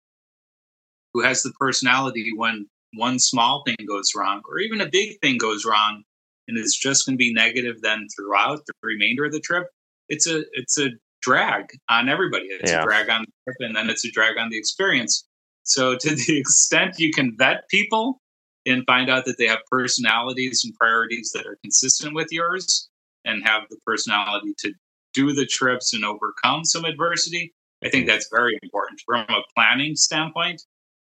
who 1.14 1.22
has 1.24 1.42
the 1.42 1.52
personality 1.60 2.32
when 2.36 2.68
one 2.94 3.20
small 3.20 3.64
thing 3.66 3.78
goes 3.88 4.12
wrong 4.16 4.42
or 4.50 4.60
even 4.60 4.82
a 4.82 4.90
big 4.90 5.20
thing 5.22 5.38
goes 5.38 5.66
wrong 5.66 6.04
and 6.48 6.58
it's 6.58 6.78
just 6.78 7.06
going 7.06 7.16
to 7.16 7.18
be 7.18 7.34
negative 7.34 7.82
then 7.82 8.08
throughout 8.16 8.66
the 8.66 8.74
remainder 8.82 9.26
of 9.26 9.32
the 9.32 9.40
trip 9.40 9.68
it's 10.08 10.28
a 10.28 10.44
it's 10.54 10.80
a 10.80 10.90
drag 11.22 11.66
on 11.90 12.10
everybody 12.10 12.46
it's 12.46 12.72
yeah. 12.72 12.82
a 12.82 12.84
drag 12.84 13.10
on 13.10 13.22
the 13.22 13.32
trip 13.46 13.58
and 13.60 13.76
then 13.76 13.90
it's 13.90 14.06
a 14.06 14.12
drag 14.12 14.38
on 14.38 14.50
the 14.50 14.58
experience 14.58 15.28
so 15.70 15.96
to 16.00 16.16
the 16.16 16.38
extent 16.40 17.00
you 17.00 17.12
can 17.12 17.36
vet 17.38 17.68
people 17.70 18.20
and 18.66 18.84
find 18.86 19.10
out 19.10 19.26
that 19.26 19.38
they 19.38 19.48
have 19.48 19.60
personalities 19.72 20.62
and 20.64 20.74
priorities 20.76 21.32
that 21.34 21.46
are 21.46 21.58
consistent 21.64 22.14
with 22.14 22.28
yours 22.32 22.90
and 23.26 23.48
have 23.48 23.64
the 23.70 23.78
personality 23.86 24.54
to 24.58 24.74
do 25.14 25.34
the 25.34 25.46
trips 25.46 25.94
and 25.94 26.04
overcome 26.06 26.64
some 26.64 26.86
adversity 26.86 27.54
i 27.84 27.90
think 27.90 28.08
that's 28.08 28.30
very 28.32 28.58
important 28.64 29.00
from 29.06 29.26
a 29.30 29.42
planning 29.56 29.96
standpoint 29.96 30.62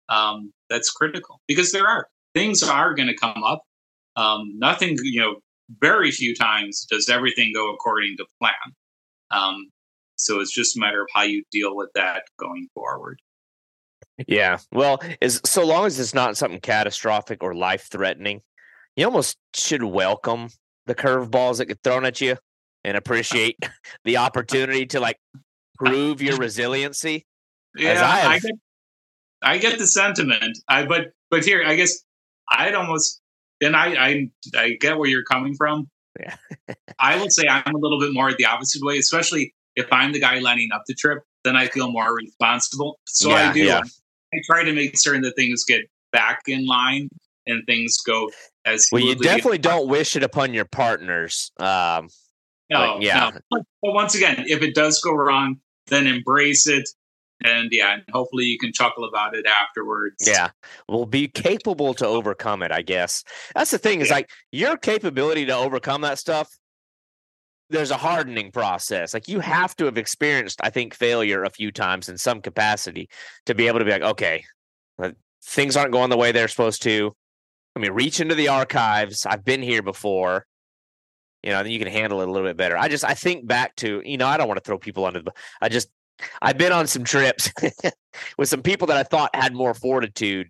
um, 0.10 0.54
that's 0.70 0.90
critical 0.90 1.42
because 1.48 1.72
there 1.72 1.88
are 1.88 2.08
things 2.38 2.64
are 2.64 2.94
going 2.94 3.08
to 3.08 3.16
come 3.16 3.44
up. 3.44 3.64
Um, 4.16 4.54
nothing, 4.58 4.98
you 5.02 5.20
know, 5.20 5.36
very 5.80 6.12
few 6.12 6.36
times 6.36 6.86
does 6.90 7.10
everything 7.10 7.52
go 7.54 7.74
according 7.74 8.18
to 8.18 8.26
plan. 8.40 8.54
Um, 9.32 9.70
so 10.16 10.40
it's 10.40 10.54
just 10.54 10.78
a 10.78 10.80
matter 10.80 11.02
of 11.02 11.08
how 11.14 11.24
you 11.24 11.44
deal 11.52 11.76
with 11.76 11.90
that 11.96 12.24
going 12.40 12.68
forward. 12.74 13.20
Yeah. 14.26 14.58
Well, 14.72 15.02
as 15.22 15.42
so 15.46 15.66
long 15.66 15.86
as 15.86 16.00
it's 16.00 16.14
not 16.14 16.38
something 16.38 16.60
catastrophic 16.60 17.44
or 17.44 17.54
life 17.54 17.88
threatening, 17.92 18.42
you 18.96 19.06
almost 19.06 19.38
should 19.54 19.84
welcome 19.84 20.50
the 20.88 20.96
curveballs 20.96 21.58
that 21.58 21.66
get 21.66 21.80
thrown 21.84 22.06
at 22.06 22.20
you 22.22 22.38
and 22.84 22.98
appreciate 22.98 23.58
the 24.06 24.18
opportunity 24.18 24.86
to 24.88 25.00
like 25.00 25.18
prove 25.76 26.22
your 26.22 26.38
resiliency. 26.38 27.26
Yeah, 27.76 28.02
I, 28.04 28.28
I, 28.28 28.40
get, 28.40 28.52
I 29.44 29.58
get 29.60 29.78
the 29.78 29.88
sentiment. 29.88 30.58
I 30.68 30.86
but 30.86 31.10
but 31.30 31.46
here, 31.46 31.64
I 31.66 31.76
guess 31.76 31.94
I'd 32.50 32.74
almost 32.74 33.22
and 33.62 33.76
I 33.76 33.88
I 33.94 34.30
I 34.56 34.70
get 34.80 34.98
where 34.98 35.10
you're 35.10 35.24
coming 35.24 35.54
from. 35.56 35.90
Yeah. 36.20 36.36
I 37.00 37.20
would 37.20 37.32
say 37.32 37.44
I'm 37.48 37.76
a 37.76 37.78
little 37.78 38.00
bit 38.00 38.14
more 38.14 38.34
the 38.34 38.46
opposite 38.46 38.84
way, 38.84 38.98
especially 38.98 39.54
if 39.76 39.86
I'm 39.92 40.12
the 40.12 40.20
guy 40.20 40.40
lining 40.40 40.70
up 40.74 40.84
the 40.88 40.96
trip, 40.96 41.20
then 41.44 41.56
I 41.56 41.68
feel 41.68 41.92
more 41.92 42.16
responsible. 42.16 43.00
So 43.06 43.30
yeah, 43.30 43.50
I 43.50 43.54
do. 43.54 43.60
Yeah. 43.64 43.82
I 44.34 44.38
try 44.46 44.64
to 44.64 44.74
make 44.74 44.98
certain 44.98 45.22
that 45.24 45.36
things 45.36 45.64
get 45.64 45.90
back 46.12 46.42
in 46.48 46.66
line 46.66 47.10
and 47.46 47.66
things 47.66 47.98
go 48.02 48.30
as 48.66 48.88
well. 48.92 49.02
You 49.02 49.16
definitely 49.16 49.60
don't 49.60 49.88
wish 49.88 50.16
it 50.16 50.24
upon 50.24 50.54
your 50.54 50.66
partners. 50.66 51.52
Um, 51.60 52.10
no, 52.70 53.00
yeah. 53.00 53.32
No. 53.52 53.64
But 53.82 53.94
once 53.94 54.16
again, 54.16 54.46
if 54.48 54.62
it 54.62 54.76
does 54.76 55.00
go 55.00 55.14
wrong, 55.14 55.58
then 55.88 56.08
embrace 56.08 56.68
it 56.68 56.88
and 57.44 57.70
yeah, 57.72 57.94
and 57.94 58.04
hopefully 58.12 58.46
you 58.46 58.58
can 58.58 58.74
chuckle 58.74 59.06
about 59.06 59.36
it 59.36 59.46
afterwards. 59.46 60.16
Yeah, 60.26 60.50
we'll 60.90 61.06
be 61.06 61.28
capable 61.28 61.94
to 61.96 62.06
overcome 62.06 62.64
it. 62.64 62.72
I 62.72 62.82
guess 62.82 63.24
that's 63.56 63.72
the 63.72 63.78
thing. 63.78 64.02
Is 64.02 64.10
yeah. 64.10 64.16
like 64.16 64.30
your 64.52 64.78
capability 64.78 65.46
to 65.46 65.56
overcome 65.56 66.02
that 66.02 66.20
stuff. 66.20 66.50
There's 67.70 67.92
a 67.92 67.98
hardening 67.98 68.52
process. 68.52 69.14
Like 69.14 69.28
you 69.28 69.40
have 69.42 69.76
to 69.78 69.86
have 69.86 69.98
experienced, 69.98 70.60
I 70.64 70.70
think, 70.70 70.94
failure 70.94 71.44
a 71.44 71.50
few 71.50 71.72
times 71.72 72.08
in 72.08 72.18
some 72.18 72.42
capacity 72.42 73.10
to 73.46 73.56
be 73.56 73.68
able 73.68 73.80
to 73.80 73.86
be 73.86 73.92
like, 73.92 74.02
okay, 74.02 74.44
things 75.44 75.76
aren't 75.76 75.92
going 75.92 76.10
the 76.10 76.18
way 76.18 76.32
they're 76.32 76.48
supposed 76.48 76.84
to. 76.84 77.14
I 77.76 77.80
mean, 77.80 77.92
reach 77.92 78.20
into 78.20 78.36
the 78.36 78.48
archives. 78.48 79.26
I've 79.26 79.46
been 79.46 79.62
here 79.62 79.82
before. 79.82 80.46
You 81.44 81.52
know, 81.52 81.64
then 81.64 81.72
you 81.72 81.80
can 81.80 81.88
handle 81.88 82.22
it 82.22 82.28
a 82.28 82.32
little 82.32 82.48
bit 82.48 82.58
better. 82.58 82.78
I 82.78 82.88
just 82.88 83.06
I 83.06 83.14
think 83.14 83.48
back 83.48 83.76
to, 83.78 84.02
you 84.04 84.18
know, 84.18 84.28
I 84.28 84.38
don't 84.38 84.48
want 84.48 84.58
to 84.58 84.64
throw 84.64 84.78
people 84.78 85.06
under 85.06 85.22
the 85.22 85.32
I 85.62 85.70
just 85.70 85.90
I've 86.42 86.58
been 86.58 86.72
on 86.72 86.88
some 86.88 87.04
trips 87.04 87.52
with 88.38 88.50
some 88.50 88.64
people 88.64 88.88
that 88.88 88.98
I 88.98 89.04
thought 89.04 89.36
had 89.36 89.54
more 89.54 89.74
fortitude 89.74 90.50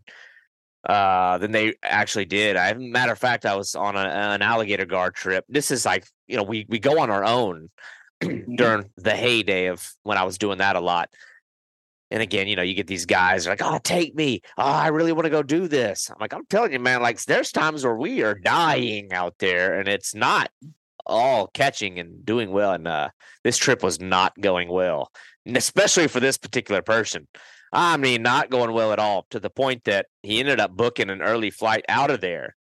uh, 0.83 1.37
than 1.37 1.51
they 1.51 1.75
actually 1.83 2.25
did. 2.25 2.55
I, 2.55 2.73
matter 2.73 3.11
of 3.11 3.19
fact, 3.19 3.45
I 3.45 3.55
was 3.55 3.75
on 3.75 3.95
a, 3.95 3.99
an 3.99 4.41
alligator 4.41 4.85
gar 4.85 5.11
trip. 5.11 5.45
This 5.49 5.71
is 5.71 5.85
like 5.85 6.05
you 6.27 6.37
know 6.37 6.43
we 6.43 6.65
we 6.69 6.79
go 6.79 6.99
on 6.99 7.09
our 7.09 7.23
own 7.23 7.69
mm-hmm. 8.23 8.55
during 8.55 8.89
the 8.97 9.15
heyday 9.15 9.67
of 9.67 9.87
when 10.03 10.17
I 10.17 10.23
was 10.23 10.37
doing 10.37 10.59
that 10.59 10.75
a 10.75 10.81
lot. 10.81 11.09
And 12.09 12.21
again, 12.23 12.47
you 12.47 12.55
know, 12.55 12.61
you 12.61 12.73
get 12.73 12.87
these 12.87 13.05
guys 13.05 13.47
like, 13.47 13.61
"Oh, 13.61 13.79
take 13.83 14.15
me! 14.15 14.41
Oh, 14.57 14.63
I 14.63 14.87
really 14.87 15.11
want 15.11 15.25
to 15.25 15.29
go 15.29 15.43
do 15.43 15.67
this." 15.67 16.09
I'm 16.09 16.17
like, 16.19 16.33
"I'm 16.33 16.45
telling 16.45 16.71
you, 16.71 16.79
man. 16.79 17.01
Like, 17.01 17.21
there's 17.23 17.51
times 17.51 17.83
where 17.83 17.97
we 17.97 18.23
are 18.23 18.33
dying 18.33 19.11
out 19.11 19.35
there, 19.39 19.77
and 19.77 19.89
it's 19.89 20.15
not 20.15 20.49
all 21.05 21.47
catching 21.47 21.99
and 21.99 22.25
doing 22.25 22.51
well. 22.51 22.73
And 22.73 22.87
uh, 22.87 23.09
this 23.43 23.57
trip 23.57 23.83
was 23.83 23.99
not 23.99 24.39
going 24.39 24.69
well 24.69 25.11
and 25.47 25.57
especially 25.57 26.07
for 26.07 26.19
this 26.19 26.37
particular 26.37 26.81
person. 26.81 27.27
I 27.71 27.97
mean, 27.97 28.21
not 28.21 28.49
going 28.49 28.71
well 28.71 28.93
at 28.93 28.99
all 28.99 29.25
to 29.31 29.39
the 29.39 29.49
point 29.49 29.83
that 29.85 30.07
he 30.23 30.39
ended 30.39 30.59
up 30.59 30.75
booking 30.75 31.09
an 31.09 31.21
early 31.21 31.49
flight 31.49 31.85
out 31.89 32.11
of 32.11 32.21
there, 32.21 32.55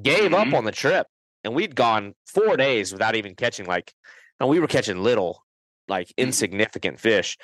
gave 0.00 0.30
mm-hmm. 0.30 0.34
up 0.34 0.54
on 0.54 0.64
the 0.64 0.72
trip, 0.72 1.06
and 1.44 1.54
we'd 1.54 1.74
gone 1.74 2.14
four 2.26 2.56
days 2.56 2.92
without 2.92 3.16
even 3.16 3.34
catching 3.34 3.66
like, 3.66 3.92
and 4.38 4.48
we 4.48 4.60
were 4.60 4.68
catching 4.68 5.02
little, 5.02 5.44
like 5.88 6.08
mm-hmm. 6.08 6.28
insignificant 6.28 7.00
fish. 7.00 7.36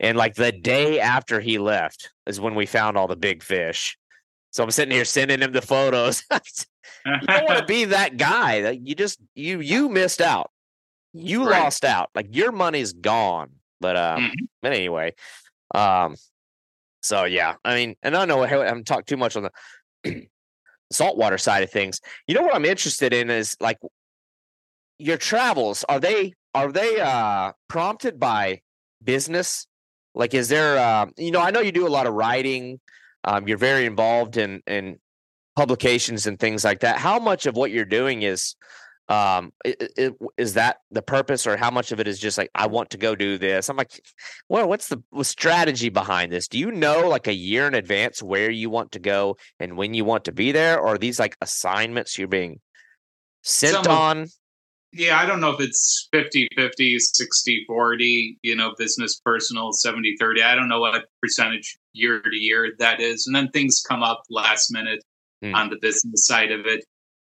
And 0.00 0.18
like 0.18 0.34
the 0.34 0.52
day 0.52 1.00
after 1.00 1.40
he 1.40 1.58
left 1.58 2.10
is 2.26 2.40
when 2.40 2.54
we 2.54 2.66
found 2.66 2.96
all 2.96 3.06
the 3.06 3.16
big 3.16 3.42
fish. 3.42 3.96
So 4.50 4.62
I'm 4.62 4.70
sitting 4.70 4.94
here 4.94 5.04
sending 5.04 5.40
him 5.40 5.52
the 5.52 5.62
photos. 5.62 6.22
you 6.32 7.26
don't 7.26 7.48
want 7.48 7.58
to 7.60 7.66
be 7.66 7.84
that 7.86 8.16
guy. 8.16 8.70
You 8.70 8.94
just 8.94 9.18
you 9.34 9.60
you 9.60 9.88
missed 9.88 10.20
out. 10.20 10.50
You 11.12 11.48
right. 11.48 11.62
lost 11.62 11.84
out. 11.84 12.10
Like 12.14 12.34
your 12.34 12.52
money's 12.52 12.92
gone. 12.92 13.50
But 13.80 13.96
um, 13.96 14.22
mm-hmm. 14.22 14.44
but 14.62 14.72
anyway, 14.72 15.14
um, 15.74 16.16
so 17.04 17.24
yeah, 17.24 17.56
I 17.66 17.74
mean, 17.74 17.96
and 18.02 18.16
I 18.16 18.24
know 18.24 18.42
I 18.42 18.46
haven't 18.48 18.86
talked 18.86 19.10
too 19.10 19.18
much 19.18 19.36
on 19.36 19.50
the 20.04 20.26
saltwater 20.90 21.36
side 21.36 21.62
of 21.62 21.70
things. 21.70 22.00
You 22.26 22.34
know 22.34 22.40
what 22.40 22.54
I'm 22.54 22.64
interested 22.64 23.12
in 23.12 23.28
is 23.28 23.58
like 23.60 23.78
your 24.98 25.18
travels. 25.18 25.84
Are 25.86 26.00
they 26.00 26.32
are 26.54 26.72
they 26.72 26.98
uh 27.00 27.52
prompted 27.68 28.18
by 28.18 28.62
business? 29.02 29.66
Like, 30.14 30.32
is 30.32 30.48
there 30.48 30.78
uh, 30.78 31.06
you 31.18 31.30
know, 31.30 31.40
I 31.40 31.50
know 31.50 31.60
you 31.60 31.72
do 31.72 31.86
a 31.86 31.88
lot 31.88 32.06
of 32.06 32.14
writing. 32.14 32.80
Um, 33.24 33.46
you're 33.46 33.58
very 33.58 33.84
involved 33.84 34.38
in 34.38 34.62
in 34.66 34.98
publications 35.56 36.26
and 36.26 36.40
things 36.40 36.64
like 36.64 36.80
that. 36.80 36.96
How 36.96 37.18
much 37.18 37.44
of 37.44 37.54
what 37.54 37.70
you're 37.70 37.84
doing 37.84 38.22
is 38.22 38.54
um 39.08 39.52
it, 39.64 39.92
it, 39.96 40.14
is 40.38 40.54
that 40.54 40.78
the 40.90 41.02
purpose 41.02 41.46
or 41.46 41.56
how 41.56 41.70
much 41.70 41.92
of 41.92 42.00
it 42.00 42.08
is 42.08 42.18
just 42.18 42.38
like 42.38 42.50
i 42.54 42.66
want 42.66 42.90
to 42.90 42.98
go 42.98 43.14
do 43.14 43.38
this? 43.38 43.68
I'm 43.68 43.76
like 43.76 44.00
well 44.48 44.68
what's 44.68 44.88
the 44.88 45.02
strategy 45.22 45.88
behind 45.88 46.32
this? 46.32 46.48
Do 46.48 46.58
you 46.58 46.70
know 46.70 47.08
like 47.08 47.26
a 47.26 47.34
year 47.34 47.66
in 47.66 47.74
advance 47.74 48.22
where 48.22 48.50
you 48.50 48.70
want 48.70 48.92
to 48.92 48.98
go 48.98 49.36
and 49.60 49.76
when 49.76 49.94
you 49.94 50.04
want 50.04 50.24
to 50.26 50.32
be 50.32 50.52
there? 50.52 50.78
Or 50.78 50.94
are 50.94 50.98
these 50.98 51.18
like 51.18 51.36
assignments 51.40 52.18
you're 52.18 52.28
being 52.28 52.60
sent 53.42 53.84
Some 53.84 53.88
on? 53.88 54.26
Yeah 54.92 55.18
i 55.18 55.26
don't 55.26 55.40
know 55.40 55.50
if 55.50 55.60
it's 55.60 56.08
50 56.12 56.48
50 56.56 56.98
60 56.98 57.64
40 57.66 58.38
you 58.42 58.54
know 58.54 58.74
business 58.78 59.20
personal 59.24 59.72
70 59.72 60.16
30 60.20 60.42
i 60.42 60.54
don't 60.54 60.68
know 60.68 60.80
what 60.80 61.04
percentage 61.20 61.76
year 61.94 62.20
to 62.20 62.36
year 62.36 62.72
that 62.78 63.00
is. 63.00 63.26
And 63.26 63.34
then 63.34 63.48
things 63.48 63.82
come 63.88 64.02
up 64.02 64.24
last 64.28 64.70
minute 64.70 65.02
mm. 65.42 65.54
on 65.54 65.70
the 65.70 65.76
business 65.80 66.26
side 66.26 66.50
of 66.50 66.66
it. 66.66 66.84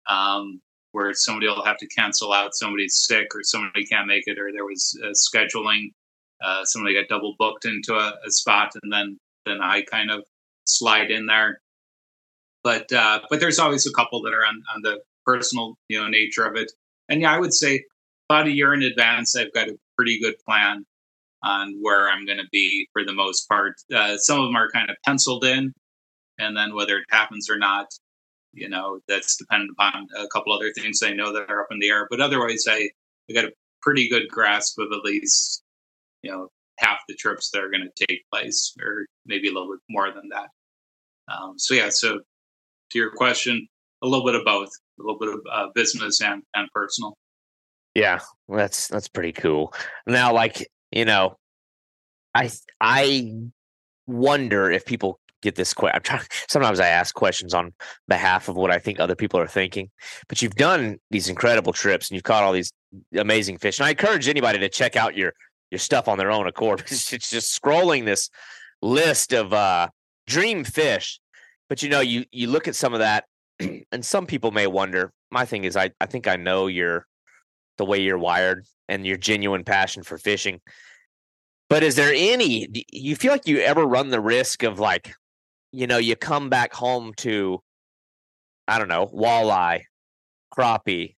Um, 0.08 0.62
where 0.98 1.14
somebody 1.14 1.48
will 1.48 1.64
have 1.64 1.78
to 1.78 1.88
cancel 1.88 2.34
out 2.34 2.56
somebody's 2.56 3.06
sick 3.08 3.28
or 3.36 3.44
somebody 3.44 3.86
can't 3.86 4.08
make 4.08 4.24
it 4.26 4.40
or 4.40 4.52
there 4.52 4.66
was 4.66 5.00
uh, 5.04 5.10
scheduling 5.10 5.92
uh, 6.44 6.64
somebody 6.66 6.96
got 6.96 7.08
double 7.08 7.36
booked 7.38 7.66
into 7.66 7.94
a, 7.94 8.14
a, 8.26 8.32
spot 8.32 8.72
and 8.82 8.92
then 8.92 9.18
then 9.46 9.62
i 9.62 9.84
kind 9.84 10.10
of 10.10 10.24
slide 10.68 11.12
in 11.12 11.26
there. 11.26 11.60
But 12.64 12.92
uh, 12.92 13.22
but 13.30 13.40
there's 13.40 13.60
always 13.60 13.88
a 13.88 13.94
couple 13.94 14.22
that 14.24 14.34
are 14.34 14.46
on, 14.46 14.62
on 14.76 14.82
the 14.82 15.00
personal 15.24 15.76
you 15.88 16.00
know 16.00 16.08
nature 16.08 16.46
of 16.46 16.56
it. 16.56 16.72
And 17.10 17.22
yeah 17.22 17.34
i 17.34 17.40
would 17.40 17.54
say 17.54 17.84
about 18.30 18.48
a 18.48 18.52
year 18.52 18.74
in 18.74 18.82
advance 18.82 19.36
i've 19.36 19.54
got 19.54 19.70
a 19.70 19.78
pretty 19.96 20.20
good 20.20 20.36
plan 20.46 20.84
on 21.44 21.76
where 21.80 22.10
i'm 22.10 22.26
going 22.26 22.40
to 22.40 22.50
be 22.52 22.88
for 22.92 23.06
the 23.06 23.14
most 23.14 23.48
part. 23.48 23.74
Uh, 23.94 24.18
some 24.18 24.40
of 24.40 24.48
them 24.48 24.56
are 24.56 24.72
kind 24.72 24.90
of 24.90 24.98
penciled 25.06 25.46
in 25.46 25.72
and 26.40 26.58
then 26.58 26.76
whether 26.76 26.98
it 26.98 27.06
happens 27.10 27.50
or 27.50 27.58
not 27.58 27.88
you 28.54 28.70
know, 28.70 29.00
that's 29.08 29.38
dependent 29.38 29.72
upon 29.72 30.08
a 30.18 30.28
couple 30.28 30.54
other 30.54 30.72
things 30.74 31.02
I 31.04 31.12
know 31.12 31.34
that 31.34 31.50
are 31.50 31.62
up 31.62 31.68
in 31.72 31.80
the 31.80 31.90
air. 31.90 32.08
But 32.10 32.22
otherwise, 32.22 32.66
I, 32.68 32.90
I 33.30 33.34
got 33.34 33.46
a 33.46 33.52
pretty 33.82 34.10
good 34.10 34.28
grasp 34.30 34.80
of 34.80 34.88
at 34.92 35.04
least, 35.04 35.64
you 36.22 36.32
know, 36.32 36.50
half 36.80 37.00
the 37.08 37.16
trips 37.16 37.50
that 37.52 37.64
are 37.64 37.70
going 37.70 37.88
to 37.88 38.06
take 38.06 38.24
place, 38.32 38.74
or 38.82 39.06
maybe 39.26 39.50
a 39.50 39.54
little 39.54 39.72
bit 39.72 39.80
more 39.90 40.12
than 40.12 40.30
that. 40.30 40.50
Um, 41.32 41.58
so 41.58 41.74
yeah, 41.74 41.90
so 41.90 42.20
to 42.92 42.98
your 42.98 43.12
question, 43.12 43.68
a 44.02 44.08
little 44.08 44.26
bit 44.26 44.36
of 44.36 44.46
both, 44.46 44.70
a 45.00 45.04
little 45.04 45.20
bit 45.20 45.30
of 45.30 45.40
uh, 45.52 45.68
business 45.74 46.22
and 46.22 46.44
and 46.54 46.70
personal. 46.74 47.18
Yeah, 47.96 48.20
that's 48.48 48.88
that's 48.88 49.08
pretty 49.08 49.34
cool. 49.34 49.74
Now, 50.06 50.34
like 50.34 50.68
you 50.92 51.06
know, 51.06 51.36
I 52.34 52.52
I 52.80 53.34
wonder 54.06 54.72
if 54.72 54.86
people 54.86 55.20
get 55.48 55.56
this 55.56 55.74
question. 55.74 55.96
I'm 55.96 56.02
trying. 56.02 56.22
Sometimes 56.50 56.80
I 56.80 56.88
ask 56.88 57.16
questions 57.16 57.54
on 57.54 57.74
behalf 58.08 58.50
of 58.50 58.56
what 58.56 58.72
I 58.72 58.80
think 58.80 59.00
other 59.00 59.16
people 59.16 59.40
are 59.40 59.48
thinking. 59.48 59.90
But 60.28 60.42
you've 60.42 60.56
done 60.56 60.98
these 61.10 61.30
incredible 61.30 61.74
trips 61.74 62.10
and 62.10 62.16
you've 62.16 62.24
caught 62.24 62.44
all 62.44 62.54
these 62.54 62.72
amazing 63.18 63.58
fish. 63.58 63.80
And 63.80 63.86
I 63.86 63.92
encourage 63.92 64.28
anybody 64.28 64.60
to 64.60 64.70
check 64.70 64.96
out 64.96 65.16
your 65.16 65.34
your 65.72 65.80
stuff 65.80 66.08
on 66.08 66.18
their 66.18 66.32
own 66.32 66.48
accord. 66.48 66.84
It's, 66.92 67.30
just 67.30 67.62
scrolling 67.62 68.06
this 68.06 68.30
list 68.82 69.34
of 69.34 69.54
uh, 69.54 69.90
dream 70.26 70.64
fish. 70.64 71.20
But 71.70 71.84
you 71.84 71.90
know, 71.90 72.02
you 72.02 72.26
you 72.32 72.48
look 72.48 72.68
at 72.68 72.76
some 72.76 72.94
of 72.94 73.00
that, 73.00 73.26
and 73.92 74.06
some 74.06 74.26
people 74.26 74.52
may 74.52 74.68
wonder. 74.68 75.12
My 75.32 75.46
thing 75.46 75.64
is, 75.64 75.76
I 75.76 75.92
I 76.00 76.06
think 76.06 76.28
I 76.28 76.36
know 76.36 76.68
your 76.68 77.06
the 77.78 77.86
way 77.86 78.00
you're 78.00 78.18
wired 78.18 78.66
and 78.90 79.06
your 79.06 79.18
genuine 79.18 79.64
passion 79.64 80.04
for 80.04 80.18
fishing. 80.18 80.60
But 81.70 81.84
is 81.84 81.96
there 81.96 82.14
any 82.16 82.68
you 82.92 83.16
feel 83.16 83.32
like 83.32 83.48
you 83.48 83.60
ever 83.60 83.86
run 83.86 84.10
the 84.10 84.22
risk 84.22 84.64
of 84.64 84.80
like 84.80 85.14
you 85.78 85.86
know, 85.86 86.00
you 86.00 86.16
come 86.16 86.50
back 86.50 86.74
home 86.74 87.14
to, 87.18 87.62
I 88.68 88.80
don't 88.80 88.88
know, 88.88 89.06
walleye, 89.14 89.82
crappie, 90.52 91.18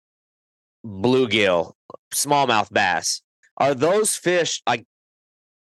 bluegill, 0.86 1.72
smallmouth 2.14 2.70
bass. 2.70 3.22
Are 3.56 3.74
those 3.74 4.18
fish 4.18 4.62
like, 4.68 4.86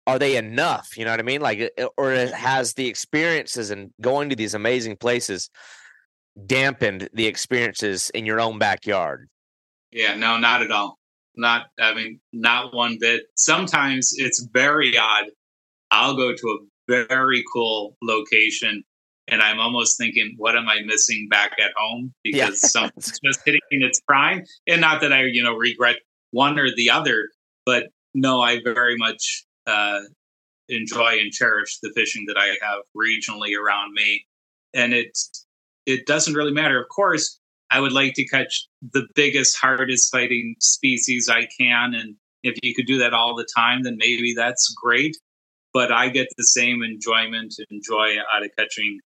are 0.09 0.19
they 0.19 0.35
enough? 0.35 0.97
You 0.97 1.05
know 1.05 1.13
what 1.13 1.21
I 1.21 1.23
mean? 1.23 1.41
Like, 1.41 1.71
or 1.97 2.11
has 2.11 2.75
the 2.75 2.89
experiences 2.89 3.71
and 3.71 3.93
going 4.01 4.29
to 4.31 4.35
these 4.35 4.55
amazing 4.55 4.97
places 4.97 5.51
dampened 6.47 7.09
the 7.15 7.27
experiences 7.27 8.11
in 8.11 8.27
your 8.27 8.41
own 8.41 8.59
backyard? 8.59 9.29
Yeah, 9.93 10.17
no, 10.17 10.37
not 10.37 10.63
at 10.63 10.73
all. 10.73 10.99
Not, 11.37 11.67
I 11.81 11.95
mean, 11.95 12.19
not 12.33 12.75
one 12.75 12.97
bit. 12.99 13.23
Sometimes 13.37 14.15
it's 14.17 14.49
very 14.53 14.99
odd. 14.99 15.27
I'll 15.93 16.17
go 16.17 16.35
to 16.35 16.49
a 16.49 16.59
very 16.91 17.43
cool 17.53 17.97
location. 18.03 18.85
And 19.29 19.43
I'm 19.43 19.61
almost 19.61 19.97
thinking, 19.97 20.35
what 20.39 20.57
am 20.57 20.69
I 20.69 20.81
missing 20.85 21.29
back 21.31 21.53
at 21.61 21.71
home? 21.77 22.13
Because 22.25 22.61
yeah. 22.63 22.69
something's 22.69 23.19
just 23.25 23.41
hitting 23.45 23.61
its 23.71 24.01
prime. 24.01 24.45
And 24.67 24.81
not 24.81 25.01
that 25.03 25.13
I, 25.13 25.25
you 25.25 25.43
know, 25.43 25.55
regret 25.55 25.97
one 26.33 26.59
or 26.59 26.69
the 26.75 26.91
other, 26.91 27.29
but 27.65 27.85
no, 28.15 28.41
I 28.41 28.61
very 28.63 28.97
much 28.97 29.45
uh, 29.67 30.01
enjoy 30.69 31.19
and 31.21 31.31
cherish 31.31 31.79
the 31.81 31.93
fishing 31.95 32.25
that 32.27 32.37
I 32.37 32.57
have 32.61 32.83
regionally 32.97 33.53
around 33.57 33.93
me. 33.93 34.27
And 34.75 34.93
it 34.93 35.17
it 35.87 36.07
doesn't 36.07 36.35
really 36.35 36.53
matter. 36.53 36.81
Of 36.81 36.89
course, 36.89 37.39
I 37.71 37.81
would 37.81 37.93
like 37.93 38.15
to 38.15 38.27
catch 38.27 38.67
the 38.93 39.07
biggest, 39.15 39.57
hardest 39.57 40.11
fighting 40.11 40.57
species 40.59 41.29
I 41.29 41.47
can. 41.59 41.95
And 41.95 42.17
if 42.43 42.57
you 42.63 42.75
could 42.75 42.87
do 42.87 42.99
that 42.99 43.15
all 43.15 43.35
the 43.37 43.47
time, 43.57 43.83
then 43.83 43.97
maybe 43.97 44.35
that's 44.37 44.73
great 44.81 45.17
but 45.73 45.93
I 45.93 46.09
get 46.09 46.29
the 46.37 46.45
same 46.45 46.83
enjoyment 46.83 47.55
and 47.71 47.83
joy 47.87 48.17
out 48.35 48.45
of 48.45 48.51
catching, 48.59 49.01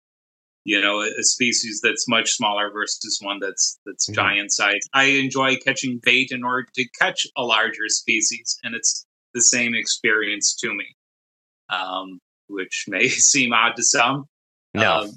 you 0.63 0.81
know, 0.81 1.01
a, 1.01 1.23
species 1.23 1.81
that's 1.83 2.07
much 2.07 2.31
smaller 2.31 2.71
versus 2.71 3.19
one 3.21 3.39
that's 3.39 3.79
that's 3.85 4.07
mm-hmm. 4.07 4.15
giant 4.15 4.51
size. 4.51 4.81
I 4.93 5.05
enjoy 5.05 5.57
catching 5.57 5.99
bait 6.03 6.29
in 6.31 6.43
order 6.43 6.67
to 6.75 6.85
catch 6.99 7.25
a 7.37 7.43
larger 7.43 7.87
species, 7.87 8.57
and 8.63 8.75
it's 8.75 9.05
the 9.33 9.41
same 9.41 9.73
experience 9.73 10.55
to 10.57 10.73
me, 10.73 10.95
um, 11.69 12.19
which 12.47 12.85
may 12.87 13.07
seem 13.07 13.53
odd 13.53 13.75
to 13.75 13.83
some. 13.83 14.25
No. 14.73 15.01
Um, 15.01 15.11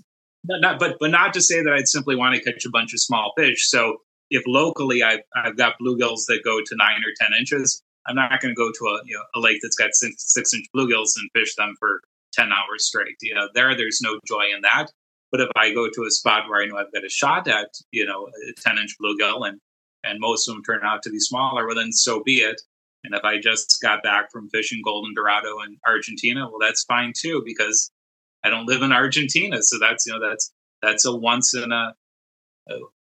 but 0.47 0.61
not, 0.61 0.79
but 0.79 0.97
but 1.01 1.11
not 1.11 1.33
to 1.35 1.41
say 1.41 1.63
that 1.63 1.73
I'd 1.73 1.89
simply 1.89 2.17
want 2.17 2.35
to 2.35 2.43
catch 2.43 2.67
a 2.67 2.71
bunch 2.71 2.93
of 2.93 3.01
small 3.01 3.33
fish. 3.37 3.69
So 3.69 3.99
if 4.31 4.43
locally 4.47 5.03
I've, 5.03 5.21
I've 5.35 5.57
got 5.57 5.75
bluegills 5.81 6.27
that 6.29 6.41
go 6.45 6.59
to 6.65 6.77
nine 6.77 7.01
or 7.01 7.13
ten 7.19 7.39
inches, 7.39 7.83
I'm 8.07 8.17
not 8.17 8.41
going 8.41 8.55
to 8.55 8.59
go 8.59 8.71
to 8.71 8.85
a 8.87 9.01
you 9.05 9.15
know 9.15 9.23
a 9.35 9.41
lake 9.41 9.61
that's 9.63 9.77
got 9.77 9.95
six, 9.95 10.33
six 10.33 10.55
inch 10.55 10.67
bluegills 10.75 11.13
and 11.17 11.31
fish 11.35 11.55
them 11.57 11.75
for 11.79 12.01
ten 12.33 12.51
hours 12.53 12.87
straight. 12.87 13.17
You 13.23 13.35
know, 13.35 13.49
there 13.55 13.77
there's 13.77 14.01
no 14.03 14.19
joy 14.27 14.45
in 14.55 14.63
that. 14.63 14.87
But 15.31 15.41
if 15.41 15.49
I 15.57 15.73
go 15.73 15.89
to 15.89 16.05
a 16.05 16.11
spot 16.11 16.49
where 16.49 16.63
I 16.63 16.67
know 16.67 16.77
I've 16.77 16.93
got 16.93 17.05
a 17.05 17.09
shot 17.09 17.49
at 17.49 17.69
you 17.91 18.07
know 18.07 18.29
a 18.29 18.61
ten 18.61 18.79
inch 18.79 18.97
bluegill 19.01 19.49
and 19.49 19.59
and 20.05 20.21
most 20.21 20.49
of 20.49 20.55
them 20.55 20.63
turn 20.63 20.81
out 20.85 21.03
to 21.03 21.11
be 21.11 21.19
smaller, 21.19 21.67
well 21.67 21.77
then 21.77 21.93
so 21.93 22.23
be 22.23 22.37
it. 22.37 22.61
And 23.05 23.15
if 23.15 23.23
I 23.25 23.39
just 23.39 23.79
got 23.83 24.03
back 24.03 24.31
from 24.33 24.49
fishing 24.49 24.81
golden 24.83 25.15
dorado 25.15 25.61
in 25.61 25.77
Argentina, 25.87 26.49
well 26.49 26.59
that's 26.61 26.85
fine 26.85 27.13
too 27.17 27.43
because 27.45 27.91
I 28.45 28.51
don't 28.51 28.67
live 28.67 28.83
in 28.83 28.93
Argentina, 28.93 29.63
so 29.63 29.79
that's 29.79 30.07
you 30.07 30.13
know 30.13 30.21
that's 30.21 30.53
that's 30.83 31.05
a 31.07 31.15
once 31.15 31.55
in 31.55 31.73
a 31.73 31.95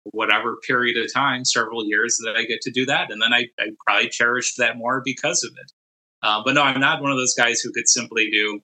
whatever 0.03 0.57
period 0.67 1.03
of 1.03 1.11
time, 1.13 1.45
several 1.45 1.85
years 1.85 2.17
that 2.23 2.35
I 2.35 2.43
get 2.43 2.61
to 2.61 2.71
do 2.71 2.85
that. 2.85 3.11
And 3.11 3.21
then 3.21 3.33
I, 3.33 3.47
I 3.59 3.69
probably 3.85 4.09
cherished 4.09 4.57
that 4.57 4.77
more 4.77 5.01
because 5.03 5.43
of 5.43 5.51
it. 5.51 5.71
Uh, 6.21 6.41
but 6.43 6.55
no, 6.55 6.63
I'm 6.63 6.79
not 6.79 7.01
one 7.01 7.11
of 7.11 7.17
those 7.17 7.33
guys 7.33 7.61
who 7.61 7.71
could 7.71 7.87
simply 7.87 8.29
do 8.29 8.59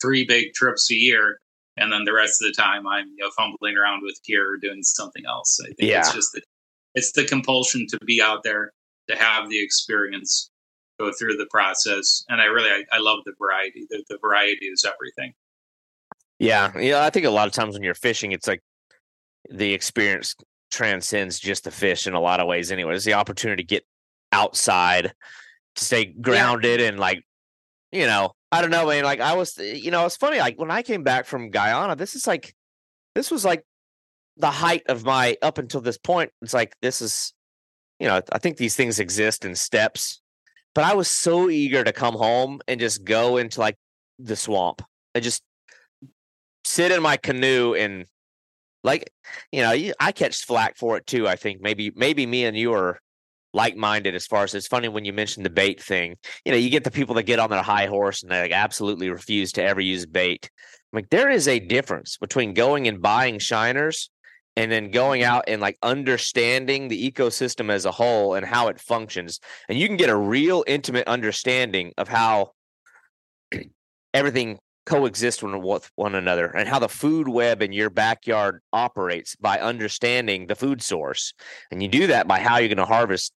three 0.00 0.24
big 0.24 0.52
trips 0.54 0.90
a 0.90 0.94
year 0.94 1.38
and 1.80 1.92
then 1.92 2.04
the 2.04 2.12
rest 2.12 2.42
of 2.42 2.48
the 2.48 2.60
time 2.60 2.86
I'm 2.86 3.08
you 3.08 3.24
know 3.24 3.30
fumbling 3.36 3.76
around 3.76 4.02
with 4.02 4.20
gear 4.24 4.52
or 4.52 4.56
doing 4.56 4.82
something 4.82 5.24
else. 5.26 5.58
I 5.62 5.68
think 5.68 5.90
yeah. 5.90 6.00
it's 6.00 6.12
just 6.12 6.32
the 6.32 6.42
it's 6.94 7.12
the 7.12 7.24
compulsion 7.24 7.86
to 7.88 7.98
be 8.04 8.20
out 8.22 8.42
there 8.42 8.72
to 9.08 9.16
have 9.16 9.48
the 9.48 9.62
experience, 9.62 10.50
go 10.98 11.10
through 11.18 11.36
the 11.36 11.46
process, 11.50 12.24
and 12.28 12.40
I 12.40 12.44
really 12.44 12.70
I, 12.70 12.96
I 12.96 12.98
love 12.98 13.20
the 13.24 13.32
variety. 13.40 13.86
The, 13.88 14.04
the 14.08 14.18
variety 14.20 14.66
is 14.66 14.84
everything. 14.84 15.34
Yeah, 16.38 16.76
yeah. 16.78 17.04
I 17.04 17.10
think 17.10 17.26
a 17.26 17.30
lot 17.30 17.48
of 17.48 17.52
times 17.52 17.74
when 17.74 17.82
you're 17.82 17.94
fishing, 17.94 18.32
it's 18.32 18.46
like 18.46 18.60
the 19.48 19.72
experience 19.72 20.34
transcends 20.70 21.40
just 21.40 21.64
the 21.64 21.70
fish 21.70 22.06
in 22.06 22.14
a 22.14 22.20
lot 22.20 22.40
of 22.40 22.46
ways 22.46 22.70
anyway 22.70 22.94
it's 22.94 23.04
the 23.04 23.14
opportunity 23.14 23.62
to 23.62 23.66
get 23.66 23.84
outside 24.32 25.12
to 25.74 25.84
stay 25.84 26.04
grounded 26.04 26.80
yeah. 26.80 26.88
and 26.88 26.98
like 26.98 27.24
you 27.90 28.06
know 28.06 28.32
i 28.52 28.60
don't 28.60 28.70
know 28.70 28.86
man 28.86 29.04
like 29.04 29.20
i 29.20 29.34
was 29.34 29.58
eh, 29.58 29.72
you 29.72 29.90
know 29.90 30.06
it's 30.06 30.16
funny 30.16 30.38
like 30.38 30.58
when 30.58 30.70
i 30.70 30.82
came 30.82 31.02
back 31.02 31.26
from 31.26 31.50
guyana 31.50 31.96
this 31.96 32.14
is 32.14 32.26
like 32.26 32.54
this 33.14 33.30
was 33.30 33.44
like 33.44 33.64
the 34.36 34.50
height 34.50 34.82
of 34.88 35.04
my 35.04 35.36
up 35.42 35.58
until 35.58 35.80
this 35.80 35.98
point 35.98 36.30
it's 36.40 36.54
like 36.54 36.74
this 36.82 37.02
is 37.02 37.32
you 37.98 38.06
know 38.06 38.20
i 38.32 38.38
think 38.38 38.56
these 38.56 38.76
things 38.76 39.00
exist 39.00 39.44
in 39.44 39.54
steps 39.54 40.20
but 40.74 40.84
i 40.84 40.94
was 40.94 41.08
so 41.08 41.50
eager 41.50 41.82
to 41.82 41.92
come 41.92 42.14
home 42.14 42.60
and 42.68 42.78
just 42.78 43.04
go 43.04 43.36
into 43.36 43.60
like 43.60 43.76
the 44.18 44.36
swamp 44.36 44.82
and 45.14 45.24
just 45.24 45.42
sit 46.64 46.92
in 46.92 47.02
my 47.02 47.16
canoe 47.16 47.74
and 47.74 48.06
like 48.82 49.10
you 49.52 49.62
know 49.62 49.92
i 50.00 50.12
catch 50.12 50.44
flack 50.44 50.76
for 50.76 50.96
it 50.96 51.06
too 51.06 51.28
i 51.28 51.36
think 51.36 51.60
maybe 51.60 51.92
maybe 51.94 52.26
me 52.26 52.44
and 52.44 52.56
you 52.56 52.72
are 52.72 52.98
like-minded 53.52 54.14
as 54.14 54.26
far 54.26 54.44
as 54.44 54.54
it's 54.54 54.68
funny 54.68 54.88
when 54.88 55.04
you 55.04 55.12
mentioned 55.12 55.44
the 55.44 55.50
bait 55.50 55.82
thing 55.82 56.16
you 56.44 56.52
know 56.52 56.58
you 56.58 56.70
get 56.70 56.84
the 56.84 56.90
people 56.90 57.14
that 57.14 57.24
get 57.24 57.40
on 57.40 57.50
their 57.50 57.62
high 57.62 57.86
horse 57.86 58.22
and 58.22 58.30
they 58.30 58.40
like 58.40 58.52
absolutely 58.52 59.10
refuse 59.10 59.52
to 59.52 59.62
ever 59.62 59.80
use 59.80 60.06
bait. 60.06 60.50
Like 60.92 61.08
there 61.10 61.30
is 61.30 61.48
a 61.48 61.60
difference 61.60 62.16
between 62.16 62.54
going 62.54 62.88
and 62.88 63.00
buying 63.00 63.38
shiners 63.38 64.10
and 64.56 64.70
then 64.70 64.90
going 64.90 65.22
mm-hmm. 65.22 65.32
out 65.32 65.44
and 65.46 65.60
like 65.60 65.78
understanding 65.82 66.88
the 66.88 67.10
ecosystem 67.10 67.70
as 67.70 67.84
a 67.84 67.92
whole 67.92 68.34
and 68.34 68.44
how 68.44 68.68
it 68.68 68.80
functions 68.80 69.40
and 69.68 69.78
you 69.78 69.86
can 69.86 69.96
get 69.96 70.10
a 70.10 70.16
real 70.16 70.64
intimate 70.66 71.06
understanding 71.06 71.92
of 71.96 72.08
how 72.08 72.52
everything 74.14 74.58
coexists 74.86 75.42
with 75.42 75.90
one 75.94 76.14
another 76.14 76.46
and 76.46 76.68
how 76.68 76.78
the 76.78 76.88
food 76.88 77.28
web 77.28 77.62
in 77.62 77.72
your 77.72 77.90
backyard 77.90 78.60
operates 78.72 79.36
by 79.36 79.58
understanding 79.58 80.46
the 80.46 80.54
food 80.54 80.82
source 80.82 81.32
and 81.70 81.82
you 81.82 81.88
do 81.88 82.06
that 82.06 82.26
by 82.26 82.40
how 82.40 82.56
you're 82.56 82.68
going 82.68 82.78
to 82.78 82.84
harvest 82.84 83.32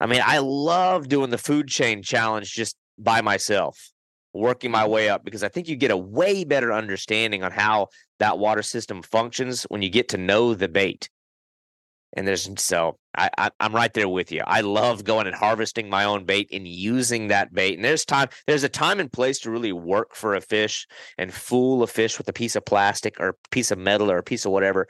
i 0.00 0.06
mean 0.06 0.22
i 0.24 0.38
love 0.38 1.08
doing 1.08 1.30
the 1.30 1.38
food 1.38 1.68
chain 1.68 2.02
challenge 2.02 2.52
just 2.52 2.76
by 2.98 3.20
myself 3.20 3.92
working 4.34 4.70
my 4.70 4.82
mm-hmm. 4.82 4.92
way 4.92 5.08
up 5.08 5.24
because 5.24 5.42
I 5.42 5.48
think 5.48 5.68
you 5.68 5.76
get 5.76 5.90
a 5.90 5.96
way 5.96 6.44
better 6.44 6.72
understanding 6.72 7.42
on 7.42 7.52
how 7.52 7.88
that 8.18 8.38
water 8.38 8.62
system 8.62 9.02
functions 9.02 9.64
when 9.64 9.82
you 9.82 9.88
get 9.88 10.08
to 10.10 10.18
know 10.18 10.54
the 10.54 10.68
bait. 10.68 11.08
And 12.14 12.26
there's 12.26 12.48
so 12.58 12.98
I, 13.16 13.30
I 13.38 13.50
am 13.60 13.74
right 13.74 13.92
there 13.92 14.08
with 14.08 14.32
you. 14.32 14.42
I 14.46 14.60
love 14.60 15.04
going 15.04 15.26
and 15.26 15.34
harvesting 15.34 15.88
my 15.88 16.04
own 16.04 16.24
bait 16.24 16.48
and 16.52 16.66
using 16.66 17.28
that 17.28 17.52
bait. 17.52 17.74
And 17.74 17.84
there's 17.84 18.04
time 18.04 18.28
there's 18.46 18.64
a 18.64 18.68
time 18.68 19.00
and 19.00 19.12
place 19.12 19.38
to 19.40 19.50
really 19.50 19.72
work 19.72 20.14
for 20.14 20.34
a 20.34 20.40
fish 20.40 20.86
and 21.18 21.32
fool 21.32 21.82
a 21.82 21.86
fish 21.86 22.18
with 22.18 22.28
a 22.28 22.32
piece 22.32 22.56
of 22.56 22.64
plastic 22.64 23.18
or 23.18 23.28
a 23.28 23.34
piece 23.50 23.70
of 23.70 23.78
metal 23.78 24.10
or 24.10 24.18
a 24.18 24.22
piece 24.22 24.44
of 24.44 24.52
whatever. 24.52 24.88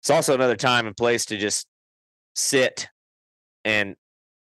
It's 0.00 0.10
also 0.10 0.34
another 0.34 0.56
time 0.56 0.86
and 0.86 0.96
place 0.96 1.26
to 1.26 1.36
just 1.36 1.66
sit 2.34 2.88
and 3.64 3.96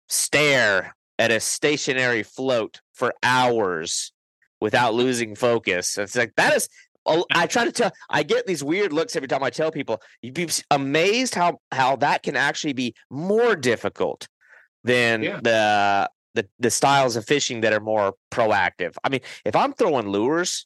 stare 0.09 0.95
at 1.19 1.31
a 1.31 1.39
stationary 1.39 2.23
float 2.23 2.81
for 2.93 3.13
hours 3.21 4.11
without 4.59 4.93
losing 4.93 5.35
focus. 5.35 5.97
It's 5.97 6.15
like 6.15 6.33
that 6.37 6.55
is 6.55 6.69
I 7.05 7.47
try 7.47 7.65
to 7.65 7.71
tell 7.71 7.91
I 8.09 8.23
get 8.23 8.47
these 8.47 8.63
weird 8.63 8.93
looks 8.93 9.15
every 9.15 9.27
time 9.27 9.43
I 9.43 9.49
tell 9.49 9.71
people. 9.71 10.01
You'd 10.21 10.33
be 10.33 10.47
amazed 10.71 11.35
how 11.35 11.59
how 11.71 11.95
that 11.97 12.23
can 12.23 12.35
actually 12.35 12.73
be 12.73 12.95
more 13.09 13.55
difficult 13.55 14.27
than 14.83 15.23
yeah. 15.23 15.39
the 15.41 16.09
the 16.35 16.47
the 16.59 16.71
styles 16.71 17.15
of 17.15 17.25
fishing 17.25 17.61
that 17.61 17.73
are 17.73 17.79
more 17.79 18.13
proactive. 18.31 18.95
I 19.03 19.09
mean, 19.09 19.21
if 19.45 19.55
I'm 19.55 19.73
throwing 19.73 20.07
lures 20.07 20.65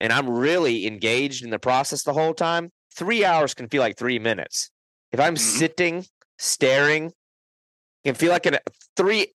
and 0.00 0.12
I'm 0.12 0.28
really 0.28 0.86
engaged 0.86 1.44
in 1.44 1.50
the 1.50 1.58
process 1.58 2.02
the 2.02 2.12
whole 2.12 2.34
time, 2.34 2.70
3 2.94 3.24
hours 3.24 3.54
can 3.54 3.68
feel 3.68 3.80
like 3.80 3.96
3 3.96 4.18
minutes. 4.18 4.70
If 5.12 5.20
I'm 5.20 5.34
mm-hmm. 5.34 5.58
sitting, 5.58 6.04
staring, 6.38 7.12
can 8.04 8.14
feel 8.14 8.30
like 8.30 8.46
a 8.46 8.58
3 8.96 9.28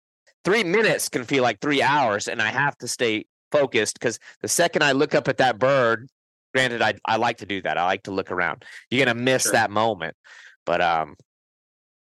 3 0.45 0.63
minutes 0.63 1.09
can 1.09 1.23
feel 1.23 1.43
like 1.43 1.59
3 1.59 1.81
hours 1.81 2.27
and 2.27 2.41
I 2.41 2.49
have 2.49 2.77
to 2.77 2.87
stay 2.87 3.25
focused 3.51 3.99
because 3.99 4.19
the 4.41 4.47
second 4.47 4.83
I 4.83 4.91
look 4.91 5.15
up 5.15 5.27
at 5.27 5.37
that 5.37 5.59
bird, 5.59 6.07
granted, 6.53 6.81
I 6.81 6.93
I 7.05 7.17
like 7.17 7.37
to 7.37 7.45
do 7.45 7.61
that. 7.61 7.77
I 7.77 7.85
like 7.85 8.03
to 8.03 8.11
look 8.11 8.31
around. 8.31 8.65
You're 8.89 9.05
gonna 9.05 9.19
miss 9.19 9.43
sure. 9.43 9.53
that 9.53 9.71
moment, 9.71 10.15
but 10.65 10.81
um, 10.81 11.15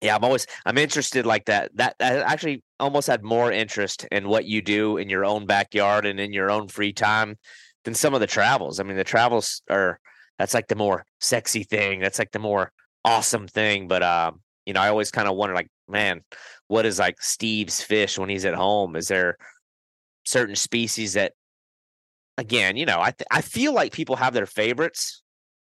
yeah, 0.01 0.14
I'm 0.16 0.24
always 0.24 0.47
I'm 0.66 0.78
interested 0.78 1.26
like 1.26 1.47
that. 1.47 1.70
That 1.76 1.97
I 2.01 2.20
actually 2.20 2.62
almost 2.78 3.07
had 3.07 3.22
more 3.22 3.51
interest 3.51 4.07
in 4.12 4.28
what 4.28 4.45
you 4.45 4.62
do 4.62 4.99
in 4.99 5.09
your 5.09 5.24
own 5.24 5.47
backyard 5.47 6.07
and 6.07 6.20
in 6.20 6.32
your 6.32 6.51
own 6.51 6.68
free 6.68 6.92
time 6.92 7.38
than 7.84 7.95
some 7.95 8.14
of 8.14 8.20
the 8.20 8.26
travels. 8.26 8.80
I 8.80 8.82
mean, 8.82 8.97
the 8.97 9.05
travels 9.05 9.62
are 9.70 9.99
that's 10.38 10.55
like 10.55 10.68
the 10.68 10.76
more 10.76 11.05
sexy 11.20 11.62
thing. 11.62 12.01
That's 12.01 12.18
like 12.18 12.32
the 12.32 12.38
more 12.38 12.72
awesome 13.05 13.47
thing. 13.47 13.88
But 13.88 14.03
um, 14.03 14.40
you 14.66 14.72
know, 14.72 14.80
I 14.80 14.88
always 14.88 15.11
kind 15.11 15.28
of 15.28 15.36
wonder, 15.36 15.55
like, 15.55 15.68
man, 15.88 16.22
what 16.68 16.86
is 16.86 16.99
like 16.99 17.22
Steve's 17.22 17.82
fish 17.82 18.18
when 18.18 18.28
he's 18.28 18.45
at 18.45 18.55
home? 18.55 18.97
Is 18.97 19.09
there 19.09 19.36
certain 20.25 20.57
species 20.57 21.14
that 21.14 21.33
again, 22.39 22.77
you 22.77 22.87
know, 22.87 23.01
I 23.01 23.11
th- 23.11 23.27
I 23.31 23.41
feel 23.41 23.72
like 23.72 23.93
people 23.93 24.16
have 24.16 24.35
their 24.35 24.47
favorites, 24.47 25.22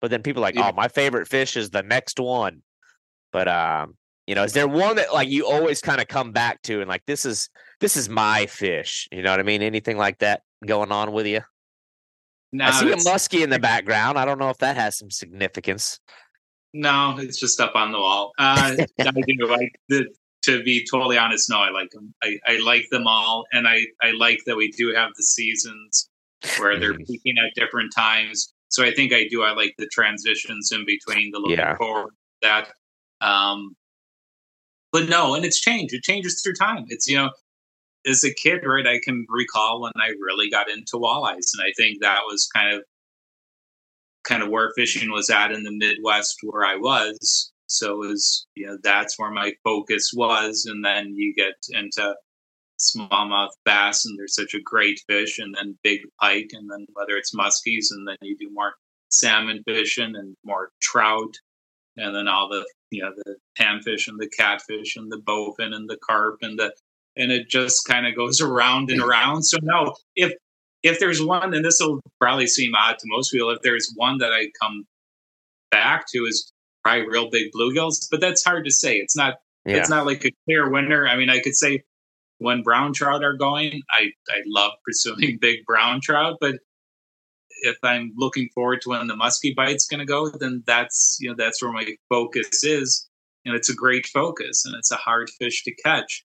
but 0.01 0.11
then 0.11 0.23
people 0.23 0.41
like, 0.41 0.55
yeah. 0.55 0.69
oh, 0.69 0.75
my 0.75 0.87
favorite 0.87 1.27
fish 1.27 1.57
is 1.57 1.69
the 1.69 1.83
next 1.83 2.19
one. 2.19 2.61
But 3.31 3.47
um, 3.47 3.95
you 4.27 4.35
know, 4.35 4.43
is 4.43 4.53
there 4.53 4.67
one 4.67 4.95
that 4.97 5.13
like 5.13 5.29
you 5.29 5.45
always 5.45 5.81
kind 5.81 5.99
of 5.99 6.07
come 6.07 6.31
back 6.31 6.61
to 6.63 6.79
and 6.79 6.89
like 6.89 7.03
this 7.05 7.25
is 7.25 7.49
this 7.79 7.97
is 7.97 8.09
my 8.09 8.45
fish? 8.45 9.07
You 9.11 9.21
know 9.21 9.31
what 9.31 9.39
I 9.39 9.43
mean? 9.43 9.61
Anything 9.61 9.97
like 9.97 10.19
that 10.19 10.41
going 10.65 10.91
on 10.91 11.11
with 11.11 11.27
you? 11.27 11.41
No, 12.51 12.65
I 12.65 12.71
see 12.71 12.91
a 12.91 12.95
muskie 12.97 13.43
in 13.43 13.49
the 13.49 13.59
background. 13.59 14.19
I 14.19 14.25
don't 14.25 14.37
know 14.37 14.49
if 14.49 14.59
that 14.59 14.75
has 14.75 14.97
some 14.97 15.09
significance. 15.09 15.99
No, 16.73 17.15
it's 17.17 17.39
just 17.39 17.59
up 17.59 17.75
on 17.75 17.91
the 17.91 17.99
wall. 17.99 18.31
Uh, 18.37 18.75
I 18.99 19.11
do 19.11 19.47
like 19.47 19.75
the 19.89 20.07
to 20.43 20.63
be 20.63 20.85
totally 20.89 21.17
honest, 21.17 21.49
no, 21.49 21.57
I 21.57 21.69
like 21.69 21.89
them. 21.91 22.13
I, 22.23 22.37
I 22.45 22.57
like 22.59 22.85
them 22.91 23.07
all, 23.07 23.45
and 23.51 23.67
I 23.67 23.85
I 24.01 24.11
like 24.11 24.39
that 24.45 24.57
we 24.57 24.71
do 24.71 24.93
have 24.93 25.11
the 25.15 25.23
seasons 25.23 26.09
where 26.57 26.79
they're 26.79 26.93
mm. 26.93 27.07
peaking 27.07 27.35
at 27.37 27.53
different 27.55 27.93
times. 27.95 28.53
So 28.69 28.83
I 28.83 28.91
think 28.91 29.13
I 29.13 29.27
do. 29.29 29.43
I 29.43 29.53
like 29.53 29.75
the 29.77 29.87
transitions 29.87 30.71
in 30.71 30.85
between 30.85 31.31
the 31.31 31.39
looking 31.39 31.57
yeah. 31.59 31.77
forward 31.77 32.13
that. 32.41 32.69
Um, 33.21 33.75
but 34.91 35.09
no, 35.09 35.33
and 35.33 35.45
it's 35.45 35.59
changed. 35.59 35.93
It 35.93 36.03
changes 36.03 36.41
through 36.41 36.55
time. 36.55 36.85
It's 36.89 37.07
you 37.07 37.17
know, 37.17 37.31
as 38.05 38.23
a 38.23 38.33
kid, 38.33 38.61
right? 38.65 38.85
I 38.85 38.99
can 39.03 39.25
recall 39.29 39.81
when 39.81 39.93
I 39.95 40.09
really 40.19 40.49
got 40.49 40.69
into 40.69 40.97
walleyes, 40.97 41.51
and 41.53 41.63
I 41.65 41.71
think 41.77 42.01
that 42.01 42.19
was 42.27 42.47
kind 42.53 42.75
of 42.75 42.83
kind 44.23 44.43
of 44.43 44.49
where 44.49 44.71
fishing 44.75 45.11
was 45.11 45.29
at 45.29 45.51
in 45.51 45.63
the 45.63 45.71
Midwest 45.71 46.37
where 46.43 46.65
I 46.65 46.75
was. 46.75 47.52
So 47.67 48.03
it 48.03 48.07
was, 48.07 48.47
know, 48.67 48.77
that's 48.83 49.17
where 49.17 49.31
my 49.31 49.53
focus 49.63 50.11
was. 50.13 50.65
And 50.69 50.83
then 50.83 51.13
you 51.15 51.33
get 51.35 51.55
into 51.69 52.15
smallmouth 52.79 53.51
bass, 53.65 54.05
and 54.05 54.17
they're 54.17 54.27
such 54.27 54.53
a 54.53 54.61
great 54.61 54.99
fish, 55.07 55.39
and 55.39 55.55
then 55.55 55.77
big 55.83 56.01
pike, 56.19 56.49
and 56.51 56.69
then 56.69 56.85
whether 56.93 57.15
it's 57.15 57.35
muskies, 57.35 57.87
and 57.91 58.07
then 58.07 58.17
you 58.21 58.35
do 58.37 58.49
more 58.51 58.73
salmon 59.09 59.63
fishing 59.65 60.15
and 60.15 60.35
more 60.43 60.69
trout, 60.81 61.33
and 61.97 62.15
then 62.15 62.27
all 62.27 62.49
the, 62.49 62.65
you 62.91 63.01
know, 63.01 63.11
the 63.15 63.35
panfish 63.59 64.07
and 64.07 64.19
the 64.19 64.29
catfish 64.37 64.95
and 64.95 65.11
the 65.11 65.21
bowfin 65.21 65.73
and 65.73 65.89
the 65.89 65.97
carp 66.05 66.39
and 66.41 66.59
the, 66.59 66.73
and 67.15 67.31
it 67.31 67.47
just 67.47 67.87
kind 67.87 68.07
of 68.07 68.15
goes 68.15 68.41
around 68.41 68.89
and 68.89 69.01
around. 69.01 69.43
So 69.43 69.57
no, 69.61 69.93
if 70.15 70.33
if 70.81 70.99
there's 70.99 71.23
one, 71.23 71.53
and 71.53 71.63
this 71.63 71.79
will 71.79 72.01
probably 72.19 72.47
seem 72.47 72.75
odd 72.75 72.97
to 72.99 73.05
most 73.05 73.31
people, 73.31 73.51
if 73.51 73.61
there's 73.61 73.93
one 73.95 74.17
that 74.17 74.33
I 74.33 74.47
come 74.61 74.83
back 75.71 76.05
to 76.13 76.25
is 76.25 76.51
probably 76.83 77.07
real 77.07 77.29
big 77.29 77.51
bluegills, 77.51 78.07
but 78.09 78.21
that's 78.21 78.43
hard 78.43 78.65
to 78.65 78.71
say. 78.71 78.97
It's 78.97 79.15
not 79.15 79.35
yeah. 79.65 79.77
it's 79.77 79.89
not 79.89 80.05
like 80.05 80.25
a 80.25 80.31
clear 80.45 80.69
winner. 80.69 81.07
I 81.07 81.15
mean, 81.15 81.29
I 81.29 81.39
could 81.39 81.55
say 81.55 81.83
when 82.39 82.61
brown 82.61 82.93
trout 82.93 83.23
are 83.23 83.37
going, 83.37 83.81
I 83.89 84.11
I 84.29 84.41
love 84.45 84.73
pursuing 84.85 85.37
big 85.41 85.65
brown 85.65 86.01
trout, 86.01 86.37
but 86.39 86.55
if 87.61 87.77
I'm 87.81 88.11
looking 88.17 88.49
forward 88.53 88.81
to 88.81 88.89
when 88.89 89.07
the 89.07 89.15
muskie 89.15 89.55
bite's 89.55 89.87
going 89.87 89.99
to 89.99 90.05
go, 90.05 90.29
then 90.29 90.63
that's 90.65 91.17
you 91.19 91.29
know 91.29 91.35
that's 91.37 91.61
where 91.61 91.71
my 91.71 91.87
focus 92.09 92.63
is, 92.63 93.07
and 93.45 93.55
it's 93.55 93.69
a 93.69 93.75
great 93.75 94.05
focus, 94.07 94.65
and 94.65 94.75
it's 94.75 94.91
a 94.91 94.97
hard 94.97 95.29
fish 95.39 95.63
to 95.63 95.75
catch. 95.75 96.25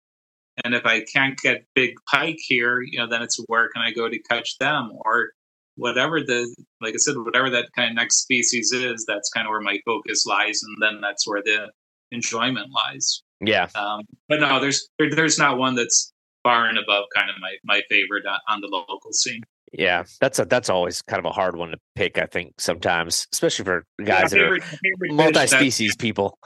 And 0.63 0.73
if 0.73 0.85
I 0.85 1.01
can't 1.01 1.37
get 1.37 1.65
big 1.75 1.95
pike 2.09 2.37
here, 2.39 2.81
you 2.81 2.97
know, 2.97 3.07
then 3.09 3.21
it's 3.21 3.37
where 3.47 3.67
can 3.67 3.81
I 3.81 3.91
go 3.91 4.07
to 4.07 4.19
catch 4.19 4.57
them, 4.57 4.91
or 5.03 5.31
whatever 5.75 6.21
the 6.21 6.53
like 6.81 6.93
I 6.93 6.97
said, 6.97 7.17
whatever 7.17 7.49
that 7.49 7.69
kind 7.75 7.89
of 7.89 7.95
next 7.95 8.21
species 8.21 8.71
is, 8.71 9.05
that's 9.07 9.29
kind 9.29 9.47
of 9.47 9.51
where 9.51 9.61
my 9.61 9.79
focus 9.85 10.25
lies, 10.25 10.61
and 10.63 10.77
then 10.81 11.01
that's 11.01 11.27
where 11.27 11.41
the 11.43 11.71
enjoyment 12.11 12.69
lies. 12.71 13.21
Yeah. 13.41 13.67
Um, 13.75 14.01
but 14.29 14.39
no, 14.39 14.59
there's 14.59 14.87
there, 14.99 15.13
there's 15.13 15.37
not 15.37 15.57
one 15.57 15.75
that's 15.75 16.11
far 16.43 16.67
and 16.67 16.77
above 16.77 17.05
kind 17.15 17.29
of 17.29 17.35
my 17.39 17.55
my 17.63 17.81
favorite 17.89 18.23
on 18.49 18.61
the 18.61 18.67
local 18.67 19.11
scene. 19.11 19.41
Yeah, 19.73 20.03
that's 20.21 20.39
a 20.39 20.45
that's 20.45 20.69
always 20.69 21.01
kind 21.01 21.19
of 21.19 21.25
a 21.25 21.33
hard 21.33 21.55
one 21.55 21.71
to 21.71 21.77
pick. 21.95 22.17
I 22.17 22.27
think 22.27 22.53
sometimes, 22.59 23.27
especially 23.33 23.65
for 23.65 23.85
guys 24.03 24.33
yeah, 24.33 24.39
favorite, 24.39 24.63
that 24.63 25.11
are 25.11 25.13
multi-species 25.13 25.95
people. 25.99 26.37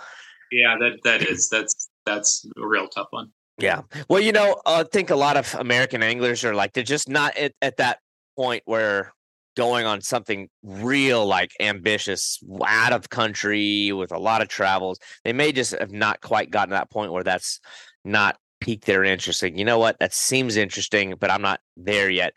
Yeah, 0.52 0.78
that 0.80 0.98
that 1.04 1.22
is 1.22 1.50
that's 1.50 1.90
that's 2.06 2.46
a 2.58 2.66
real 2.66 2.88
tough 2.88 3.08
one. 3.12 3.32
Yeah. 3.60 3.82
Well, 4.08 4.22
you 4.22 4.32
know, 4.32 4.62
I 4.66 4.84
think 4.84 5.10
a 5.10 5.16
lot 5.16 5.38
of 5.38 5.54
American 5.56 6.02
anglers 6.02 6.44
are 6.46 6.56
like 6.56 6.74
they're 6.74 6.84
just 6.84 7.10
not 7.10 7.38
at, 7.38 7.54
at 7.62 7.78
that 7.78 8.00
point 8.38 8.64
where 8.66 9.14
going 9.56 9.86
on 9.86 10.02
something 10.02 10.50
real 10.64 11.26
like 11.26 11.52
ambitious 11.60 12.42
out 12.66 12.94
of 12.94 13.10
country 13.10 13.92
with 13.92 14.12
a 14.12 14.18
lot 14.18 14.42
of 14.42 14.48
travels 14.48 15.00
they 15.24 15.34
may 15.34 15.52
just 15.52 15.78
have 15.78 15.92
not 15.92 16.22
quite 16.22 16.52
gotten 16.52 16.70
to 16.70 16.76
that 16.76 16.90
point 16.90 17.12
where 17.12 17.24
that's 17.24 17.60
not 18.06 18.38
piqued 18.62 18.86
their 18.86 19.04
interest 19.04 19.42
like 19.42 19.58
you 19.58 19.66
know 19.66 19.80
what? 19.80 19.98
That 20.00 20.14
seems 20.14 20.56
interesting 20.56 21.16
but 21.20 21.32
i'm 21.32 21.42
not 21.42 21.60
there 21.78 22.10
yet. 22.10 22.34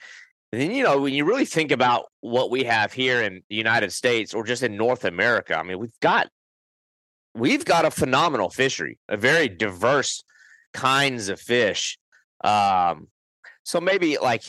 And 0.52 0.60
then 0.60 0.72
you 0.72 0.84
know 0.84 1.00
when 1.00 1.14
you 1.14 1.24
really 1.24 1.44
think 1.44 1.70
about 1.70 2.06
what 2.20 2.50
we 2.50 2.64
have 2.64 2.92
here 2.92 3.22
in 3.22 3.42
the 3.48 3.56
united 3.56 3.92
states 3.92 4.34
or 4.34 4.44
just 4.44 4.62
in 4.62 4.76
north 4.76 5.04
america 5.04 5.56
i 5.56 5.62
mean 5.62 5.78
we've 5.78 5.98
got 6.00 6.28
we've 7.34 7.64
got 7.64 7.84
a 7.84 7.90
phenomenal 7.90 8.50
fishery 8.50 8.98
a 9.08 9.16
very 9.16 9.48
diverse 9.48 10.22
kinds 10.74 11.28
of 11.28 11.40
fish 11.40 11.98
um 12.44 13.08
so 13.64 13.80
maybe 13.80 14.18
like 14.18 14.42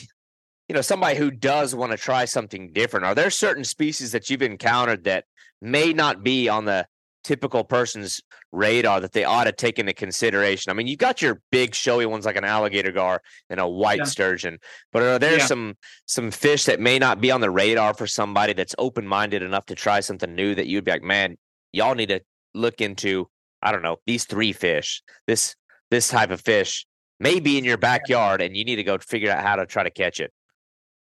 you 0.68 0.74
know 0.74 0.80
somebody 0.80 1.16
who 1.16 1.30
does 1.30 1.74
want 1.74 1.92
to 1.92 1.98
try 1.98 2.24
something 2.24 2.72
different 2.72 3.06
are 3.06 3.14
there 3.14 3.30
certain 3.30 3.64
species 3.64 4.12
that 4.12 4.28
you've 4.30 4.42
encountered 4.42 5.04
that 5.04 5.24
may 5.60 5.92
not 5.92 6.22
be 6.22 6.48
on 6.48 6.64
the 6.64 6.86
typical 7.22 7.64
person's 7.64 8.20
radar 8.52 9.00
that 9.00 9.12
they 9.12 9.24
ought 9.24 9.44
to 9.44 9.52
take 9.52 9.78
into 9.78 9.94
consideration 9.94 10.70
i 10.70 10.74
mean 10.74 10.86
you 10.86 10.96
got 10.96 11.22
your 11.22 11.40
big 11.50 11.74
showy 11.74 12.04
ones 12.04 12.26
like 12.26 12.36
an 12.36 12.44
alligator 12.44 12.92
gar 12.92 13.22
and 13.48 13.58
a 13.58 13.66
white 13.66 13.98
yeah. 13.98 14.04
sturgeon 14.04 14.58
but 14.92 15.02
are 15.02 15.18
there 15.18 15.38
yeah. 15.38 15.46
some 15.46 15.74
some 16.06 16.30
fish 16.30 16.64
that 16.66 16.80
may 16.80 16.98
not 16.98 17.20
be 17.20 17.30
on 17.30 17.40
the 17.40 17.50
radar 17.50 17.94
for 17.94 18.06
somebody 18.06 18.52
that's 18.52 18.74
open-minded 18.78 19.42
enough 19.42 19.64
to 19.64 19.74
try 19.74 20.00
something 20.00 20.34
new 20.34 20.54
that 20.54 20.66
you'd 20.66 20.84
be 20.84 20.90
like 20.90 21.02
man 21.02 21.36
y'all 21.72 21.94
need 21.94 22.10
to 22.10 22.20
look 22.54 22.80
into 22.80 23.26
I 23.64 23.72
don't 23.72 23.82
know 23.82 23.96
these 24.06 24.24
three 24.24 24.52
fish, 24.52 25.02
this 25.26 25.56
this 25.90 26.08
type 26.08 26.30
of 26.30 26.40
fish 26.40 26.86
may 27.18 27.40
be 27.40 27.56
in 27.56 27.64
your 27.64 27.78
backyard, 27.78 28.42
and 28.42 28.56
you 28.56 28.64
need 28.64 28.76
to 28.76 28.84
go 28.84 28.98
figure 28.98 29.30
out 29.30 29.42
how 29.42 29.56
to 29.56 29.66
try 29.66 29.82
to 29.82 29.90
catch 29.90 30.20
it. 30.20 30.32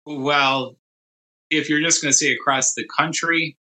Well, 0.06 0.76
if 1.50 1.70
you're 1.70 1.82
just 1.82 2.02
going 2.02 2.12
to 2.12 2.18
say 2.18 2.34
across 2.34 2.74
the 2.74 2.86
country, 2.98 3.58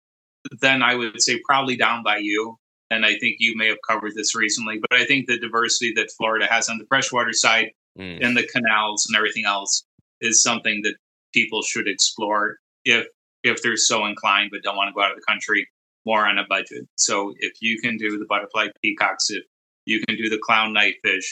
then 0.61 0.81
I 0.81 0.95
would 0.95 1.21
say 1.21 1.39
probably 1.45 1.75
down 1.75 2.03
by 2.03 2.17
you. 2.17 2.57
And 2.89 3.05
I 3.05 3.15
think 3.19 3.37
you 3.39 3.55
may 3.55 3.67
have 3.67 3.77
covered 3.87 4.13
this 4.15 4.35
recently, 4.35 4.79
but 4.79 4.99
I 4.99 5.05
think 5.05 5.27
the 5.27 5.39
diversity 5.39 5.93
that 5.95 6.11
Florida 6.17 6.45
has 6.49 6.67
on 6.67 6.77
the 6.77 6.85
freshwater 6.85 7.33
side 7.33 7.71
Mm. 7.99 8.25
and 8.25 8.37
the 8.37 8.47
canals 8.47 9.05
and 9.05 9.17
everything 9.17 9.43
else 9.45 9.83
is 10.21 10.41
something 10.41 10.81
that 10.83 10.95
people 11.33 11.61
should 11.61 11.89
explore 11.89 12.55
if 12.85 13.05
if 13.43 13.61
they're 13.61 13.75
so 13.75 14.05
inclined 14.05 14.49
but 14.49 14.63
don't 14.63 14.77
want 14.77 14.87
to 14.87 14.93
go 14.93 15.01
out 15.01 15.11
of 15.11 15.17
the 15.17 15.23
country 15.27 15.67
more 16.05 16.25
on 16.25 16.37
a 16.37 16.45
budget. 16.47 16.87
So 16.95 17.33
if 17.39 17.53
you 17.59 17.81
can 17.81 17.97
do 17.97 18.17
the 18.17 18.25
butterfly 18.29 18.67
peacocks, 18.81 19.29
if 19.29 19.43
you 19.85 20.01
can 20.07 20.15
do 20.15 20.29
the 20.29 20.37
clown 20.37 20.73
knifefish, 20.73 21.25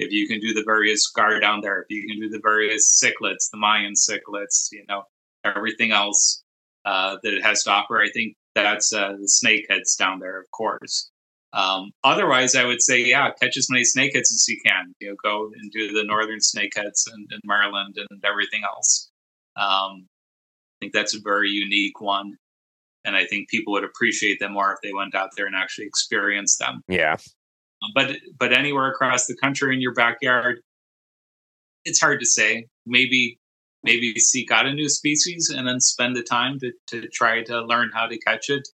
if 0.00 0.10
you 0.10 0.26
can 0.26 0.40
do 0.40 0.54
the 0.54 0.64
various 0.64 1.06
gar 1.08 1.38
down 1.40 1.60
there, 1.60 1.82
if 1.82 1.86
you 1.90 2.06
can 2.08 2.18
do 2.18 2.28
the 2.28 2.40
various 2.42 3.00
cichlids, 3.02 3.50
the 3.52 3.58
Mayan 3.58 3.92
cichlids, 3.92 4.68
you 4.72 4.84
know, 4.88 5.02
everything 5.44 5.92
else 5.92 6.42
uh, 6.84 7.18
that 7.22 7.34
it 7.34 7.42
has 7.42 7.62
to 7.64 7.70
offer, 7.70 8.00
I 8.00 8.08
think 8.10 8.34
that's 8.54 8.92
uh, 8.92 9.12
the 9.12 9.28
snakeheads 9.28 9.96
down 9.98 10.18
there, 10.18 10.40
of 10.40 10.50
course. 10.50 11.10
Um, 11.52 11.90
otherwise, 12.02 12.54
I 12.54 12.64
would 12.64 12.80
say, 12.80 13.04
yeah, 13.04 13.30
catch 13.40 13.56
as 13.56 13.68
many 13.68 13.84
snakeheads 13.84 14.32
as 14.32 14.46
you 14.48 14.58
can. 14.64 14.94
You 15.00 15.10
know, 15.10 15.16
go 15.22 15.50
and 15.54 15.70
do 15.70 15.92
the 15.92 16.04
northern 16.04 16.38
snakeheads 16.38 17.04
in, 17.12 17.26
in 17.30 17.40
Maryland 17.44 17.96
and 17.96 18.24
everything 18.24 18.62
else. 18.64 19.10
Um, 19.56 20.06
I 20.06 20.76
think 20.80 20.92
that's 20.94 21.14
a 21.14 21.20
very 21.22 21.50
unique 21.50 22.00
one, 22.00 22.36
and 23.04 23.16
I 23.16 23.26
think 23.26 23.50
people 23.50 23.74
would 23.74 23.84
appreciate 23.84 24.38
them 24.40 24.52
more 24.52 24.72
if 24.72 24.78
they 24.82 24.94
went 24.94 25.14
out 25.14 25.30
there 25.36 25.46
and 25.46 25.56
actually 25.56 25.86
experienced 25.86 26.58
them. 26.58 26.82
Yeah, 26.88 27.16
But 27.94 28.16
but 28.38 28.52
anywhere 28.52 28.88
across 28.88 29.26
the 29.26 29.36
country 29.36 29.74
in 29.74 29.80
your 29.80 29.94
backyard, 29.94 30.60
it's 31.84 32.00
hard 32.00 32.20
to 32.20 32.26
say. 32.26 32.66
Maybe 32.86 33.38
maybe 33.82 34.14
seek 34.18 34.50
out 34.50 34.66
a 34.66 34.72
new 34.72 34.88
species 34.88 35.52
and 35.54 35.66
then 35.66 35.80
spend 35.80 36.14
the 36.14 36.22
time 36.22 36.58
to, 36.60 36.70
to 36.88 37.08
try 37.08 37.42
to 37.42 37.62
learn 37.62 37.90
how 37.94 38.06
to 38.06 38.18
catch 38.18 38.50
it. 38.50 38.68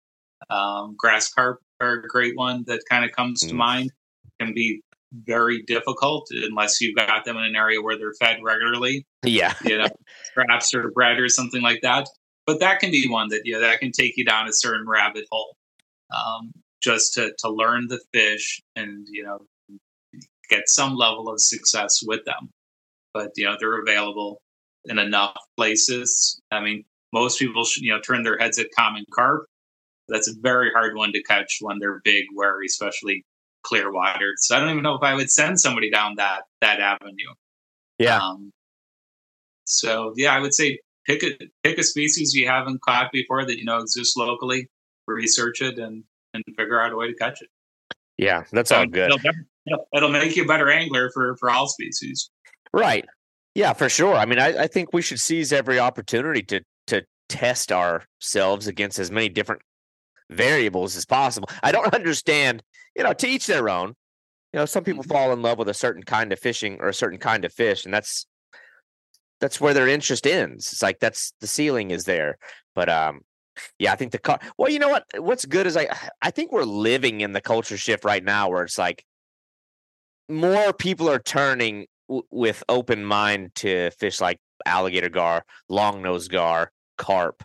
Um, 0.49 0.95
grass 0.97 1.31
carp 1.33 1.61
are 1.79 1.93
a 1.93 2.07
great 2.07 2.35
one 2.35 2.65
that 2.67 2.81
kind 2.89 3.05
of 3.05 3.11
comes 3.11 3.41
to 3.41 3.53
Mm. 3.53 3.57
mind. 3.57 3.91
Can 4.39 4.53
be 4.53 4.81
very 5.25 5.63
difficult 5.63 6.27
unless 6.31 6.81
you've 6.81 6.95
got 6.95 7.23
them 7.23 7.37
in 7.37 7.43
an 7.43 7.55
area 7.55 7.81
where 7.81 7.97
they're 7.97 8.13
fed 8.19 8.37
regularly, 8.43 9.05
yeah, 9.23 9.53
you 9.63 9.77
know, 9.77 9.87
traps 10.33 10.73
or 10.73 10.91
bread 10.91 11.17
or 11.17 11.29
something 11.29 11.61
like 11.61 11.79
that. 11.81 12.07
But 12.45 12.59
that 12.59 12.79
can 12.79 12.91
be 12.91 13.07
one 13.07 13.29
that 13.29 13.41
you 13.45 13.53
know 13.53 13.61
that 13.61 13.79
can 13.79 13.91
take 13.91 14.17
you 14.17 14.25
down 14.25 14.47
a 14.47 14.53
certain 14.53 14.87
rabbit 14.87 15.25
hole, 15.31 15.55
um, 16.15 16.51
just 16.81 17.13
to 17.15 17.33
to 17.39 17.49
learn 17.49 17.87
the 17.87 17.99
fish 18.13 18.61
and 18.75 19.07
you 19.09 19.23
know 19.23 19.39
get 20.49 20.63
some 20.67 20.95
level 20.95 21.29
of 21.29 21.41
success 21.41 22.01
with 22.05 22.23
them. 22.25 22.49
But 23.13 23.31
you 23.35 23.45
know 23.45 23.55
they're 23.59 23.81
available 23.81 24.41
in 24.85 24.99
enough 24.99 25.35
places. 25.57 26.39
I 26.51 26.61
mean, 26.61 26.85
most 27.13 27.39
people 27.39 27.65
should, 27.65 27.83
you 27.83 27.93
know 27.93 27.99
turn 28.01 28.23
their 28.23 28.37
heads 28.37 28.59
at 28.59 28.67
common 28.77 29.05
carp. 29.13 29.45
That's 30.09 30.29
a 30.29 30.33
very 30.39 30.71
hard 30.71 30.95
one 30.95 31.11
to 31.13 31.23
catch 31.23 31.57
when 31.61 31.79
they're 31.79 31.99
big, 32.03 32.25
wary, 32.33 32.67
especially 32.67 33.25
clear 33.63 33.91
water. 33.91 34.33
So 34.37 34.55
I 34.55 34.59
don't 34.59 34.69
even 34.69 34.83
know 34.83 34.95
if 34.95 35.03
I 35.03 35.13
would 35.13 35.29
send 35.29 35.59
somebody 35.59 35.91
down 35.91 36.15
that 36.17 36.43
that 36.61 36.79
avenue. 36.79 37.33
yeah. 37.99 38.19
Um, 38.19 38.51
so 39.65 40.13
yeah, 40.15 40.33
I 40.33 40.39
would 40.39 40.53
say 40.53 40.79
pick 41.05 41.23
a 41.23 41.37
pick 41.63 41.77
a 41.77 41.83
species 41.83 42.33
you 42.33 42.47
haven't 42.47 42.81
caught 42.81 43.11
before 43.11 43.45
that 43.45 43.57
you 43.57 43.65
know 43.65 43.77
exists 43.79 44.15
locally. 44.15 44.69
Research 45.07 45.61
it 45.61 45.79
and 45.79 46.03
and 46.45 46.55
figure 46.55 46.79
out 46.81 46.91
a 46.91 46.95
way 46.95 47.07
to 47.07 47.15
catch 47.15 47.41
it. 47.41 47.49
yeah. 48.17 48.43
That's 48.51 48.71
all 48.71 48.85
good. 48.85 49.11
It'll, 49.11 49.19
it'll- 49.65 49.87
it'll 49.93 50.09
make 50.09 50.35
you 50.35 50.43
a 50.43 50.47
better 50.47 50.69
angler 50.69 51.09
for 51.13 51.35
for 51.37 51.49
all 51.49 51.67
species. 51.67 52.29
Right. 52.73 53.05
Yeah, 53.55 53.73
for 53.73 53.89
sure. 53.89 54.15
I 54.15 54.25
mean, 54.25 54.39
I, 54.39 54.63
I 54.63 54.67
think 54.67 54.93
we 54.93 55.01
should 55.01 55.19
seize 55.19 55.51
every 55.51 55.79
opportunity 55.79 56.41
to 56.43 56.61
to 56.87 57.03
test 57.27 57.71
ourselves 57.71 58.67
against 58.67 58.97
as 58.99 59.11
many 59.11 59.27
different 59.29 59.61
variables 60.29 60.95
as 60.95 61.05
possible. 61.05 61.49
I 61.63 61.71
don't 61.71 61.93
understand, 61.93 62.63
you 62.95 63.03
know, 63.03 63.13
to 63.13 63.27
each 63.27 63.47
their 63.47 63.67
own. 63.69 63.95
You 64.53 64.59
know, 64.59 64.65
some 64.65 64.83
people 64.83 65.03
Mhm. 65.03 65.09
fall 65.09 65.33
in 65.33 65.41
love 65.41 65.57
with 65.57 65.67
a 65.69 65.73
certain 65.73 66.03
kind 66.03 66.31
of 66.31 66.39
fishing 66.39 66.77
or 66.79 66.87
a 66.87 66.93
certain 66.93 67.19
kind 67.19 67.43
of 67.45 67.51
fish, 67.53 67.83
and 67.85 67.93
that's 67.93 68.25
that's 69.41 69.59
where 69.61 69.73
their 69.73 69.87
interest 69.87 70.25
ends. 70.25 70.71
It's 70.71 70.81
like 70.81 70.99
that's 70.99 71.33
the 71.41 71.47
ceiling 71.47 71.91
is 71.91 72.05
there. 72.05 72.37
But 72.73 72.89
um 72.89 73.21
yeah, 73.79 73.93
I 73.93 73.95
think 73.95 74.11
the 74.11 74.19
car 74.19 74.39
well, 74.57 74.71
you 74.71 74.79
know 74.79 74.89
what? 74.89 75.05
What's 75.17 75.45
good 75.45 75.67
is 75.67 75.77
I 75.77 75.87
I 76.21 76.31
think 76.31 76.51
we're 76.51 76.63
living 76.63 77.21
in 77.21 77.33
the 77.33 77.41
culture 77.41 77.77
shift 77.77 78.05
right 78.05 78.23
now 78.23 78.49
where 78.49 78.63
it's 78.63 78.77
like 78.77 79.05
more 80.29 80.73
people 80.73 81.09
are 81.09 81.19
turning 81.19 81.87
w- 82.07 82.27
with 82.31 82.63
open 82.69 83.05
mind 83.05 83.55
to 83.55 83.91
fish 83.91 84.19
like 84.19 84.39
alligator 84.65 85.09
gar, 85.09 85.45
long 85.69 86.01
nose 86.01 86.27
gar, 86.27 86.71
carp, 86.97 87.43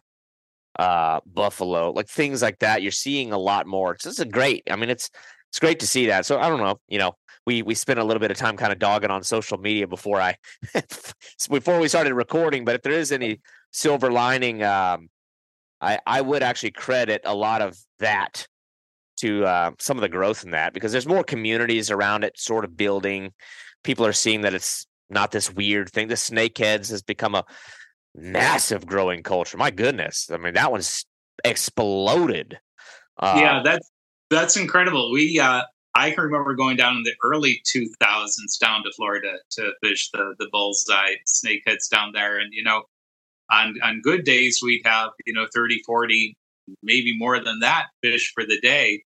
uh, 0.78 1.20
buffalo, 1.26 1.90
like 1.90 2.09
things 2.09 2.43
like 2.43 2.59
that. 2.60 2.82
You're 2.82 2.90
seeing 2.93 3.32
a 3.32 3.39
lot 3.39 3.66
more. 3.66 3.94
It's, 3.94 4.05
this 4.05 4.18
is 4.18 4.24
great. 4.26 4.62
I 4.70 4.76
mean, 4.76 4.90
it's 4.90 5.10
it's 5.51 5.59
great 5.59 5.80
to 5.80 5.86
see 5.86 6.06
that. 6.06 6.24
So 6.24 6.40
I 6.40 6.48
don't 6.48 6.60
know, 6.60 6.80
you 6.89 6.98
know, 6.98 7.14
we 7.47 7.62
we 7.62 7.74
spent 7.74 7.98
a 7.98 8.05
little 8.05 8.20
bit 8.20 8.30
of 8.30 8.36
time 8.36 8.56
kind 8.56 8.72
of 8.72 8.78
dogging 8.78 9.10
on 9.10 9.22
social 9.22 9.59
media 9.59 9.86
before 9.86 10.20
I 10.20 10.36
before 11.51 11.78
we 11.78 11.89
started 11.89 12.14
recording. 12.14 12.64
But 12.64 12.76
if 12.76 12.82
there 12.82 12.93
is 12.93 13.12
any 13.12 13.40
silver 13.72 14.10
lining, 14.10 14.62
um, 14.62 15.09
I 15.83 15.99
I 16.07 16.21
would 16.21 16.43
actually 16.43 16.71
credit 16.71 17.23
a 17.25 17.35
lot 17.35 17.61
of 17.61 17.77
that 17.99 18.47
to 19.19 19.45
uh, 19.45 19.73
some 19.79 19.97
of 19.97 20.03
the 20.03 20.09
growth 20.09 20.45
in 20.45 20.51
that 20.53 20.73
because 20.73 20.93
there's 20.93 21.07
more 21.07 21.23
communities 21.23 21.91
around 21.91 22.25
it 22.25 22.39
sort 22.39 22.65
of 22.65 22.77
building. 22.77 23.33
People 23.85 24.07
are 24.07 24.13
seeing 24.13 24.41
that 24.43 24.55
it's 24.55 24.87
not 25.11 25.31
this 25.31 25.53
weird 25.53 25.91
thing. 25.91 26.09
The 26.09 26.15
snakeheads 26.15 26.91
has 26.91 27.03
become 27.03 27.35
a 27.35 27.45
massive 28.15 28.87
growing 28.87 29.23
culture. 29.23 29.57
My 29.57 29.71
goodness. 29.71 30.31
I 30.33 30.39
mean, 30.39 30.55
that 30.55 30.71
one's 30.71 31.05
exploded. 31.45 32.59
Uh, 33.19 33.35
yeah, 33.37 33.63
that's 33.63 33.91
that's 34.31 34.57
incredible. 34.57 35.13
We 35.13 35.39
uh, 35.39 35.63
I 35.95 36.11
can 36.11 36.25
remember 36.25 36.55
going 36.55 36.77
down 36.77 36.97
in 36.97 37.03
the 37.03 37.15
early 37.23 37.63
2000s 37.75 38.59
down 38.61 38.83
to 38.85 38.91
Florida 38.97 39.33
to 39.53 39.73
fish 39.83 40.11
the 40.11 40.35
the 40.39 40.49
bullseye 40.51 41.15
snakeheads 41.27 41.89
down 41.91 42.13
there, 42.13 42.39
and 42.39 42.53
you 42.53 42.63
know, 42.63 42.85
on 43.53 43.74
on 43.83 44.01
good 44.03 44.24
days 44.24 44.61
we'd 44.62 44.83
have 44.85 45.11
you 45.27 45.33
know 45.35 45.47
30, 45.55 45.81
40, 45.87 46.37
maybe 46.83 47.16
more 47.16 47.43
than 47.43 47.61
that 47.61 47.87
fish 48.03 48.33
for 48.35 48.45
the 48.45 48.59
day. 48.61 49.03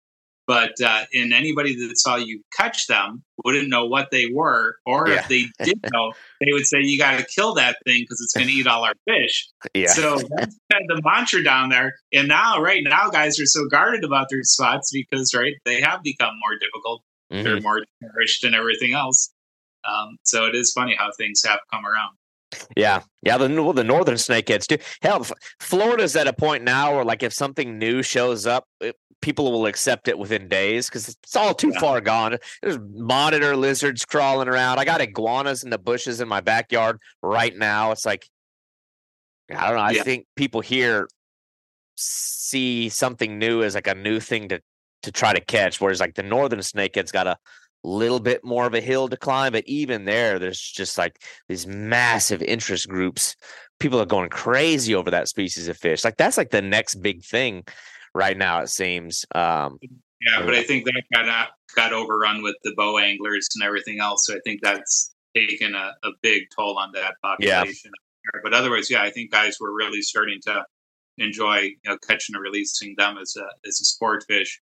But 0.47 0.75
uh, 0.85 1.05
in 1.11 1.33
anybody 1.33 1.75
that 1.75 1.97
saw 1.99 2.17
you 2.17 2.43
catch 2.55 2.87
them 2.87 3.23
wouldn't 3.47 3.71
know 3.71 3.87
what 3.87 4.11
they 4.11 4.27
were, 4.31 4.77
or 4.85 5.09
Yeah. 5.09 5.21
if 5.21 5.29
they 5.29 5.47
did 5.65 5.81
know, 5.93 6.13
they 6.45 6.53
would 6.53 6.67
say 6.67 6.81
you 6.83 6.99
got 6.99 7.19
to 7.19 7.25
kill 7.25 7.55
that 7.55 7.77
thing 7.87 8.03
because 8.03 8.21
it's 8.21 8.35
going 8.35 8.49
to 8.49 8.53
eat 8.53 8.67
all 8.67 8.85
our 8.85 8.93
fish. 9.09 9.49
yeah. 9.73 9.87
So 9.87 10.17
that's 10.37 10.55
kind 10.71 10.85
of 10.91 10.97
the 10.99 11.03
mantra 11.03 11.43
down 11.43 11.71
there. 11.71 11.95
And 12.13 12.29
now, 12.29 12.61
right 12.61 12.83
now, 12.85 13.09
guys 13.09 13.41
are 13.41 13.47
so 13.47 13.67
guarded 13.69 14.05
about 14.05 14.27
their 14.29 14.43
spots 14.43 14.91
because, 14.93 15.33
right, 15.35 15.55
they 15.65 15.81
have 15.81 16.03
become 16.03 16.35
more 16.47 16.59
difficult. 16.59 17.03
Mhm. 17.33 17.43
They're 17.45 17.61
more 17.63 17.83
cherished 18.03 18.45
and 18.45 18.55
everything 18.55 18.93
else. 18.93 19.33
Um, 19.89 20.19
so 20.25 20.45
it 20.45 20.55
is 20.55 20.73
funny 20.75 20.95
how 20.99 21.11
things 21.17 21.43
have 21.47 21.61
come 21.73 21.87
around. 21.87 22.17
Yeah, 22.77 23.03
yeah. 23.23 23.39
The 23.39 23.49
well, 23.63 23.73
the 23.73 23.85
northern 23.85 24.17
snakeheads 24.17 24.67
too. 24.67 24.79
Hell, 25.03 25.27
Florida's 25.61 26.17
at 26.17 26.27
a 26.27 26.33
point 26.33 26.65
now 26.65 26.95
where, 26.95 27.05
like, 27.05 27.23
if 27.23 27.33
something 27.33 27.79
new 27.79 28.03
shows 28.03 28.47
up, 28.47 28.67
it, 28.81 28.97
people 29.21 29.51
will 29.53 29.67
accept 29.67 30.09
it 30.09 30.19
within 30.19 30.49
days 30.49 30.89
because 30.89 31.09
it's 31.09 31.37
all 31.37 31.55
too 31.55 31.71
Yeah. 31.73 31.81
far 31.81 32.01
gone. 32.01 32.37
There's 32.63 32.79
monitor 32.93 33.57
lizards 33.57 34.05
crawling 34.05 34.49
around. 34.49 34.79
I 34.79 34.85
got 34.85 35.01
iguanas 35.01 35.65
in 35.65 35.71
the 35.71 35.79
bushes 35.79 36.21
in 36.21 36.29
my 36.29 36.41
backyard 36.41 36.99
right 37.23 37.57
now. 37.57 37.91
It's 37.93 38.05
like, 38.05 38.29
I 39.51 39.67
don't 39.69 39.77
know. 39.77 39.83
I 39.83 39.93
Yeah. 39.93 40.03
think 40.03 40.27
people 40.37 40.61
here 40.61 41.09
see 41.97 42.89
something 42.89 43.39
new 43.39 43.63
as 43.63 43.75
like 43.75 43.87
a 43.87 43.95
new 43.95 44.21
thing 44.21 44.49
to 44.49 44.61
to 45.03 45.13
try 45.13 45.35
to 45.35 45.41
catch, 45.41 45.83
whereas 45.83 46.01
like 46.01 46.15
the 46.15 46.23
northern 46.23 46.61
snakehead's 46.61 47.13
got 47.13 47.27
a 47.27 47.37
little 47.89 48.21
bit 48.21 48.45
more 48.45 48.67
of 48.67 48.75
a 48.75 48.81
hill 48.81 49.09
to 49.09 49.17
climb. 49.17 49.53
But 49.53 49.65
even 49.67 50.05
there, 50.05 50.39
there's 50.39 50.61
just 50.61 50.99
like 50.99 51.23
these 51.49 51.67
massive 51.67 52.43
interest 52.43 52.89
groups. 52.89 53.37
People 53.81 54.01
are 54.01 54.07
going 54.07 54.31
crazy 54.31 54.95
over 54.95 55.11
that 55.11 55.29
species 55.29 55.69
of 55.69 55.77
fish. 55.77 56.05
Like 56.05 56.17
that's 56.17 56.37
like 56.37 56.51
the 56.51 56.63
next 56.63 56.97
big 56.97 57.25
thing 57.25 57.65
right 58.15 58.37
now. 58.37 58.61
It 58.61 58.69
seems. 58.69 59.25
Um, 59.35 59.79
Yeah, 60.21 60.45
but 60.45 60.55
I 60.55 60.63
think 60.63 60.85
that 60.87 61.03
got 61.13 61.49
got 61.77 61.93
overrun 61.93 62.43
with 62.43 62.57
the 62.65 62.73
bow 62.77 62.99
anglers 62.99 63.49
and 63.55 63.65
everything 63.65 64.01
else. 64.01 64.27
So 64.27 64.35
I 64.35 64.39
think 64.45 64.61
that's 64.63 65.15
taken 65.37 65.75
a, 65.75 65.93
a 66.03 66.11
big 66.23 66.45
toll 66.57 66.79
on 66.79 66.93
that 66.93 67.15
population. 67.23 67.91
Yeah. 67.93 68.41
But 68.43 68.55
otherwise, 68.55 68.91
yeah, 68.91 69.03
I 69.03 69.11
think 69.11 69.31
guys 69.31 69.57
were 69.61 69.75
really 69.75 70.01
starting 70.01 70.41
to 70.47 70.65
enjoy 71.19 71.59
you 71.59 71.77
know 71.85 71.99
catching 72.07 72.35
and 72.35 72.43
releasing 72.43 72.95
them 72.97 73.19
as 73.19 73.35
a 73.37 73.45
as 73.67 73.81
a 73.81 73.85
sport 73.85 74.25
fish. 74.27 74.61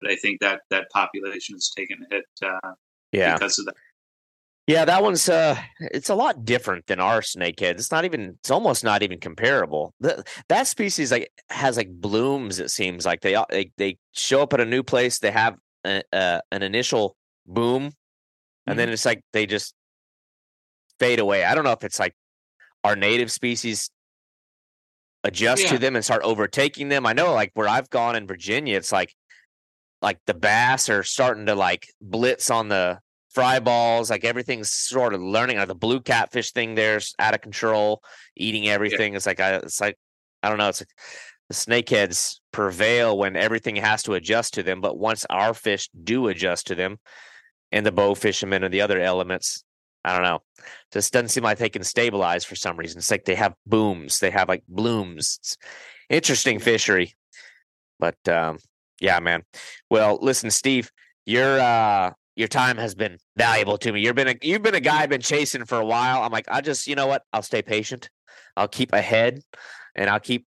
But 0.00 0.10
I 0.10 0.16
think 0.16 0.40
that 0.40 0.60
that 0.70 0.90
population 0.90 1.54
has 1.56 1.70
taken 1.70 1.98
a 2.10 2.14
hit 2.14 2.24
uh, 2.42 2.72
yeah. 3.12 3.34
because 3.34 3.58
of 3.58 3.66
that. 3.66 3.74
Yeah, 4.68 4.84
that 4.84 5.02
one's 5.02 5.30
uh 5.30 5.58
it's 5.80 6.10
a 6.10 6.14
lot 6.14 6.44
different 6.44 6.86
than 6.88 7.00
our 7.00 7.22
snakehead. 7.22 7.72
It's 7.72 7.90
not 7.90 8.04
even 8.04 8.36
it's 8.40 8.50
almost 8.50 8.84
not 8.84 9.02
even 9.02 9.18
comparable. 9.18 9.94
The, 9.98 10.22
that 10.50 10.66
species 10.66 11.10
like 11.10 11.32
has 11.48 11.78
like 11.78 11.90
blooms 11.90 12.60
it 12.60 12.70
seems 12.70 13.06
like 13.06 13.22
they 13.22 13.34
they 13.48 13.72
they 13.78 13.96
show 14.12 14.42
up 14.42 14.52
at 14.52 14.60
a 14.60 14.66
new 14.66 14.82
place, 14.82 15.20
they 15.20 15.30
have 15.30 15.56
a, 15.86 16.02
a, 16.12 16.42
an 16.52 16.62
initial 16.62 17.16
boom 17.46 17.84
and 17.84 17.92
mm-hmm. 17.92 18.76
then 18.76 18.88
it's 18.90 19.06
like 19.06 19.22
they 19.32 19.46
just 19.46 19.74
fade 20.98 21.18
away. 21.18 21.44
I 21.44 21.54
don't 21.54 21.64
know 21.64 21.72
if 21.72 21.82
it's 21.82 21.98
like 21.98 22.14
our 22.84 22.94
native 22.94 23.32
species 23.32 23.88
adjust 25.24 25.64
yeah. 25.64 25.70
to 25.70 25.78
them 25.78 25.96
and 25.96 26.04
start 26.04 26.22
overtaking 26.24 26.90
them. 26.90 27.06
I 27.06 27.14
know 27.14 27.32
like 27.32 27.52
where 27.54 27.68
I've 27.68 27.88
gone 27.88 28.16
in 28.16 28.26
Virginia, 28.26 28.76
it's 28.76 28.92
like 28.92 29.14
like 30.02 30.18
the 30.26 30.34
bass 30.34 30.88
are 30.88 31.02
starting 31.02 31.46
to 31.46 31.54
like 31.54 31.88
blitz 32.00 32.50
on 32.50 32.68
the 32.68 33.00
fry 33.30 33.60
balls, 33.60 34.10
like 34.10 34.24
everything's 34.24 34.70
sort 34.70 35.14
of 35.14 35.22
learning. 35.22 35.58
Like 35.58 35.68
the 35.68 35.74
blue 35.74 36.00
catfish 36.00 36.52
thing 36.52 36.74
there's 36.74 37.14
out 37.18 37.34
of 37.34 37.40
control, 37.40 38.02
eating 38.36 38.68
everything. 38.68 39.12
Yeah. 39.12 39.16
It's 39.16 39.26
like 39.26 39.40
I, 39.40 39.54
it's 39.56 39.80
like 39.80 39.96
I 40.42 40.48
don't 40.48 40.58
know. 40.58 40.68
It's 40.68 40.80
like 40.80 40.88
the 41.48 41.54
snakeheads 41.54 42.36
prevail 42.52 43.16
when 43.16 43.36
everything 43.36 43.76
has 43.76 44.02
to 44.04 44.14
adjust 44.14 44.54
to 44.54 44.62
them. 44.62 44.80
But 44.80 44.98
once 44.98 45.26
our 45.30 45.54
fish 45.54 45.88
do 46.04 46.28
adjust 46.28 46.68
to 46.68 46.74
them, 46.74 46.98
and 47.72 47.84
the 47.84 47.92
bow 47.92 48.14
fishermen 48.14 48.64
and 48.64 48.72
the 48.72 48.80
other 48.80 49.00
elements, 49.00 49.64
I 50.04 50.14
don't 50.14 50.22
know. 50.22 50.40
Just 50.92 51.12
doesn't 51.12 51.28
seem 51.28 51.44
like 51.44 51.58
they 51.58 51.68
can 51.68 51.82
stabilize 51.82 52.44
for 52.44 52.56
some 52.56 52.76
reason. 52.76 52.98
It's 52.98 53.10
like 53.10 53.24
they 53.24 53.34
have 53.34 53.54
booms, 53.66 54.18
they 54.20 54.30
have 54.30 54.48
like 54.48 54.62
blooms. 54.68 55.38
It's 55.40 55.56
interesting 56.08 56.58
fishery. 56.58 57.14
But 57.98 58.16
um, 58.28 58.58
yeah, 59.00 59.20
man. 59.20 59.42
Well, 59.90 60.18
listen, 60.20 60.50
Steve, 60.50 60.90
you're 61.26 61.60
uh 61.60 62.12
your 62.36 62.48
time 62.48 62.76
has 62.76 62.94
been 62.94 63.18
valuable 63.36 63.76
to 63.78 63.92
me. 63.92 64.00
You've 64.00 64.14
been 64.14 64.28
a 64.28 64.34
you've 64.42 64.62
been 64.62 64.74
a 64.74 64.80
guy 64.80 65.02
I've 65.02 65.10
been 65.10 65.20
chasing 65.20 65.64
for 65.64 65.78
a 65.78 65.84
while. 65.84 66.22
I'm 66.22 66.30
like, 66.30 66.46
I 66.48 66.60
just, 66.60 66.86
you 66.86 66.94
know 66.94 67.08
what? 67.08 67.22
I'll 67.32 67.42
stay 67.42 67.62
patient. 67.62 68.08
I'll 68.56 68.68
keep 68.68 68.92
ahead 68.92 69.40
and 69.96 70.08
I'll 70.08 70.20
keep 70.20 70.46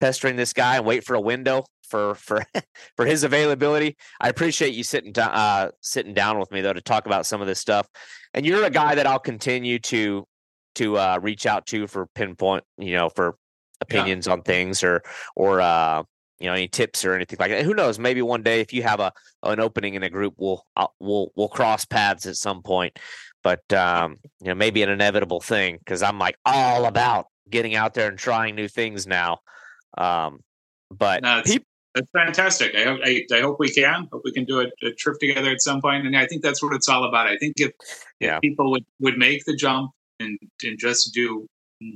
pestering 0.00 0.36
this 0.36 0.52
guy 0.52 0.76
and 0.76 0.86
wait 0.86 1.04
for 1.04 1.14
a 1.14 1.20
window 1.20 1.64
for 1.82 2.14
for 2.14 2.44
for 2.96 3.06
his 3.06 3.24
availability. 3.24 3.96
I 4.20 4.28
appreciate 4.28 4.74
you 4.74 4.84
sitting 4.84 5.12
down 5.12 5.30
uh 5.32 5.70
sitting 5.80 6.14
down 6.14 6.38
with 6.38 6.50
me 6.52 6.60
though 6.60 6.72
to 6.72 6.80
talk 6.80 7.06
about 7.06 7.26
some 7.26 7.40
of 7.40 7.46
this 7.46 7.60
stuff. 7.60 7.88
And 8.32 8.46
you're 8.46 8.64
a 8.64 8.70
guy 8.70 8.94
that 8.94 9.06
I'll 9.06 9.18
continue 9.18 9.78
to 9.80 10.26
to 10.76 10.96
uh 10.96 11.18
reach 11.20 11.46
out 11.46 11.66
to 11.66 11.86
for 11.86 12.06
pinpoint, 12.14 12.64
you 12.78 12.94
know, 12.94 13.08
for 13.08 13.36
opinions 13.80 14.26
yeah. 14.26 14.34
on 14.34 14.42
things 14.42 14.84
or 14.84 15.02
or 15.34 15.60
uh 15.60 16.04
you 16.38 16.46
know 16.46 16.52
any 16.52 16.68
tips 16.68 17.04
or 17.04 17.14
anything 17.14 17.38
like 17.40 17.50
that. 17.50 17.64
Who 17.64 17.74
knows? 17.74 17.98
Maybe 17.98 18.22
one 18.22 18.42
day 18.42 18.60
if 18.60 18.72
you 18.72 18.82
have 18.82 19.00
a 19.00 19.12
an 19.42 19.60
opening 19.60 19.94
in 19.94 20.02
a 20.02 20.10
group 20.10 20.34
we'll 20.36 20.64
I'll, 20.76 20.94
we'll 21.00 21.32
we'll 21.36 21.48
cross 21.48 21.84
paths 21.84 22.26
at 22.26 22.36
some 22.36 22.62
point. 22.62 22.98
But 23.42 23.70
um 23.72 24.18
you 24.40 24.48
know 24.48 24.54
maybe 24.54 24.82
an 24.82 24.90
inevitable 24.90 25.40
thing 25.40 25.78
because 25.78 26.02
i'm 26.02 26.18
like 26.18 26.36
all 26.44 26.86
about 26.86 27.26
getting 27.48 27.74
out 27.76 27.94
there 27.94 28.08
and 28.08 28.18
trying 28.18 28.54
new 28.54 28.68
things 28.68 29.06
now. 29.06 29.38
Um 29.96 30.40
but 30.90 31.22
no, 31.22 31.40
it's, 31.40 31.52
people, 31.52 31.66
fantastic. 32.12 32.74
I 32.74 32.84
hope 32.84 33.00
I, 33.04 33.24
I, 33.32 33.40
hope 33.40 33.56
we 33.58 33.72
can 33.72 34.08
hope 34.12 34.22
we 34.24 34.32
can 34.32 34.44
do 34.44 34.60
a, 34.60 34.66
a, 34.86 34.92
trip 34.92 35.18
together 35.18 35.50
at 35.50 35.60
some 35.60 35.80
point. 35.80 36.06
And 36.06 36.16
i 36.16 36.26
think 36.26 36.42
that's 36.42 36.62
what 36.62 36.74
it's 36.74 36.88
all 36.88 37.04
about. 37.04 37.26
I 37.26 37.36
think 37.38 37.54
if, 37.58 37.72
yeah. 38.20 38.36
if 38.36 38.42
people 38.42 38.70
would 38.70 38.84
would 39.00 39.16
make 39.16 39.44
the 39.44 39.56
jump 39.56 39.90
and 40.20 40.38
and 40.62 40.78
just 40.78 41.12
do 41.14 41.46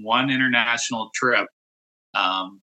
one 0.02 0.30
international 0.30 1.10
trip 1.14 1.46
um 2.14 2.60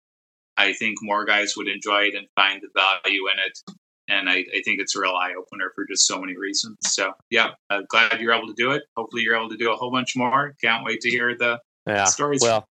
I 0.58 0.74
think 0.74 0.98
more 1.02 1.26
guys 1.26 1.56
would 1.58 1.68
enjoy 1.68 2.04
it 2.04 2.16
and 2.16 2.28
find 2.36 2.62
the 2.62 2.70
value 2.76 3.22
in 3.28 3.40
it. 3.46 3.78
And 4.10 4.30
I, 4.30 4.46
I 4.56 4.62
think 4.66 4.82
it's 4.82 4.96
a 4.96 5.00
real 5.00 5.16
eye 5.16 5.34
opener 5.38 5.72
for 5.76 5.86
just 5.86 6.06
so 6.06 6.20
many 6.20 6.38
reasons. 6.38 6.78
So, 6.84 7.14
yeah, 7.30 7.52
uh, 7.70 7.82
glad 7.90 8.20
you're 8.20 8.34
able 8.34 8.48
to 8.48 8.54
do 8.54 8.72
it. 8.72 8.84
Hopefully, 8.98 9.24
you're 9.24 9.36
able 9.36 9.50
to 9.50 9.58
do 9.58 9.72
a 9.72 9.76
whole 9.76 9.92
bunch 9.92 10.16
more. 10.16 10.56
Can't 10.62 10.84
wait 10.86 11.00
to 11.02 11.10
hear 11.10 11.36
the 11.38 11.60
yeah. 11.88 12.04
stories. 12.06 12.42
Well, 12.42 12.68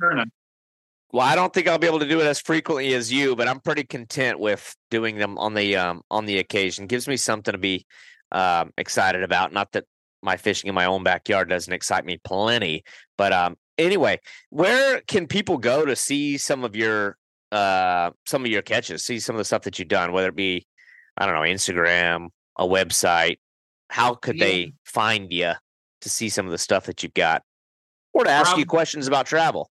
well, 1.12 1.26
I 1.26 1.36
don't 1.36 1.54
think 1.54 1.68
I'll 1.68 1.78
be 1.78 1.88
able 1.88 2.00
to 2.00 2.08
do 2.08 2.20
it 2.20 2.26
as 2.26 2.40
frequently 2.40 2.94
as 2.94 3.12
you, 3.12 3.36
but 3.36 3.48
I'm 3.48 3.60
pretty 3.60 3.84
content 3.84 4.40
with 4.40 4.76
doing 4.90 5.18
them 5.18 5.38
on 5.38 5.54
the 5.54 5.76
um, 5.76 6.02
on 6.12 6.26
the 6.26 6.40
occasion. 6.40 6.88
Gives 6.88 7.08
me 7.08 7.18
something 7.18 7.52
to 7.52 7.58
be 7.58 7.86
um, 8.32 8.72
excited 8.78 9.24
about. 9.24 9.54
Not 9.54 9.72
that 9.74 9.86
my 10.22 10.38
fishing 10.38 10.68
in 10.68 10.76
my 10.76 10.86
own 10.86 11.04
backyard 11.04 11.50
doesn't 11.50 11.72
excite 11.72 12.06
me 12.06 12.20
plenty, 12.24 12.84
but 13.18 13.32
um, 13.32 13.58
anyway, 13.78 14.20
where 14.50 15.02
can 15.08 15.28
people 15.28 15.58
go 15.58 15.86
to 15.86 15.96
see 15.96 16.38
some 16.38 16.64
of 16.64 16.76
your 16.76 17.18
uh, 17.52 18.12
some 18.26 18.44
of 18.44 18.52
your 18.52 18.62
catches, 18.62 19.04
see 19.04 19.20
some 19.20 19.36
of 19.36 19.38
the 19.38 19.46
stuff 19.46 19.64
that 19.64 19.80
you've 19.80 19.88
done, 19.88 20.12
whether 20.12 20.30
it 20.30 20.36
be, 20.36 20.66
I 21.18 21.26
don't 21.26 21.36
know, 21.36 21.42
Instagram, 21.42 22.30
a 22.58 22.66
website. 22.66 23.38
How 23.90 24.16
could 24.16 24.38
yeah. 24.38 24.46
they 24.46 24.74
find 24.86 25.32
you 25.32 25.54
to 26.02 26.10
see 26.10 26.30
some 26.30 26.46
of 26.46 26.52
the 26.52 26.58
stuff 26.58 26.86
that 26.86 27.04
you've 27.04 27.14
got, 27.14 27.44
or 28.14 28.26
to 28.26 28.30
ask 28.30 28.54
um, 28.54 28.60
you 28.60 28.66
questions 28.66 29.08
about 29.08 29.26
travel? 29.26 29.70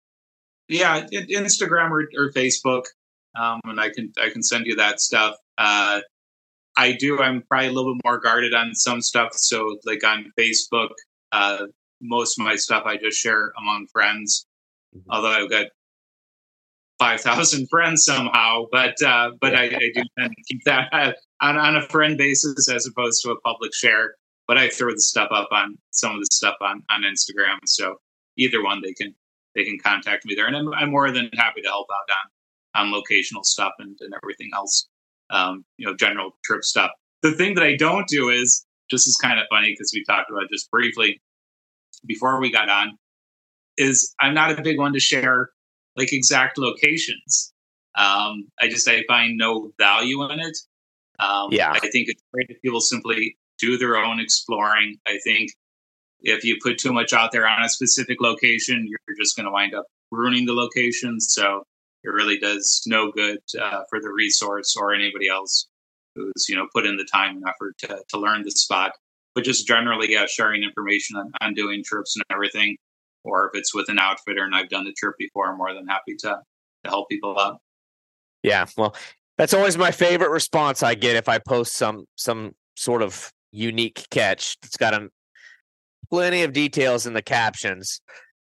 Yeah, 0.68 1.06
Instagram 1.12 1.92
or, 1.92 2.10
or 2.18 2.32
Facebook, 2.32 2.84
um, 3.40 3.62
and 3.66 3.80
I 3.80 3.90
can 3.90 4.12
I 4.22 4.30
can 4.30 4.44
send 4.44 4.66
you 4.66 4.76
that 4.76 5.00
stuff. 5.00 5.36
Uh, 5.58 6.02
I 6.78 6.94
do. 6.94 7.20
I'm 7.20 7.44
probably 7.44 7.68
a 7.68 7.72
little 7.72 7.96
bit 7.96 8.02
more 8.06 8.20
guarded 8.20 8.54
on 8.54 8.74
some 8.76 9.02
stuff. 9.02 9.30
So, 9.34 9.78
like 9.86 10.04
on 10.04 10.32
Facebook, 10.40 10.90
uh, 11.32 11.66
most 12.02 12.40
of 12.40 12.46
my 12.46 12.56
stuff 12.56 12.84
I 12.86 12.98
just 12.98 13.18
share 13.18 13.52
among 13.58 13.88
friends. 13.92 14.46
Mm-hmm. 14.96 15.12
Although 15.12 15.30
I've 15.30 15.50
got 15.50 15.68
five 17.02 17.20
thousand 17.20 17.68
friends 17.68 18.06
somehow, 18.06 18.66
but 18.72 19.02
uh, 19.02 19.32
but 19.42 19.56
I, 19.56 19.64
I, 19.64 19.90
do 19.94 20.04
tend 20.20 20.34
to 20.38 20.44
keep 20.48 20.64
that 20.66 20.88
on, 21.42 21.58
on 21.58 21.76
a 21.76 21.82
friend 21.82 22.16
basis 22.16 22.70
as 22.70 22.86
opposed 22.86 23.24
to 23.24 23.32
a 23.32 23.42
public 23.42 23.74
share. 23.74 24.14
But 24.48 24.60
I 24.60 24.70
throw 24.70 24.92
the 24.92 25.02
stuff 25.02 25.30
up 25.32 25.50
on 25.52 25.78
some 25.90 26.14
of 26.14 26.20
the 26.20 26.28
stuff 26.32 26.56
on 26.62 26.84
on 26.92 27.02
Instagram, 27.02 27.58
so 27.66 27.96
either 28.38 28.64
one 28.64 28.82
they 28.84 28.94
can 28.94 29.16
they 29.56 29.64
can 29.64 29.80
contact 29.84 30.26
me 30.26 30.36
there, 30.36 30.46
and 30.46 30.56
I'm, 30.56 30.72
I'm 30.76 30.92
more 30.92 31.10
than 31.12 31.30
happy 31.34 31.62
to 31.62 31.70
help 31.70 31.88
out 31.92 32.86
on 32.86 32.92
on 32.94 33.02
locational 33.02 33.44
stuff 33.44 33.74
and, 33.80 33.98
and 34.00 34.14
everything 34.24 34.52
else. 34.54 34.88
Um, 35.32 35.66
you 35.78 35.88
know, 35.88 35.96
general 35.96 36.38
trip 36.44 36.64
stuff. 36.64 36.92
The 37.24 37.32
thing 37.32 37.56
that 37.56 37.64
I 37.64 37.76
don't 37.78 38.08
do 38.08 38.30
is 38.30 38.66
just 38.92 39.08
is 39.08 39.16
kind 39.16 39.40
of 39.40 39.48
funny 39.50 39.72
because 39.72 39.92
we 39.94 40.04
talked 40.04 40.30
about 40.30 40.44
just 40.52 40.70
briefly 40.70 41.20
before 42.06 42.40
we 42.40 42.52
got 42.52 42.70
on. 42.70 42.98
Is 43.78 44.14
I'm 44.20 44.36
not 44.36 44.52
a 44.52 44.62
big 44.62 44.78
one 44.78 44.94
to 44.94 45.00
share 45.00 45.50
like 45.96 46.14
exact 46.14 46.58
locations. 46.58 47.54
Um, 47.96 48.48
I 48.60 48.70
just 48.70 48.88
I 48.88 49.04
find 49.08 49.38
no 49.38 49.72
value 49.78 50.24
in 50.30 50.40
it. 50.40 50.58
Um, 51.20 51.50
yeah, 51.52 51.72
I 51.72 51.80
think 51.80 52.10
it's 52.10 52.24
great 52.34 52.48
if 52.50 52.62
people 52.62 52.82
simply 52.82 53.38
do 53.60 53.78
their 53.78 53.98
own 53.98 54.20
exploring. 54.20 54.98
I 55.08 55.20
think 55.24 55.52
if 56.22 56.44
you 56.44 56.58
put 56.64 56.78
too 56.78 56.94
much 56.94 57.14
out 57.14 57.32
there 57.32 57.48
on 57.48 57.64
a 57.64 57.70
specific 57.70 58.22
location, 58.22 58.88
you're 58.88 59.18
just 59.18 59.36
going 59.36 59.46
to 59.46 59.52
wind 59.52 59.74
up 59.74 59.86
ruining 60.12 60.46
the 60.46 60.54
location. 60.54 61.20
So 61.20 61.64
it 62.04 62.10
really 62.10 62.38
does 62.38 62.84
no 62.88 63.12
good 63.12 63.40
uh, 63.60 63.82
for 63.90 64.00
the 64.02 64.10
resource 64.10 64.76
or 64.78 64.94
anybody 64.94 65.28
else 65.28 65.68
who's 66.16 66.48
you 66.50 66.56
know 66.56 66.68
put 66.74 66.86
in 66.86 66.98
the 66.98 67.08
time 67.12 67.38
and 67.38 67.46
effort 67.48 67.78
to, 67.80 68.02
to 68.10 68.20
learn 68.20 68.44
the 68.44 68.52
spot. 68.52 68.92
But 69.34 69.46
just 69.46 69.66
generally, 69.68 70.12
yeah, 70.12 70.26
sharing 70.28 70.64
information 70.64 71.18
on, 71.18 71.32
on 71.42 71.54
doing 71.54 71.84
trips 71.86 72.16
and 72.16 72.24
everything 72.30 72.78
or 73.24 73.48
if 73.48 73.52
it's 73.58 73.74
with 73.74 73.90
an 73.90 74.00
outfitter 74.00 74.44
and 74.44 74.56
I've 74.56 74.70
done 74.70 74.86
the 74.86 74.94
trip 74.94 75.16
before, 75.18 75.50
I'm 75.50 75.58
more 75.58 75.74
than 75.74 75.88
happy 75.88 76.16
to 76.20 76.42
to 76.84 76.90
help 76.90 77.10
people 77.10 77.38
out. 77.40 77.60
Yeah, 78.44 78.66
well, 78.78 78.96
that's 79.38 79.54
always 79.54 79.78
my 79.78 79.92
favorite 79.92 80.32
response 80.32 80.84
I 80.84 80.96
get 80.96 81.16
if 81.16 81.30
I 81.30 81.40
post 81.40 81.76
some 81.76 82.06
some 82.16 82.54
sort 82.76 83.02
of 83.02 83.32
unique 83.52 84.08
catch. 84.10 84.58
It's 84.64 84.78
got 84.78 84.94
a, 84.94 85.10
plenty 86.10 86.44
of 86.44 86.54
details 86.54 87.06
in 87.06 87.14
the 87.14 87.22
captions. 87.22 88.02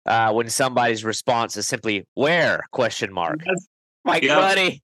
Uh, 0.06 0.32
when 0.32 0.50
somebody's 0.50 1.04
response 1.04 1.56
is 1.56 1.66
simply 1.66 2.06
"Where?" 2.14 2.64
question 2.72 3.12
mark. 3.12 3.40
Yes. 3.46 3.66
Like, 4.04 4.22
yeah. 4.22 4.36
buddy, 4.36 4.82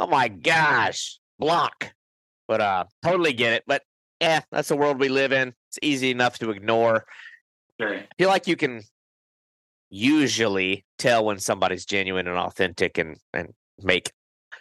oh 0.00 0.08
my 0.08 0.28
gosh, 0.28 1.20
block. 1.38 1.92
But 2.48 2.60
uh, 2.60 2.84
totally 3.04 3.34
get 3.34 3.52
it. 3.52 3.64
But 3.66 3.82
yeah, 4.20 4.40
that's 4.50 4.68
the 4.68 4.76
world 4.76 4.98
we 4.98 5.08
live 5.08 5.32
in. 5.32 5.54
It's 5.68 5.78
easy 5.82 6.10
enough 6.10 6.38
to 6.40 6.50
ignore. 6.50 7.04
Sure. 7.80 7.94
I 7.96 8.06
feel 8.18 8.28
like 8.28 8.48
you 8.48 8.56
can 8.56 8.82
usually 9.90 10.84
tell 10.98 11.24
when 11.24 11.38
somebody's 11.38 11.84
genuine 11.84 12.28
and 12.28 12.38
authentic 12.38 12.98
and 12.98 13.16
and 13.32 13.54
make 13.82 14.12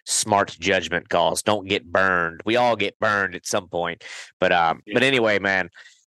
smart 0.05 0.55
judgment 0.59 1.09
calls. 1.09 1.43
Don't 1.43 1.67
get 1.67 1.85
burned. 1.85 2.41
We 2.45 2.55
all 2.55 2.75
get 2.75 2.97
burned 2.99 3.35
at 3.35 3.45
some 3.45 3.67
point. 3.67 4.03
But 4.39 4.51
um 4.51 4.81
yeah. 4.85 4.93
but 4.93 5.03
anyway, 5.03 5.39
man. 5.39 5.69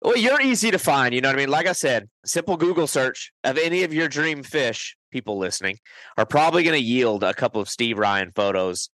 Well, 0.02 0.16
you're 0.16 0.42
easy 0.42 0.70
to 0.70 0.78
find, 0.78 1.16
you 1.16 1.22
know 1.22 1.30
what 1.30 1.38
I 1.38 1.40
mean? 1.40 1.50
Like 1.50 1.66
I 1.66 1.72
said, 1.72 2.08
simple 2.24 2.56
Google 2.56 2.86
search 2.86 3.32
of 3.44 3.58
any 3.58 3.82
of 3.82 3.92
your 3.92 4.08
dream 4.08 4.44
fish, 4.44 4.96
people 5.12 5.40
listening, 5.40 5.80
are 6.18 6.26
probably 6.26 6.62
going 6.62 6.80
to 6.80 6.86
yield 6.86 7.24
a 7.24 7.34
couple 7.34 7.60
of 7.60 7.68
Steve 7.68 7.98
Ryan 7.98 8.32
photos. 8.36 8.90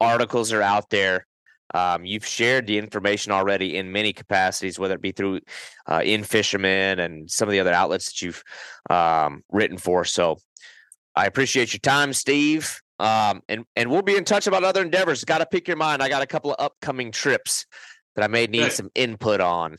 Articles 0.00 0.54
are 0.54 0.62
out 0.62 0.88
there. 0.88 1.26
Um, 1.74 2.04
you've 2.04 2.26
shared 2.26 2.66
the 2.66 2.78
information 2.78 3.32
already 3.32 3.76
in 3.76 3.92
many 3.92 4.12
capacities, 4.12 4.78
whether 4.78 4.94
it 4.94 5.02
be 5.02 5.12
through 5.12 5.40
uh, 5.86 6.02
In-Fisherman 6.04 7.00
and 7.00 7.30
some 7.30 7.48
of 7.48 7.52
the 7.52 7.60
other 7.60 7.72
outlets 7.72 8.06
that 8.06 8.22
you've 8.22 8.42
um, 8.88 9.42
written 9.50 9.78
for. 9.78 10.04
So 10.04 10.38
I 11.14 11.26
appreciate 11.26 11.72
your 11.72 11.80
time, 11.80 12.12
Steve. 12.12 12.80
Um, 12.98 13.42
and 13.48 13.64
and 13.74 13.90
we'll 13.90 14.02
be 14.02 14.16
in 14.16 14.24
touch 14.24 14.46
about 14.46 14.64
other 14.64 14.82
endeavors. 14.82 15.24
Got 15.24 15.38
to 15.38 15.46
pick 15.46 15.68
your 15.68 15.76
mind. 15.76 16.02
I 16.02 16.08
got 16.08 16.22
a 16.22 16.26
couple 16.26 16.52
of 16.52 16.56
upcoming 16.58 17.12
trips 17.12 17.66
that 18.14 18.24
I 18.24 18.28
may 18.28 18.46
need 18.46 18.60
Good. 18.60 18.72
some 18.72 18.90
input 18.94 19.40
on. 19.40 19.76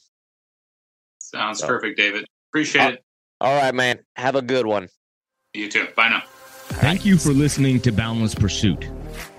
Sounds 1.20 1.60
so, 1.60 1.68
perfect, 1.68 1.98
David. 1.98 2.26
Appreciate 2.52 2.96
it. 2.96 3.04
All 3.42 3.60
right, 3.60 3.74
man. 3.74 4.00
Have 4.16 4.36
a 4.36 4.42
good 4.42 4.66
one. 4.66 4.88
You 5.54 5.70
too. 5.70 5.88
Bye 5.96 6.10
now. 6.10 6.24
Thank 6.26 7.06
you 7.06 7.18
for 7.18 7.32
listening 7.32 7.80
to 7.82 7.92
Boundless 7.92 8.36
Pursuit. 8.36 8.88